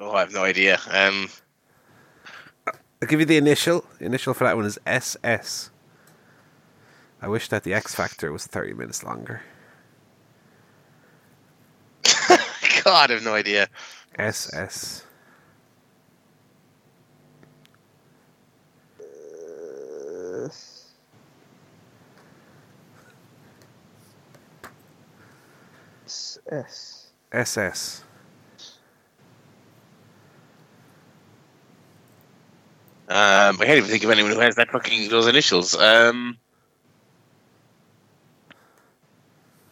oh, 0.00 0.10
I 0.12 0.20
have 0.20 0.32
no 0.32 0.42
idea. 0.42 0.80
Um, 0.90 1.28
I'll 3.02 3.08
give 3.08 3.20
you 3.20 3.26
the 3.26 3.38
initial. 3.38 3.84
The 3.98 4.04
initial 4.04 4.34
for 4.34 4.44
that 4.44 4.56
one 4.56 4.66
is 4.66 4.78
SS. 4.86 5.70
I 7.22 7.28
wish 7.28 7.48
that 7.48 7.64
the 7.64 7.72
X 7.72 7.94
Factor 7.94 8.32
was 8.32 8.46
30 8.46 8.74
minutes 8.74 9.02
longer. 9.02 9.42
God, 12.84 13.10
I 13.10 13.14
have 13.14 13.24
no 13.24 13.34
idea. 13.34 13.68
SS. 14.18 15.04
Uh, 18.98 20.46
S. 20.46 20.88
S. 26.50 27.10
SS. 27.32 28.04
Um, 33.10 33.60
I 33.60 33.64
can't 33.64 33.78
even 33.78 33.90
think 33.90 34.04
of 34.04 34.10
anyone 34.10 34.30
who 34.30 34.38
has 34.38 34.54
that 34.54 34.70
fucking 34.70 35.08
those 35.08 35.26
initials. 35.26 35.74
Um, 35.74 36.38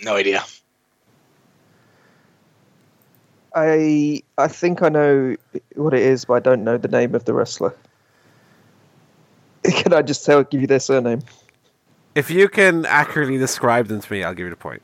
no 0.03 0.16
idea. 0.16 0.45
I 3.55 4.24
I 4.36 4.49
think 4.49 4.82
I 4.82 4.89
know 4.89 5.36
what 5.76 5.95
it 5.95 6.03
is, 6.03 6.24
but 6.24 6.34
I 6.34 6.41
don't 6.41 6.64
know 6.64 6.78
the 6.78 6.89
name 6.89 7.14
of 7.14 7.26
the 7.26 7.32
wrestler. 7.32 7.72
Can 9.64 9.93
I 9.93 10.03
just 10.03 10.24
tell 10.26 10.43
give 10.43 10.61
you 10.61 10.66
their 10.66 10.80
surname? 10.80 11.22
If 12.16 12.32
you 12.32 12.49
can 12.49 12.86
accurately 12.86 13.39
describe 13.39 13.86
them 13.86 14.01
to 14.01 14.12
me, 14.12 14.24
I'll 14.24 14.34
give 14.34 14.47
you 14.47 14.51
the 14.51 14.57
point. 14.57 14.82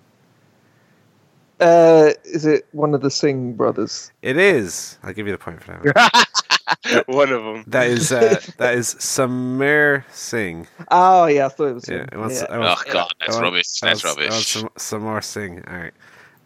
Uh, 1.58 2.10
is 2.24 2.46
it 2.46 2.68
one 2.70 2.94
of 2.94 3.00
the 3.00 3.10
Singh 3.10 3.54
brothers? 3.54 4.12
It 4.22 4.36
is. 4.36 4.98
I'll 5.02 5.12
give 5.12 5.26
you 5.26 5.32
the 5.32 5.38
point 5.38 5.60
for 5.60 5.72
that. 5.72 6.28
One. 6.92 7.02
One 7.06 7.32
of 7.32 7.44
them. 7.44 7.64
That 7.66 7.86
is 7.88 8.12
uh, 8.12 8.40
that 8.58 8.74
is 8.74 8.94
Samir 8.96 10.04
Singh. 10.12 10.66
Oh 10.90 11.26
yeah, 11.26 11.46
I 11.46 11.48
thought 11.48 11.68
it 11.68 11.74
was. 11.74 11.88
Yeah, 11.88 11.96
him. 12.02 12.08
I 12.12 12.16
want, 12.18 12.32
yeah. 12.32 12.44
I 12.50 12.56
Oh 12.56 12.92
God, 12.92 13.12
that's 13.20 13.30
I 13.30 13.32
want- 13.34 13.42
rubbish. 13.42 13.80
That's 13.80 14.04
want- 14.04 14.18
I 14.18 14.20
want 14.22 14.30
rubbish. 14.32 14.46
some, 14.46 14.68
some 14.76 15.02
more 15.02 15.22
Singh. 15.22 15.62
All 15.66 15.76
right. 15.76 15.94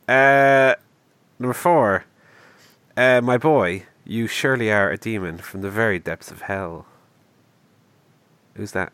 Uh, 0.08 0.74
number 1.38 1.54
four. 1.54 2.04
Uh, 2.96 3.20
my 3.22 3.38
boy, 3.38 3.84
you 4.04 4.26
surely 4.26 4.70
are 4.72 4.90
a 4.90 4.96
demon 4.98 5.38
from 5.38 5.60
the 5.62 5.70
very 5.70 5.98
depths 5.98 6.30
of 6.30 6.42
hell. 6.42 6.86
Who's 8.54 8.72
that? 8.72 8.92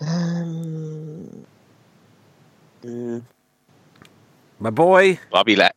Um, 0.00 1.46
mm, 2.82 3.22
My 4.58 4.70
boy, 4.70 5.20
Bobby 5.30 5.56
La- 5.56 5.68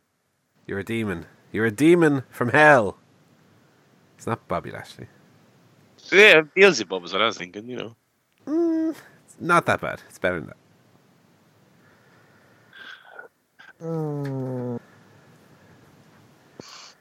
you're 0.66 0.80
a 0.80 0.84
demon. 0.84 1.26
You're 1.54 1.68
a 1.68 1.72
demon 1.72 2.24
from 2.30 2.49
hell. 2.49 2.97
It's 4.18 4.26
not 4.28 4.45
Bobby 4.47 4.72
Lashley. 4.72 5.08
Yeah, 6.12 6.41
Beelzebub 6.41 7.06
is 7.06 7.14
what 7.14 7.22
I 7.22 7.28
was 7.28 7.38
thinking. 7.38 7.70
You 7.70 7.78
know. 7.78 7.95
Mm, 8.47 8.95
not 9.39 9.66
that 9.68 9.80
bad. 9.80 10.01
It's 10.10 10.18
better 10.18 10.39
than 10.39 10.47
that. 10.47 10.58
mm, 13.82 14.80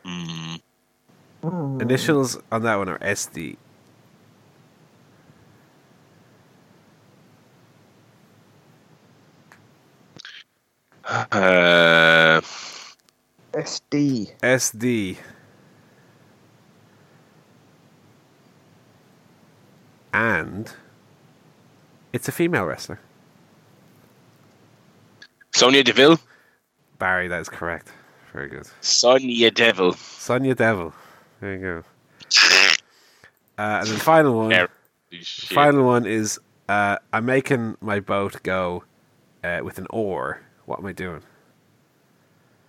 mm. 0.04 0.60
Initials 1.80 2.38
on 2.52 2.62
that 2.62 2.76
one 2.76 2.88
are 2.90 2.98
SD. 2.98 3.56
Uh, 11.04 12.40
SD. 13.52 14.32
SD. 14.42 15.16
And 20.12 20.72
it's 22.12 22.28
a 22.28 22.32
female 22.32 22.64
wrestler. 22.64 23.00
Sonya 25.54 25.84
Deville. 25.84 26.18
Barry, 26.98 27.28
that 27.28 27.40
is 27.40 27.48
correct. 27.48 27.92
Very 28.32 28.48
good. 28.48 28.66
Sonya 28.80 29.50
Deville. 29.50 29.94
Sonia 29.94 30.54
Devil. 30.54 30.94
There 31.40 31.54
you 31.54 31.60
go. 31.60 31.84
Uh, 33.58 33.80
and 33.80 33.86
then 33.86 33.94
the 33.94 34.00
final 34.00 34.36
one. 34.36 34.50
Yeah. 34.50 34.66
Final 35.22 35.84
one 35.84 36.06
is 36.06 36.38
uh, 36.68 36.96
I'm 37.12 37.26
making 37.26 37.76
my 37.80 38.00
boat 38.00 38.42
go 38.42 38.84
uh, 39.44 39.60
with 39.62 39.78
an 39.78 39.86
oar. 39.90 40.40
What 40.64 40.78
am 40.78 40.86
I 40.86 40.92
doing? 40.92 41.22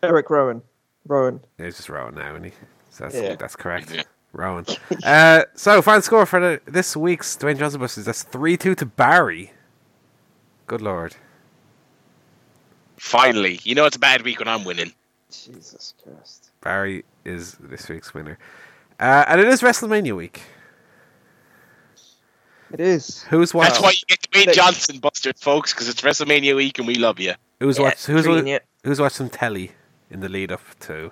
Eric 0.02 0.30
Rowan. 0.30 0.62
Rowan. 1.08 1.42
He's 1.58 1.78
just 1.78 1.90
Rowan 1.90 2.16
now, 2.16 2.32
isn't 2.32 2.46
he? 2.46 2.52
So 2.90 3.04
that's, 3.06 3.16
Yeah. 3.16 3.36
that's 3.36 3.56
correct. 3.56 3.92
Yeah. 3.94 4.04
Rowan. 4.32 4.66
uh, 5.04 5.44
so, 5.56 5.82
final 5.82 6.02
score 6.02 6.26
for 6.26 6.40
the, 6.40 6.62
this 6.66 6.96
week's 6.96 7.36
Dwayne 7.38 7.58
Johnson 7.58 7.80
Busters. 7.80 8.06
That's 8.06 8.24
3 8.24 8.58
2 8.58 8.76
to 8.76 8.86
Barry. 8.86 9.52
Good 10.68 10.82
lord. 10.82 11.16
Finally, 12.98 13.60
you 13.64 13.76
know 13.76 13.86
it's 13.86 13.98
a 13.98 14.00
bad 14.00 14.22
week 14.22 14.40
when 14.40 14.48
I'm 14.48 14.64
winning. 14.64 14.94
Jesus 15.30 15.94
Christ. 16.04 16.52
Barry 16.62 17.04
is 17.26 17.54
this 17.60 17.90
week's 17.90 18.14
winner. 18.14 18.38
Uh, 19.00 19.26
and 19.28 19.42
it 19.42 19.48
is 19.48 19.62
WrestleMania 19.62 20.16
week. 20.16 20.42
It 22.72 22.80
is. 22.80 23.24
Who's 23.24 23.54
watching? 23.54 23.72
That's 23.74 23.84
why 23.84 23.90
you 23.92 24.04
get 24.08 24.22
Dwayne 24.32 24.46
They- 24.46 24.54
Johnson 24.54 25.00
busters, 25.00 25.34
folks, 25.40 25.74
because 25.74 25.90
it's 25.90 26.02
WrestleMania 26.02 26.56
week 26.56 26.80
and 26.80 26.88
we 26.88 26.96
love 26.96 27.20
you. 27.20 27.34
Who's 27.60 27.78
Yeah, 27.78 27.84
watch, 27.86 28.06
Who's 28.06 28.24
treating. 28.26 28.60
Who's 28.84 29.00
watching 29.00 29.30
telly 29.30 29.72
in 30.14 30.22
the 30.22 30.30
lead 30.30 30.52
up 30.52 30.62
to? 30.82 31.12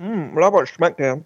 Mm, 0.00 0.32
well, 0.32 0.44
I 0.44 0.48
watched 0.48 0.78
SmackDown. 0.78 1.24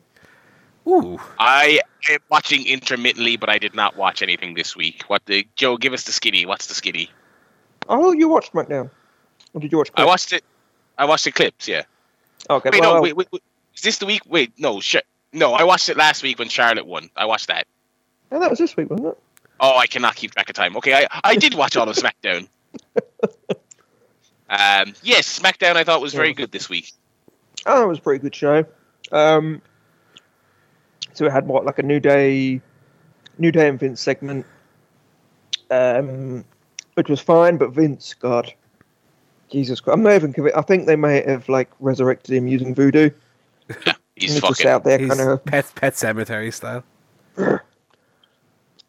Ooh, 0.87 1.19
I 1.39 1.81
am 2.11 2.19
watching 2.29 2.67
intermittently, 2.67 3.37
but 3.37 3.49
I 3.49 3.59
did 3.59 3.75
not 3.75 3.97
watch 3.97 4.21
anything 4.21 4.55
this 4.55 4.75
week. 4.75 5.05
What 5.07 5.25
the 5.27 5.47
Joe? 5.55 5.77
Give 5.77 5.93
us 5.93 6.03
the 6.03 6.13
skinny. 6.13 6.45
What's 6.45 6.67
the 6.67 6.75
skinny? 6.75 7.09
Oh, 7.89 8.13
you 8.13 8.29
watched 8.29 8.53
SmackDown. 8.53 8.91
Or 9.55 9.61
did 9.61 9.71
you 9.71 9.79
watch? 9.79 9.91
I 9.95 10.05
watched 10.05 10.33
it. 10.33 10.43
I 10.99 11.05
watched 11.05 11.25
the 11.25 11.33
clips. 11.33 11.69
Yeah. 11.69 11.83
Okay, 12.51 12.71
Wait, 12.71 12.81
well, 12.81 12.97
no. 12.97 13.03
Wait, 13.03 13.17
wait, 13.17 13.29
wait. 13.33 13.43
Is 13.77 13.83
this 13.83 13.99
the 13.99 14.07
week? 14.07 14.23
Wait, 14.27 14.53
no. 14.59 14.81
Sh- 14.81 14.97
no, 15.33 15.55
I 15.55 15.63
watched 15.63 15.89
it 15.89 15.97
last 15.97 16.23
week 16.23 16.39
when 16.41 16.49
Charlotte 16.49 16.87
won. 16.87 17.09
I 17.17 17.27
watched 17.27 17.47
that. 17.47 17.67
oh, 18.33 18.41
that 18.41 18.51
was 18.51 18.59
this 18.59 18.77
week, 18.77 18.91
wasn't 18.91 19.09
it? 19.09 19.19
Oh, 19.61 19.77
I 19.79 19.87
cannot 19.87 20.17
keep 20.17 20.33
track 20.33 20.49
of 20.49 20.57
time. 20.57 20.77
Okay, 20.79 20.93
I, 20.95 21.21
I 21.23 21.37
did 21.37 21.55
watch 21.55 21.77
all 21.77 21.89
of 21.89 21.97
SmackDown. 22.25 22.49
Um, 24.53 24.93
yes, 25.03 25.39
SmackDown 25.41 25.77
I 25.77 25.85
thought 25.85 26.03
was 26.03 26.13
very 26.13 26.35
good 26.35 26.53
this 26.53 26.69
week. 26.69 26.93
Oh, 27.65 27.85
it 27.85 27.89
was 27.89 27.99
a 27.99 28.03
pretty 28.03 28.21
good 28.21 28.35
show. 28.35 28.67
Um, 29.11 29.63
so 31.15 31.25
it 31.25 31.33
had 31.33 31.47
what, 31.47 31.65
like 31.65 31.79
a 31.79 31.83
New 31.83 32.01
Day, 32.01 32.61
New 33.39 33.51
Day 33.51 33.67
and 33.67 33.81
Vince 33.81 34.03
segment, 34.03 34.45
um, 35.71 36.45
which 36.95 37.09
was 37.09 37.19
fine. 37.19 37.57
But 37.57 37.71
Vince, 37.73 38.13
God, 38.13 38.53
Jesus 39.51 39.81
Christ, 39.81 39.97
I'm 39.97 40.03
not 40.03 40.13
even 40.17 40.35
convinced. 40.35 40.59
I 40.59 40.63
think 40.63 40.85
they 40.85 40.97
may 40.97 41.23
have 41.23 41.49
like 41.49 41.71
resurrected 41.81 42.35
him 42.35 42.47
using 42.47 42.75
voodoo. 42.75 43.09
He's 44.17 44.35
He's 44.35 44.43
just 44.43 44.67
out 44.67 44.85
there, 44.85 44.99
he's 44.99 45.09
kind 45.09 45.31
of. 45.31 45.45
pet 45.47 45.73
pet 45.75 45.97
cemetery 45.97 46.51
style. 46.51 46.85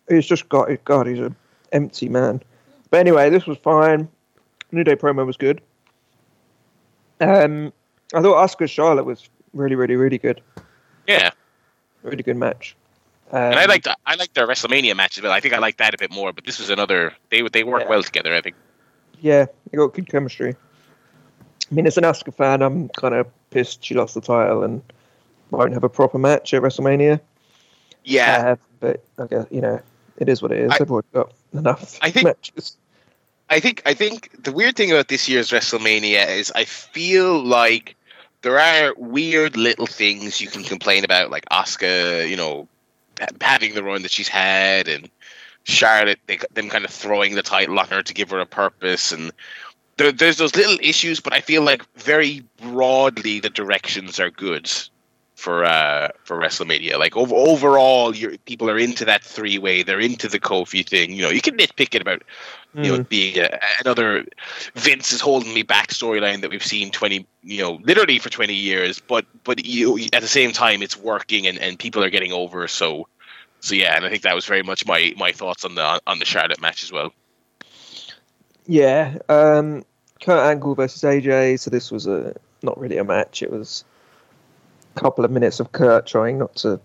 He's 0.09 0.25
just 0.25 0.49
got. 0.49 0.67
God, 0.83 1.07
he's 1.07 1.19
an 1.19 1.33
empty 1.71 2.09
man. 2.09 2.43
But 2.89 2.99
anyway, 2.99 3.29
this 3.29 3.47
was 3.47 3.57
fine. 3.57 4.09
New 4.73 4.83
Day 4.83 4.95
promo 4.95 5.25
was 5.25 5.37
good. 5.37 5.61
Um, 7.21 7.71
I 8.13 8.21
thought 8.21 8.49
Asuka 8.49 8.67
Charlotte 8.69 9.05
was 9.05 9.29
really, 9.53 9.75
really, 9.75 9.95
really 9.95 10.17
good. 10.17 10.41
Yeah. 11.07 11.31
Really 12.01 12.23
good 12.23 12.37
match. 12.37 12.75
and 13.31 13.55
I 13.55 13.63
Um, 13.63 13.69
liked 13.69 13.87
I 14.05 14.15
liked 14.15 14.33
their 14.35 14.47
WrestleMania 14.47 14.95
matches, 14.95 15.21
but 15.21 15.31
I 15.31 15.39
think 15.39 15.53
I 15.53 15.59
liked 15.59 15.77
that 15.77 15.93
a 15.93 15.97
bit 15.97 16.11
more. 16.11 16.33
But 16.33 16.45
this 16.45 16.59
was 16.59 16.69
another 16.69 17.13
they 17.29 17.41
they 17.47 17.63
work 17.63 17.83
Yeah. 17.83 17.89
well 17.89 18.03
together. 18.03 18.33
I 18.35 18.41
think. 18.41 18.55
Yeah, 19.21 19.45
they 19.71 19.77
got 19.77 19.93
good 19.93 20.09
chemistry. 20.09 20.55
I 21.71 21.73
mean, 21.73 21.87
as 21.87 21.97
an 21.97 22.03
Asuka 22.03 22.33
fan, 22.35 22.61
I'm 22.61 22.89
kind 22.89 23.13
of 23.15 23.27
pissed 23.51 23.85
she 23.85 23.93
lost 23.95 24.15
the 24.15 24.21
title 24.21 24.63
and 24.63 24.81
won't 25.51 25.71
have 25.73 25.83
a 25.83 25.89
proper 25.89 26.17
match 26.17 26.53
at 26.53 26.61
WrestleMania. 26.61 27.21
Yeah, 28.03 28.43
Uh, 28.51 28.55
but 28.81 29.03
I 29.17 29.27
guess 29.27 29.45
you 29.49 29.61
know 29.61 29.79
it 30.17 30.27
is 30.27 30.41
what 30.41 30.51
it 30.51 30.59
is. 30.59 30.71
I- 30.71 30.83
already 30.83 31.07
got 31.13 31.31
enough 31.53 31.97
I 32.01 32.11
think- 32.11 32.25
matches. 32.25 32.75
I 33.49 33.59
think 33.59 33.81
I 33.85 33.93
think 33.93 34.29
the 34.43 34.51
weird 34.51 34.75
thing 34.75 34.91
about 34.91 35.09
this 35.09 35.27
year's 35.27 35.51
WrestleMania 35.51 36.27
is 36.27 36.51
I 36.55 36.65
feel 36.65 37.43
like 37.43 37.95
there 38.41 38.59
are 38.59 38.93
weird 38.97 39.55
little 39.55 39.85
things 39.85 40.41
you 40.41 40.47
can 40.47 40.63
complain 40.63 41.03
about, 41.03 41.31
like 41.31 41.45
Asuka, 41.49 42.29
you 42.29 42.35
know, 42.35 42.67
having 43.41 43.73
the 43.73 43.83
run 43.83 44.01
that 44.01 44.11
she's 44.11 44.27
had, 44.27 44.87
and 44.87 45.09
Charlotte, 45.63 46.19
they, 46.27 46.39
them 46.53 46.69
kind 46.69 46.83
of 46.83 46.91
throwing 46.91 47.35
the 47.35 47.41
title 47.41 47.79
on 47.79 47.87
her 47.87 48.01
to 48.01 48.13
give 48.13 48.29
her 48.31 48.39
a 48.39 48.45
purpose, 48.45 49.11
and 49.11 49.31
there, 49.97 50.11
there's 50.11 50.37
those 50.37 50.55
little 50.55 50.77
issues, 50.81 51.19
but 51.19 51.33
I 51.33 51.41
feel 51.41 51.61
like 51.61 51.85
very 51.95 52.43
broadly 52.61 53.39
the 53.39 53.49
directions 53.49 54.19
are 54.19 54.29
good 54.29 54.69
for 55.35 55.65
uh 55.65 56.09
for 56.23 56.37
WrestleMania. 56.37 56.97
Like 56.97 57.17
over, 57.17 57.35
overall, 57.35 58.13
people 58.45 58.69
are 58.69 58.77
into 58.77 59.05
that 59.05 59.23
three 59.23 59.57
way. 59.57 59.83
They're 59.83 59.99
into 59.99 60.27
the 60.27 60.39
Kofi 60.39 60.87
thing. 60.87 61.11
You 61.11 61.23
know, 61.23 61.29
you 61.29 61.41
can 61.41 61.57
nitpick 61.57 61.95
it 61.95 62.01
about 62.01 62.23
you 62.75 62.91
know, 62.91 62.97
Mm. 62.99 63.09
being 63.09 63.37
a, 63.39 63.59
another 63.81 64.25
Vince 64.75 65.11
is 65.11 65.21
holding 65.21 65.53
me 65.53 65.61
back 65.63 65.89
storyline 65.89 66.41
that 66.41 66.49
we've 66.49 66.65
seen 66.65 66.89
twenty, 66.91 67.25
you 67.43 67.61
know, 67.61 67.79
literally 67.83 68.19
for 68.19 68.29
twenty 68.29 68.55
years. 68.55 68.99
But 68.99 69.25
but 69.43 69.65
you 69.65 69.99
at 70.13 70.21
the 70.21 70.27
same 70.27 70.51
time, 70.51 70.81
it's 70.81 70.97
working 70.97 71.45
and, 71.47 71.59
and 71.59 71.77
people 71.77 72.03
are 72.03 72.09
getting 72.09 72.31
over. 72.33 72.67
So 72.67 73.07
so 73.59 73.75
yeah, 73.75 73.95
and 73.95 74.05
I 74.05 74.09
think 74.09 74.23
that 74.23 74.35
was 74.35 74.45
very 74.45 74.63
much 74.63 74.85
my 74.85 75.13
my 75.17 75.31
thoughts 75.31 75.63
on 75.65 75.75
the 75.75 76.01
on 76.07 76.19
the 76.19 76.25
Charlotte 76.25 76.59
match 76.61 76.83
as 76.83 76.91
well. 76.91 77.13
Yeah, 78.65 79.17
um, 79.29 79.83
Kurt 80.21 80.39
Angle 80.39 80.75
versus 80.75 81.01
AJ. 81.03 81.59
So 81.59 81.69
this 81.69 81.91
was 81.91 82.07
a 82.07 82.35
not 82.61 82.79
really 82.79 82.97
a 82.97 83.03
match. 83.03 83.43
It 83.43 83.51
was 83.51 83.83
a 84.95 84.99
couple 84.99 85.25
of 85.25 85.31
minutes 85.31 85.59
of 85.59 85.71
Kurt 85.73 86.07
trying 86.07 86.37
not 86.39 86.55
to 86.57 86.79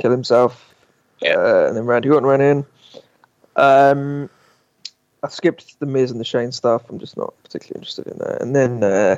kill 0.00 0.10
himself, 0.10 0.74
Yeah. 1.20 1.36
uh, 1.36 1.66
and 1.68 1.76
then 1.76 1.84
Randy 1.84 2.08
Orton 2.08 2.26
ran 2.26 2.40
in. 2.40 2.66
Um, 3.56 4.30
I 5.24 5.28
skipped 5.28 5.80
the 5.80 5.86
Miz 5.86 6.10
and 6.10 6.20
the 6.20 6.24
Shane 6.24 6.52
stuff. 6.52 6.82
I'm 6.90 6.98
just 6.98 7.16
not 7.16 7.32
particularly 7.42 7.78
interested 7.80 8.06
in 8.06 8.18
that. 8.18 8.42
And 8.42 8.54
then 8.54 8.84
uh, 8.84 9.16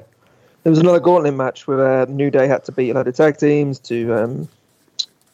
there 0.62 0.70
was 0.70 0.78
another 0.78 1.00
gauntlet 1.00 1.34
match 1.34 1.66
where 1.66 2.02
uh, 2.02 2.04
New 2.06 2.30
Day 2.30 2.46
had 2.46 2.64
to 2.64 2.72
beat 2.72 2.90
a 2.90 2.94
load 2.94 3.08
of 3.08 3.16
tag 3.16 3.38
teams 3.38 3.78
to 3.80 4.14
um, 4.14 4.48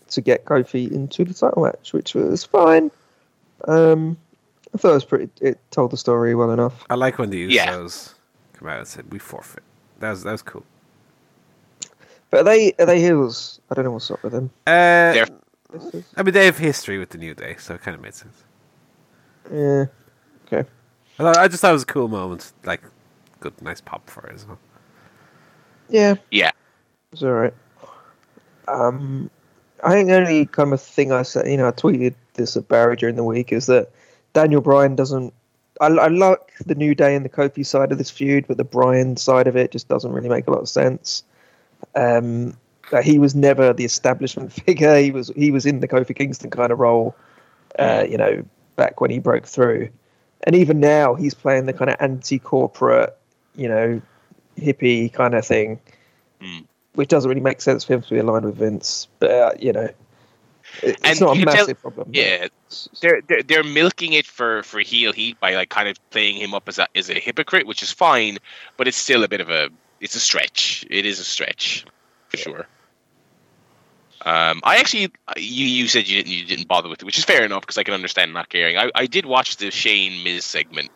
to 0.08 0.20
get 0.22 0.44
Kofi 0.46 0.90
into 0.90 1.24
the 1.24 1.34
title 1.34 1.62
match, 1.64 1.92
which 1.92 2.14
was 2.14 2.42
fine. 2.44 2.90
Um, 3.68 4.16
I 4.74 4.78
thought 4.78 4.92
it 4.92 4.94
was 4.94 5.04
pretty. 5.04 5.28
It 5.42 5.58
told 5.70 5.90
the 5.90 5.96
story 5.98 6.34
well 6.34 6.50
enough. 6.50 6.84
I 6.88 6.94
like 6.94 7.18
when 7.18 7.28
the 7.30 7.38
Yeah. 7.38 7.70
Usos 7.74 8.14
come 8.54 8.68
out 8.68 8.78
and 8.78 8.88
said 8.88 9.12
we 9.12 9.18
forfeit. 9.18 9.62
That 10.00 10.10
was 10.10 10.22
that 10.24 10.32
was 10.32 10.42
cool. 10.42 10.64
But 12.30 12.40
are 12.40 12.44
they 12.44 12.72
are 12.78 12.86
they 12.86 12.98
heels? 13.00 13.60
I 13.70 13.74
don't 13.74 13.84
know 13.84 13.90
what's 13.90 14.10
up 14.10 14.22
with 14.22 14.32
them. 14.32 14.50
Uh, 14.66 15.12
They're- 15.12 15.26
I 16.16 16.22
mean, 16.22 16.34
they 16.34 16.44
have 16.44 16.58
history 16.58 16.98
with 16.98 17.10
the 17.10 17.18
New 17.18 17.32
Day, 17.34 17.56
so 17.58 17.74
it 17.74 17.80
kind 17.82 17.94
of 17.94 18.02
made 18.02 18.12
sense. 18.14 18.42
Yeah. 19.50 19.86
Okay. 20.52 20.68
I, 21.18 21.22
thought, 21.22 21.36
I 21.36 21.48
just 21.48 21.60
thought 21.60 21.70
it 21.70 21.74
was 21.74 21.82
a 21.82 21.86
cool 21.86 22.08
moment, 22.08 22.52
like 22.64 22.82
good, 23.40 23.60
nice 23.62 23.80
pop 23.80 24.08
for 24.08 24.26
it 24.26 24.34
as 24.34 24.46
well. 24.46 24.58
Yeah. 25.88 26.16
Yeah. 26.30 26.50
It's 27.12 27.22
all 27.22 27.32
right. 27.32 27.54
Um, 28.68 29.30
I 29.82 29.92
think 29.92 30.08
the 30.08 30.16
only 30.16 30.46
kind 30.46 30.72
of 30.72 30.80
thing 30.80 31.12
I 31.12 31.22
said, 31.22 31.48
you 31.48 31.56
know, 31.56 31.68
I 31.68 31.72
tweeted 31.72 32.14
this 32.34 32.56
at 32.56 32.68
Barry 32.68 32.96
during 32.96 33.16
the 33.16 33.24
week 33.24 33.52
is 33.52 33.66
that 33.66 33.90
Daniel 34.32 34.60
Bryan 34.60 34.94
doesn't. 34.94 35.32
I, 35.80 35.86
I 35.86 36.08
like 36.08 36.52
the 36.64 36.74
New 36.74 36.94
Day 36.94 37.16
and 37.16 37.24
the 37.24 37.30
Kofi 37.30 37.66
side 37.66 37.92
of 37.92 37.98
this 37.98 38.10
feud, 38.10 38.46
but 38.46 38.56
the 38.56 38.64
Bryan 38.64 39.16
side 39.16 39.46
of 39.46 39.56
it 39.56 39.72
just 39.72 39.88
doesn't 39.88 40.12
really 40.12 40.28
make 40.28 40.46
a 40.46 40.50
lot 40.50 40.60
of 40.60 40.68
sense. 40.68 41.24
Um, 41.94 42.56
that 42.90 43.04
he 43.04 43.18
was 43.18 43.34
never 43.34 43.72
the 43.72 43.84
establishment 43.84 44.52
figure. 44.64 44.96
He 44.98 45.10
was 45.10 45.30
he 45.34 45.50
was 45.50 45.66
in 45.66 45.80
the 45.80 45.88
Kofi 45.88 46.14
Kingston 46.14 46.50
kind 46.50 46.72
of 46.72 46.78
role, 46.78 47.16
uh, 47.78 48.04
you 48.08 48.16
know, 48.16 48.44
back 48.76 49.00
when 49.00 49.10
he 49.10 49.18
broke 49.18 49.46
through, 49.46 49.88
and 50.44 50.54
even 50.56 50.80
now 50.80 51.14
he's 51.14 51.34
playing 51.34 51.66
the 51.66 51.72
kind 51.72 51.90
of 51.90 51.96
anti-corporate, 52.00 53.16
you 53.56 53.68
know, 53.68 54.00
hippie 54.58 55.12
kind 55.12 55.34
of 55.34 55.46
thing, 55.46 55.78
Mm. 56.40 56.64
which 56.94 57.08
doesn't 57.08 57.28
really 57.28 57.40
make 57.40 57.60
sense 57.60 57.84
for 57.84 57.94
him 57.94 58.02
to 58.02 58.10
be 58.10 58.18
aligned 58.18 58.44
with 58.44 58.56
Vince. 58.56 59.08
But 59.18 59.30
uh, 59.30 59.52
you 59.58 59.72
know, 59.72 59.82
it- 59.82 59.96
it's 60.82 61.02
And 61.04 61.20
not 61.20 61.36
a 61.36 61.44
massive 61.44 61.66
tell- 61.66 61.90
problem. 61.90 62.10
Yeah, 62.12 62.48
they're, 63.00 63.20
they're 63.28 63.42
they're 63.42 63.64
milking 63.64 64.12
it 64.14 64.26
for 64.26 64.62
for 64.62 64.80
heel 64.80 65.12
heat 65.12 65.38
by 65.40 65.54
like 65.54 65.68
kind 65.68 65.88
of 65.88 65.96
playing 66.10 66.36
him 66.36 66.54
up 66.54 66.68
as 66.68 66.78
a 66.78 66.86
as 66.96 67.10
a 67.10 67.14
hypocrite, 67.14 67.66
which 67.66 67.82
is 67.82 67.90
fine, 67.92 68.38
but 68.76 68.88
it's 68.88 68.96
still 68.96 69.22
a 69.24 69.28
bit 69.28 69.40
of 69.40 69.50
a 69.50 69.68
it's 70.00 70.14
a 70.16 70.20
stretch. 70.20 70.84
It 70.90 71.06
is 71.06 71.20
a 71.20 71.24
stretch 71.24 71.84
for 72.28 72.36
sure. 72.38 72.66
Um, 74.24 74.60
I 74.62 74.78
actually 74.78 75.12
you 75.36 75.66
you 75.66 75.88
said 75.88 76.06
you 76.06 76.22
didn't 76.22 76.32
you 76.32 76.44
didn't 76.44 76.68
bother 76.68 76.88
with 76.88 77.02
it, 77.02 77.04
which 77.04 77.18
is 77.18 77.24
fair 77.24 77.44
enough 77.44 77.62
because 77.62 77.78
I 77.78 77.82
can 77.82 77.94
understand 77.94 78.32
not 78.32 78.48
caring. 78.48 78.78
I, 78.78 78.90
I 78.94 79.06
did 79.06 79.26
watch 79.26 79.56
the 79.56 79.70
Shane 79.70 80.22
Miz 80.22 80.44
segment. 80.44 80.90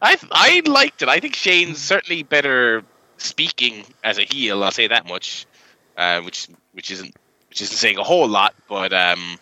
I 0.00 0.16
I 0.30 0.62
liked 0.64 1.02
it. 1.02 1.08
I 1.08 1.20
think 1.20 1.34
Shane's 1.34 1.78
certainly 1.78 2.22
better 2.22 2.82
speaking 3.18 3.84
as 4.04 4.18
a 4.18 4.22
heel. 4.22 4.62
I'll 4.64 4.70
say 4.70 4.86
that 4.86 5.06
much, 5.06 5.46
uh, 5.98 6.22
which 6.22 6.48
which 6.72 6.90
isn't 6.90 7.14
which 7.50 7.60
isn't 7.60 7.76
saying 7.76 7.98
a 7.98 8.04
whole 8.04 8.28
lot, 8.28 8.54
but 8.68 8.92
um, 8.92 9.38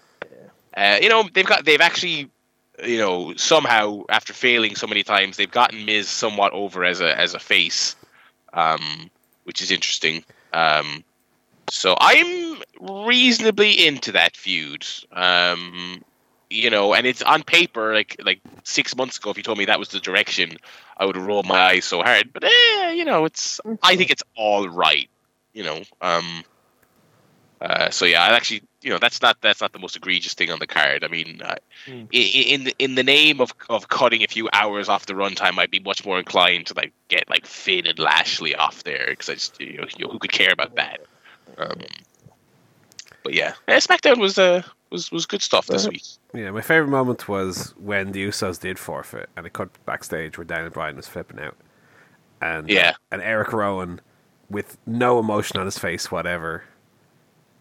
uh, 0.77 0.99
you 1.01 1.09
know 1.09 1.29
they've 1.33 1.47
got 1.47 1.65
they've 1.65 1.81
actually 1.81 2.31
you 2.85 2.99
know 2.99 3.35
somehow 3.37 4.03
after 4.09 4.33
failing 4.33 4.75
so 4.75 4.89
many 4.89 5.05
times 5.05 5.37
they've 5.37 5.51
gotten 5.51 5.85
Miz 5.85 6.09
somewhat 6.09 6.53
over 6.53 6.85
as 6.85 7.01
a 7.01 7.17
as 7.19 7.35
a 7.35 7.39
face, 7.39 7.95
um, 8.53 9.09
which 9.45 9.63
is 9.63 9.71
interesting. 9.71 10.25
Um, 10.53 11.05
so 11.71 11.97
I'm 12.01 12.63
reasonably 12.81 13.87
into 13.87 14.13
that 14.13 14.37
feud. 14.37 14.87
Um, 15.13 16.03
you 16.51 16.71
know, 16.71 16.95
and 16.95 17.07
it's 17.07 17.23
on 17.23 17.43
paper 17.43 17.95
like 17.95 18.17
like 18.25 18.41
six 18.65 18.97
months 18.97 19.19
ago. 19.19 19.31
If 19.31 19.37
you 19.37 19.43
told 19.43 19.59
me 19.59 19.65
that 19.67 19.79
was 19.79 19.89
the 19.89 20.01
direction, 20.01 20.57
I 20.97 21.07
would 21.07 21.17
roll 21.17 21.43
my 21.43 21.59
eyes 21.59 21.85
so 21.85 22.03
hard. 22.03 22.33
But 22.33 22.45
eh, 22.45 22.93
you 22.93 23.05
know, 23.05 23.25
it's 23.25 23.61
I 23.83 23.97
think 23.97 24.11
it's 24.11 24.23
all 24.37 24.69
right. 24.69 25.09
You 25.53 25.65
know, 25.65 25.83
um, 26.01 26.45
uh, 27.61 27.91
so 27.91 28.05
yeah, 28.05 28.23
I 28.23 28.35
actually, 28.35 28.63
you 28.83 28.91
know, 28.91 28.99
that's 28.99 29.23
not 29.23 29.39
that's 29.41 29.61
not 29.61 29.73
the 29.73 29.79
most 29.79 29.97
egregious 29.97 30.35
thing 30.35 30.51
on 30.51 30.59
the 30.59 30.67
card. 30.67 31.05
I 31.05 31.09
mean, 31.09 31.41
uh, 31.43 31.57
Mm. 31.87 32.09
in 32.13 32.65
the, 32.65 32.75
in 32.79 32.95
the 32.95 33.03
name 33.03 33.41
of 33.41 33.53
of 33.69 33.89
cutting 33.89 34.23
a 34.23 34.27
few 34.27 34.49
hours 34.53 34.89
off 34.89 35.07
the 35.07 35.13
runtime, 35.13 35.59
I'd 35.59 35.71
be 35.71 35.81
much 35.81 36.05
more 36.05 36.19
inclined 36.19 36.67
to 36.69 36.75
like 36.75 36.93
get 37.09 37.29
like 37.29 37.47
Finn 37.47 37.87
and 37.87 37.99
Lashley 37.99 38.55
off 38.55 38.85
there 38.85 39.07
because 39.09 39.29
I 39.29 39.35
just 39.35 39.61
you 39.61 39.79
know, 39.79 39.87
you 39.97 40.07
know 40.07 40.11
who 40.13 40.19
could 40.19 40.33
care 40.33 40.53
about 40.53 40.77
that. 40.77 41.01
Um, 41.59 41.81
but 43.23 43.33
yeah, 43.35 43.55
SmackDown 43.69 44.19
was 44.19 44.39
uh 44.39 44.63
was 44.91 45.11
was 45.11 45.27
good 45.27 45.43
stuff 45.43 45.67
this 45.67 45.83
Uh-huh. 45.85 45.91
week. 45.93 46.05
Yeah, 46.35 46.51
my 46.51 46.61
favorite 46.61 46.89
moment 46.89 47.29
was 47.29 47.75
when 47.79 48.13
the 48.13 48.27
Usos 48.29 48.61
did 48.61 48.79
forfeit, 48.79 49.29
and 49.37 49.47
it 49.47 49.53
cut 49.53 49.69
backstage 49.87 50.37
where 50.37 50.45
Daniel 50.45 50.71
Bryan 50.71 50.97
was 50.97 51.07
flipping 51.09 51.41
out, 51.41 51.57
and 52.41 52.69
Yeah. 52.69 52.93
and 53.13 53.23
Eric 53.23 53.53
Rowan, 53.53 54.01
with 54.51 54.77
no 54.87 55.19
emotion 55.19 55.59
on 55.59 55.67
his 55.67 55.79
face, 55.79 56.11
whatever, 56.11 56.65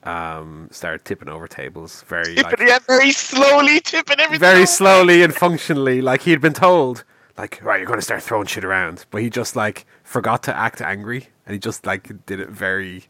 um, 0.03 0.67
started 0.71 1.05
tipping 1.05 1.29
over 1.29 1.47
tables 1.47 2.03
very 2.07 2.35
like 2.35 2.59
yeah, 2.59 2.79
very 2.87 3.11
slowly 3.11 3.79
tipping 3.79 4.19
everything. 4.19 4.39
very 4.41 4.65
slowly 4.65 5.23
and 5.23 5.33
functionally, 5.33 6.01
like 6.01 6.23
he'd 6.23 6.41
been 6.41 6.53
told, 6.53 7.03
like, 7.37 7.59
right, 7.63 7.77
you're 7.77 7.87
going 7.87 7.99
to 7.99 8.03
start 8.05 8.21
throwing 8.21 8.47
shit 8.47 8.65
around, 8.65 9.05
but 9.11 9.21
he 9.21 9.29
just 9.29 9.55
like 9.55 9.85
forgot 10.03 10.43
to 10.43 10.55
act 10.57 10.81
angry, 10.81 11.27
and 11.45 11.53
he 11.53 11.59
just 11.59 11.85
like 11.85 12.25
did 12.25 12.39
it 12.41 12.49
very 12.49 13.05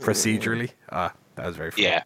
procedurally. 0.00 0.70
Ah, 0.90 1.12
that 1.36 1.46
was 1.46 1.56
very 1.56 1.70
funny. 1.70 1.84
Yeah, 1.84 2.02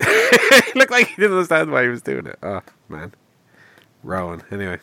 looked 0.74 0.90
like 0.90 1.08
he 1.08 1.16
didn't 1.16 1.32
understand 1.36 1.70
why 1.70 1.82
he 1.82 1.88
was 1.88 2.02
doing 2.02 2.26
it. 2.26 2.38
Oh 2.42 2.60
man, 2.88 3.12
Rowan. 4.02 4.42
Anyway, 4.50 4.78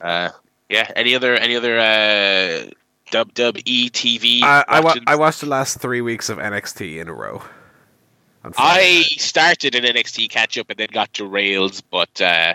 uh, 0.00 0.30
yeah. 0.68 0.90
Any 0.96 1.14
other 1.14 1.34
any 1.34 1.56
other 1.56 1.78
uh, 1.78 2.70
dub 3.10 3.32
dub 3.34 3.56
e 3.64 3.90
TV? 3.90 4.42
I, 4.42 4.64
I, 4.68 4.80
wa- 4.80 4.96
I 5.06 5.16
watched 5.16 5.40
the 5.40 5.46
last 5.46 5.80
three 5.80 6.00
weeks 6.00 6.28
of 6.28 6.38
NXT 6.38 7.00
in 7.00 7.08
a 7.08 7.14
row. 7.14 7.42
I 8.58 9.02
started 9.18 9.76
an 9.76 9.84
NXT 9.84 10.28
catch 10.28 10.58
up 10.58 10.66
and 10.68 10.76
then 10.78 10.88
got 10.90 11.12
derailed, 11.12 11.80
but 11.90 12.20
uh, 12.20 12.54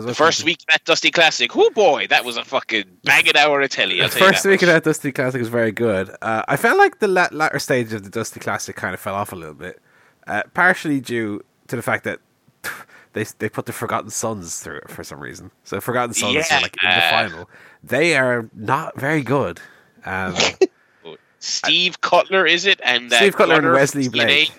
the 0.00 0.14
first 0.14 0.44
week 0.44 0.58
of 0.60 0.66
that 0.72 0.84
Dusty 0.84 1.10
Classic, 1.10 1.50
oh 1.56 1.70
boy, 1.70 2.06
that 2.08 2.24
was 2.24 2.36
a 2.36 2.44
fucking 2.44 2.84
banging 3.04 3.36
hour 3.36 3.60
of 3.60 3.70
telly. 3.70 4.00
I'll 4.02 4.08
The 4.08 4.18
tell 4.18 4.26
you 4.28 4.32
first 4.32 4.44
week 4.46 4.62
of 4.62 4.68
that 4.68 4.82
Dusty 4.84 5.12
Classic 5.12 5.38
was 5.38 5.48
very 5.48 5.70
good. 5.72 6.10
Uh, 6.20 6.42
I 6.48 6.56
felt 6.56 6.78
like 6.78 6.98
the 6.98 7.08
la- 7.08 7.28
latter 7.30 7.58
stage 7.58 7.92
of 7.92 8.02
the 8.02 8.10
Dusty 8.10 8.40
Classic 8.40 8.74
kind 8.74 8.92
of 8.94 9.00
fell 9.00 9.14
off 9.14 9.32
a 9.32 9.36
little 9.36 9.54
bit, 9.54 9.80
uh, 10.26 10.42
partially 10.54 11.00
due 11.00 11.44
to 11.68 11.76
the 11.76 11.82
fact 11.82 12.04
that 12.04 12.20
they 13.12 13.24
they 13.38 13.48
put 13.48 13.66
the 13.66 13.72
Forgotten 13.72 14.10
Sons 14.10 14.58
through 14.60 14.78
it 14.78 14.90
for 14.90 15.04
some 15.04 15.20
reason. 15.20 15.50
So 15.64 15.80
Forgotten 15.80 16.14
Sons 16.14 16.34
are 16.50 16.60
like 16.60 16.74
in 16.82 16.88
the 16.88 16.94
Yeah. 16.96 17.10
final. 17.28 17.50
They 17.82 18.16
are 18.16 18.48
not 18.54 18.98
very 18.98 19.22
good. 19.22 19.60
Um, 20.04 20.34
Steve 21.38 22.00
Cutler, 22.00 22.46
is 22.46 22.64
it? 22.66 22.80
And 22.82 23.12
uh, 23.12 23.16
Steve 23.16 23.36
Cutler 23.36 23.56
and 23.56 23.62
Gunner 23.64 23.74
Wesley. 23.74 24.08
Blake. 24.08 24.50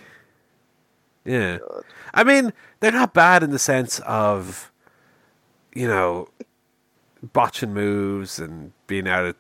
Yeah. 1.26 1.58
I 2.14 2.24
mean, 2.24 2.54
they're 2.80 2.92
not 2.92 3.14
bad 3.14 3.42
in 3.44 3.50
the 3.50 3.60
sense 3.60 4.00
of, 4.02 4.72
you 5.76 5.88
know, 5.88 6.30
botching 7.22 7.74
moves 7.74 8.40
and 8.40 8.72
being 8.88 9.08
out 9.08 9.26
of 9.26 9.36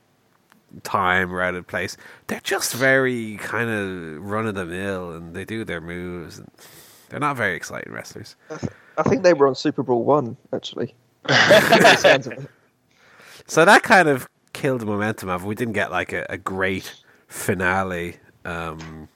time 0.83 1.33
or 1.33 1.41
out 1.41 1.55
of 1.55 1.65
place. 1.65 1.97
They're 2.27 2.41
just 2.41 2.73
very 2.73 3.37
kind 3.37 3.69
of 3.69 4.23
run 4.23 4.45
of 4.45 4.55
the 4.55 4.65
mill 4.65 5.11
and 5.11 5.33
they 5.33 5.45
do 5.45 5.63
their 5.63 5.81
moves. 5.81 6.37
And 6.37 6.51
they're 7.09 7.19
not 7.19 7.37
very 7.37 7.55
exciting 7.55 7.93
wrestlers. 7.93 8.35
I 8.97 9.03
think 9.03 9.23
they 9.23 9.33
were 9.33 9.47
on 9.47 9.55
Super 9.55 9.83
Brawl 9.83 10.03
One 10.03 10.37
actually. 10.53 10.93
By 11.23 11.33
the 11.33 11.95
sounds 11.95 12.27
of 12.27 12.33
it. 12.33 12.49
So 13.47 13.65
that 13.65 13.83
kind 13.83 14.07
of 14.07 14.27
killed 14.53 14.81
the 14.81 14.85
momentum 14.85 15.29
of. 15.29 15.43
We 15.45 15.55
didn't 15.55 15.73
get 15.73 15.91
like 15.91 16.13
a, 16.13 16.25
a 16.29 16.37
great 16.37 16.95
finale 17.27 18.17
um, 18.43 19.07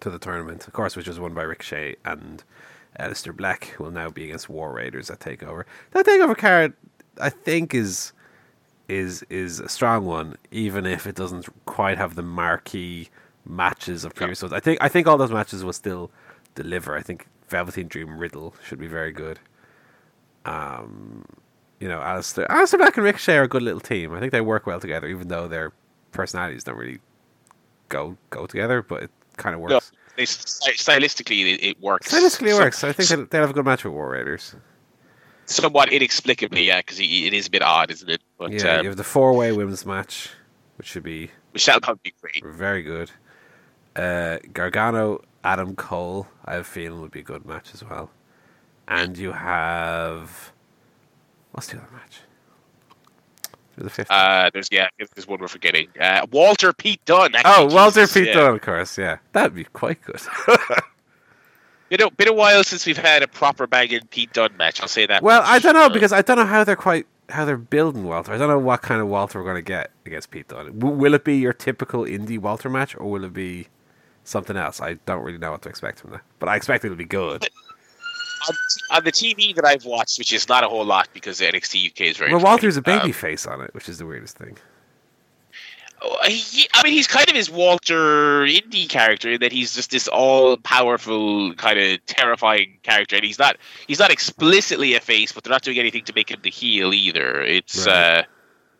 to 0.00 0.10
the 0.10 0.18
tournament, 0.18 0.66
of 0.66 0.72
course, 0.72 0.96
which 0.96 1.08
was 1.08 1.18
won 1.20 1.34
by 1.34 1.42
Ricochet 1.42 1.96
and 2.04 2.42
Aleister 2.98 3.36
Black, 3.36 3.74
will 3.78 3.90
now 3.90 4.10
be 4.10 4.24
against 4.24 4.48
War 4.48 4.72
Raiders 4.72 5.10
at 5.10 5.20
Takeover. 5.20 5.64
That 5.92 6.06
Takeover 6.06 6.36
card, 6.36 6.74
I 7.20 7.30
think, 7.30 7.74
is 7.74 8.12
is 8.88 9.24
is 9.28 9.60
a 9.60 9.68
strong 9.68 10.06
one, 10.06 10.36
even 10.50 10.86
if 10.86 11.06
it 11.06 11.14
doesn't 11.14 11.46
quite 11.66 11.98
have 11.98 12.14
the 12.14 12.22
marquee 12.22 13.08
matches 13.44 14.04
of 14.04 14.14
previous 14.14 14.42
ones. 14.42 14.52
I 14.52 14.60
think 14.60 14.78
I 14.82 14.88
think 14.88 15.06
all 15.06 15.18
those 15.18 15.32
matches 15.32 15.64
will 15.64 15.72
still 15.72 16.10
deliver. 16.54 16.96
I 16.96 17.02
think 17.02 17.26
Velveteen 17.48 17.88
Dream 17.88 18.18
Riddle 18.18 18.54
should 18.64 18.78
be 18.78 18.88
very 18.88 19.12
good. 19.12 19.38
Um, 20.44 21.24
you 21.80 21.88
know, 21.88 21.98
Aleister, 22.00 22.46
Aleister 22.48 22.78
Black 22.78 22.96
and 22.96 23.04
Ricochet 23.04 23.36
are 23.36 23.42
a 23.42 23.48
good 23.48 23.62
little 23.62 23.80
team. 23.80 24.12
I 24.14 24.20
think 24.20 24.32
they 24.32 24.40
work 24.40 24.66
well 24.66 24.80
together, 24.80 25.06
even 25.06 25.28
though 25.28 25.48
their 25.48 25.72
personalities 26.12 26.64
don't 26.64 26.76
really 26.76 27.00
go 27.88 28.16
go 28.30 28.46
together. 28.46 28.82
But 28.82 29.04
it 29.04 29.10
kind 29.36 29.54
of 29.54 29.60
works. 29.60 29.92
They, 30.18 30.24
stylistically, 30.24 31.54
it, 31.54 31.64
it 31.64 31.80
works. 31.80 32.12
Stylistically, 32.12 32.48
it 32.48 32.56
So- 32.56 32.58
works. 32.58 32.84
I 32.84 32.92
think 32.92 33.08
they'll, 33.08 33.26
they'll 33.26 33.40
have 33.42 33.50
a 33.50 33.54
good 33.54 33.64
match 33.64 33.84
with 33.84 33.94
War 33.94 34.10
Raiders. 34.10 34.54
somewhat 35.46 35.92
inexplicably, 35.92 36.64
yeah, 36.64 36.78
because 36.80 36.98
it 37.00 37.04
is 37.32 37.46
a 37.46 37.50
bit 37.50 37.62
odd, 37.62 37.90
isn't 37.90 38.10
it? 38.10 38.20
But 38.36 38.52
yeah, 38.52 38.74
um, 38.76 38.82
you 38.82 38.88
have 38.88 38.96
the 38.98 39.04
four 39.04 39.32
way 39.32 39.52
women's 39.52 39.86
match, 39.86 40.30
which 40.76 40.88
should 40.88 41.02
be 41.04 41.30
which 41.52 41.64
that'll 41.66 41.80
probably 41.80 42.00
be 42.04 42.14
great. 42.20 42.44
very 42.44 42.82
good. 42.82 43.10
Uh, 43.96 44.38
Gargano, 44.52 45.22
Adam 45.42 45.74
Cole, 45.74 46.26
I 46.44 46.52
have 46.54 46.60
a 46.62 46.64
feeling 46.64 47.00
would 47.00 47.10
be 47.10 47.20
a 47.20 47.24
good 47.24 47.46
match 47.46 47.70
as 47.74 47.82
well. 47.82 48.10
And 48.86 49.16
you 49.16 49.32
have 49.32 50.52
what's 51.52 51.68
the 51.68 51.78
other 51.78 51.88
match? 51.92 52.20
The 53.78 53.90
fifth. 53.90 54.10
Uh, 54.10 54.50
there's 54.52 54.68
yeah, 54.72 54.88
there's 55.14 55.26
one 55.28 55.38
we're 55.40 55.48
forgetting. 55.48 55.88
Uh, 56.00 56.26
Walter 56.32 56.72
Pete 56.72 57.04
Dunne. 57.04 57.32
oh, 57.44 57.66
Walter 57.72 58.00
Jesus, 58.02 58.14
Pete 58.14 58.26
yeah. 58.28 58.32
Dunne, 58.34 58.54
of 58.56 58.60
course. 58.60 58.98
Yeah, 58.98 59.18
that'd 59.32 59.54
be 59.54 59.64
quite 59.64 60.02
good. 60.02 60.20
You 61.90 61.96
know, 61.96 62.10
been 62.10 62.28
a 62.28 62.34
while 62.34 62.62
since 62.64 62.84
we've 62.84 62.98
had 62.98 63.22
a 63.22 63.26
proper 63.28 63.66
banging 63.66 64.06
Pete 64.10 64.30
Dunne 64.34 64.54
match. 64.58 64.82
I'll 64.82 64.88
say 64.88 65.06
that. 65.06 65.22
well, 65.22 65.40
much. 65.40 65.48
I 65.50 65.58
don't 65.58 65.72
know 65.72 65.86
Uh, 65.86 65.88
because 65.88 66.12
I 66.12 66.20
don't 66.20 66.36
know 66.36 66.44
how 66.44 66.62
they're 66.62 66.76
quite 66.76 67.06
how 67.30 67.46
they're 67.46 67.56
building 67.56 68.04
Walter. 68.04 68.30
I 68.32 68.36
don't 68.36 68.48
know 68.48 68.58
what 68.58 68.82
kind 68.82 69.00
of 69.00 69.08
Walter 69.08 69.38
we're 69.38 69.44
going 69.44 69.56
to 69.56 69.62
get 69.62 69.90
against 70.04 70.30
Pete 70.30 70.48
Dunne. 70.48 70.78
W- 70.78 70.94
will 70.94 71.14
it 71.14 71.24
be 71.24 71.38
your 71.38 71.54
typical 71.54 72.02
indie 72.02 72.38
Walter 72.38 72.68
match, 72.68 72.94
or 72.94 73.10
will 73.10 73.24
it 73.24 73.32
be 73.32 73.68
something 74.24 74.54
else? 74.56 74.82
I 74.82 74.94
don't 75.06 75.22
really 75.24 75.38
know 75.38 75.52
what 75.52 75.62
to 75.62 75.70
expect 75.70 76.00
from 76.00 76.10
that, 76.10 76.20
but 76.38 76.50
I 76.50 76.56
expect 76.56 76.84
it'll 76.84 76.96
be 76.96 77.04
good. 77.06 77.48
on, 78.48 78.56
on 78.90 79.04
the 79.04 79.12
TV 79.12 79.54
that 79.54 79.64
I've 79.64 79.84
watched, 79.84 80.18
which 80.18 80.32
is 80.32 80.48
not 80.48 80.62
a 80.64 80.68
whole 80.68 80.84
lot 80.84 81.08
because 81.14 81.40
NXT 81.40 81.90
UK 81.90 82.00
is 82.02 82.16
very. 82.16 82.32
Well, 82.32 82.42
Walter's 82.42 82.76
a 82.76 82.82
baby 82.82 83.06
Um, 83.06 83.12
face 83.12 83.46
on 83.46 83.60
it, 83.60 83.72
which 83.74 83.88
is 83.88 83.98
the 83.98 84.06
weirdest 84.06 84.36
thing. 84.36 84.56
Oh, 86.00 86.16
he, 86.28 86.68
I 86.74 86.84
mean, 86.84 86.92
he's 86.92 87.08
kind 87.08 87.28
of 87.28 87.34
his 87.34 87.50
Walter 87.50 88.44
indie 88.44 88.88
character 88.88 89.32
in 89.32 89.40
that 89.40 89.50
he's 89.50 89.74
just 89.74 89.90
this 89.90 90.06
all-powerful, 90.06 91.54
kind 91.54 91.76
of 91.78 92.04
terrifying 92.06 92.78
character, 92.84 93.16
and 93.16 93.24
he's 93.24 93.38
not 93.38 93.56
he's 93.88 93.98
not 93.98 94.12
explicitly 94.12 94.94
a 94.94 95.00
face, 95.00 95.32
but 95.32 95.42
they're 95.42 95.50
not 95.50 95.62
doing 95.62 95.78
anything 95.78 96.04
to 96.04 96.12
make 96.14 96.30
him 96.30 96.38
the 96.42 96.50
heel 96.50 96.94
either. 96.94 97.40
It's 97.42 97.84
Right. 97.84 98.18
uh, 98.18 98.22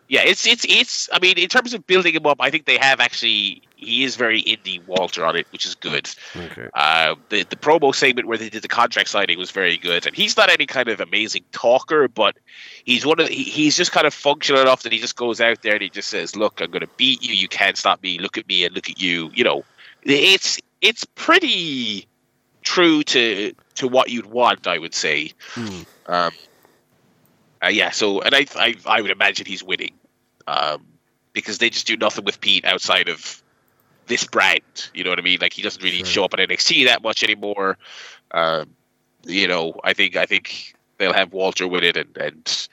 yeah, 0.09 0.23
it's 0.25 0.47
it's 0.47 0.65
it's. 0.69 1.09
I 1.13 1.19
mean, 1.19 1.39
in 1.39 1.49
terms 1.49 1.75
of 1.75 1.87
building 1.87 2.15
him 2.15 2.27
up, 2.27 2.39
I 2.41 2.51
think 2.51 2.65
they 2.65 2.79
have 2.79 2.99
actually 2.99 3.63
he 3.77 4.05
is 4.05 4.17
very 4.17 4.43
indie 4.43 4.85
Walter 4.87 5.25
on 5.25 5.37
it, 5.37 5.47
which 5.53 5.67
is 5.67 5.75
good. 5.75 6.11
Okay. 6.35 6.69
Uh, 6.75 7.15
the 7.29 7.45
the 7.45 7.57
promo 7.57 7.95
segment 7.95 8.27
where 8.27 8.39
they 8.39 8.49
did 8.49 8.63
the 8.63 8.69
contract 8.69 9.11
signing 9.11 9.39
was 9.39 9.51
very 9.51 9.77
good, 9.77 10.07
and 10.07 10.17
he's 10.17 10.37
not 10.37 10.51
any 10.51 10.67
kind 10.67 10.89
of 10.89 11.01
amazing 11.01 11.45
talker, 11.53 12.09
but 12.09 12.37
he's 12.85 13.05
one 13.05 13.21
of 13.21 13.29
the, 13.29 13.35
he, 13.35 13.45
he's 13.45 13.77
just 13.77 13.93
kind 13.93 14.07
of 14.07 14.15
functional 14.15 14.63
enough 14.63 14.83
that 14.83 14.93
he 14.93 14.99
just 14.99 15.17
goes 15.17 15.41
out 15.41 15.61
there 15.61 15.75
and 15.75 15.83
he 15.83 15.91
just 15.91 16.09
says, 16.09 16.35
"Look, 16.35 16.61
I'm 16.61 16.71
going 16.71 16.81
to 16.81 16.91
beat 16.97 17.23
you. 17.23 17.35
You 17.35 17.49
can't 17.49 17.77
stop 17.77 18.03
me. 18.03 18.19
Look 18.19 18.39
at 18.39 18.49
me 18.49 18.65
and 18.65 18.75
look 18.75 18.89
at 18.89 19.01
you." 19.01 19.31
You 19.35 19.45
know, 19.45 19.65
it's 20.03 20.59
it's 20.81 21.05
pretty 21.05 22.09
true 22.63 23.03
to 23.03 23.53
to 23.75 23.89
what 23.89 24.11
you'd 24.11 24.27
want, 24.27 24.67
I 24.67 24.79
would 24.79 24.95
say. 24.95 25.33
Hmm. 25.53 25.83
Um, 26.07 26.33
uh, 27.63 27.69
yeah. 27.69 27.91
So, 27.91 28.21
and 28.23 28.35
I, 28.35 28.47
I 28.57 28.75
I 28.87 29.01
would 29.01 29.11
imagine 29.11 29.47
he's 29.47 29.63
winning, 29.63 29.93
um, 30.49 30.85
because 31.33 31.59
they 31.59 31.70
just 31.70 31.87
do 31.87 31.97
nothing 31.97 32.25
with 32.25 32.41
Pete 32.41 32.65
outside 32.65 33.09
of 33.09 33.43
this 34.07 34.25
brand. 34.25 34.62
You 34.95 35.05
know 35.05 35.11
what 35.11 35.19
I 35.19 35.23
mean? 35.23 35.39
Like 35.41 35.53
he 35.53 35.62
doesn't 35.62 35.83
really 35.83 35.99
Sure. 35.99 36.07
show 36.07 36.25
up 36.25 36.35
at 36.35 36.41
NXT 36.41 36.87
that 36.87 37.03
much 37.03 37.23
anymore. 37.23 37.77
Um, 38.33 38.70
you 39.25 39.47
know, 39.47 39.79
I 39.85 39.93
think 39.93 40.16
I 40.16 40.27
think 40.27 40.75
they'll 40.97 41.12
have 41.12 41.33
Walter 41.33 41.69
with 41.69 41.85
it, 41.85 41.97
and 41.97 42.16
and 42.16 42.69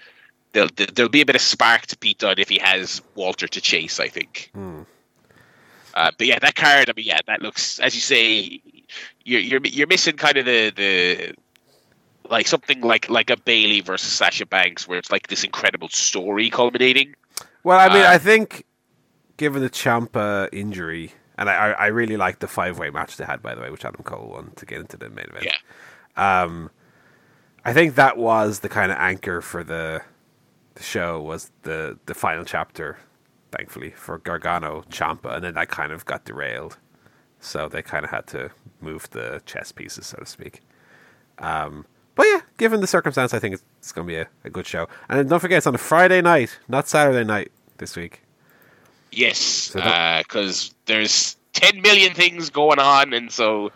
there'll 0.53 0.69
there'll 0.93 1.09
be 1.09 1.21
a 1.21 1.25
bit 1.25 1.35
of 1.35 1.41
spark 1.41 1.85
to 1.87 1.97
Pete 1.97 2.19
Dunne 2.19 2.39
if 2.39 2.49
he 2.49 2.59
has 2.59 3.01
Walter 3.15 3.47
to 3.47 3.61
chase. 3.61 3.99
I 3.99 4.07
think. 4.07 4.49
Hmm. 4.53 4.81
Uh, 5.93 6.11
but 6.17 6.27
yeah, 6.27 6.39
that 6.39 6.55
card. 6.55 6.89
I 6.89 6.93
mean, 6.95 7.05
yeah, 7.05 7.19
that 7.27 7.41
looks 7.41 7.79
as 7.79 7.93
you 7.93 8.01
say. 8.01 8.61
You're 9.23 9.41
you're 9.41 9.61
you're 9.65 9.87
missing 9.87 10.15
kind 10.17 10.37
of 10.37 10.45
the 10.45 10.71
the 10.75 11.33
like 12.29 12.47
something 12.47 12.81
like 12.81 13.09
like 13.09 13.29
a 13.29 13.37
Bayley 13.37 13.81
versus 13.81 14.11
Sasha 14.11 14.45
Banks, 14.45 14.87
where 14.87 14.97
it's 14.97 15.11
like 15.11 15.27
this 15.27 15.43
incredible 15.43 15.89
story 15.89 16.49
culminating. 16.49 17.15
Well, 17.65 17.79
I 17.79 17.91
mean, 17.91 18.05
Uh, 18.05 18.09
I 18.09 18.19
think 18.19 18.63
given 19.37 19.61
the 19.63 19.71
Ciampa 19.71 20.47
injury, 20.53 21.13
and 21.35 21.49
I, 21.49 21.71
I 21.71 21.87
really 21.87 22.15
liked 22.15 22.39
the 22.39 22.47
five 22.47 22.77
way 22.77 22.91
match 22.91 23.17
they 23.17 23.25
had, 23.25 23.41
by 23.41 23.55
the 23.55 23.61
way, 23.61 23.71
which 23.71 23.83
Adam 23.83 24.03
Cole 24.03 24.29
won 24.29 24.51
to 24.55 24.65
get 24.67 24.79
into 24.79 24.97
the 24.97 25.09
main 25.09 25.25
event. 25.25 25.47
Yeah. 25.47 26.43
Um, 26.43 26.69
I 27.65 27.73
think 27.73 27.95
that 27.95 28.17
was 28.17 28.59
the 28.59 28.69
kind 28.69 28.91
of 28.91 28.97
anchor 28.99 29.41
for 29.41 29.63
the 29.63 30.03
the 30.75 30.83
show 30.83 31.19
was 31.19 31.51
the 31.63 31.97
the 32.05 32.13
final 32.13 32.45
chapter, 32.45 32.99
thankfully 33.51 33.91
for 33.91 34.19
Gargano 34.19 34.83
Ciampa, 34.91 35.33
and 35.35 35.43
then 35.43 35.55
that 35.55 35.69
kind 35.69 35.91
of 35.91 36.05
got 36.05 36.23
derailed. 36.23 36.77
So 37.39 37.67
they 37.67 37.81
kind 37.81 38.05
of 38.05 38.11
had 38.11 38.27
to 38.27 38.51
move 38.79 39.09
the 39.09 39.41
chess 39.47 39.71
pieces, 39.71 40.05
so 40.05 40.17
to 40.17 40.25
speak. 40.25 40.61
Um, 41.39 41.87
but 42.13 42.27
yeah, 42.27 42.41
given 42.57 42.79
the 42.79 42.87
circumstance, 42.87 43.33
I 43.33 43.39
think 43.39 43.55
it's, 43.55 43.63
it's 43.79 43.91
going 43.91 44.07
to 44.07 44.11
be 44.11 44.17
a, 44.17 44.27
a 44.43 44.49
good 44.49 44.65
show. 44.65 44.87
And 45.09 45.27
don't 45.29 45.39
forget, 45.39 45.57
it's 45.57 45.67
on 45.67 45.75
a 45.75 45.79
Friday 45.79 46.21
night, 46.21 46.59
not 46.67 46.87
Saturday 46.87 47.25
night 47.25 47.51
this 47.77 47.95
week. 47.95 48.21
Yes, 49.11 49.37
So 49.37 49.79
that- 49.79 50.27
because 50.27 50.73
there's 50.85 51.35
10 51.53 51.81
million 51.81 52.13
things 52.13 52.49
going 52.49 52.79
on, 52.79 53.13
and 53.13 53.31
so 53.31 53.71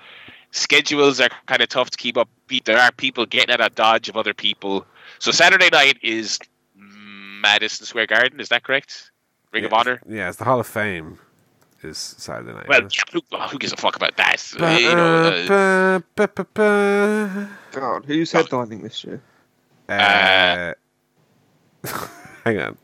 schedules 0.52 1.22
are 1.22 1.30
kind 1.48 1.62
of 1.62 1.70
tough 1.70 1.90
to 1.92 1.98
keep 1.98 2.18
up. 2.18 2.28
Pe- 2.48 2.60
There 2.66 2.80
are 2.80 2.92
people 2.92 3.26
getting 3.26 3.54
out 3.54 3.62
of 3.62 3.76
dodge 3.76 4.10
of 4.10 4.18
other 4.18 4.34
people. 4.34 4.86
So 5.20 5.32
Saturday 5.32 5.70
night 5.72 5.98
is 6.02 6.40
Madison 6.76 7.86
Square 7.86 8.08
Garden. 8.08 8.40
Is 8.40 8.50
that 8.50 8.64
correct? 8.64 9.12
Ring 9.52 9.66
of 9.66 9.74
Honor. 9.74 10.02
Yeah, 10.08 10.28
it's 10.28 10.38
the 10.38 10.44
Hall 10.46 10.60
of 10.60 10.68
Fame 10.68 11.20
is 11.82 11.98
Saturday 11.98 12.52
night. 12.54 12.68
Well, 12.68 12.82
yeah, 12.82 13.02
who, 13.14 13.22
who 13.48 13.58
gives 13.58 13.72
a 13.74 13.78
fuck 13.78 13.96
about 13.96 14.18
that? 14.18 14.36
it? 14.60 14.82
you 14.82 14.94
know, 14.96 15.46
uh, 15.96 16.00
Ba- 16.16 16.46
ba- 16.54 17.50
God, 17.72 18.06
who's 18.06 18.34
headlining 18.34 18.82
this 18.84 19.04
year? 19.06 19.22
Uh, 19.88 20.74
hang 22.46 22.60
on. 22.60 22.78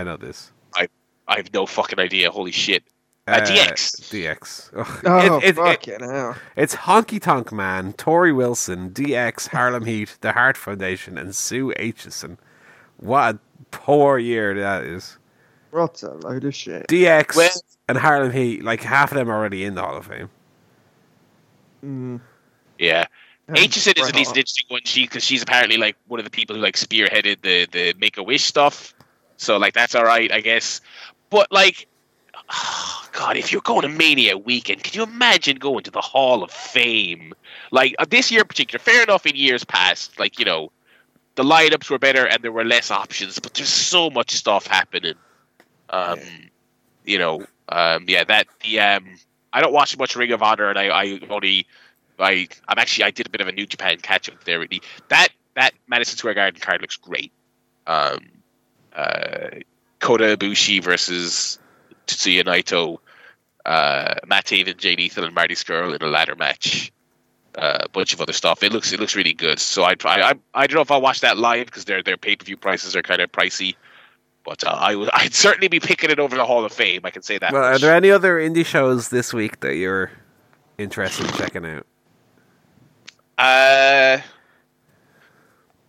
I 0.00 0.04
know 0.04 0.16
this. 0.16 0.50
I 0.74 0.88
I 1.28 1.36
have 1.36 1.52
no 1.52 1.66
fucking 1.66 1.98
idea. 1.98 2.30
Holy 2.30 2.52
shit! 2.52 2.82
Uh, 3.28 3.32
Uh, 3.32 3.40
DX. 3.46 4.00
DX. 4.10 4.70
Ugh. 4.76 5.00
Oh, 5.06 5.38
It- 5.38 5.58
it- 5.58 5.88
it- 5.88 6.00
hell. 6.00 6.36
it's 6.56 6.74
Honky 6.74 7.20
Tonk 7.20 7.52
Man, 7.52 7.92
Torrie 7.92 8.34
Wilson, 8.34 8.90
DX, 8.90 9.48
Harlem 9.48 9.84
Heat, 9.84 10.16
The 10.22 10.32
Heart 10.32 10.56
Foundation, 10.56 11.18
and 11.18 11.34
Sue 11.34 11.72
Aitchison. 11.78 12.38
What 12.96 13.34
a 13.36 13.38
poor 13.70 14.18
year 14.18 14.54
that 14.58 14.84
is. 14.84 15.18
What 15.70 16.02
a 16.02 16.10
load 16.14 16.44
of 16.44 16.54
shit. 16.54 16.86
DX 16.88 17.36
Well- 17.36 17.50
and 17.88 17.98
Harlem 17.98 18.32
Heat, 18.32 18.64
like 18.64 18.82
half 18.82 19.12
of 19.12 19.16
them 19.18 19.28
are 19.30 19.36
already 19.36 19.64
in 19.64 19.74
the 19.74 19.82
Hall 19.82 19.96
of 19.98 20.06
Fame. 20.06 20.30
Mm. 21.84 22.20
Yeah, 22.78 23.06
Aitchison 23.50 23.96
is 23.98 24.02
Bret 24.02 24.08
at 24.08 24.14
least 24.16 24.32
an 24.32 24.38
interesting 24.38 24.64
one. 24.68 24.80
She 24.84 25.02
because 25.02 25.24
she's 25.24 25.42
apparently 25.42 25.76
like 25.76 25.96
one 26.08 26.18
of 26.20 26.24
the 26.24 26.30
people 26.30 26.56
who 26.56 26.62
like 26.62 26.76
spearheaded 26.76 27.42
the 27.42 27.66
the 27.70 27.94
Make 27.98 28.16
a 28.18 28.22
Wish 28.22 28.44
stuff. 28.44 28.94
So 29.40 29.56
like 29.56 29.72
that's 29.72 29.94
all 29.94 30.04
right, 30.04 30.30
I 30.30 30.40
guess. 30.40 30.82
But 31.30 31.50
like, 31.50 31.86
God, 33.12 33.38
if 33.38 33.50
you're 33.50 33.62
going 33.62 33.82
to 33.82 33.88
Mania 33.88 34.36
weekend, 34.36 34.84
can 34.84 34.94
you 34.94 35.02
imagine 35.02 35.56
going 35.56 35.82
to 35.84 35.90
the 35.90 36.00
Hall 36.02 36.42
of 36.42 36.50
Fame? 36.50 37.32
Like 37.70 37.94
uh, 37.98 38.04
this 38.08 38.30
year 38.30 38.42
in 38.42 38.46
particular, 38.46 38.78
fair 38.78 39.02
enough. 39.02 39.24
In 39.24 39.34
years 39.34 39.64
past, 39.64 40.18
like 40.18 40.38
you 40.38 40.44
know, 40.44 40.70
the 41.36 41.42
lineups 41.42 41.88
were 41.88 41.98
better 41.98 42.26
and 42.26 42.42
there 42.42 42.52
were 42.52 42.66
less 42.66 42.90
options. 42.90 43.38
But 43.38 43.54
there's 43.54 43.70
so 43.70 44.10
much 44.10 44.30
stuff 44.32 44.66
happening. 44.66 45.14
Um, 45.88 46.18
Yeah. 46.18 46.24
you 47.06 47.18
know, 47.18 47.46
um, 47.70 48.04
yeah, 48.08 48.24
that 48.24 48.46
the 48.62 48.78
um, 48.80 49.16
I 49.54 49.62
don't 49.62 49.72
watch 49.72 49.96
much 49.96 50.16
Ring 50.16 50.32
of 50.32 50.42
Honor, 50.42 50.68
and 50.68 50.78
I, 50.78 50.88
I 50.88 51.20
only 51.30 51.66
I 52.18 52.46
I'm 52.68 52.78
actually 52.78 53.04
I 53.04 53.10
did 53.10 53.26
a 53.26 53.30
bit 53.30 53.40
of 53.40 53.48
a 53.48 53.52
New 53.52 53.64
Japan 53.64 53.96
catch 54.02 54.28
up 54.28 54.44
there. 54.44 54.58
Really, 54.58 54.82
that 55.08 55.28
that 55.54 55.72
Madison 55.88 56.18
Square 56.18 56.34
Garden 56.34 56.60
card 56.60 56.82
looks 56.82 56.96
great. 56.96 57.32
Um, 57.86 58.20
uh, 58.94 59.50
Kota 60.00 60.36
Ibushi 60.36 60.82
versus 60.82 61.58
Tetsuya 62.06 62.44
Naito, 62.44 62.98
uh, 63.66 64.14
Matt 64.26 64.46
Taven, 64.46 64.76
Jay 64.76 64.96
Lethal, 64.96 65.24
and 65.24 65.34
Marty 65.34 65.54
Scurll 65.54 65.94
in 65.94 66.02
a 66.02 66.10
ladder 66.10 66.34
match. 66.36 66.92
Uh, 67.56 67.78
a 67.82 67.88
bunch 67.88 68.12
of 68.12 68.20
other 68.20 68.32
stuff. 68.32 68.62
It 68.62 68.72
looks 68.72 68.92
it 68.92 69.00
looks 69.00 69.16
really 69.16 69.32
good. 69.32 69.58
So 69.58 69.82
I 69.82 69.96
I 70.04 70.30
I, 70.30 70.34
I 70.54 70.66
don't 70.68 70.76
know 70.76 70.82
if 70.82 70.90
I'll 70.92 71.02
watch 71.02 71.20
that 71.20 71.36
live 71.36 71.66
because 71.66 71.84
their 71.84 72.00
their 72.00 72.16
pay 72.16 72.36
per 72.36 72.44
view 72.44 72.56
prices 72.56 72.94
are 72.94 73.02
kind 73.02 73.20
of 73.20 73.32
pricey. 73.32 73.74
But 74.44 74.64
uh, 74.64 74.70
I 74.70 74.94
would 74.94 75.10
I'd 75.12 75.34
certainly 75.34 75.66
be 75.66 75.80
picking 75.80 76.10
it 76.10 76.20
over 76.20 76.36
the 76.36 76.46
Hall 76.46 76.64
of 76.64 76.72
Fame. 76.72 77.00
I 77.04 77.10
can 77.10 77.22
say 77.22 77.38
that. 77.38 77.52
Well, 77.52 77.64
are 77.64 77.78
there 77.78 77.94
any 77.94 78.10
other 78.10 78.38
indie 78.38 78.64
shows 78.64 79.08
this 79.08 79.34
week 79.34 79.60
that 79.60 79.74
you're 79.74 80.12
interested 80.78 81.26
in 81.26 81.32
checking 81.32 81.66
out? 81.66 81.86
Uh, 83.36 84.18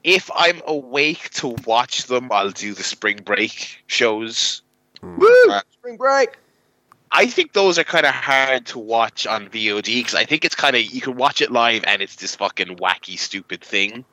if 0.04 0.30
I'm 0.36 0.62
awake 0.66 1.30
to 1.32 1.50
watch 1.66 2.06
them, 2.06 2.30
I'll 2.32 2.52
do 2.52 2.74
the 2.74 2.84
spring 2.84 3.18
break 3.24 3.84
shows. 3.88 4.62
Woo! 5.02 5.28
Uh, 5.50 5.62
Spring 5.72 5.98
break. 5.98 6.38
I 7.12 7.26
think 7.28 7.54
those 7.54 7.78
are 7.78 7.84
kind 7.84 8.06
of 8.06 8.14
hard 8.14 8.66
to 8.68 8.80
watch 8.80 9.28
on 9.28 9.48
VOD 9.50 9.86
because 9.86 10.16
I 10.16 10.24
think 10.24 10.46
it's 10.46 10.56
kind 10.56 10.76
of 10.76 10.82
you 10.84 11.02
can 11.02 11.18
watch 11.18 11.42
it 11.42 11.52
live 11.52 11.84
and 11.86 12.02
it's 12.02 12.16
this 12.16 12.36
fucking 12.36 12.78
wacky, 12.78 13.18
stupid 13.20 13.62
thing. 13.62 14.06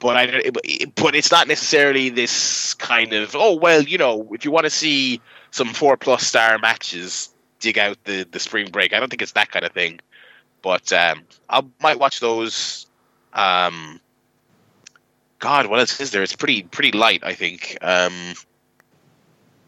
But 0.00 0.16
I, 0.16 0.26
don't- 0.26 0.94
but 0.96 1.14
it's 1.14 1.30
not 1.30 1.46
necessarily 1.48 2.08
this 2.08 2.74
kind 2.74 3.12
of 3.12 3.34
oh 3.36 3.54
well, 3.56 3.82
you 3.82 3.98
know, 3.98 4.28
if 4.32 4.44
you 4.44 4.50
want 4.50 4.64
to 4.64 4.70
see 4.70 5.20
some 5.50 5.68
four 5.68 5.96
plus 5.96 6.26
star 6.26 6.58
matches, 6.58 7.32
dig 7.60 7.78
out 7.78 8.02
the 8.04 8.26
the 8.30 8.40
spring 8.40 8.70
break. 8.70 8.92
I 8.92 8.98
don't 9.00 9.08
think 9.10 9.22
it's 9.22 9.32
that 9.32 9.50
kind 9.52 9.64
of 9.64 9.72
thing. 9.72 10.00
But 10.62 10.92
um, 10.92 11.22
I 11.48 11.62
might 11.80 12.00
watch 12.00 12.18
those. 12.20 12.86
Um, 13.32 14.00
God, 15.38 15.66
what 15.66 15.78
else 15.78 16.00
is 16.00 16.10
there? 16.10 16.22
It's 16.22 16.34
pretty 16.34 16.62
pretty 16.62 16.96
light, 16.96 17.22
I 17.22 17.34
think. 17.34 17.78
Um, 17.80 18.34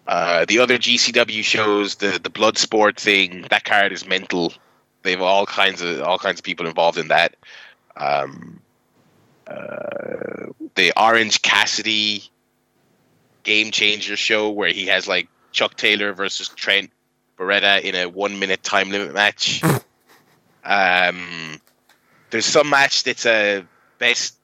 uh, 0.06 0.44
the 0.47 0.59
other 0.59 0.78
GCW 0.78 1.44
shows, 1.44 1.97
the 1.97 2.18
the 2.22 2.30
blood 2.30 2.59
sport 2.59 2.98
thing, 2.98 3.47
that 3.51 3.64
card 3.64 3.92
is 3.92 4.06
mental. 4.06 4.52
They 5.02 5.12
have 5.12 5.22
all 5.22 5.47
kinds 5.47 5.80
of 5.82 6.02
all 6.02 6.18
kinds 6.18 6.40
of 6.40 6.44
people 6.44 6.66
involved 6.66 6.98
in 6.98 7.09
that. 7.09 7.36
Um, 7.97 8.60
uh, 9.47 10.47
the 10.74 10.92
Orange 10.97 11.42
Cassidy 11.42 12.24
game 13.42 13.70
changer 13.70 14.16
show 14.16 14.51
where 14.51 14.70
he 14.70 14.86
has 14.86 15.06
like 15.06 15.28
Chuck 15.52 15.76
Taylor 15.76 16.12
versus 16.12 16.48
Trent 16.48 16.90
Beretta 17.38 17.80
in 17.82 17.94
a 17.94 18.09
one 18.09 18.38
minute 18.38 18.62
time 18.62 18.90
limit 18.90 19.14
match. 19.14 19.62
um, 20.64 21.60
there's 22.30 22.47
some 22.47 22.70
match 22.70 23.05
that's 23.05 23.26
a 23.26 23.64
best 23.98 24.39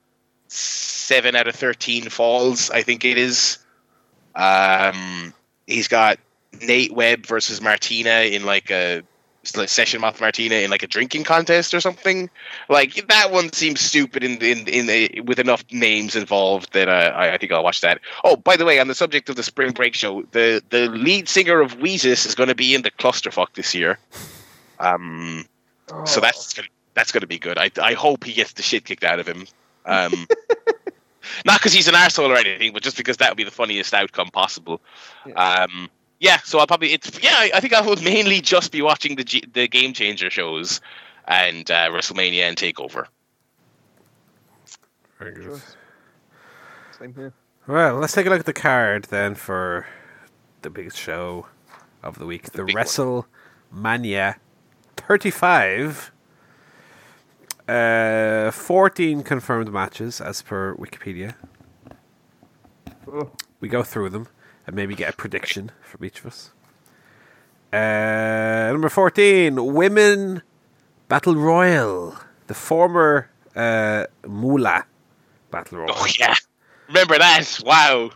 seven 0.47 1.35
out 1.35 1.47
of 1.47 1.55
thirteen 1.55 2.09
falls. 2.09 2.69
I 2.69 2.81
think 2.83 3.05
it 3.05 3.17
is. 3.17 3.57
Um, 4.35 5.33
he's 5.65 5.87
got 5.87 6.19
Nate 6.61 6.93
Webb 6.93 7.25
versus 7.25 7.61
Martina 7.61 8.21
in 8.21 8.45
like 8.45 8.69
a 8.71 9.01
like 9.55 9.69
session 9.69 10.01
with 10.01 10.19
Martina 10.19 10.55
in 10.55 10.69
like 10.69 10.83
a 10.83 10.87
drinking 10.87 11.23
contest 11.23 11.73
or 11.73 11.79
something. 11.79 12.29
Like 12.67 13.07
that 13.07 13.31
one 13.31 13.53
seems 13.53 13.79
stupid 13.79 14.23
in 14.23 14.37
in 14.43 14.67
in 14.67 14.89
a, 14.89 15.21
with 15.21 15.39
enough 15.39 15.63
names 15.71 16.15
involved 16.17 16.73
that 16.73 16.89
uh, 16.89 17.13
I, 17.15 17.33
I 17.33 17.37
think 17.37 17.53
I'll 17.53 17.63
watch 17.63 17.79
that. 17.81 18.01
Oh, 18.25 18.35
by 18.35 18.57
the 18.57 18.65
way, 18.65 18.79
on 18.79 18.87
the 18.89 18.95
subject 18.95 19.29
of 19.29 19.37
the 19.37 19.43
spring 19.43 19.71
break 19.71 19.93
show, 19.93 20.23
the 20.31 20.61
the 20.69 20.89
lead 20.89 21.29
singer 21.29 21.61
of 21.61 21.77
Weezus 21.77 22.25
is 22.25 22.35
going 22.35 22.49
to 22.49 22.55
be 22.55 22.75
in 22.75 22.81
the 22.81 22.91
clusterfuck 22.91 23.53
this 23.53 23.73
year. 23.73 23.97
Um, 24.79 25.45
so 26.05 26.19
Oh. 26.19 26.21
that's 26.21 26.53
gonna, 26.53 26.67
that's 26.93 27.11
going 27.13 27.21
to 27.21 27.27
be 27.27 27.39
good. 27.39 27.57
I 27.57 27.71
I 27.81 27.93
hope 27.93 28.25
he 28.25 28.33
gets 28.33 28.53
the 28.53 28.63
shit 28.63 28.83
kicked 28.83 29.05
out 29.05 29.19
of 29.19 29.27
him. 29.27 29.47
Um, 29.87 30.27
not 31.45 31.59
because 31.59 31.73
he's 31.73 31.87
an 31.87 31.93
arsehole 31.95 32.29
or 32.29 32.35
anything, 32.37 32.73
but 32.73 32.83
just 32.83 32.97
because 32.97 33.17
that 33.17 33.29
would 33.31 33.37
be 33.37 33.43
the 33.43 33.51
funniest 33.51 33.93
outcome 33.93 34.29
possible. 34.29 34.81
Um, 35.35 35.89
yeah, 36.19 36.37
so 36.43 36.59
I'll 36.59 36.67
probably 36.67 36.93
it's 36.93 37.21
yeah. 37.23 37.33
I- 37.35 37.51
I 37.55 37.59
think 37.59 37.73
I 37.73 37.81
will 37.81 37.95
mainly 37.97 38.41
just 38.41 38.71
be 38.71 38.81
watching 38.81 39.15
the 39.15 39.23
G, 39.23 39.43
the 39.53 39.67
game 39.67 39.93
changer 39.93 40.29
shows 40.29 40.81
and 41.27 41.69
uh, 41.71 41.89
WrestleMania 41.89 42.41
and 42.41 42.57
Takeover. 42.57 43.05
Very 45.19 45.33
good. 45.33 45.61
Same 46.99 47.13
here. 47.13 47.33
Well, 47.67 47.95
let's 47.97 48.13
take 48.13 48.25
a 48.25 48.29
look 48.29 48.39
at 48.39 48.45
the 48.45 48.53
card 48.53 49.05
then 49.05 49.35
for 49.35 49.85
the 50.61 50.69
biggest 50.69 50.97
show 50.97 51.47
of 52.01 52.17
the 52.17 52.25
week, 52.25 52.51
the, 52.51 52.63
big 52.63 52.75
one. 52.75 52.85
WrestleMania 52.85 54.35
35. 54.97 56.11
Uh, 57.67 58.49
14 58.51 59.23
confirmed 59.23 59.71
matches 59.71 60.21
as 60.21 60.41
per 60.41 60.75
Wikipedia. 60.75 61.35
Oh, 63.11 63.31
We 63.59 63.67
go 63.67 63.83
through 63.83 64.09
them 64.09 64.27
and 64.65 64.75
maybe 64.75 64.95
get 64.95 65.13
a 65.13 65.17
prediction 65.17 65.71
from 65.81 66.05
each 66.05 66.19
of 66.19 66.27
us. 66.27 66.51
Uh, 67.73 68.69
number 68.71 68.89
14, 68.89 69.73
Women 69.73 70.41
Battle 71.09 71.35
Royal. 71.35 72.15
The 72.47 72.53
former 72.53 73.29
uh, 73.55 74.05
Moolah 74.25 74.85
Battle 75.51 75.79
Royal. 75.79 75.91
Oh 75.93 76.07
yeah, 76.17 76.35
remember 76.87 77.17
that? 77.17 77.59
Wow. 77.65 78.11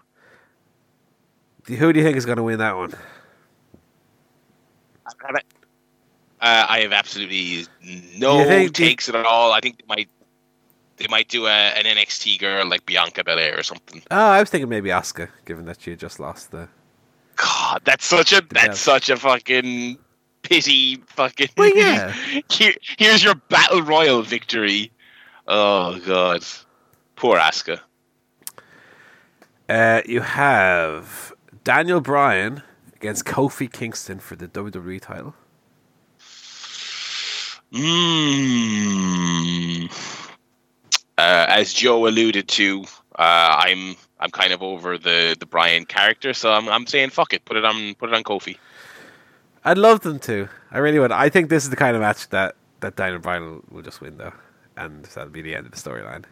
Who 1.68 1.91
do 1.94 1.99
you 1.99 2.06
think 2.06 2.15
is 2.18 2.26
going 2.26 2.38
to 2.38 2.44
win 2.44 2.60
that 2.60 2.76
one? 2.78 2.94
Uh, 6.41 6.65
I 6.68 6.80
have 6.80 6.91
absolutely 6.91 7.68
no 8.18 8.43
think- 8.45 8.73
takes 8.73 9.07
at 9.09 9.15
all. 9.15 9.51
I 9.53 9.59
think 9.59 9.77
they 9.77 9.85
might 9.88 10.09
they 10.97 11.07
might 11.07 11.27
do 11.30 11.45
a, 11.45 11.49
an 11.49 11.85
NXT 11.85 12.39
girl 12.39 12.68
like 12.68 12.85
Bianca 12.85 13.23
Belair 13.23 13.57
or 13.57 13.63
something. 13.63 14.01
Oh, 14.11 14.18
I 14.18 14.39
was 14.39 14.49
thinking 14.49 14.69
maybe 14.69 14.89
Asuka, 14.89 15.30
given 15.45 15.65
that 15.65 15.81
she 15.81 15.95
just 15.95 16.19
lost 16.19 16.51
the. 16.51 16.68
God, 17.38 17.81
that's 17.85 18.05
such 18.05 18.34
a 18.34 18.41
that's 18.49 18.80
such 18.80 19.09
a 19.09 19.18
fucking 19.18 19.97
pity. 20.41 20.97
Fucking. 21.07 21.49
Well, 21.57 21.76
yeah. 21.76 22.13
Here, 22.51 22.73
here's 22.97 23.23
your 23.23 23.35
battle 23.35 23.81
royal 23.81 24.22
victory. 24.22 24.91
Oh 25.47 25.99
God, 26.05 26.43
poor 27.15 27.38
Asuka. 27.38 27.80
Uh, 29.69 30.01
you 30.05 30.22
have 30.22 31.34
Daniel 31.63 32.01
Bryan 32.01 32.61
against 32.95 33.26
Kofi 33.26 33.72
Kingston 33.72 34.19
for 34.19 34.35
the 34.35 34.47
WWE 34.47 34.99
title. 35.01 35.34
Mm. 38.61 39.89
Uh, 41.18 41.45
as 41.49 41.73
Joe 41.73 42.07
alluded 42.07 42.48
to, 42.49 42.84
uh, 43.18 43.56
I'm 43.60 43.95
I'm 44.19 44.31
kind 44.31 44.53
of 44.53 44.61
over 44.64 44.98
the 44.98 45.35
the 45.39 45.45
Bryan 45.45 45.85
character, 45.85 46.34
so 46.34 46.52
I'm 46.52 46.68
I'm 46.69 46.88
saying 46.88 47.11
fuck 47.11 47.34
it, 47.34 47.45
put 47.45 47.57
it 47.57 47.65
on 47.65 47.95
put 47.95 48.10
it 48.10 48.15
on 48.15 48.23
Kofi. 48.23 48.57
I'd 49.64 49.77
love 49.77 50.02
them 50.02 50.19
to. 50.19 50.49
I 50.72 50.80
really 50.80 50.98
would. 50.99 51.11
I 51.11 51.30
think 51.30 51.49
this 51.49 51.64
is 51.64 51.69
the 51.69 51.76
kind 51.76 51.95
of 51.95 52.02
match 52.02 52.27
that, 52.30 52.56
that 52.80 52.95
Daniel 52.95 53.19
Bryan 53.19 53.43
will, 53.43 53.64
will 53.69 53.81
just 53.84 54.02
win, 54.02 54.18
though. 54.18 54.34
And 54.76 55.06
that'll 55.06 55.30
be 55.30 55.43
the 55.43 55.53
end 55.56 55.68
of 55.68 55.72
the 55.72 55.77
storyline. 55.77 56.23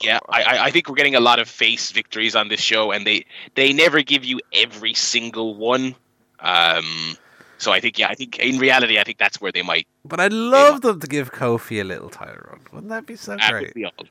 Yeah, 0.00 0.18
I 0.28 0.42
I- 0.42 0.64
I 0.64 0.70
think 0.72 0.88
we're 0.88 0.96
getting 0.96 1.14
a 1.14 1.20
lot 1.20 1.38
of 1.38 1.48
face 1.48 1.92
victories 1.92 2.34
on 2.34 2.48
this 2.48 2.60
show, 2.60 2.90
and 2.90 3.06
they 3.06 3.24
they 3.54 3.72
never 3.72 4.02
give 4.02 4.24
you 4.24 4.40
every 4.52 4.94
single 4.94 5.54
one. 5.54 5.94
Um, 6.40 7.16
so 7.62 7.72
I 7.72 7.80
think 7.80 7.98
yeah, 7.98 8.08
I 8.08 8.14
think 8.14 8.38
in 8.38 8.58
reality, 8.58 8.98
I 8.98 9.04
think 9.04 9.18
that's 9.18 9.40
where 9.40 9.52
they 9.52 9.62
might. 9.62 9.86
But 10.04 10.20
I'd 10.20 10.32
love 10.32 10.80
them 10.82 11.00
to 11.00 11.06
give 11.06 11.32
Kofi 11.32 11.80
a 11.80 11.84
little 11.84 12.10
title 12.10 12.42
run. 12.50 12.60
Wouldn't 12.72 12.90
that 12.90 13.06
be 13.06 13.16
so 13.16 13.34
Uh, 13.34 13.50
great? 13.50 13.74
wouldn't 13.74 13.76
we 13.76 13.84
all? 13.84 14.04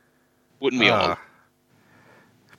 Wouldn't 0.62 0.80
we 0.80 0.90
all? 0.90 1.18
Ah, 1.18 1.20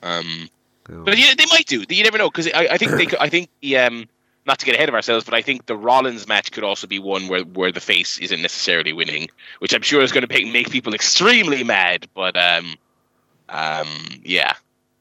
Um, 0.02 0.48
cool. 0.84 1.04
But 1.04 1.18
yeah, 1.18 1.34
they 1.36 1.46
might 1.50 1.66
do. 1.66 1.84
You 1.88 2.02
never 2.04 2.18
know 2.18 2.28
because 2.30 2.48
I, 2.48 2.68
I 2.72 2.78
think 2.78 2.92
they. 2.92 3.06
could- 3.06 3.18
I 3.20 3.28
think 3.28 3.48
the 3.60 3.78
um, 3.78 4.08
not 4.44 4.58
to 4.58 4.66
get 4.66 4.74
ahead 4.74 4.88
of 4.88 4.94
ourselves, 4.94 5.24
but 5.24 5.34
I 5.34 5.42
think 5.42 5.66
the 5.66 5.76
Rollins 5.76 6.26
match 6.26 6.50
could 6.50 6.64
also 6.64 6.86
be 6.86 6.98
one 6.98 7.28
where 7.28 7.42
where 7.42 7.70
the 7.72 7.80
face 7.80 8.18
isn't 8.18 8.42
necessarily 8.42 8.92
winning, 8.92 9.28
which 9.60 9.72
I'm 9.74 9.82
sure 9.82 10.02
is 10.02 10.10
going 10.12 10.26
to 10.26 10.32
make, 10.32 10.52
make 10.52 10.70
people 10.70 10.94
extremely 10.94 11.62
mad. 11.64 12.08
But 12.14 12.36
um, 12.36 12.74
um, 13.48 13.86
yeah. 14.24 14.54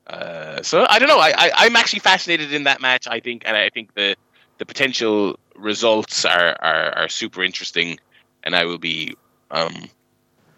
Uh, 0.08 0.62
so 0.62 0.86
I 0.90 1.00
don't 1.00 1.08
know. 1.08 1.20
I, 1.20 1.34
I 1.38 1.52
I'm 1.66 1.76
actually 1.76 2.00
fascinated 2.00 2.54
in 2.54 2.64
that 2.66 2.82
match. 2.82 3.08
I 3.08 3.20
think, 3.20 3.44
and 3.46 3.56
I 3.58 3.70
think 3.70 3.94
the 3.96 4.16
the 4.60 4.66
potential 4.66 5.40
results 5.56 6.26
are 6.26 6.56
are, 6.62 6.98
are 6.98 7.10
super 7.10 7.44
interesting, 7.44 8.00
and 8.44 8.56
I 8.56 8.66
will 8.66 8.78
be 8.78 9.16
um. 9.50 9.90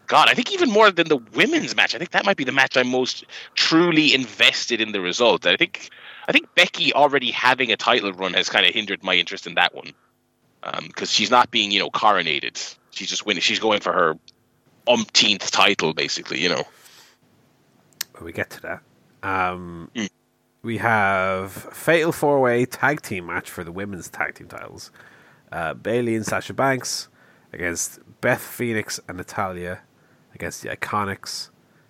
God, 0.06 0.28
I 0.30 0.34
think 0.34 0.52
even 0.52 0.70
more 0.70 0.92
than 0.92 1.08
the 1.08 1.16
women's 1.16 1.76
match. 1.76 1.96
I 1.96 1.98
think 1.98 2.12
that 2.12 2.26
might 2.26 2.38
be 2.38 2.44
the 2.44 2.52
match 2.52 2.78
I'm 2.78 2.90
most 2.90 3.24
truly 3.56 4.14
invested 4.14 4.82
in 4.82 4.92
the 4.92 5.00
result. 5.00 5.48
I 5.48 5.56
think 5.56 5.90
I 6.28 6.32
think 6.32 6.54
Becky 6.56 6.94
already 6.94 7.32
having 7.32 7.72
a 7.72 7.78
title 7.78 8.12
run 8.12 8.34
has 8.34 8.50
kind 8.50 8.66
of 8.66 8.74
hindered 8.74 9.04
my 9.04 9.16
interest 9.16 9.48
in 9.48 9.56
that 9.56 9.74
one 9.74 9.94
because 10.88 11.10
she's 11.10 11.32
not 11.32 11.52
being 11.52 11.72
you 11.72 11.80
know 11.80 11.90
coronated. 11.90 12.76
She's 12.92 13.10
just 13.10 13.26
winning. 13.26 13.42
She's 13.42 13.60
going 13.60 13.80
for 13.80 13.92
her 13.92 14.18
umpteenth 14.88 15.50
title, 15.52 15.94
basically. 15.94 16.42
You 16.42 16.50
know. 16.50 16.64
when 18.14 18.26
we 18.26 18.32
get 18.32 18.50
to 18.52 18.62
that. 18.62 18.82
Um, 19.24 19.90
Mm. 19.96 20.10
We 20.64 20.78
have 20.78 21.52
Fatal 21.52 22.12
Four 22.14 22.40
Way 22.40 22.66
Tag 22.66 23.02
Team 23.02 23.28
match 23.28 23.50
for 23.50 23.64
the 23.66 23.72
women's 23.72 24.10
tag 24.10 24.36
team 24.36 24.48
titles. 24.48 24.92
Uh, 25.52 25.74
Bayley 25.74 26.16
and 26.16 26.26
Sasha 26.26 26.54
Banks 26.54 27.10
against 27.52 28.00
Beth 28.22 28.42
Phoenix 28.42 29.00
and 29.08 29.18
Natalya, 29.18 29.82
against 30.34 30.62
the 30.64 30.70
Iconics, 30.70 31.50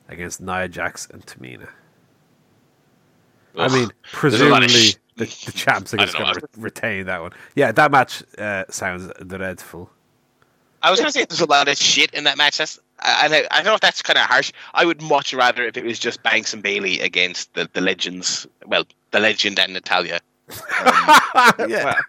against 0.09 0.41
Nia 0.41 0.67
Jax 0.67 1.07
and 1.09 1.23
Tamina. 1.25 1.69
I 3.55 3.67
mean, 3.69 3.91
There's 4.21 4.41
a 4.41 4.49
lot 4.49 4.63
of 4.63 4.69
presumably 4.69 4.69
sh- 4.69 4.95
the, 5.17 5.25
the 5.25 5.51
champs 5.51 5.93
are 5.93 5.99
I 5.99 6.05
just 6.05 6.17
don't 6.17 6.25
know. 6.27 6.33
going 6.33 6.41
to 6.41 6.47
re- 6.57 6.63
retain 6.63 7.05
that 7.05 7.21
one. 7.21 7.31
Yeah, 7.55 7.71
that 7.71 7.91
match 7.91 8.23
uh, 8.39 8.65
sounds 8.69 9.07
dreadful. 9.27 9.91
I 10.81 10.89
was 10.91 10.99
gonna 10.99 11.11
say 11.13 11.23
there's 11.23 11.39
a 11.39 11.45
lot 11.45 11.69
of 11.69 11.77
shit 11.77 12.13
in 12.13 12.25
that 12.25 12.37
match. 12.37 12.57
That's 12.57 12.77
and 13.03 13.33
I, 13.33 13.47
I 13.51 13.57
don't 13.57 13.65
know 13.65 13.75
if 13.75 13.81
that's 13.81 14.01
kind 14.01 14.17
of 14.17 14.25
harsh. 14.25 14.51
I 14.73 14.85
would 14.85 15.01
much 15.01 15.33
rather 15.33 15.65
if 15.65 15.77
it 15.77 15.83
was 15.83 15.99
just 15.99 16.23
Banks 16.23 16.53
and 16.53 16.63
Bayley 16.63 16.99
against 16.99 17.53
the, 17.53 17.69
the 17.73 17.81
legends. 17.81 18.47
Well, 18.65 18.85
the 19.11 19.19
legend 19.19 19.59
and 19.59 19.73
Natalya. 19.73 20.19
yeah. 21.67 21.99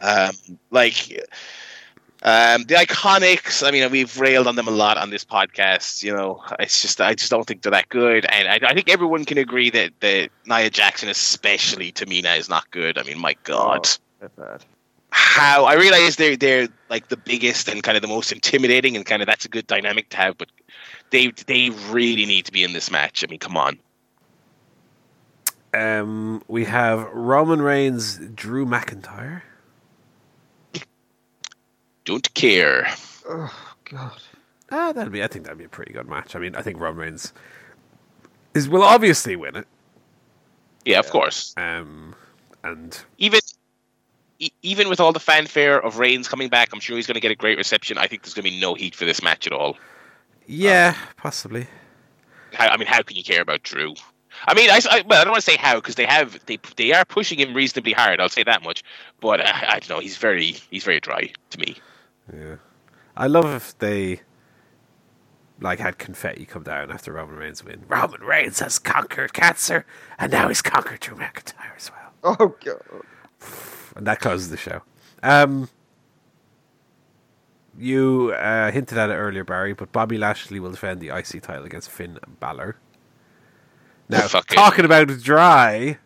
Um, 0.00 0.32
like 0.70 1.10
um, 2.22 2.64
the 2.64 2.74
Iconics. 2.74 3.66
I 3.66 3.70
mean, 3.70 3.90
we've 3.90 4.18
railed 4.18 4.46
on 4.46 4.56
them 4.56 4.68
a 4.68 4.72
lot 4.72 4.98
on 4.98 5.10
this 5.10 5.24
podcast. 5.24 6.02
You 6.02 6.14
know, 6.14 6.42
it's 6.58 6.82
just 6.82 7.00
I 7.00 7.14
just 7.14 7.30
don't 7.30 7.46
think 7.46 7.62
they're 7.62 7.72
that 7.72 7.88
good, 7.88 8.26
and 8.26 8.48
I, 8.48 8.70
I 8.70 8.74
think 8.74 8.88
everyone 8.88 9.24
can 9.24 9.38
agree 9.38 9.70
that 9.70 9.92
that 10.00 10.30
Nia 10.46 10.70
Jackson, 10.70 11.08
especially 11.08 11.92
Tamina, 11.92 12.38
is 12.38 12.48
not 12.48 12.70
good. 12.70 12.98
I 12.98 13.02
mean, 13.04 13.18
my 13.18 13.36
God. 13.44 13.88
Bad. 14.36 14.64
How 15.10 15.64
I 15.64 15.74
realize 15.74 16.16
they're 16.16 16.36
they're 16.36 16.68
like 16.90 17.08
the 17.08 17.16
biggest 17.16 17.68
and 17.68 17.82
kind 17.82 17.96
of 17.96 18.02
the 18.02 18.08
most 18.08 18.32
intimidating 18.32 18.96
and 18.96 19.04
kind 19.06 19.22
of 19.22 19.26
that's 19.26 19.44
a 19.44 19.48
good 19.48 19.66
dynamic 19.66 20.08
to 20.10 20.16
have, 20.16 20.38
but 20.38 20.48
they 21.10 21.32
they 21.46 21.70
really 21.90 22.26
need 22.26 22.44
to 22.46 22.52
be 22.52 22.64
in 22.64 22.72
this 22.72 22.90
match. 22.90 23.24
I 23.24 23.30
mean, 23.30 23.38
come 23.38 23.56
on. 23.56 23.78
Um, 25.74 26.42
we 26.48 26.64
have 26.64 27.06
Roman 27.12 27.60
Reigns, 27.60 28.18
Drew 28.34 28.64
McIntyre. 28.64 29.42
Don't 32.04 32.32
care. 32.34 32.88
Oh 33.28 33.52
God. 33.84 34.20
Ah, 34.70 34.92
that'd 34.92 35.12
be. 35.12 35.22
I 35.22 35.26
think 35.26 35.44
that'd 35.44 35.58
be 35.58 35.64
a 35.64 35.68
pretty 35.68 35.92
good 35.92 36.08
match. 36.08 36.34
I 36.34 36.38
mean, 36.38 36.54
I 36.54 36.62
think 36.62 36.80
Roman 36.80 37.00
Reigns 37.00 37.32
is 38.54 38.68
will 38.68 38.82
obviously 38.82 39.36
win 39.36 39.56
it. 39.56 39.66
Yeah, 40.84 40.98
of 40.98 41.10
course. 41.10 41.54
Um, 41.56 42.14
and 42.64 42.98
Even 43.18 43.40
e- 44.38 44.50
even 44.62 44.88
with 44.88 45.00
all 45.00 45.12
the 45.12 45.20
fanfare 45.20 45.80
of 45.84 45.98
Reigns 45.98 46.28
coming 46.28 46.48
back, 46.48 46.70
I'm 46.72 46.80
sure 46.80 46.96
he's 46.96 47.06
going 47.06 47.14
to 47.14 47.20
get 47.20 47.30
a 47.30 47.36
great 47.36 47.58
reception. 47.58 47.98
I 47.98 48.06
think 48.06 48.22
there's 48.22 48.34
going 48.34 48.44
to 48.44 48.50
be 48.50 48.60
no 48.60 48.74
heat 48.74 48.94
for 48.94 49.04
this 49.04 49.22
match 49.22 49.46
at 49.46 49.52
all. 49.52 49.76
yeah, 50.46 50.94
possibly. 51.16 51.66
How, 52.54 52.68
I 52.68 52.76
mean, 52.76 52.86
how 52.88 53.02
can 53.02 53.16
you 53.16 53.22
care 53.24 53.42
about 53.42 53.62
Drew? 53.62 53.94
I 54.46 54.54
mean, 54.54 54.70
I, 54.70 54.80
I- 54.90 55.02
well, 55.06 55.20
I 55.20 55.24
don't 55.24 55.32
want 55.32 55.44
to 55.44 55.50
say 55.50 55.56
how 55.56 55.76
because 55.76 55.96
they 55.96 56.06
have 56.06 56.38
they 56.46 56.58
they 56.76 56.92
are 56.92 57.04
pushing 57.04 57.38
him 57.40 57.54
reasonably 57.54 57.92
hard. 57.92 58.20
I'll 58.20 58.28
say 58.28 58.44
that 58.44 58.62
much. 58.62 58.82
But 59.20 59.40
uh, 59.40 59.52
I 59.52 59.80
don't 59.80 59.88
know. 59.90 59.98
He's 60.00 60.16
very 60.16 60.52
he's 60.70 60.84
very 60.84 61.00
dry 61.00 61.32
to 61.50 61.58
me. 61.58 61.76
Yeah, 62.32 62.56
I 63.16 63.26
love 63.26 63.46
if 63.54 63.76
they 63.78 64.20
like 65.60 65.80
had 65.80 65.98
confetti 65.98 66.46
come 66.46 66.62
down 66.62 66.90
after 66.92 67.12
Roman 67.12 67.34
Reigns 67.36 67.64
win. 67.64 67.84
Roman 67.88 68.20
Reigns 68.22 68.60
has 68.60 68.78
conquered 68.78 69.32
cancer, 69.32 69.84
and 70.20 70.30
now 70.30 70.46
he's 70.48 70.62
conquered 70.62 71.00
Drew 71.00 71.16
McIntyre 71.16 71.76
as 71.76 71.90
well. 71.90 72.12
Oh 72.38 72.54
God. 72.64 73.02
And 73.98 74.06
that 74.06 74.20
closes 74.20 74.48
the 74.48 74.56
show. 74.56 74.80
Um, 75.22 75.68
you 77.78 78.32
uh, 78.36 78.70
hinted 78.70 78.98
at 78.98 79.10
it 79.10 79.14
earlier, 79.14 79.44
Barry, 79.44 79.72
but 79.74 79.92
Bobby 79.92 80.18
Lashley 80.18 80.58
will 80.60 80.70
defend 80.70 81.00
the 81.00 81.08
IC 81.16 81.42
title 81.42 81.64
against 81.64 81.90
Finn 81.90 82.18
Balor. 82.40 82.76
Now, 84.08 84.26
Fucking- 84.26 84.56
talking 84.56 84.84
about 84.84 85.08
dry, 85.22 85.98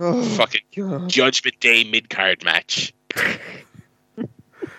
Oh 0.00 0.24
Fucking 0.24 0.62
God. 0.76 1.08
Judgment 1.08 1.60
Day 1.60 1.84
mid 1.84 2.10
card 2.10 2.42
match. 2.44 2.92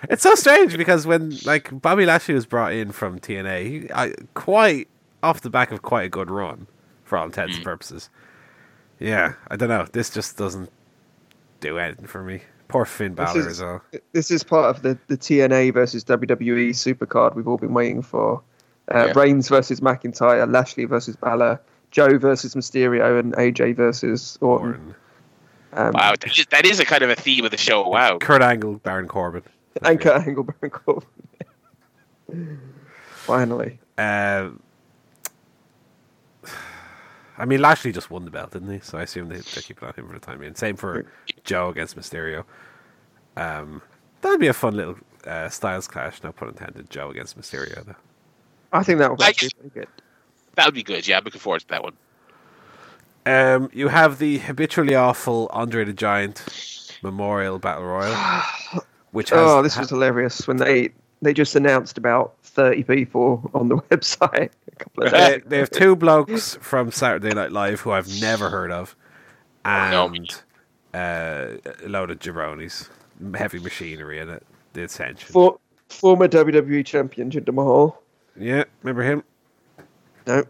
it's 0.09 0.23
so 0.23 0.35
strange 0.35 0.75
because 0.75 1.07
when 1.07 1.37
like 1.45 1.69
Bobby 1.81 2.05
Lashley 2.05 2.33
was 2.35 2.45
brought 2.45 2.73
in 2.73 2.91
from 2.91 3.19
TNA, 3.19 3.65
he, 3.65 3.91
I, 3.93 4.13
quite 4.33 4.89
off 5.23 5.39
the 5.41 5.49
back 5.49 5.71
of 5.71 5.81
quite 5.81 6.03
a 6.07 6.09
good 6.09 6.29
run 6.29 6.67
for 7.05 7.17
all 7.17 7.25
intents 7.25 7.55
and 7.55 7.63
purposes. 7.63 8.09
Yeah, 8.99 9.33
I 9.49 9.55
don't 9.55 9.69
know. 9.69 9.85
This 9.91 10.09
just 10.09 10.37
doesn't 10.37 10.69
do 11.65 11.77
anything 11.77 12.07
for 12.07 12.23
me. 12.23 12.41
Poor 12.67 12.85
Finn 12.85 13.13
Balor 13.13 13.39
is- 13.39 13.45
as 13.47 13.61
well. 13.61 13.81
This 14.13 14.31
is 14.31 14.43
part 14.43 14.75
of 14.75 14.81
the, 14.81 14.97
the 15.07 15.17
TNA 15.17 15.73
versus 15.73 16.03
WWE 16.03 16.69
supercard 16.71 17.35
we've 17.35 17.47
all 17.47 17.57
been 17.57 17.73
waiting 17.73 18.01
for. 18.01 18.41
Uh, 18.93 19.05
Yeah. 19.07 19.13
Reigns 19.19 19.49
versus 19.49 19.79
McIntyre, 19.81 20.51
Lashley 20.51 20.85
versus 20.85 21.15
Balor, 21.15 21.59
Joe 21.91 22.17
versus 22.17 22.55
Mysterio, 22.55 23.19
and 23.19 23.33
AJ 23.35 23.75
versus 23.75 24.37
Orton. 24.41 24.67
Orton. 24.69 24.95
Um, 25.73 25.91
Wow, 25.93 26.11
that 26.19 26.37
is, 26.39 26.45
that 26.51 26.65
is 26.65 26.79
a 26.79 26.85
kind 26.85 27.03
of 27.03 27.09
a 27.09 27.15
theme 27.15 27.45
of 27.45 27.51
the 27.51 27.57
show. 27.57 27.87
Wow. 27.87 28.17
Kurt 28.19 28.41
Angle, 28.41 28.75
Baron 28.75 29.07
Corbin. 29.07 29.43
And 29.83 29.99
Kurt 30.01 30.25
Angle, 30.27 30.43
Baron 30.43 30.69
Corbin. 30.71 31.07
Finally. 33.13 33.79
Uh, 33.97 34.49
I 37.37 37.45
mean, 37.45 37.61
Lashley 37.61 37.91
just 37.91 38.09
won 38.09 38.25
the 38.25 38.31
belt, 38.31 38.51
didn't 38.51 38.71
he? 38.71 38.79
So 38.79 38.97
I 38.97 39.03
assume 39.03 39.29
they, 39.29 39.37
they 39.37 39.61
keep 39.61 39.81
it 39.81 39.83
on 39.83 39.93
him 39.93 40.07
for 40.07 40.13
the 40.13 40.19
time 40.25 40.39
being. 40.39 40.55
Same 40.55 40.75
for 40.75 41.05
Joe 41.43 41.69
against 41.69 41.97
Mysterio. 41.97 42.45
Um, 43.35 43.81
that'd 44.21 44.39
be 44.39 44.47
a 44.47 44.53
fun 44.53 44.75
little 44.75 44.95
uh, 45.25 45.49
styles 45.49 45.87
clash, 45.87 46.23
no 46.23 46.31
pun 46.31 46.49
intended. 46.49 46.89
Joe 46.89 47.09
against 47.09 47.37
Mysterio, 47.39 47.85
though. 47.85 47.95
I 48.71 48.83
think 48.83 48.99
that 48.99 49.09
would 49.09 49.19
be 49.19 49.25
pretty 49.25 49.69
good. 49.73 49.87
That 50.55 50.65
would 50.65 50.75
be 50.75 50.83
good. 50.83 51.07
Yeah, 51.07 51.17
I'm 51.17 51.23
looking 51.25 51.41
forward 51.41 51.61
to 51.61 51.67
that 51.69 51.83
one. 51.83 51.93
Um, 53.25 53.69
you 53.73 53.87
have 53.87 54.19
the 54.19 54.37
habitually 54.37 54.95
awful 54.95 55.49
Andre 55.51 55.83
the 55.83 55.93
Giant 55.93 56.45
Memorial 57.01 57.59
Battle 57.59 57.83
Royal, 57.85 58.15
which 59.11 59.31
has 59.31 59.39
Oh, 59.39 59.61
this 59.61 59.77
was 59.77 59.89
hilarious 59.89 60.47
when 60.47 60.57
they 60.57 60.89
they 61.25 61.33
just 61.33 61.55
announced 61.55 61.97
about 61.97 62.35
thirty 62.43 62.83
people 62.83 63.49
on 63.53 63.67
the 63.67 63.75
website. 63.89 64.51
A 64.71 64.75
couple 64.77 65.03
of 65.03 65.11
days 65.11 65.41
they, 65.43 65.49
they 65.49 65.57
have 65.57 65.69
two 65.71 65.95
blokes 65.95 66.55
from 66.61 66.91
Saturday 66.91 67.33
Night 67.33 67.51
Live 67.51 67.81
who 67.81 67.91
I've 67.91 68.21
never 68.21 68.49
heard 68.49 68.71
of, 68.71 68.95
and 69.65 70.29
uh, 70.93 71.47
a 71.83 71.87
load 71.87 72.11
of 72.11 72.19
jabronis, 72.19 72.89
heavy 73.35 73.59
machinery 73.59 74.19
in 74.19 74.29
it. 74.29 74.43
The 74.73 74.83
Ascension. 74.83 75.31
For, 75.31 75.57
former 75.89 76.27
WWE 76.27 76.85
champion 76.85 77.31
Jinder 77.31 77.53
Mahal. 77.53 78.01
Yeah, 78.37 78.65
remember 78.83 79.03
him? 79.03 79.23
No, 80.27 80.43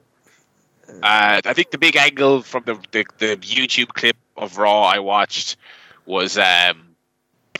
Uh, 1.03 1.41
I 1.43 1.53
think 1.53 1.71
the 1.71 1.77
big 1.77 1.95
angle 1.95 2.41
from 2.41 2.63
the, 2.65 2.75
the, 2.91 3.05
the 3.19 3.37
YouTube 3.37 3.89
clip 3.89 4.17
of 4.37 4.57
Raw 4.57 4.81
I 4.83 4.99
watched 4.99 5.57
was 6.07 6.37
um, 6.37 6.84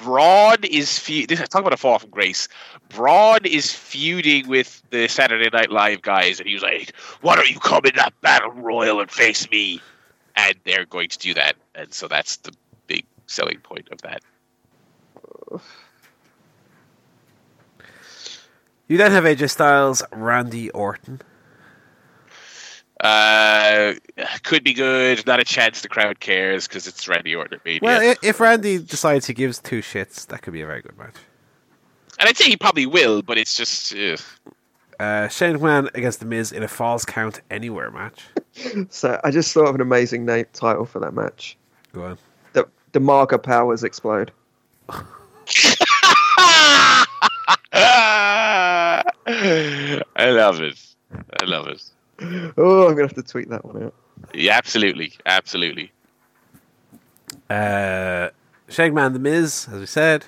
Braun 0.01 0.57
is 0.63 0.99
fe- 0.99 1.26
this 1.26 1.39
talk 1.49 1.61
about 1.61 1.73
a 1.73 1.77
fall 1.77 1.99
from 1.99 2.09
grace. 2.09 2.47
Braun 2.89 3.39
is 3.45 3.73
feuding 3.73 4.47
with 4.47 4.81
the 4.89 5.07
Saturday 5.07 5.49
Night 5.51 5.72
Live 5.72 6.01
guys, 6.01 6.39
and 6.39 6.47
he 6.47 6.53
was 6.53 6.63
like, 6.63 6.95
"Why 7.22 7.35
don't 7.35 7.49
you 7.49 7.59
come 7.59 7.85
in 7.85 7.95
that 7.95 8.13
battle 8.22 8.51
royal 8.51 8.99
and 9.01 9.09
face 9.11 9.49
me?" 9.49 9.81
And 10.35 10.55
they're 10.65 10.85
going 10.85 11.09
to 11.09 11.17
do 11.17 11.34
that, 11.34 11.55
and 11.76 11.93
so 11.93 12.07
that's 12.07 12.38
the 12.38 12.53
big 12.88 13.05
selling 13.27 13.59
point 13.59 13.88
of 13.91 14.01
that. 14.01 14.22
You 18.88 18.97
then 18.97 19.11
have 19.11 19.23
AJ 19.23 19.49
Styles, 19.49 20.03
Randy 20.11 20.69
Orton. 20.72 21.22
Uh, 23.01 23.93
could 24.43 24.63
be 24.63 24.73
good. 24.73 25.26
Not 25.27 25.39
a 25.39 25.43
chance 25.43 25.81
the 25.81 25.89
crowd 25.89 26.19
cares 26.19 26.67
because 26.67 26.88
it's 26.88 27.07
Randy 27.07 27.35
Orton 27.35 27.55
at 27.59 27.65
Mania. 27.65 27.80
Well, 27.81 28.15
if 28.23 28.39
Randy 28.39 28.77
decides 28.80 29.26
he 29.27 29.34
gives 29.34 29.59
two 29.59 29.81
shits, 29.81 30.26
that 30.27 30.41
could 30.41 30.53
be 30.53 30.61
a 30.61 30.65
very 30.65 30.81
good 30.81 30.97
match. 30.97 31.15
and 32.19 32.30
I'd 32.30 32.38
say 32.38 32.45
he 32.45 32.55
probably 32.57 32.85
will, 32.85 33.22
but 33.22 33.38
it's 33.38 33.55
just 33.57 33.93
uh, 33.93 34.15
Uh, 34.97 35.27
Shane 35.27 35.57
McMahon 35.57 35.93
against 35.93 36.22
The 36.22 36.26
Miz 36.26 36.51
in 36.53 36.63
a 36.63 36.67
Falls 36.69 37.03
Count 37.03 37.41
Anywhere 37.51 37.91
match. 37.91 38.23
so 38.89 39.19
I 39.26 39.31
just 39.31 39.53
thought 39.53 39.67
of 39.67 39.76
an 39.76 39.81
amazing 39.81 40.26
name 40.26 40.45
title 40.53 40.85
for 40.85 40.99
that 40.99 41.13
match. 41.13 41.57
Go 41.91 42.05
on. 42.05 42.17
The 42.53 42.65
the 42.93 42.99
Marga 42.99 43.41
powers 43.43 43.84
explode. 43.84 44.31
I 50.17 50.30
love 50.30 50.61
it. 50.61 50.80
I 51.41 51.45
love 51.45 51.67
it. 51.67 51.81
Oh, 52.21 52.87
I'm 52.87 52.95
gonna 52.95 53.03
have 53.03 53.13
to 53.15 53.23
tweet 53.23 53.49
that 53.49 53.65
one 53.65 53.83
out. 53.83 53.93
Yeah, 54.33 54.57
absolutely, 54.57 55.13
absolutely. 55.25 55.91
Uh, 57.49 58.29
Shane 58.69 58.93
McMahon, 58.93 59.13
The 59.13 59.19
Miz, 59.19 59.67
as 59.71 59.79
we 59.79 59.85
said. 59.85 60.25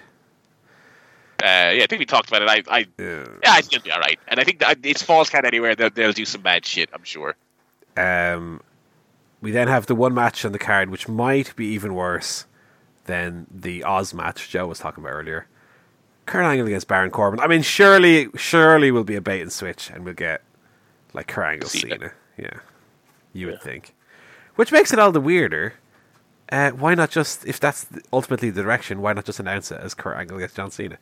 Uh, 1.41 1.71
yeah, 1.73 1.83
I 1.83 1.85
think 1.87 1.99
we 1.99 2.05
talked 2.05 2.29
about 2.29 2.41
it. 2.41 2.49
I, 2.49 2.77
I 2.77 2.81
Uh, 3.01 3.29
yeah, 3.43 3.51
I 3.51 3.61
think 3.61 3.73
it'll 3.73 3.85
be 3.85 3.91
all 3.91 3.99
right. 3.99 4.19
And 4.27 4.39
I 4.39 4.43
think 4.43 4.59
that 4.59 4.79
it's 4.83 5.03
falls 5.03 5.29
count 5.29 5.45
anywhere. 5.45 5.75
They'll, 5.75 5.89
they'll 5.91 6.11
do 6.11 6.25
some 6.25 6.41
bad 6.41 6.65
shit. 6.65 6.89
I'm 6.93 7.03
sure. 7.03 7.35
Um, 7.95 8.61
we 9.41 9.51
then 9.51 9.67
have 9.67 9.85
the 9.85 9.95
one 9.95 10.13
match 10.13 10.43
on 10.45 10.51
the 10.51 10.59
card, 10.59 10.89
which 10.89 11.07
might 11.07 11.55
be 11.55 11.67
even 11.67 11.93
worse 11.93 12.45
than 13.05 13.47
the 13.51 13.83
Oz 13.83 14.13
match 14.13 14.49
Joe 14.49 14.67
was 14.67 14.79
talking 14.79 15.03
about 15.03 15.13
earlier. 15.13 15.47
Kurt 16.25 16.43
Angle 16.43 16.67
against 16.67 16.87
Baron 16.87 17.11
Corbin. 17.11 17.39
I 17.39 17.47
mean, 17.47 17.61
surely, 17.61 18.27
surely 18.35 18.91
will 18.91 19.05
be 19.05 19.15
a 19.15 19.21
bait 19.21 19.41
and 19.41 19.51
switch, 19.51 19.89
and 19.89 20.03
we'll 20.03 20.13
get 20.13 20.41
like 21.13 21.27
Kurt 21.27 21.45
Angle 21.45 21.69
Cena. 21.69 21.95
Cena. 21.95 22.11
Yeah, 22.37 22.59
you 23.33 23.47
would 23.47 23.61
think. 23.61 23.93
Which 24.55 24.71
makes 24.71 24.91
it 24.91 24.99
all 24.99 25.11
the 25.11 25.21
weirder. 25.21 25.73
Uh, 26.49 26.71
why 26.71 26.95
not 26.95 27.11
just, 27.11 27.45
if 27.45 27.59
that's 27.59 27.85
ultimately 28.13 28.49
the 28.49 28.61
direction, 28.61 29.01
why 29.01 29.11
not 29.13 29.25
just 29.25 29.39
announce 29.39 29.69
it 29.71 29.79
as 29.81 29.93
Kurt 29.93 30.17
Angle 30.17 30.37
against 30.37 30.55
John 30.55 30.71
Cena? 30.71 30.97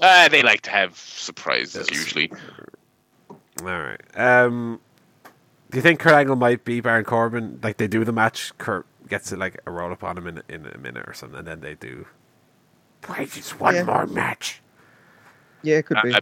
Uh, 0.00 0.28
they 0.28 0.42
like 0.42 0.62
to 0.62 0.70
have 0.70 0.96
surprises 0.96 1.90
usually. 1.90 2.32
All 3.60 3.66
right. 3.66 4.00
Um, 4.14 4.80
do 5.70 5.78
you 5.78 5.82
think 5.82 6.00
Kurt 6.00 6.14
Angle 6.14 6.36
might 6.36 6.64
be 6.64 6.80
Baron 6.80 7.04
Corbin? 7.04 7.60
Like 7.62 7.76
they 7.76 7.86
do 7.86 8.04
the 8.04 8.12
match, 8.12 8.56
Kurt 8.58 8.86
gets 9.08 9.30
it 9.30 9.38
like 9.38 9.60
a 9.66 9.70
roll 9.70 9.92
up 9.92 10.02
on 10.02 10.16
him 10.16 10.26
in, 10.26 10.42
in 10.48 10.66
a 10.66 10.78
minute 10.78 11.04
or 11.06 11.12
something, 11.12 11.40
and 11.40 11.46
then 11.46 11.60
they 11.60 11.74
do. 11.74 12.06
Wait, 13.08 13.30
just 13.30 13.60
one 13.60 13.74
Yeah. 13.74 13.84
more 13.84 14.06
match. 14.06 14.62
Yeah, 15.62 15.76
it 15.76 15.86
could 15.86 15.98
be. 16.02 16.14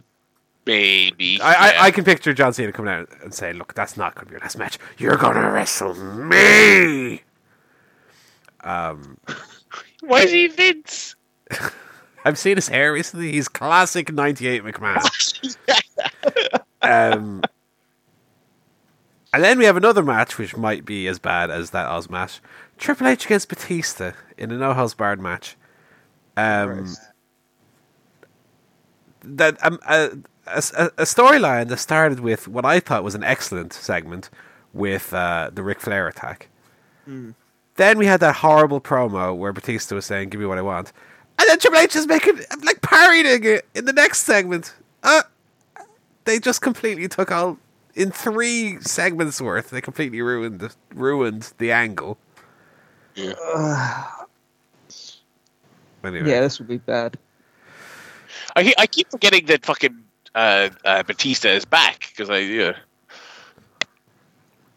Maybe. 0.65 1.41
I, 1.41 1.53
I, 1.53 1.73
yeah. 1.73 1.83
I 1.83 1.91
can 1.91 2.05
picture 2.05 2.33
John 2.33 2.53
Cena 2.53 2.71
coming 2.71 2.93
out 2.93 3.09
and 3.21 3.33
saying, 3.33 3.57
"Look, 3.57 3.73
that's 3.73 3.97
not 3.97 4.15
going 4.15 4.25
to 4.25 4.29
be 4.29 4.33
your 4.33 4.41
last 4.41 4.57
match. 4.57 4.79
You're 4.97 5.17
going 5.17 5.35
to 5.35 5.49
wrestle 5.49 5.93
me." 5.95 7.21
Um, 8.61 9.17
Why 10.01 10.21
is 10.21 10.31
he 10.31 10.47
Vince? 10.47 11.15
I've 12.25 12.37
seen 12.37 12.55
his 12.55 12.69
hair 12.69 12.93
recently. 12.93 13.33
He's 13.33 13.49
classic 13.49 14.11
'98 14.11 14.63
McMahon. 14.63 15.57
um, 16.81 17.43
and 19.33 19.43
then 19.43 19.59
we 19.59 19.65
have 19.65 19.75
another 19.75 20.03
match, 20.03 20.37
which 20.37 20.55
might 20.55 20.85
be 20.85 21.07
as 21.07 21.19
bad 21.19 21.51
as 21.51 21.71
that 21.71 21.87
Oz 21.87 22.09
match: 22.09 22.39
Triple 22.77 23.07
H 23.07 23.25
against 23.25 23.49
Batista 23.49 24.13
in 24.37 24.51
a 24.51 24.57
no 24.57 24.73
holds 24.73 24.93
barred 24.93 25.19
match. 25.19 25.57
Um, 26.37 26.95
that 29.23 29.57
um, 29.65 29.79
a, 29.87 30.11
a, 30.47 30.57
a 30.97 31.03
storyline 31.03 31.67
that 31.69 31.77
started 31.77 32.19
with 32.19 32.47
what 32.47 32.65
I 32.65 32.79
thought 32.79 33.03
was 33.03 33.15
an 33.15 33.23
excellent 33.23 33.73
segment 33.73 34.29
with 34.73 35.13
uh, 35.13 35.49
the 35.53 35.63
Ric 35.63 35.79
Flair 35.79 36.07
attack. 36.07 36.49
Then 37.75 37.97
we 37.97 38.05
had 38.05 38.19
that 38.19 38.35
horrible 38.35 38.79
promo 38.81 39.35
where 39.35 39.51
Batista 39.53 39.95
was 39.95 40.05
saying, 40.05 40.29
"Give 40.29 40.39
me 40.39 40.45
what 40.45 40.57
I 40.57 40.61
want," 40.61 40.91
and 41.39 41.49
then 41.49 41.59
Triple 41.59 41.79
H 41.79 41.95
is 41.95 42.07
making 42.07 42.39
like 42.63 42.81
parodying 42.81 43.43
it 43.43 43.65
in 43.73 43.85
the 43.85 43.93
next 43.93 44.23
segment. 44.23 44.73
Uh, 45.01 45.23
they 46.25 46.39
just 46.39 46.61
completely 46.61 47.07
took 47.07 47.31
all 47.31 47.57
in 47.95 48.11
three 48.11 48.79
segments 48.81 49.41
worth. 49.41 49.69
They 49.69 49.81
completely 49.81 50.21
ruined 50.21 50.59
the, 50.59 50.73
ruined 50.93 51.53
the 51.57 51.71
angle. 51.71 52.17
Yeah. 53.15 53.33
Anyway, 56.05 56.29
yeah, 56.29 56.41
this 56.41 56.59
would 56.59 56.67
be 56.67 56.79
bad. 56.79 57.17
I 58.57 58.73
I 58.77 58.87
keep 58.87 59.09
forgetting 59.09 59.45
that 59.45 59.65
fucking 59.65 60.02
uh, 60.35 60.69
uh, 60.83 61.03
Batista 61.03 61.49
is 61.49 61.65
back 61.65 62.09
because 62.09 62.29
I 62.29 62.39
yeah. 62.39 62.75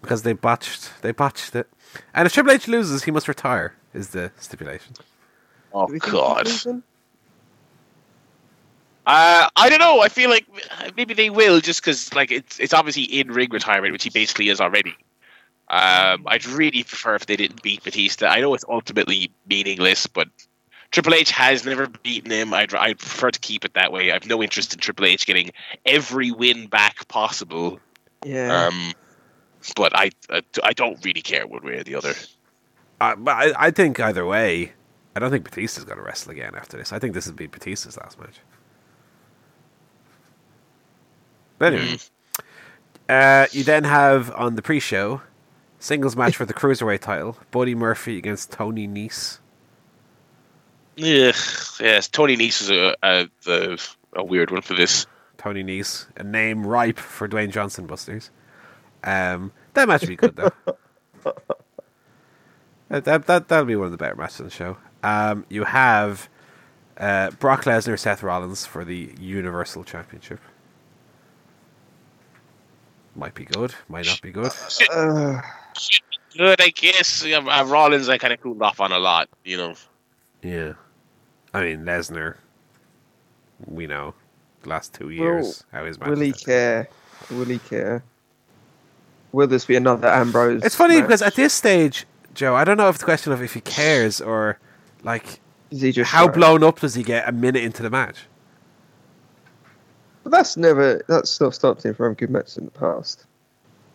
because 0.02 0.22
they 0.22 0.32
botched 0.32 0.90
they 1.02 1.12
botched 1.12 1.54
it. 1.54 1.68
And 2.14 2.26
if 2.26 2.32
Triple 2.32 2.52
H 2.52 2.68
loses, 2.68 3.04
he 3.04 3.10
must 3.10 3.28
retire. 3.28 3.74
Is 3.94 4.10
the 4.10 4.30
stipulation? 4.38 4.94
Oh 5.72 5.86
Do 5.86 5.94
we 5.94 5.98
think 5.98 6.12
god. 6.12 6.48
Uh, 9.06 9.48
I 9.54 9.68
don't 9.68 9.78
know. 9.78 10.00
I 10.00 10.08
feel 10.08 10.28
like 10.28 10.46
maybe 10.96 11.14
they 11.14 11.30
will 11.30 11.60
just 11.60 11.80
because 11.80 12.12
like 12.12 12.32
it's 12.32 12.58
it's 12.58 12.74
obviously 12.74 13.04
in 13.04 13.28
ring 13.28 13.50
retirement, 13.50 13.92
which 13.92 14.04
he 14.04 14.10
basically 14.10 14.48
is 14.48 14.60
already. 14.60 14.96
Um, 15.68 16.24
I'd 16.26 16.46
really 16.46 16.82
prefer 16.82 17.14
if 17.14 17.26
they 17.26 17.36
didn't 17.36 17.62
beat 17.62 17.82
Batista. 17.84 18.26
I 18.26 18.40
know 18.40 18.54
it's 18.54 18.64
ultimately 18.68 19.32
meaningless, 19.48 20.06
but 20.06 20.28
Triple 20.90 21.14
H 21.14 21.30
has 21.32 21.64
never 21.64 21.86
beaten 21.86 22.30
him. 22.30 22.54
I'd 22.54 22.74
I'd 22.74 22.98
prefer 22.98 23.30
to 23.30 23.40
keep 23.40 23.64
it 23.64 23.74
that 23.74 23.92
way. 23.92 24.12
I've 24.12 24.26
no 24.26 24.42
interest 24.42 24.72
in 24.72 24.80
Triple 24.80 25.06
H 25.06 25.26
getting 25.26 25.50
every 25.84 26.30
win 26.30 26.66
back 26.68 27.08
possible. 27.08 27.80
Yeah. 28.24 28.66
Um, 28.66 28.92
but 29.74 29.94
I 29.94 30.10
I, 30.30 30.42
I 30.62 30.72
don't 30.72 31.02
really 31.04 31.22
care 31.22 31.46
one 31.46 31.64
way 31.64 31.78
or 31.78 31.84
the 31.84 31.96
other. 31.96 32.14
Uh, 33.00 33.16
but 33.16 33.36
I, 33.36 33.66
I 33.66 33.70
think 33.70 34.00
either 34.00 34.24
way, 34.24 34.72
I 35.14 35.20
don't 35.20 35.30
think 35.30 35.44
Batista's 35.44 35.84
going 35.84 35.98
to 35.98 36.04
wrestle 36.04 36.32
again 36.32 36.54
after 36.54 36.76
this. 36.76 36.92
I 36.92 36.98
think 36.98 37.14
this 37.14 37.26
will 37.26 37.34
be 37.34 37.46
Batista's 37.46 37.96
last 37.96 38.18
match. 38.18 38.40
But 41.58 41.72
anyway, 41.74 41.98
uh, 43.08 43.46
you 43.50 43.64
then 43.64 43.84
have 43.84 44.30
on 44.34 44.56
the 44.56 44.62
pre-show 44.62 45.22
singles 45.78 46.16
match 46.16 46.36
for 46.36 46.44
the 46.44 46.54
cruiserweight 46.54 47.00
title: 47.00 47.38
Buddy 47.50 47.74
Murphy 47.74 48.18
against 48.18 48.52
Tony 48.52 48.86
Nese. 48.86 49.38
Yeah, 50.96 51.32
yes. 51.80 52.08
Tony 52.08 52.36
Nese 52.36 52.62
is 52.62 52.70
a, 52.70 52.96
a 53.02 53.28
a 53.46 53.78
a 54.14 54.24
weird 54.24 54.50
one 54.50 54.62
for 54.62 54.74
this. 54.74 55.06
Tony 55.36 55.62
Nese, 55.62 56.06
a 56.16 56.24
name 56.24 56.66
ripe 56.66 56.98
for 56.98 57.28
Dwayne 57.28 57.50
Johnson 57.50 57.86
busters. 57.86 58.30
Um, 59.04 59.52
that 59.74 59.88
match 59.88 60.00
would 60.02 60.08
be 60.08 60.16
good 60.16 60.36
though. 60.36 60.52
that, 62.88 63.04
that 63.04 63.26
that 63.26 63.48
that'll 63.48 63.66
be 63.66 63.76
one 63.76 63.86
of 63.86 63.92
the 63.92 63.98
better 63.98 64.16
matches 64.16 64.40
on 64.40 64.46
the 64.46 64.52
show. 64.52 64.78
Um, 65.02 65.44
you 65.48 65.64
have 65.64 66.28
uh, 66.96 67.30
Brock 67.32 67.64
Lesnar, 67.64 67.98
Seth 67.98 68.22
Rollins 68.22 68.64
for 68.66 68.84
the 68.84 69.14
Universal 69.20 69.84
Championship. 69.84 70.40
Might 73.14 73.34
be 73.34 73.44
good, 73.44 73.74
might 73.88 74.06
not 74.06 74.20
be 74.20 74.30
good. 74.30 74.52
Uh, 74.90 75.40
Good, 76.36 76.60
I 76.60 76.68
guess. 76.68 77.24
Uh, 77.24 77.64
Rollins, 77.66 78.08
I 78.08 78.18
kind 78.18 78.32
of 78.32 78.40
cooled 78.40 78.60
off 78.60 78.80
on 78.80 78.92
a 78.92 78.98
lot. 78.98 79.28
You 79.44 79.56
know. 79.56 79.74
Yeah, 80.42 80.74
I 81.56 81.62
mean 81.62 81.84
Lesnar. 81.84 82.36
We 83.66 83.86
know, 83.86 84.12
the 84.62 84.68
last 84.68 84.92
two 84.92 85.08
years 85.10 85.64
how 85.72 85.84
his 85.86 85.98
match. 85.98 86.10
will 86.10 86.20
he 86.20 86.32
care? 86.32 86.88
Will 87.30 87.46
he 87.46 87.58
care? 87.58 88.04
Will 89.32 89.46
this 89.46 89.64
be 89.64 89.76
another 89.76 90.08
Ambrose? 90.08 90.62
It's 90.62 90.74
funny 90.76 90.96
match? 90.96 91.04
because 91.04 91.22
at 91.22 91.34
this 91.34 91.54
stage, 91.54 92.06
Joe, 92.34 92.54
I 92.54 92.64
don't 92.64 92.76
know 92.76 92.88
if 92.88 92.96
it's 92.96 93.02
a 93.02 93.06
question 93.06 93.32
of 93.32 93.42
if 93.42 93.54
he 93.54 93.62
cares 93.62 94.20
or 94.20 94.58
like 95.02 95.40
Is 95.70 95.80
he 95.80 95.92
just 95.92 96.10
how 96.10 96.24
trying- 96.26 96.34
blown 96.38 96.62
up 96.62 96.80
does 96.80 96.94
he 96.94 97.02
get 97.02 97.26
a 97.26 97.32
minute 97.32 97.62
into 97.62 97.82
the 97.82 97.90
match? 97.90 98.26
But 100.22 100.32
that's 100.32 100.56
never 100.58 101.02
that's 101.08 101.40
not 101.40 101.54
stopped 101.54 101.84
him 101.84 101.94
from 101.94 102.12
good 102.14 102.30
matches 102.30 102.58
in 102.58 102.66
the 102.66 102.70
past. 102.72 103.24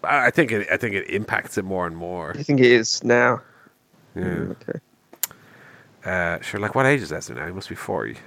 I 0.03 0.27
I 0.27 0.31
think 0.31 0.51
it, 0.51 0.67
I 0.71 0.77
think 0.77 0.95
it 0.95 1.07
impacts 1.09 1.57
it 1.59 1.65
more 1.65 1.85
and 1.85 1.95
more. 1.95 2.35
I 2.35 2.41
think 2.41 2.59
it 2.61 2.71
is 2.71 3.03
now. 3.03 3.41
Yeah. 4.15 4.23
Mm, 4.23 4.51
okay. 4.51 4.79
Uh, 6.05 6.39
sure. 6.41 6.59
Like 6.59 6.75
what 6.75 6.85
age 6.85 7.01
is 7.01 7.11
Lesnar 7.11 7.35
now? 7.35 7.45
He 7.45 7.51
must 7.51 7.69
be 7.69 7.75
forty, 7.75 8.17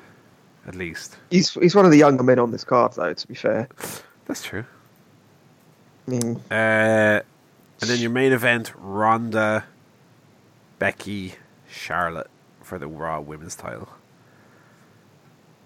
at 0.67 0.75
least. 0.75 1.17
He's 1.31 1.53
he's 1.55 1.75
one 1.75 1.85
of 1.85 1.91
the 1.91 1.99
younger 1.99 2.23
men 2.23 2.39
on 2.39 2.51
this 2.53 2.65
card, 2.65 2.93
though. 2.95 3.13
To 3.13 3.29
be 3.29 3.35
fair, 3.35 3.69
That's 4.27 4.43
true. 4.43 4.65
Mean, 6.07 6.41
Uh, 6.51 7.21
and 7.81 7.91
then 7.91 7.99
your 7.99 8.11
main 8.11 8.33
event: 8.33 8.73
Ronda, 8.79 9.65
Becky, 10.79 11.35
Charlotte 11.69 12.31
for 12.63 12.79
the 12.79 12.87
Raw 12.87 13.21
Women's 13.21 13.57
Title. 13.57 13.89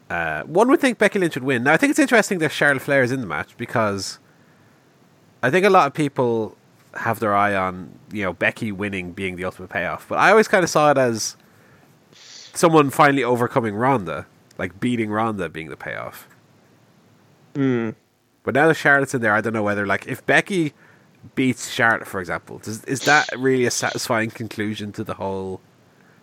Uh, 0.08 0.42
one 0.44 0.68
would 0.68 0.80
think 0.80 0.96
Becky 0.96 1.18
Lynch 1.18 1.34
would 1.34 1.44
win. 1.44 1.64
Now 1.64 1.74
I 1.74 1.76
think 1.76 1.90
it's 1.90 1.98
interesting 1.98 2.38
that 2.38 2.50
Charlotte 2.50 2.80
Flair 2.82 3.02
is 3.02 3.12
in 3.12 3.20
the 3.20 3.26
match 3.26 3.54
because 3.58 4.18
I 5.42 5.50
think 5.50 5.66
a 5.66 5.70
lot 5.70 5.86
of 5.86 5.92
people 5.92 6.56
have 6.94 7.20
their 7.20 7.34
eye 7.34 7.54
on 7.54 7.90
you 8.10 8.22
know 8.22 8.32
Becky 8.32 8.72
winning 8.72 9.12
being 9.12 9.36
the 9.36 9.44
ultimate 9.44 9.68
payoff, 9.68 10.08
but 10.08 10.18
I 10.18 10.30
always 10.30 10.48
kind 10.48 10.64
of 10.64 10.70
saw 10.70 10.90
it 10.90 10.96
as 10.98 11.36
someone 12.58 12.90
finally 12.90 13.24
overcoming 13.24 13.74
Ronda, 13.76 14.26
like 14.58 14.80
beating 14.80 15.10
Ronda 15.10 15.48
being 15.48 15.68
the 15.70 15.76
payoff. 15.76 16.28
mm, 17.54 17.94
But 18.44 18.54
now 18.54 18.68
that 18.68 18.74
Charlotte's 18.74 19.14
in 19.14 19.20
there, 19.20 19.34
I 19.34 19.40
don't 19.40 19.52
know 19.52 19.62
whether 19.62 19.86
like 19.86 20.06
if 20.06 20.24
Becky 20.26 20.74
beats 21.34 21.70
Charlotte, 21.70 22.06
for 22.08 22.20
example, 22.20 22.58
does, 22.58 22.84
is 22.84 23.02
that 23.04 23.30
really 23.36 23.66
a 23.66 23.70
satisfying 23.70 24.30
conclusion 24.30 24.92
to 24.92 25.04
the 25.04 25.14
whole 25.14 25.62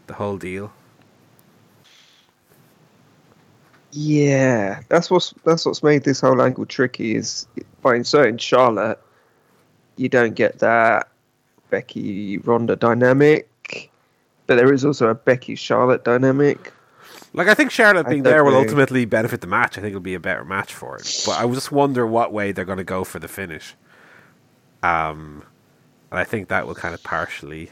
the 0.08 0.16
whole 0.16 0.38
deal? 0.38 0.74
yeah, 3.92 4.82
that's 4.90 5.10
what's 5.10 5.34
that's 5.46 5.66
what's 5.66 5.84
made 5.84 6.04
this 6.04 6.22
whole 6.22 6.42
angle 6.42 6.66
tricky. 6.66 7.16
Is 7.16 7.48
by 7.82 7.96
inserting 7.96 8.38
Charlotte, 8.38 9.00
you 9.98 10.10
don't 10.10 10.36
get 10.36 10.60
that 10.60 11.10
Becky 11.70 12.40
Ronda 12.40 12.76
dynamic, 12.76 13.50
but 14.48 14.56
there 14.56 14.72
is 14.74 14.86
also 14.86 15.08
a 15.10 15.16
Becky 15.16 15.56
Charlotte 15.56 16.04
dynamic. 16.04 16.72
Like 17.34 17.48
I 17.48 17.54
think 17.54 17.72
Charlotte 17.72 18.08
being 18.08 18.24
there 18.24 18.44
will 18.44 18.56
ultimately 18.56 19.06
benefit 19.06 19.42
the 19.42 19.48
match. 19.48 19.78
I 19.78 19.82
think 19.82 19.90
it'll 19.92 20.00
be 20.00 20.14
a 20.14 20.20
better 20.20 20.46
match 20.46 20.74
for 20.74 20.96
it. 20.96 21.24
But 21.26 21.40
I 21.40 21.48
just 21.54 21.72
wonder 21.72 22.08
what 22.08 22.32
way 22.32 22.52
they're 22.52 22.64
going 22.66 22.78
to 22.78 22.84
go 22.84 23.04
for 23.04 23.20
the 23.20 23.28
finish. 23.28 23.76
Um, 24.84 25.44
and 26.12 26.20
I 26.20 26.24
think 26.24 26.48
that 26.48 26.66
will 26.66 26.76
kind 26.76 26.94
of 26.94 27.04
partially, 27.04 27.72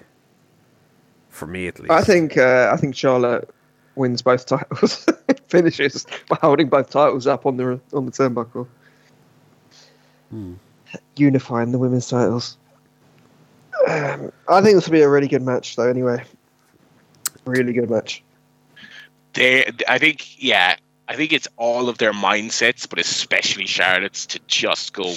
for 1.29 1.45
me 1.47 1.67
at 1.67 1.79
least. 1.79 1.91
I 1.91 2.01
think 2.01 2.37
uh, 2.37 2.71
I 2.73 2.77
think 2.77 2.95
Charlotte 2.95 3.49
wins 3.95 4.21
both 4.21 4.45
titles, 4.45 5.05
finishes 5.47 6.05
by 6.27 6.37
holding 6.41 6.67
both 6.67 6.89
titles 6.89 7.25
up 7.27 7.45
on 7.45 7.55
the 7.57 7.79
on 7.93 8.05
the 8.05 8.11
turnbuckle, 8.11 8.67
Hmm. 10.29 10.53
unifying 11.15 11.71
the 11.71 11.77
women's 11.77 12.09
titles. 12.09 12.57
Um, 13.87 14.31
I 14.49 14.61
think 14.61 14.75
this 14.75 14.87
will 14.87 14.93
be 14.93 15.01
a 15.01 15.09
really 15.09 15.27
good 15.27 15.41
match, 15.43 15.75
though. 15.75 15.87
Anyway, 15.87 16.23
really 17.45 17.73
good 17.73 17.89
match. 17.89 18.23
They, 19.33 19.71
I 19.87 19.97
think, 19.97 20.41
yeah, 20.41 20.75
I 21.07 21.15
think 21.15 21.33
it's 21.33 21.47
all 21.57 21.89
of 21.89 21.97
their 21.97 22.13
mindsets, 22.13 22.87
but 22.87 22.99
especially 22.99 23.65
Charlotte's, 23.65 24.25
to 24.27 24.39
just 24.47 24.93
go 24.93 25.13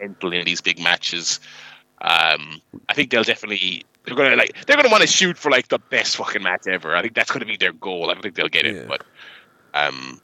mental 0.00 0.32
in 0.32 0.44
these 0.44 0.60
big 0.60 0.78
matches. 0.82 1.40
Um, 2.02 2.60
I 2.88 2.94
think 2.94 3.10
they'll 3.10 3.22
definitely 3.22 3.84
they're 4.04 4.16
gonna 4.16 4.34
like 4.36 4.64
they're 4.66 4.76
gonna 4.76 4.88
want 4.88 5.02
to 5.02 5.06
shoot 5.06 5.36
for 5.36 5.50
like 5.50 5.68
the 5.68 5.78
best 5.78 6.16
fucking 6.16 6.42
match 6.42 6.66
ever. 6.66 6.96
I 6.96 7.02
think 7.02 7.14
that's 7.14 7.30
gonna 7.30 7.44
be 7.44 7.58
their 7.58 7.72
goal. 7.74 8.10
I 8.10 8.14
don't 8.14 8.22
think 8.22 8.34
they'll 8.36 8.48
get 8.48 8.64
it, 8.64 8.74
Yeah. 8.76 8.84
but 8.88 9.04
um, 9.74 10.20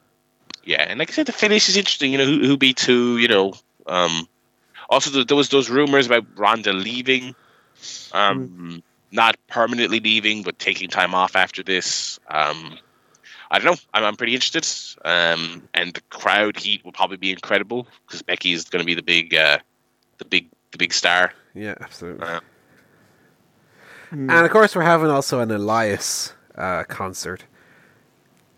yeah, 0.65 0.87
and 0.89 0.99
like 0.99 1.11
I 1.11 1.13
said, 1.13 1.27
the 1.27 1.33
finish 1.33 1.69
is 1.69 1.77
interesting. 1.77 2.13
You 2.13 2.19
know, 2.19 2.25
who, 2.25 2.41
who 2.47 2.57
beats 2.57 2.85
who? 2.85 3.19
You 3.19 3.29
know, 3.29 3.53
um, 3.87 4.27
also 4.89 5.11
there, 5.11 5.25
there 5.25 5.37
was 5.37 5.51
those 5.51 5.69
rumors 5.69 6.07
about 6.07 6.25
Ronda 6.37 6.73
leaving, 6.73 7.35
um, 8.13 8.83
not 9.17 9.37
permanently 9.49 9.99
leaving, 9.99 10.43
but 10.45 10.59
taking 10.59 10.89
time 10.89 11.15
off 11.15 11.35
after 11.35 11.63
this. 11.63 12.21
Um, 12.29 12.79
I 13.51 13.59
don't 13.59 13.67
know. 13.67 13.77
I'm, 13.95 14.05
I'm 14.05 14.17
pretty 14.17 14.35
interested. 14.35 14.67
Um, 15.05 15.67
and 15.75 15.95
the 15.95 16.03
crowd 16.11 16.57
heat 16.57 16.85
will 16.85 16.93
probably 16.93 17.17
be 17.17 17.33
incredible 17.33 17.89
because 18.07 18.23
Becky 18.23 18.53
is 18.53 18.65
going 18.65 18.83
to 18.83 18.87
be 18.87 18.95
the 18.95 19.03
big, 19.03 19.35
uh, 19.35 19.59
the 20.19 20.25
big, 20.25 20.49
the 20.71 20.79
big 20.79 20.93
star. 20.93 21.33
Yeah, 21.55 21.75
absolutely. 21.81 22.27
Uh, 22.27 22.41
And 24.13 24.31
of 24.31 24.51
course, 24.51 24.77
we're 24.77 24.83
having 24.83 25.11
also 25.11 25.41
an 25.41 25.51
Elias 25.51 26.33
uh, 26.55 26.85
concert. 26.85 27.45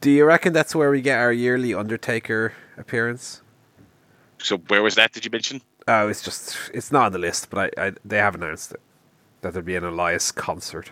Do 0.00 0.10
you 0.10 0.24
reckon 0.24 0.52
that's 0.52 0.74
where 0.74 0.90
we 0.90 1.00
get 1.00 1.18
our 1.18 1.32
yearly 1.32 1.74
Undertaker 1.74 2.52
appearance? 2.76 3.42
so 4.40 4.56
where 4.68 4.82
was 4.82 4.94
that? 4.94 5.12
Did 5.12 5.24
you 5.24 5.30
mention? 5.32 5.60
Oh, 5.88 6.08
it's 6.08 6.22
just 6.22 6.56
it's 6.72 6.92
not 6.92 7.06
on 7.06 7.12
the 7.12 7.18
list, 7.18 7.50
but 7.50 7.72
I, 7.78 7.86
I 7.88 7.92
they 8.04 8.18
have 8.18 8.34
announced 8.36 8.72
it 8.72 8.80
that 9.40 9.52
there'd 9.52 9.64
be 9.64 9.76
an 9.76 9.84
Elias 9.84 10.32
concert. 10.32 10.90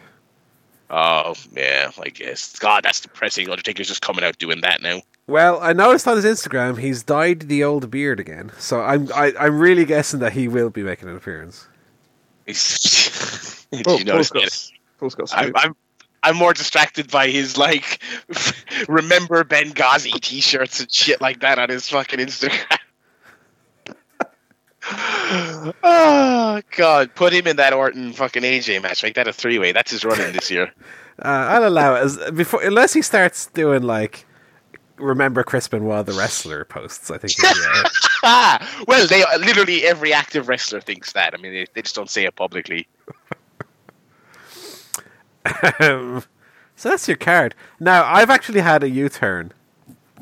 Oh 0.89 1.35
yeah, 1.53 1.91
I 2.01 2.09
guess. 2.11 2.59
God, 2.59 2.85
that's 2.85 3.01
depressing. 3.01 3.49
Undertaker's 3.51 3.89
just 3.89 4.03
coming 4.03 4.25
out 4.25 4.39
doing 4.39 4.61
that 4.61 4.83
now. 4.83 5.03
Well, 5.27 5.59
I 5.61 5.73
noticed 5.73 6.07
on 6.07 6.15
his 6.17 6.25
Instagram 6.25 6.79
he's 6.79 7.03
dyed 7.03 7.41
the 7.49 7.65
old 7.65 7.91
beard 7.91 8.21
again, 8.21 8.53
so 8.59 8.81
I'm 8.81 9.11
I, 9.13 9.33
I'm 9.39 9.59
really 9.59 9.85
guessing 9.85 10.21
that 10.21 10.35
he 10.35 10.47
will 10.47 10.71
be 10.71 10.83
making 10.85 11.09
an 11.09 11.17
appearance. 11.17 11.67
He's- 12.47 13.67
Did 13.73 13.89
Oh, 13.89 13.99
you 13.99 14.05
notice 14.05 14.31
Paul's 14.31 14.31
got, 14.31 14.43
that? 14.45 14.71
Paul's 15.01 15.15
got 15.17 15.37
I'm. 15.37 15.53
I'm 15.57 15.77
I'm 16.23 16.37
more 16.37 16.55
distracted 16.55 17.11
by 17.11 17.29
his 17.29 17.57
like 17.59 18.01
remember 18.89 19.45
Benghazi 19.45 20.13
t-shirts 20.21 20.81
and 20.81 20.93
shit 20.93 21.21
like 21.21 21.41
that 21.41 21.59
on 21.59 21.69
his 21.69 21.89
fucking 21.89 22.19
Instagram. 22.21 22.79
Oh 24.89 26.61
god, 26.77 27.15
put 27.15 27.33
him 27.33 27.47
in 27.47 27.57
that 27.57 27.73
Orton 27.73 28.13
fucking 28.13 28.43
AJ 28.43 28.83
match. 28.83 29.03
Make 29.03 29.15
that 29.15 29.29
a 29.29 29.33
three-way. 29.33 29.73
That's 29.73 29.91
his 29.91 30.05
running 30.05 30.33
this 30.33 30.51
year. 30.51 30.73
Uh, 31.19 31.49
I'll 31.49 31.67
allow 31.67 31.95
it 31.95 32.03
as 32.03 32.31
before 32.33 32.63
unless 32.63 32.93
he 32.93 33.01
starts 33.01 33.47
doing 33.47 33.83
like 33.83 34.27
remember 34.99 35.43
Chris 35.43 35.67
Benoit 35.67 36.05
the 36.05 36.13
wrestler 36.13 36.67
posts. 36.67 37.11
I 37.11 37.17
think. 37.17 37.33
he'll 37.41 37.55
be 37.55 37.61
all 37.61 37.83
right. 38.23 38.63
Well, 38.87 39.07
they 39.07 39.25
literally 39.39 39.87
every 39.87 40.13
active 40.13 40.47
wrestler 40.47 40.83
thinks 40.83 41.13
that. 41.13 41.33
I 41.33 41.39
mean, 41.39 41.55
they, 41.55 41.67
they 41.73 41.81
just 41.81 41.95
don't 41.95 42.11
say 42.11 42.27
it 42.27 42.37
publicly. 42.37 42.87
um, 45.81 46.23
so 46.75 46.91
that's 46.91 47.09
your 47.09 47.17
card. 47.17 47.55
Now 47.81 48.05
I've 48.05 48.29
actually 48.29 48.61
had 48.61 48.83
a 48.83 48.91
U-turn. 48.91 49.53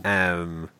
Um, 0.04 0.70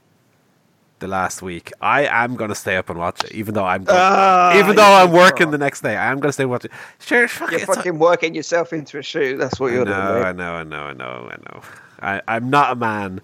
the 1.04 1.10
last 1.10 1.42
week, 1.42 1.70
I 1.80 2.06
am 2.06 2.34
gonna 2.34 2.54
stay 2.54 2.76
up 2.76 2.88
and 2.88 2.98
watch 2.98 3.22
it, 3.24 3.32
even 3.32 3.52
though 3.54 3.64
I'm 3.64 3.84
going, 3.84 3.98
Ah, 4.00 4.58
even 4.58 4.74
though 4.74 4.82
I'm 4.82 5.12
working 5.12 5.50
the 5.50 5.58
next 5.58 5.82
day. 5.82 5.96
I 5.96 6.10
am 6.10 6.18
gonna 6.18 6.32
stay 6.32 6.44
and 6.44 6.50
watch 6.50 6.64
it. 6.64 6.70
Sure, 6.98 7.28
fuck 7.28 7.50
You're 7.50 7.60
fucking 7.60 7.98
working 7.98 8.34
yourself 8.34 8.72
into 8.72 8.98
a 8.98 9.02
shoe. 9.02 9.36
That's 9.36 9.60
what 9.60 9.70
I 9.72 9.74
you're 9.74 9.84
know, 9.84 10.22
I 10.22 10.24
doing. 10.32 10.36
know, 10.38 10.54
I 10.54 10.62
know, 10.64 10.82
I 10.84 10.92
know, 10.94 11.30
I 11.30 11.36
know. 11.52 11.62
I, 12.00 12.22
I'm 12.26 12.48
not 12.48 12.72
a 12.72 12.76
man 12.76 13.20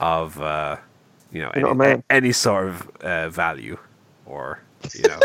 of, 0.00 0.40
uh, 0.40 0.76
you 1.30 1.42
know, 1.42 1.52
You're 1.54 1.82
any, 1.82 2.00
a 2.00 2.04
any 2.10 2.32
sort 2.32 2.68
of 2.68 2.88
uh, 3.02 3.28
value 3.28 3.76
or, 4.24 4.60
you 4.94 5.02
know. 5.08 5.20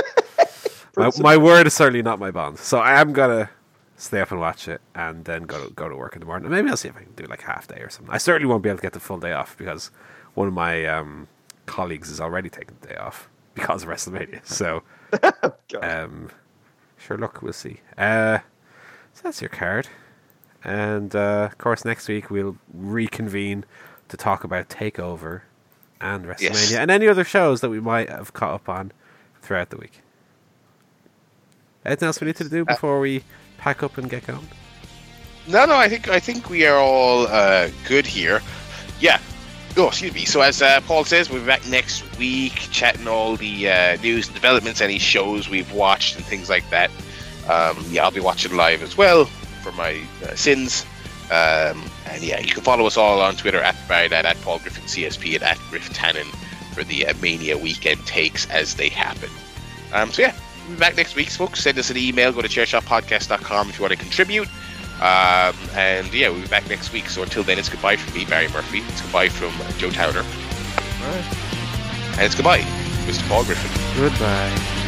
my, 0.98 1.12
my 1.20 1.38
word 1.38 1.66
is 1.68 1.74
certainly 1.74 2.02
not 2.02 2.20
my 2.20 2.32
bond. 2.32 2.60
So 2.60 2.80
I 2.80 3.00
am 3.00 3.14
going 3.14 3.46
to 3.46 3.50
stay 3.98 4.20
up 4.20 4.32
and 4.32 4.40
watch 4.40 4.68
it 4.68 4.82
and 4.94 5.24
then 5.26 5.44
go 5.44 5.66
to, 5.68 5.74
go 5.74 5.88
to 5.90 5.96
work 5.96 6.14
in 6.16 6.20
the 6.20 6.26
morning. 6.26 6.50
Maybe 6.52 6.70
I'll 6.70 6.78
see 6.78 6.90
if 6.90 6.98
I 6.98 7.02
can 7.04 7.14
do 7.14 7.26
like 7.26 7.42
half 7.42 7.68
day 7.68 7.80
or 7.80 7.90
something. 7.90 8.14
I 8.14 8.18
certainly 8.18 8.48
won't 8.50 8.64
be 8.64 8.70
able 8.70 8.78
to 8.80 8.82
get 8.84 8.94
the 8.94 9.00
full 9.00 9.20
day 9.20 9.32
off 9.32 9.58
because 9.58 9.92
one 10.36 10.48
of 10.48 10.54
my 10.54 10.86
um, 10.86 11.28
colleagues 11.66 12.10
is 12.10 12.20
already 12.22 12.50
taking 12.50 12.76
the 12.82 12.88
day 12.90 12.96
off 12.96 13.30
because 13.54 13.84
of 13.84 13.90
WrestleMania. 13.90 14.46
So, 14.48 14.84
um, 15.82 16.30
sure, 16.98 17.18
look, 17.18 17.42
we'll 17.42 17.54
see. 17.54 17.80
Uh, 17.98 18.40
so 19.14 19.22
that's 19.24 19.42
your 19.42 19.50
card. 19.50 19.88
And 20.64 21.16
uh, 21.16 21.48
of 21.52 21.58
course, 21.58 21.86
next 21.86 22.08
week 22.08 22.30
we'll 22.30 22.58
reconvene 22.74 23.66
to 24.10 24.18
talk 24.18 24.44
about 24.44 24.70
Takeover 24.70 25.42
and 26.02 26.26
WrestleMania 26.26 26.42
Yes. 26.42 26.74
and 26.74 26.92
any 26.92 27.08
other 27.08 27.24
shows 27.24 27.62
that 27.62 27.70
we 27.70 27.80
might 27.80 28.10
have 28.10 28.34
caught 28.34 28.54
up 28.56 28.70
on 28.70 28.92
throughout 29.42 29.70
the 29.70 29.78
week. 29.78 30.02
Anything 31.86 32.08
else 32.08 32.20
we 32.20 32.28
need 32.28 32.36
to 32.38 32.50
do 32.50 32.66
before 32.66 33.00
we 33.00 33.24
pack 33.58 33.84
up 33.84 33.98
and 33.98 34.10
get 34.10 34.26
going? 34.26 34.48
No, 35.48 35.66
no, 35.66 35.76
I 35.76 35.88
think 35.88 36.10
I 36.10 36.20
think 36.20 36.50
we 36.50 36.66
are 36.66 36.78
all 36.78 37.28
uh, 37.28 37.70
good 37.88 38.08
here. 38.08 38.42
Yeah. 39.00 39.20
Oh, 39.78 39.88
excuse 39.90 40.14
me. 40.14 40.24
So 40.24 40.40
as 40.42 40.62
uh, 40.62 40.80
Paul 40.88 41.04
says, 41.04 41.30
we'll 41.30 41.42
be 41.42 41.48
back 41.48 41.66
next 41.68 42.18
week, 42.18 42.54
chatting 42.72 43.08
all 43.10 43.36
the 43.36 43.70
uh, 43.70 43.98
news 43.98 44.28
and 44.28 44.34
developments, 44.34 44.80
any 44.80 45.00
shows 45.00 45.50
we've 45.50 45.72
watched 45.74 46.16
and 46.16 46.24
things 46.24 46.50
like 46.50 46.70
that. 46.70 46.90
Um, 47.50 47.84
yeah, 47.90 48.06
I'll 48.06 48.12
be 48.12 48.22
watching 48.22 48.56
live 48.56 48.82
as 48.82 48.96
well 48.96 49.26
for 49.26 49.74
my 49.74 50.02
uh, 50.24 50.36
sins. 50.36 50.86
Um, 51.26 51.84
and 52.08 52.22
yeah, 52.22 52.40
you 52.40 52.54
can 52.54 52.64
follow 52.64 52.86
us 52.86 52.96
all 52.96 53.20
on 53.20 53.36
Twitter 53.36 53.60
at 53.60 53.76
Barry 53.88 54.12
at 54.14 54.38
Paul 54.42 54.60
Griffin 54.60 54.86
CSP 54.86 55.36
and 55.36 55.44
at 55.44 55.58
Griff 55.70 55.90
Tannen 55.90 56.28
for 56.74 56.84
the 56.84 57.08
uh, 57.08 57.14
Mania 57.22 57.58
weekend 57.58 58.06
takes 58.06 58.50
as 58.50 58.76
they 58.76 58.88
happen. 58.88 59.30
Um, 59.92 60.12
so 60.12 60.22
yeah, 60.22 60.36
we'll 60.68 60.78
be 60.78 60.80
back 60.80 60.96
next 60.96 61.16
week, 61.16 61.30
folks. 61.30 61.62
Send 61.62 61.78
us 61.80 61.90
an 61.90 61.98
email. 61.98 62.32
Go 62.32 62.42
to 62.42 62.48
chairshotpodcast.com 62.48 63.70
if 63.70 63.78
you 63.78 63.82
want 63.82 63.92
to 63.92 64.00
contribute. 64.00 64.48
Um, 65.02 65.56
and 65.74 66.14
yeah, 66.14 66.30
we'll 66.30 66.42
be 66.42 66.48
back 66.48 66.68
next 66.70 66.94
week. 66.94 67.10
So 67.10 67.24
until 67.24 67.44
then, 67.44 67.60
it's 67.60 67.70
goodbye 67.70 67.98
from 67.98 68.14
me, 68.14 68.26
Barry 68.26 68.48
Murphy. 68.50 68.80
It's 68.80 69.02
goodbye 69.02 69.30
from 69.30 69.52
Joe 69.78 69.92
Towner. 69.92 70.24
And 72.14 72.22
it's 72.22 72.36
goodbye, 72.36 72.62
Mr. 73.06 73.28
Paul 73.28 73.44
Griffin. 73.44 74.02
Goodbye. 74.02 74.84